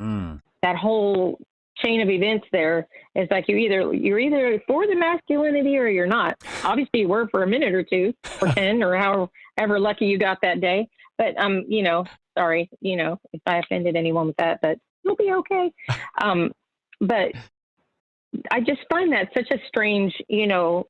Mm. 0.00 0.40
that 0.62 0.74
whole 0.76 1.38
chain 1.76 2.00
of 2.00 2.10
events 2.10 2.46
there 2.52 2.88
is 3.14 3.28
like 3.30 3.46
you 3.48 3.56
either 3.56 3.92
you're 3.94 4.18
either 4.18 4.60
for 4.66 4.86
the 4.88 4.96
masculinity 4.96 5.76
or 5.78 5.86
you're 5.88 6.06
not. 6.06 6.36
Obviously, 6.64 7.00
you 7.00 7.08
were 7.08 7.28
for 7.28 7.44
a 7.44 7.46
minute 7.46 7.72
or 7.74 7.84
two, 7.84 8.12
or 8.42 8.48
ten, 8.56 8.82
or 8.82 8.96
however 8.96 9.78
lucky 9.78 10.06
you 10.06 10.18
got 10.18 10.38
that 10.42 10.60
day. 10.60 10.88
But 11.16 11.38
um, 11.40 11.64
you 11.68 11.82
know, 11.82 12.04
sorry, 12.36 12.68
you 12.80 12.96
know, 12.96 13.20
if 13.32 13.40
I 13.46 13.58
offended 13.58 13.94
anyone 13.94 14.26
with 14.26 14.36
that, 14.38 14.58
but 14.60 14.78
you'll 15.04 15.14
be 15.16 15.32
okay. 15.32 15.70
Um, 16.20 16.52
but 17.00 17.32
I 18.50 18.60
just 18.60 18.80
find 18.90 19.12
that 19.12 19.28
such 19.34 19.50
a 19.50 19.58
strange, 19.68 20.14
you 20.28 20.46
know, 20.46 20.86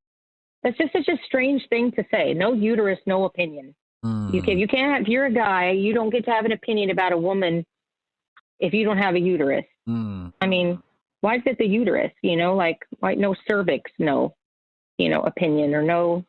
that's 0.62 0.79
just 0.79 0.93
such 0.93 1.09
a 1.09 1.19
strange 1.27 1.62
thing 1.69 1.93
to 1.93 2.05
say. 2.11 2.33
No 2.35 2.53
uterus, 2.53 2.99
no 3.07 3.25
opinion. 3.25 3.75
You 4.05 4.43
can 4.43 4.57
Mm. 4.57 4.59
you 4.59 4.69
can't 4.69 5.03
if 5.03 5.09
you're 5.09 5.27
a 5.27 5.33
guy, 5.33 5.71
you 5.71 5.95
don't 5.95 6.11
get 6.11 6.27
to 6.27 6.31
have 6.31 6.45
an 6.45 6.53
opinion 6.53 6.91
about 6.91 7.12
a 7.12 7.16
woman 7.16 7.65
if 8.61 8.75
you 8.75 8.85
don't 8.85 8.99
have 8.99 9.15
a 9.15 9.21
uterus. 9.21 9.65
Mm. 9.89 10.33
I 10.43 10.47
mean, 10.47 10.83
why 11.23 11.37
is 11.37 11.43
it 11.47 11.57
the 11.57 11.66
uterus? 11.66 12.12
You 12.23 12.37
know, 12.37 12.55
like 12.55 12.79
why 13.01 13.15
no 13.15 13.35
cervix, 13.49 13.91
no, 13.99 14.35
you 14.99 15.09
know, 15.09 15.23
opinion 15.23 15.75
or 15.75 15.83
no, 15.83 16.25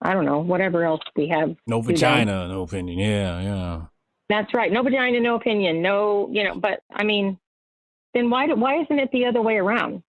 I 0.00 0.12
don't 0.12 0.24
know, 0.24 0.38
whatever 0.38 0.84
else 0.84 1.00
we 1.16 1.28
have. 1.28 1.56
No 1.66 1.80
vagina, 1.80 2.46
no 2.46 2.62
opinion. 2.62 2.98
Yeah, 2.98 3.40
yeah. 3.40 3.82
That's 4.28 4.54
right. 4.54 4.70
No 4.72 4.82
vagina, 4.82 5.18
no 5.20 5.34
opinion, 5.34 5.82
no, 5.82 6.28
you 6.30 6.44
know. 6.44 6.54
But 6.54 6.80
I 6.92 7.02
mean, 7.02 7.38
then 8.14 8.30
why 8.30 8.46
do, 8.46 8.54
why 8.54 8.82
isn't 8.82 8.98
it 8.98 9.10
the 9.12 9.26
other 9.26 9.42
way 9.42 9.56
around? 9.56 10.02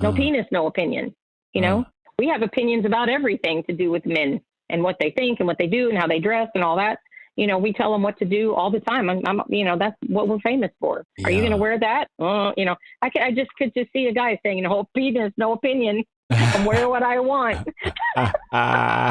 No 0.00 0.10
Uh, 0.10 0.12
penis, 0.16 0.46
no 0.50 0.66
opinion. 0.66 1.14
You 1.54 1.62
know, 1.62 1.80
uh, 1.80 1.84
we 2.18 2.28
have 2.28 2.42
opinions 2.42 2.84
about 2.84 3.08
everything 3.08 3.64
to 3.64 3.74
do 3.74 3.90
with 3.90 4.06
men 4.06 4.40
and 4.70 4.82
what 4.82 4.96
they 5.00 5.10
think 5.16 5.40
and 5.40 5.46
what 5.46 5.58
they 5.58 5.66
do 5.66 5.88
and 5.88 5.98
how 5.98 6.06
they 6.06 6.20
dress 6.20 6.48
and 6.54 6.62
all 6.62 6.76
that. 6.76 6.98
You 7.36 7.46
know, 7.46 7.58
we 7.58 7.72
tell 7.72 7.92
them 7.92 8.02
what 8.02 8.18
to 8.18 8.24
do 8.24 8.52
all 8.52 8.70
the 8.70 8.80
time. 8.80 9.08
I'm, 9.08 9.20
I'm 9.24 9.40
you 9.48 9.64
know, 9.64 9.78
that's 9.78 9.96
what 10.08 10.26
we're 10.28 10.40
famous 10.40 10.72
for. 10.80 11.04
Are 11.24 11.30
you 11.30 11.38
going 11.38 11.52
to 11.52 11.56
wear 11.56 11.78
that? 11.78 12.08
Uh, 12.18 12.52
you 12.56 12.64
know, 12.64 12.74
I, 13.00 13.10
I 13.20 13.30
just 13.30 13.50
could 13.56 13.72
just 13.76 13.92
see 13.92 14.06
a 14.06 14.12
guy 14.12 14.38
saying, 14.44 14.64
"No 14.64 14.88
penis, 14.96 15.32
no 15.36 15.52
opinion. 15.52 16.02
I'm 16.30 16.64
wear 16.64 16.88
what 16.88 17.04
I 17.04 17.20
want." 17.20 17.66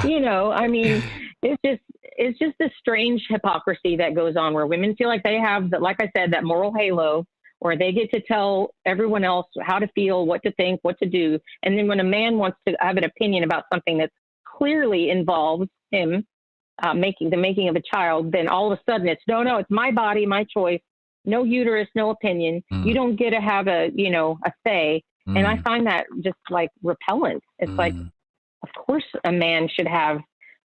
you 0.06 0.20
know, 0.20 0.52
I 0.52 0.68
mean, 0.68 1.02
it's 1.42 1.62
just 1.64 1.82
it's 2.18 2.38
just 2.38 2.56
a 2.62 2.70
strange 2.80 3.26
hypocrisy 3.30 3.96
that 3.98 4.14
goes 4.14 4.36
on 4.36 4.54
where 4.54 4.66
women 4.66 4.96
feel 4.96 5.08
like 5.08 5.24
they 5.24 5.40
have 5.40 5.70
that, 5.70 5.82
like 5.82 5.98
I 6.02 6.12
said, 6.16 6.34
that 6.34 6.44
moral 6.44 6.74
halo, 6.74 7.26
where 7.60 7.78
they 7.78 7.92
get 7.92 8.12
to 8.12 8.22
tell 8.22 8.74
everyone 8.86 9.24
else 9.24 9.48
how 9.62 9.80
to 9.80 9.88
feel, 9.90 10.26
what 10.26 10.42
to 10.44 10.52
think, 10.54 10.80
what 10.84 10.98
to 11.00 11.10
do, 11.10 11.40
and 11.64 11.78
then 11.78 11.88
when 11.88 12.00
a 12.00 12.04
man 12.04 12.38
wants 12.38 12.58
to 12.68 12.76
have 12.80 12.98
an 12.98 13.04
opinion 13.04 13.44
about 13.44 13.66
something 13.72 13.98
that 13.98 14.12
clearly 14.46 15.10
involves 15.10 15.68
him 15.92 16.26
uh, 16.84 16.94
making 16.94 17.30
the 17.30 17.38
making 17.38 17.70
of 17.70 17.76
a 17.76 17.82
child, 17.82 18.32
then 18.32 18.48
all 18.48 18.72
of 18.72 18.78
a 18.78 18.92
sudden 18.92 19.08
it's 19.08 19.24
no, 19.28 19.44
no, 19.44 19.58
it's 19.58 19.72
my 19.72 19.92
body, 19.92 20.26
my 20.26 20.46
choice. 20.46 20.82
No 21.26 21.44
uterus, 21.44 21.90
no 21.94 22.12
opinion. 22.12 22.64
Mm. 22.72 22.86
You 22.86 22.94
don't 22.94 23.18
get 23.18 23.32
to 23.32 23.42
have 23.42 23.68
a, 23.68 23.90
you 23.94 24.10
know, 24.10 24.40
a 24.46 24.52
say. 24.66 25.04
And 25.26 25.46
I 25.46 25.58
mm, 25.58 25.64
find 25.64 25.88
that 25.88 26.06
just 26.22 26.38
like 26.50 26.70
repellent. 26.82 27.44
It's 27.60 27.72
like, 27.74 27.94
mm. 27.94 28.10
of 28.64 28.70
course 28.86 29.04
a 29.26 29.32
man 29.32 29.68
should 29.68 29.88
have 29.88 30.22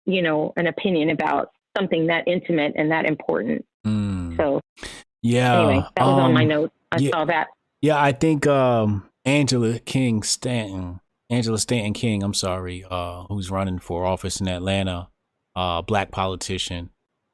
you 0.08 0.22
know 0.22 0.52
an 0.56 0.66
opinion 0.66 1.10
about 1.10 1.50
something 1.76 2.06
that 2.06 2.26
intimate 2.26 2.72
and 2.76 2.90
that 2.90 3.04
important 3.04 3.64
Mm. 3.86 4.36
so 4.36 4.60
yeah. 5.22 5.60
anyway 5.60 5.84
that 5.96 6.04
was 6.06 6.18
on 6.18 6.32
my 6.32 6.42
um, 6.42 6.48
notes 6.48 6.74
i 6.92 6.98
yeah. 6.98 7.10
saw 7.10 7.24
that 7.24 7.48
Yeah, 7.80 8.00
I 8.00 8.12
think 8.12 8.46
um 8.46 9.08
Angela 9.24 9.78
King 9.78 10.22
Stanton, 10.22 11.00
Angela 11.28 11.58
Stanton 11.58 11.92
King, 11.92 12.22
I'm 12.22 12.34
sorry, 12.34 12.84
uh, 12.90 13.24
who's 13.24 13.50
running 13.50 13.78
for 13.78 14.06
office 14.06 14.40
in 14.40 14.48
Atlanta, 14.48 15.08
uh, 15.54 15.82
black 15.82 16.10
politician. 16.10 16.90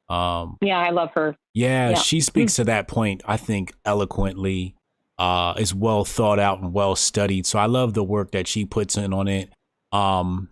Um, 0.07 0.57
yeah 0.61 0.77
i 0.77 0.91
love 0.91 1.09
her 1.15 1.35
yeah, 1.55 1.91
Yeah. 1.91 1.95
she 1.95 2.19
speaks 2.21 2.55
to 2.57 2.65
that 2.65 2.87
point, 2.87 3.23
I 3.25 3.37
think, 3.37 3.73
eloquently. 3.85 4.75
Uh, 5.17 5.53
is 5.57 5.73
well 5.73 6.03
thought 6.03 6.39
out 6.39 6.59
and 6.59 6.73
well 6.73 6.93
studied. 6.93 7.45
So 7.45 7.57
I 7.57 7.67
love 7.67 7.93
the 7.93 8.03
work 8.03 8.31
that 8.31 8.49
she 8.49 8.65
puts 8.65 8.97
in 8.97 9.13
on 9.13 9.29
it. 9.29 9.49
Um, 9.93 10.49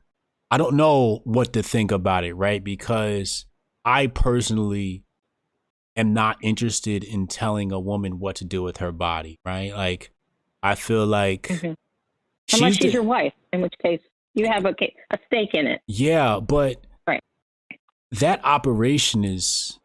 I 0.50 0.58
don't 0.58 0.78
know 0.78 1.20
what 1.26 1.52
to 1.54 1.62
think 1.62 1.92
about 1.92 2.24
it, 2.24 2.34
right? 2.36 2.64
Because 2.64 3.46
I 3.84 4.08
personally 4.08 5.04
am 5.96 6.14
not 6.14 6.38
interested 6.42 7.04
in 7.04 7.28
telling 7.28 7.72
a 7.72 7.80
woman 7.80 8.20
what 8.20 8.36
to 8.38 8.46
do 8.46 8.64
with 8.64 8.78
her 8.78 8.92
body, 8.92 9.38
right? 9.46 9.74
Like, 9.76 10.12
I 10.62 10.76
feel 10.76 11.06
like 11.06 11.44
Mhm. 11.50 11.64
unless 11.64 11.78
she's 12.48 12.60
she's 12.60 12.78
the- 12.80 12.92
your 12.92 13.04
wife 13.04 13.34
in 13.52 13.62
which 13.62 13.74
case 13.82 14.02
you 14.34 14.48
have 14.48 14.66
a, 14.66 14.74
a 15.12 15.18
stake 15.28 15.54
in 15.54 15.68
it 15.68 15.82
Yeah, 15.88 16.40
but 16.40 16.86
Right. 17.08 17.22
that 18.12 18.44
operation 18.44 19.24
is 19.24 19.80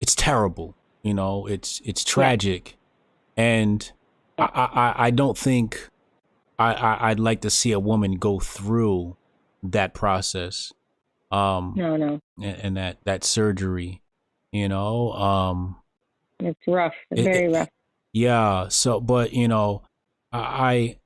it's 0.00 0.14
terrible. 0.14 0.74
You 1.02 1.14
know, 1.14 1.46
it's 1.46 1.80
it's 1.84 2.02
tragic, 2.04 2.76
and 3.36 3.90
I, 4.38 4.44
I 4.96 5.06
I 5.06 5.10
don't 5.10 5.36
think 5.36 5.88
I, 6.58 6.72
I 6.72 7.10
I'd 7.10 7.20
like 7.20 7.40
to 7.42 7.50
see 7.50 7.72
a 7.72 7.78
woman 7.80 8.12
go 8.12 8.38
through 8.40 9.16
that 9.62 9.92
process, 9.94 10.72
um, 11.34 11.74
no 11.76 11.96
no 11.96 12.20
and, 12.42 12.56
and 12.62 12.76
that 12.76 12.98
that 13.04 13.24
surgery. 13.24 14.00
You 14.52 14.68
know, 14.68 15.12
um, 15.12 15.76
it's 16.38 16.60
rough 16.66 16.94
it's 17.10 17.20
It- 17.20 17.24
very 17.24 17.48
rough 17.52 17.68
yeah. 18.12 18.68
So, 18.68 19.00
but 19.00 19.32
you 19.32 19.48
know, 19.48 19.82
I, 20.30 20.38
I, 20.38 20.98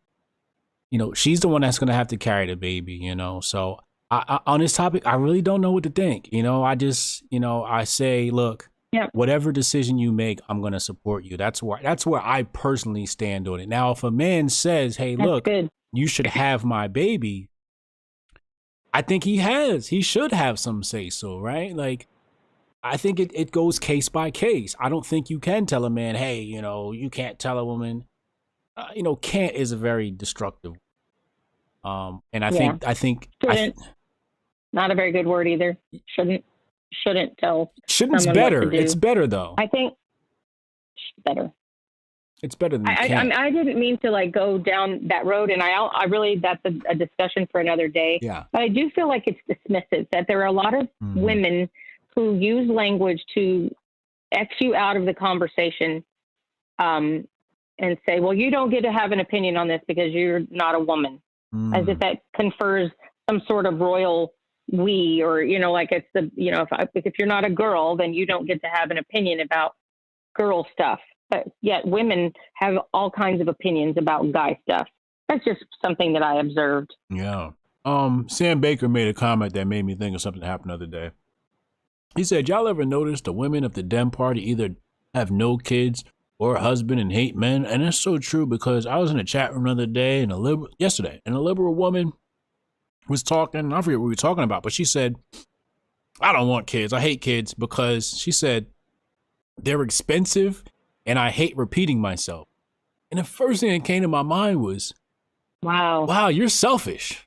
you 0.90 0.98
know, 0.98 1.14
she's 1.14 1.40
the 1.40 1.48
one 1.48 1.62
that's 1.62 1.78
gonna 1.78 1.94
have 1.94 2.08
to 2.08 2.18
carry 2.18 2.46
the 2.46 2.56
baby. 2.56 2.94
You 2.94 3.14
know, 3.14 3.40
so 3.40 3.78
I, 4.10 4.24
I, 4.28 4.40
on 4.52 4.60
this 4.60 4.74
topic, 4.74 5.06
I 5.06 5.14
really 5.14 5.40
don't 5.40 5.62
know 5.62 5.72
what 5.72 5.84
to 5.84 5.90
think. 5.90 6.28
You 6.32 6.42
know, 6.42 6.62
I 6.62 6.74
just, 6.74 7.22
you 7.30 7.40
know, 7.40 7.64
I 7.64 7.84
say, 7.84 8.30
look, 8.30 8.68
Yeah. 8.92 9.06
whatever 9.12 9.52
decision 9.52 9.98
you 9.98 10.12
make, 10.12 10.40
I'm 10.50 10.60
gonna 10.60 10.80
support 10.80 11.24
you. 11.24 11.38
That's 11.38 11.62
where 11.62 11.80
that's 11.82 12.04
where 12.04 12.20
I 12.20 12.42
personally 12.42 13.06
stand 13.06 13.48
on 13.48 13.60
it. 13.60 13.68
Now, 13.70 13.92
if 13.92 14.04
a 14.04 14.10
man 14.10 14.50
says, 14.50 14.96
hey, 14.98 15.14
that's 15.16 15.26
look, 15.26 15.44
good 15.44 15.70
you 15.94 16.06
should 16.06 16.26
have 16.26 16.62
my 16.64 16.86
baby. 16.88 17.47
I 18.98 19.02
think 19.02 19.22
he 19.22 19.36
has. 19.36 19.86
He 19.86 20.00
should 20.02 20.32
have 20.32 20.58
some 20.58 20.82
say 20.82 21.08
so, 21.08 21.38
right? 21.38 21.72
Like, 21.72 22.08
I 22.82 22.96
think 22.96 23.20
it, 23.20 23.30
it 23.32 23.52
goes 23.52 23.78
case 23.78 24.08
by 24.08 24.32
case. 24.32 24.74
I 24.80 24.88
don't 24.88 25.06
think 25.06 25.30
you 25.30 25.38
can 25.38 25.66
tell 25.66 25.84
a 25.84 25.90
man, 25.90 26.16
hey, 26.16 26.40
you 26.40 26.60
know, 26.60 26.90
you 26.90 27.08
can't 27.08 27.38
tell 27.38 27.60
a 27.60 27.64
woman. 27.64 28.06
Uh, 28.76 28.88
you 28.96 29.04
know, 29.04 29.14
can't 29.14 29.54
is 29.54 29.70
a 29.70 29.76
very 29.76 30.10
destructive. 30.10 30.72
Um, 31.84 32.24
and 32.32 32.44
I 32.44 32.50
think 32.50 32.84
I 32.84 32.94
think 32.94 33.28
I 33.48 33.54
th- 33.54 33.74
Shouldn't. 34.72 34.90
a 34.90 34.94
very 34.96 35.12
good 35.12 35.28
word 35.28 35.46
either 35.46 35.78
shouldn't 36.06 36.44
shouldn't 36.92 37.38
tell 37.38 37.70
shouldn't 37.86 38.22
someone 38.22 38.34
better. 38.34 38.72
It's 38.72 38.96
better 38.96 39.28
though. 39.28 39.54
i 39.58 39.68
think 39.68 39.94
better 41.24 41.52
it's 42.42 42.54
better 42.54 42.78
than 42.78 42.86
I, 42.86 42.92
I, 42.92 43.06
I, 43.06 43.42
I 43.46 43.50
didn't 43.50 43.78
mean 43.78 43.98
to 43.98 44.10
like 44.10 44.32
go 44.32 44.58
down 44.58 45.00
that 45.08 45.26
road, 45.26 45.50
and 45.50 45.62
I, 45.62 45.70
I 45.70 46.04
really 46.04 46.36
that's 46.40 46.60
a, 46.64 46.72
a 46.90 46.94
discussion 46.94 47.48
for 47.50 47.60
another 47.60 47.88
day. 47.88 48.18
yeah. 48.22 48.44
But 48.52 48.62
I 48.62 48.68
do 48.68 48.90
feel 48.90 49.08
like 49.08 49.24
it's 49.26 49.40
dismissive 49.48 50.06
that 50.12 50.26
there 50.28 50.40
are 50.42 50.46
a 50.46 50.52
lot 50.52 50.74
of 50.74 50.88
Mhm. 51.02 51.22
women 51.22 51.70
who 52.14 52.36
use 52.38 52.68
language 52.70 53.22
to 53.34 53.74
X 54.32 54.54
you 54.60 54.74
out 54.74 54.96
of 54.96 55.04
the 55.06 55.14
conversation, 55.14 56.04
um, 56.78 57.26
and 57.78 57.96
say, 58.06 58.20
"Well, 58.20 58.34
you 58.34 58.50
don't 58.50 58.70
get 58.70 58.82
to 58.82 58.92
have 58.92 59.12
an 59.12 59.20
opinion 59.20 59.56
on 59.56 59.68
this 59.68 59.80
because 59.86 60.12
you're 60.12 60.42
not 60.50 60.74
a 60.74 60.80
woman," 60.80 61.20
as 61.52 61.84
Mm. 61.84 61.88
if 61.88 61.98
that 62.00 62.22
confers 62.34 62.90
some 63.28 63.40
sort 63.46 63.66
of 63.66 63.80
royal 63.80 64.32
we, 64.70 65.22
or 65.22 65.40
you 65.42 65.58
know, 65.58 65.72
like 65.72 65.90
it's 65.92 66.06
the 66.12 66.30
you 66.34 66.50
know, 66.52 66.62
if 66.62 66.72
I, 66.72 66.86
if 66.94 67.18
you're 67.18 67.26
not 67.28 67.44
a 67.44 67.50
girl, 67.50 67.96
then 67.96 68.12
you 68.14 68.26
don't 68.26 68.46
get 68.46 68.60
to 68.62 68.68
have 68.68 68.90
an 68.90 68.98
opinion 68.98 69.40
about 69.40 69.74
girl 70.34 70.66
stuff. 70.72 71.00
But 71.30 71.44
yet, 71.60 71.86
women 71.86 72.32
have 72.54 72.74
all 72.94 73.10
kinds 73.10 73.40
of 73.40 73.48
opinions 73.48 73.96
about 73.98 74.32
guy 74.32 74.58
stuff. 74.62 74.88
That's 75.28 75.44
just 75.44 75.64
something 75.84 76.14
that 76.14 76.22
I 76.22 76.40
observed. 76.40 76.94
Yeah. 77.10 77.50
Um, 77.84 78.28
Sam 78.28 78.60
Baker 78.60 78.88
made 78.88 79.08
a 79.08 79.14
comment 79.14 79.52
that 79.54 79.66
made 79.66 79.84
me 79.84 79.94
think 79.94 80.14
of 80.14 80.22
something 80.22 80.40
that 80.40 80.46
happened 80.46 80.70
the 80.70 80.74
other 80.74 80.86
day. 80.86 81.10
He 82.16 82.24
said, 82.24 82.48
Y'all 82.48 82.68
ever 82.68 82.84
notice 82.84 83.20
the 83.20 83.32
women 83.32 83.64
of 83.64 83.74
the 83.74 83.82
Dem 83.82 84.10
Party 84.10 84.50
either 84.50 84.76
have 85.14 85.30
no 85.30 85.56
kids 85.56 86.04
or 86.38 86.56
a 86.56 86.60
husband 86.60 87.00
and 87.00 87.12
hate 87.12 87.36
men? 87.36 87.64
And 87.64 87.82
it's 87.82 87.98
so 87.98 88.18
true 88.18 88.46
because 88.46 88.86
I 88.86 88.96
was 88.96 89.10
in 89.10 89.18
a 89.18 89.24
chat 89.24 89.52
room 89.52 89.64
the 89.64 89.70
other 89.70 89.86
day 89.86 90.22
and 90.22 90.32
a 90.32 90.36
liberal 90.36 90.68
yesterday, 90.78 91.20
and 91.26 91.34
a 91.34 91.40
liberal 91.40 91.74
woman 91.74 92.12
was 93.08 93.22
talking. 93.22 93.72
I 93.72 93.82
forget 93.82 93.98
what 93.98 94.06
we 94.06 94.12
were 94.12 94.16
talking 94.16 94.44
about, 94.44 94.62
but 94.62 94.72
she 94.72 94.84
said, 94.84 95.16
I 96.20 96.32
don't 96.32 96.48
want 96.48 96.66
kids. 96.66 96.92
I 96.92 97.00
hate 97.00 97.20
kids 97.20 97.54
because 97.54 98.18
she 98.18 98.32
said 98.32 98.66
they're 99.60 99.82
expensive 99.82 100.64
and 101.08 101.18
I 101.18 101.30
hate 101.30 101.56
repeating 101.56 102.00
myself. 102.00 102.46
And 103.10 103.18
the 103.18 103.24
first 103.24 103.60
thing 103.60 103.70
that 103.72 103.84
came 103.86 104.02
to 104.02 104.08
my 104.08 104.22
mind 104.22 104.60
was, 104.60 104.92
Wow. 105.62 106.04
wow, 106.04 106.28
you're 106.28 106.48
selfish. 106.48 107.26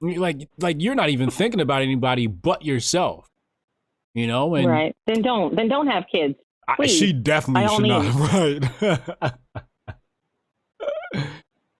Like, 0.00 0.48
like 0.58 0.76
you're 0.80 0.94
not 0.94 1.10
even 1.10 1.30
thinking 1.30 1.60
about 1.60 1.82
anybody 1.82 2.26
but 2.26 2.64
yourself. 2.64 3.28
You 4.14 4.26
know, 4.26 4.54
and 4.54 4.66
right. 4.66 4.96
Then 5.06 5.22
don't. 5.22 5.54
Then 5.54 5.68
don't 5.68 5.86
have 5.86 6.04
kids. 6.10 6.34
I, 6.66 6.86
she 6.86 7.12
definitely 7.12 7.66
by 7.66 7.74
should 7.74 7.86
not. 7.86 9.34
Right. 11.12 11.22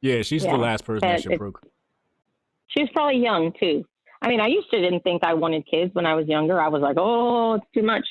yeah, 0.01 0.23
she's 0.23 0.45
Yeah, 0.45 0.53
the 0.53 0.59
last 0.59 0.85
person 0.85 1.09
that 1.09 1.23
should 1.23 1.33
it- 1.33 1.39
procreate. 1.39 1.73
She 2.69 2.83
was 2.83 2.91
probably 2.95 3.19
young 3.23 3.53
too. 3.59 3.85
I 4.21 4.29
mean, 4.29 4.41
I 4.41 4.47
used 4.49 4.71
to 4.71 4.81
didn't 4.81 5.03
think 5.03 5.25
I 5.25 5.35
wanted 5.35 5.65
kids 5.67 5.95
when 5.95 6.05
I 6.07 6.15
was 6.15 6.27
younger. 6.27 6.61
I 6.61 6.69
was 6.69 6.83
like, 6.83 6.97
oh, 6.99 7.55
it's 7.55 7.67
too 7.73 7.83
much. 7.83 8.05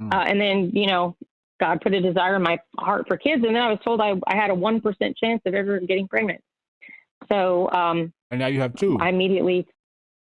Mm. 0.00 0.12
Uh, 0.14 0.18
and 0.28 0.40
then, 0.40 0.70
you 0.74 0.86
know, 0.86 1.16
God 1.60 1.80
put 1.80 1.94
a 1.94 2.00
desire 2.00 2.36
in 2.36 2.42
my 2.42 2.58
heart 2.78 3.06
for 3.08 3.16
kids, 3.16 3.42
and 3.44 3.54
then 3.54 3.62
I 3.62 3.70
was 3.70 3.78
told 3.84 4.00
I, 4.00 4.12
I 4.26 4.36
had 4.36 4.50
a 4.50 4.54
one 4.54 4.80
percent 4.80 5.16
chance 5.16 5.40
of 5.46 5.54
ever 5.54 5.80
getting 5.80 6.08
pregnant. 6.08 6.42
So 7.30 7.70
um, 7.70 8.12
And 8.30 8.40
now 8.40 8.48
you 8.48 8.60
have 8.60 8.74
two. 8.74 8.98
I 9.00 9.08
immediately, 9.08 9.66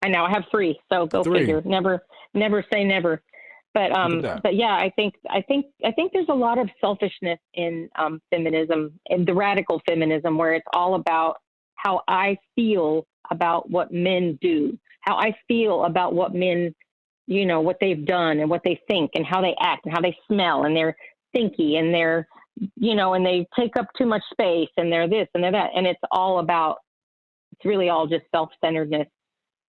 I 0.04 0.10
now 0.10 0.26
I 0.26 0.32
have 0.32 0.46
three. 0.50 0.80
So 0.92 1.06
go 1.06 1.24
Three. 1.24 1.40
figure. 1.40 1.62
Never, 1.66 2.04
never 2.34 2.64
say 2.72 2.84
never. 2.84 3.22
But 3.74 3.92
um, 3.92 4.22
but 4.22 4.56
yeah, 4.56 4.74
I 4.74 4.92
think 4.96 5.14
I 5.30 5.42
think 5.42 5.68
I 5.86 5.92
think 5.92 6.12
there's 6.12 6.30
a 6.30 6.34
lot 6.36 6.58
of 6.58 6.68
selfishness 6.82 7.40
in 7.54 7.90
um, 7.96 8.20
feminism 8.32 9.00
and 9.10 9.28
the 9.28 9.36
radical 9.36 9.82
feminism, 9.88 10.38
where 10.38 10.54
it's 10.54 10.66
all 10.74 10.96
about 10.96 11.38
how 11.76 12.02
I 12.08 12.38
feel 12.56 13.06
about 13.30 13.70
what 13.70 13.92
men 13.92 14.40
do, 14.42 14.80
how 15.02 15.18
I 15.18 15.36
feel 15.48 15.84
about 15.84 16.16
what 16.16 16.34
men, 16.34 16.74
you 17.28 17.46
know, 17.46 17.62
what 17.62 17.78
they've 17.80 18.04
done 18.04 18.40
and 18.40 18.50
what 18.50 18.62
they 18.64 18.82
think 18.88 19.12
and 19.14 19.24
how 19.24 19.42
they 19.42 19.56
act 19.60 19.86
and 19.86 19.94
how 19.94 20.02
they 20.02 20.18
smell 20.28 20.64
and 20.64 20.76
they're 20.76 20.96
thinky 21.38 21.78
and 21.78 21.94
they're, 21.94 22.28
you 22.76 22.96
know, 22.96 23.14
and 23.14 23.26
they 23.26 23.48
take 23.58 23.78
up 23.78 23.88
too 23.98 24.06
much 24.06 24.24
space 24.32 24.70
and 24.78 24.92
they're 24.92 25.08
this 25.08 25.28
and 25.34 25.44
they're 25.44 25.52
that. 25.52 25.72
And 25.76 25.86
it's 25.86 26.00
all 26.12 26.40
about, 26.40 26.78
it's 27.54 27.66
really 27.66 27.90
all 27.90 28.08
just 28.08 28.26
self 28.34 28.50
centeredness 28.64 29.08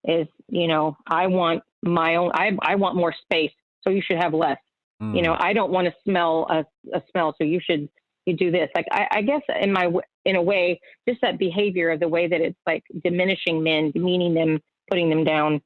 is, 0.06 0.28
you 0.50 0.68
know, 0.68 0.98
I 1.08 1.28
want 1.28 1.64
my 1.84 2.16
own, 2.16 2.32
I, 2.34 2.52
I 2.62 2.76
want 2.76 2.96
more 2.96 3.14
space. 3.24 3.52
So 3.84 3.90
you 3.90 4.02
should 4.06 4.18
have 4.18 4.34
less. 4.34 4.58
Mm. 5.02 5.16
You 5.16 5.22
know, 5.22 5.36
I 5.40 5.54
don't 5.54 5.72
want 5.72 5.88
to 5.88 5.94
smell 6.04 6.48
a, 6.50 6.66
a 6.96 7.02
smell. 7.12 7.36
So 7.38 7.44
you 7.44 7.60
should, 7.64 7.90
you 8.26 8.36
do 8.36 8.52
this. 8.52 8.70
Like, 8.76 8.88
I, 8.92 9.08
I 9.12 9.22
guess 9.22 9.42
in 9.62 9.72
my, 9.72 9.90
in 10.26 10.36
a 10.36 10.42
way, 10.42 10.80
just 11.08 11.22
that 11.22 11.40
behavior 11.40 11.92
of 11.92 12.00
the 12.00 12.08
way 12.08 12.28
that 12.28 12.42
it's 12.42 12.60
like 12.66 12.84
diminishing 13.04 13.64
men, 13.64 13.92
demeaning 13.92 14.34
them, 14.34 14.60
putting 14.90 15.10
them 15.10 15.24
down 15.24 15.62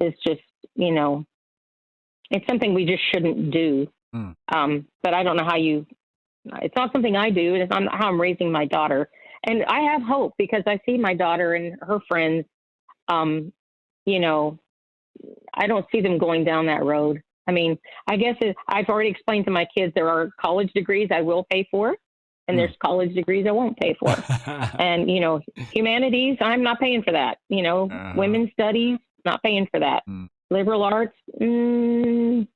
is 0.00 0.14
just, 0.26 0.40
you 0.74 0.92
know, 0.92 1.24
it's 2.30 2.46
something 2.46 2.74
we 2.74 2.84
just 2.84 3.02
shouldn't 3.12 3.50
do. 3.50 3.86
Mm. 4.14 4.34
Um, 4.52 4.86
but 5.02 5.14
I 5.14 5.22
don't 5.22 5.36
know 5.36 5.44
how 5.44 5.56
you, 5.56 5.86
it's 6.62 6.74
not 6.76 6.92
something 6.92 7.16
I 7.16 7.30
do. 7.30 7.54
It's 7.54 7.70
not 7.70 7.82
how 7.94 8.08
I'm 8.08 8.20
raising 8.20 8.50
my 8.50 8.64
daughter. 8.66 9.08
And 9.44 9.64
I 9.64 9.80
have 9.92 10.02
hope 10.02 10.34
because 10.38 10.62
I 10.66 10.80
see 10.86 10.96
my 10.96 11.14
daughter 11.14 11.54
and 11.54 11.76
her 11.82 12.00
friends, 12.08 12.44
um, 13.08 13.52
you 14.06 14.18
know, 14.20 14.58
I 15.54 15.66
don't 15.66 15.86
see 15.92 16.00
them 16.00 16.18
going 16.18 16.44
down 16.44 16.66
that 16.66 16.84
road. 16.84 17.22
I 17.46 17.52
mean, 17.52 17.78
I 18.06 18.16
guess 18.16 18.36
it, 18.40 18.56
I've 18.68 18.88
already 18.88 19.08
explained 19.10 19.46
to 19.46 19.50
my 19.50 19.66
kids 19.76 19.92
there 19.94 20.08
are 20.08 20.30
college 20.40 20.70
degrees 20.74 21.08
I 21.10 21.22
will 21.22 21.44
pay 21.50 21.66
for, 21.70 21.96
and 22.46 22.54
Mm. 22.56 22.60
there's 22.60 22.76
college 22.84 23.14
degrees 23.14 23.46
I 23.48 23.52
won't 23.52 23.78
pay 23.78 23.94
for. 23.98 24.14
and 24.78 25.10
you 25.10 25.20
know, 25.20 25.40
humanities, 25.72 26.36
I'm 26.40 26.62
not 26.62 26.78
paying 26.78 27.02
for 27.02 27.12
that. 27.12 27.38
You 27.48 27.62
know, 27.62 27.88
Uh-huh. 27.90 28.12
women's 28.16 28.52
studies, 28.52 28.98
not 29.24 29.42
paying 29.42 29.66
for 29.70 29.80
that. 29.80 30.02
Mm. 30.08 30.28
Liberal 30.50 30.82
arts, 30.82 31.16
mm, 31.40 32.46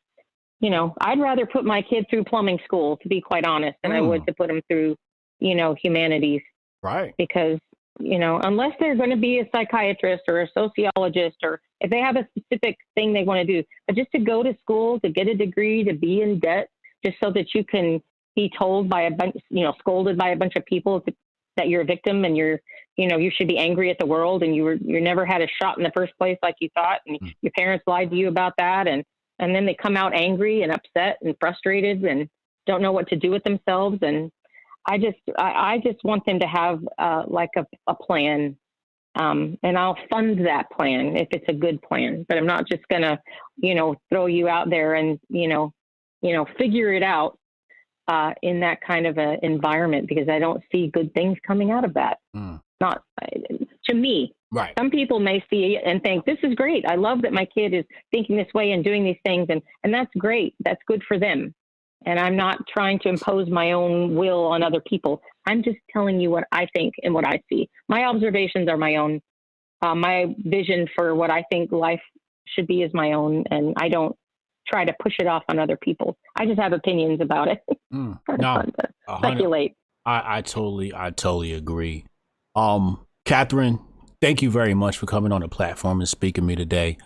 you 0.62 0.70
know, 0.70 0.94
I'd 1.00 1.20
rather 1.20 1.44
put 1.44 1.64
my 1.64 1.82
kid 1.82 2.06
through 2.08 2.24
plumbing 2.24 2.58
school, 2.64 2.96
to 3.02 3.08
be 3.08 3.20
quite 3.20 3.44
honest, 3.44 3.76
than 3.82 3.92
I 3.92 4.00
would 4.00 4.22
Mm. 4.22 4.26
to 4.26 4.32
put 4.32 4.46
them 4.48 4.62
through, 4.70 4.96
you 5.40 5.54
know, 5.54 5.74
humanities 5.74 6.40
right. 6.82 7.12
because 7.18 7.58
you 8.00 8.18
know 8.18 8.40
unless 8.44 8.72
they're 8.80 8.96
going 8.96 9.10
to 9.10 9.16
be 9.18 9.40
a 9.40 9.48
psychiatrist 9.54 10.22
or 10.26 10.40
a 10.40 10.48
sociologist 10.56 11.36
or 11.42 11.60
if 11.82 11.90
they 11.90 11.98
have 11.98 12.16
a 12.16 12.26
specific 12.38 12.78
thing 12.94 13.12
they 13.12 13.22
want 13.22 13.38
to 13.38 13.44
do 13.44 13.62
but 13.86 13.94
just 13.94 14.10
to 14.12 14.18
go 14.18 14.42
to 14.42 14.56
school 14.62 14.98
to 15.00 15.10
get 15.10 15.28
a 15.28 15.34
degree 15.34 15.84
to 15.84 15.92
be 15.92 16.22
in 16.22 16.38
debt 16.38 16.70
just 17.04 17.18
so 17.22 17.30
that 17.30 17.54
you 17.54 17.62
can 17.64 18.00
be 18.34 18.50
told 18.58 18.88
by 18.88 19.02
a 19.02 19.10
bunch 19.10 19.36
you 19.50 19.62
know 19.62 19.74
scolded 19.78 20.16
by 20.16 20.30
a 20.30 20.36
bunch 20.36 20.56
of 20.56 20.64
people 20.64 21.02
to, 21.02 21.12
that 21.58 21.68
you're 21.68 21.82
a 21.82 21.84
victim 21.84 22.24
and 22.24 22.34
you're 22.34 22.58
you 22.96 23.06
know 23.08 23.18
you 23.18 23.30
should 23.30 23.46
be 23.46 23.58
angry 23.58 23.90
at 23.90 23.98
the 23.98 24.06
world 24.06 24.42
and 24.42 24.56
you 24.56 24.62
were 24.64 24.74
you 24.74 24.98
never 24.98 25.26
had 25.26 25.42
a 25.42 25.48
shot 25.60 25.76
in 25.76 25.84
the 25.84 25.92
first 25.94 26.16
place 26.16 26.38
like 26.42 26.56
you 26.60 26.70
thought 26.74 27.00
and 27.06 27.20
Mm. 27.20 27.34
your 27.42 27.52
parents 27.54 27.84
lied 27.86 28.08
to 28.10 28.16
you 28.16 28.28
about 28.28 28.54
that 28.56 28.88
and 28.88 29.04
and 29.38 29.54
then 29.54 29.66
they 29.66 29.74
come 29.74 29.96
out 29.96 30.14
angry 30.14 30.62
and 30.62 30.72
upset 30.72 31.18
and 31.22 31.34
frustrated 31.40 32.04
and 32.04 32.28
don't 32.66 32.82
know 32.82 32.92
what 32.92 33.08
to 33.08 33.16
do 33.16 33.30
with 33.30 33.42
themselves 33.44 33.98
and 34.02 34.30
I 34.86 34.98
just 34.98 35.18
I, 35.38 35.74
I 35.74 35.78
just 35.78 36.02
want 36.04 36.24
them 36.26 36.40
to 36.40 36.46
have 36.46 36.80
uh, 36.98 37.24
like 37.26 37.50
a, 37.56 37.66
a 37.86 37.94
plan, 37.94 38.56
um, 39.14 39.58
and 39.62 39.78
I'll 39.78 39.98
fund 40.10 40.46
that 40.46 40.70
plan 40.70 41.16
if 41.16 41.28
it's 41.30 41.48
a 41.48 41.52
good 41.52 41.80
plan. 41.82 42.26
But 42.28 42.38
I'm 42.38 42.46
not 42.46 42.66
just 42.68 42.82
gonna, 42.90 43.20
you 43.56 43.74
know, 43.74 43.96
throw 44.08 44.26
you 44.26 44.48
out 44.48 44.70
there 44.70 44.94
and 44.94 45.20
you 45.28 45.48
know, 45.48 45.72
you 46.20 46.32
know, 46.32 46.46
figure 46.58 46.92
it 46.92 47.02
out 47.02 47.38
uh, 48.08 48.32
in 48.42 48.60
that 48.60 48.80
kind 48.80 49.06
of 49.06 49.18
a 49.18 49.38
environment 49.44 50.08
because 50.08 50.28
I 50.28 50.38
don't 50.38 50.62
see 50.72 50.88
good 50.88 51.14
things 51.14 51.38
coming 51.46 51.70
out 51.70 51.84
of 51.84 51.94
that. 51.94 52.18
Mm. 52.34 52.60
Not 52.82 53.02
to 53.86 53.94
me. 53.94 54.34
Right. 54.50 54.74
Some 54.76 54.90
people 54.90 55.18
may 55.20 55.42
see 55.48 55.76
it 55.76 55.82
and 55.86 56.02
think 56.02 56.24
this 56.26 56.38
is 56.42 56.54
great. 56.54 56.84
I 56.86 56.96
love 56.96 57.22
that 57.22 57.32
my 57.32 57.46
kid 57.46 57.72
is 57.72 57.84
thinking 58.10 58.36
this 58.36 58.52
way 58.54 58.72
and 58.72 58.82
doing 58.84 59.04
these 59.04 59.22
things, 59.24 59.46
and 59.48 59.62
and 59.84 59.94
that's 59.94 60.10
great. 60.18 60.54
That's 60.64 60.82
good 60.86 61.02
for 61.06 61.18
them. 61.18 61.54
And 62.04 62.18
I'm 62.18 62.36
not 62.36 62.58
trying 62.66 62.98
to 63.00 63.08
impose 63.08 63.48
my 63.48 63.72
own 63.72 64.16
will 64.16 64.44
on 64.46 64.64
other 64.64 64.80
people. 64.80 65.22
I'm 65.46 65.62
just 65.62 65.78
telling 65.92 66.20
you 66.20 66.30
what 66.30 66.44
I 66.50 66.66
think 66.74 66.94
and 67.04 67.14
what 67.14 67.24
I 67.26 67.40
see. 67.48 67.70
My 67.88 68.04
observations 68.04 68.68
are 68.68 68.76
my 68.76 68.96
own. 68.96 69.22
Uh, 69.80 69.94
my 69.94 70.34
vision 70.38 70.88
for 70.94 71.14
what 71.14 71.30
I 71.30 71.44
think 71.50 71.70
life 71.72 72.02
should 72.54 72.66
be 72.66 72.82
is 72.82 72.92
my 72.92 73.12
own, 73.12 73.44
and 73.50 73.74
I 73.76 73.88
don't 73.88 74.14
try 74.66 74.84
to 74.84 74.94
push 75.00 75.14
it 75.20 75.26
off 75.28 75.44
on 75.48 75.58
other 75.60 75.76
people. 75.76 76.16
I 76.36 76.46
just 76.46 76.60
have 76.60 76.72
opinions 76.72 77.20
about 77.20 77.48
it. 77.48 77.60
Mm. 77.92 78.18
No, 78.26 78.54
fun 78.54 78.72
to 78.72 78.88
a 79.06 79.16
hundred- 79.16 79.26
speculate. 79.28 79.74
I, 80.06 80.38
I 80.38 80.40
totally, 80.40 80.94
I 80.94 81.10
totally 81.10 81.52
agree. 81.52 82.06
Um, 82.54 83.06
Catherine, 83.24 83.78
thank 84.20 84.42
you 84.42 84.50
very 84.50 84.74
much 84.74 84.98
for 84.98 85.06
coming 85.06 85.32
on 85.32 85.40
the 85.40 85.48
platform 85.48 86.00
and 86.00 86.08
speaking 86.08 86.42
to 86.42 86.46
me 86.46 86.56
today. 86.56 86.98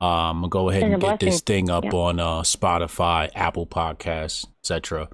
Um, 0.00 0.44
I'll 0.44 0.48
go 0.48 0.68
ahead 0.70 0.82
and 0.82 0.94
a 0.94 0.98
get 0.98 1.20
this 1.20 1.40
thing 1.40 1.70
up 1.70 1.84
Yeah. 1.84 1.90
on 1.92 2.20
uh, 2.20 2.40
Spotify, 2.42 3.30
Apple 3.34 3.66
Podcasts, 3.66 4.46
etc. 4.62 5.08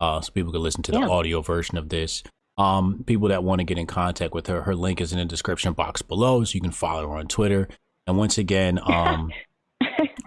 Uh, 0.00 0.20
so 0.20 0.30
people 0.32 0.52
can 0.52 0.62
listen 0.62 0.82
to 0.84 0.92
the 0.92 1.00
Yeah. 1.00 1.08
audio 1.08 1.40
version 1.40 1.78
of 1.78 1.88
this. 1.88 2.22
Um, 2.58 3.04
people 3.06 3.28
that 3.28 3.44
want 3.44 3.58
to 3.60 3.64
get 3.64 3.78
in 3.78 3.86
contact 3.86 4.32
with 4.34 4.46
her, 4.46 4.62
her 4.62 4.74
link 4.74 5.00
is 5.00 5.12
in 5.12 5.18
the 5.18 5.24
description 5.24 5.72
box 5.74 6.00
below, 6.02 6.42
so 6.44 6.54
you 6.54 6.60
can 6.60 6.70
follow 6.70 7.08
her 7.08 7.16
on 7.16 7.26
Twitter. 7.28 7.68
And 8.06 8.16
once 8.16 8.38
again, 8.38 8.78
um, 8.86 9.30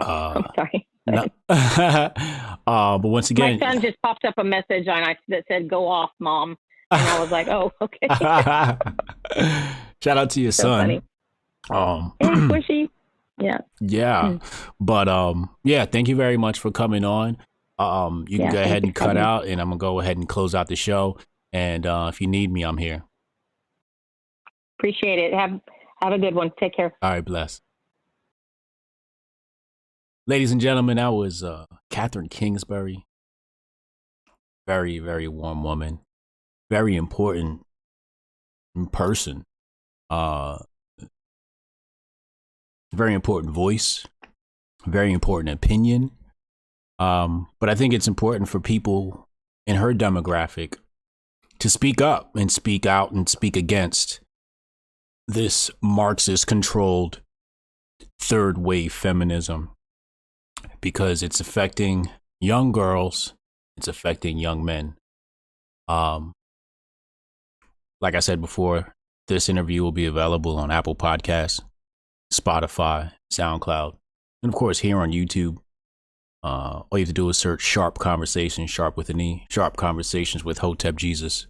uh, 0.02 0.34
I'm 0.36 0.46
sorry. 0.56 0.88
no- 1.08 1.28
uh, 1.50 2.98
but 2.98 3.08
once 3.08 3.32
again, 3.32 3.58
My 3.60 3.72
son 3.74 3.82
just 3.82 4.02
popped 4.02 4.26
up 4.26 4.36
a 4.38 4.44
message 4.44 4.88
on 4.88 5.04
I 5.04 5.18
that 5.30 5.46
said 5.48 5.68
"Go 5.70 5.88
off, 5.88 6.12
mom," 6.20 6.58
and 6.92 7.02
I 7.02 7.20
was 7.20 7.32
like, 7.32 7.48
"Oh, 7.48 7.72
okay." 7.82 8.08
Shout 10.04 10.18
out 10.18 10.30
to 10.32 10.42
your 10.42 10.52
So 10.52 10.64
son. 10.64 10.80
funny. 10.82 11.02
Um, 11.70 12.14
Hey, 12.20 12.28
squishy. 12.28 12.90
Yeah. 13.42 13.60
yeah, 13.80 14.22
Mm. 14.24 14.42
but 14.82 15.08
um, 15.08 15.50
yeah, 15.64 15.86
thank 15.86 16.10
you 16.10 16.18
very 16.18 16.36
much 16.36 16.60
for 16.60 16.72
coming 16.72 17.06
on. 17.06 17.38
Um, 17.78 18.26
you 18.28 18.38
can 18.38 18.48
Yeah, 18.48 18.52
go 18.52 18.62
ahead 18.64 18.84
and 18.84 18.94
cut 18.94 19.16
out, 19.16 19.46
and 19.48 19.62
I'm 19.62 19.68
gonna 19.70 19.78
go 19.78 20.02
ahead 20.02 20.18
and 20.18 20.28
close 20.28 20.54
out 20.54 20.68
the 20.68 20.76
show. 20.76 21.18
And 21.54 21.86
uh, 21.86 22.08
if 22.14 22.20
you 22.20 22.28
need 22.28 22.52
me, 22.52 22.64
I'm 22.64 22.76
here. 22.78 23.04
Appreciate 24.78 25.20
it. 25.20 25.34
Have 25.34 25.62
have 26.02 26.12
a 26.12 26.18
good 26.18 26.36
one. 26.36 26.52
Take 26.60 26.76
care. 26.76 26.94
All 27.02 27.12
right, 27.12 27.24
bless. 27.24 27.62
Ladies 30.28 30.52
and 30.52 30.60
gentlemen, 30.60 30.98
that 30.98 31.08
was 31.14 31.42
uh, 31.42 31.66
Catherine 31.90 32.28
Kingsbury. 32.28 33.06
Very, 34.68 35.00
very 35.00 35.30
warm 35.30 35.64
woman. 35.64 36.00
Very 36.70 36.96
important 36.96 37.66
person. 38.92 39.44
Uh, 40.10 40.60
very 42.94 43.14
important 43.14 43.54
voice. 43.54 44.06
Very 44.86 45.12
important 45.12 45.50
opinion. 45.54 46.12
Um, 46.98 47.48
but 47.60 47.70
I 47.70 47.76
think 47.76 47.94
it's 47.94 48.08
important 48.08 48.50
for 48.50 48.60
people 48.60 49.28
in 49.66 49.78
her 49.78 49.94
demographic 49.94 50.76
to 51.60 51.70
speak 51.70 52.02
up 52.02 52.36
and 52.36 52.52
speak 52.52 52.86
out 52.86 53.12
and 53.12 53.28
speak 53.28 53.56
against 53.56 54.20
this 55.28 55.70
Marxist 55.82 56.48
controlled 56.48 57.22
third 58.20 58.58
wave 58.58 58.92
feminism 58.92 59.72
because 60.82 61.22
it's 61.22 61.40
affecting 61.40 62.10
young 62.42 62.72
girls, 62.72 63.34
it's 63.78 63.88
affecting 63.88 64.38
young 64.38 64.64
men. 64.66 64.96
Um, 65.88 66.34
like 68.02 68.16
I 68.16 68.20
said 68.20 68.42
before, 68.42 68.94
this 69.28 69.50
interview 69.50 69.84
will 69.84 69.92
be 69.92 70.06
available 70.06 70.58
on 70.58 70.72
Apple 70.72 70.96
Podcasts, 70.96 71.62
Spotify, 72.34 73.12
SoundCloud, 73.32 73.96
and 74.44 74.54
of 74.54 74.58
course 74.58 74.80
here 74.80 75.00
on 75.00 75.12
YouTube. 75.12 75.58
Uh, 76.42 76.84
all 76.90 76.98
you 76.98 77.00
have 77.00 77.10
to 77.10 77.14
do 77.14 77.30
is 77.30 77.38
search 77.38 77.62
"Sharpe 77.62 78.00
Conversations," 78.00 78.70
"Sharp 78.70 78.96
with 78.98 79.10
an 79.10 79.20
E," 79.20 79.46
"Sharpe 79.50 79.78
Conversations 79.78 80.44
with 80.44 80.60
Hotep 80.60 80.96
Jesus." 80.96 81.48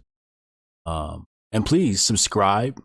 Um, 0.86 1.24
and 1.52 1.64
please 1.64 2.02
subscribe. 2.02 2.82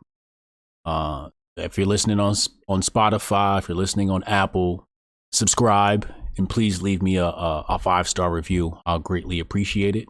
Uh, 0.85 1.29
if 1.57 1.77
you're 1.77 1.87
listening 1.87 2.19
on 2.19 2.35
on 2.67 2.81
Spotify, 2.81 3.59
if 3.59 3.67
you're 3.67 3.77
listening 3.77 4.11
on 4.11 4.23
Apple, 4.23 4.85
subscribe 5.31 6.07
and 6.37 6.49
please 6.49 6.81
leave 6.81 7.01
me 7.01 7.17
a, 7.17 7.25
a, 7.25 7.65
a 7.69 7.79
five 7.79 8.07
star 8.07 8.31
review. 8.31 8.77
I'll 8.85 8.99
greatly 8.99 9.39
appreciate 9.39 9.95
it. 9.95 10.07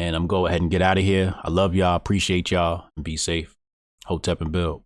And 0.00 0.16
I'm 0.16 0.26
go 0.26 0.46
ahead 0.46 0.62
and 0.62 0.70
get 0.70 0.80
out 0.80 0.96
of 0.96 1.04
here. 1.04 1.34
I 1.44 1.50
love 1.50 1.74
y'all, 1.74 1.94
appreciate 1.94 2.50
y'all, 2.50 2.86
and 2.96 3.04
be 3.04 3.18
safe. 3.18 3.54
Hotep 4.06 4.40
and 4.40 4.50
Bill. 4.50 4.82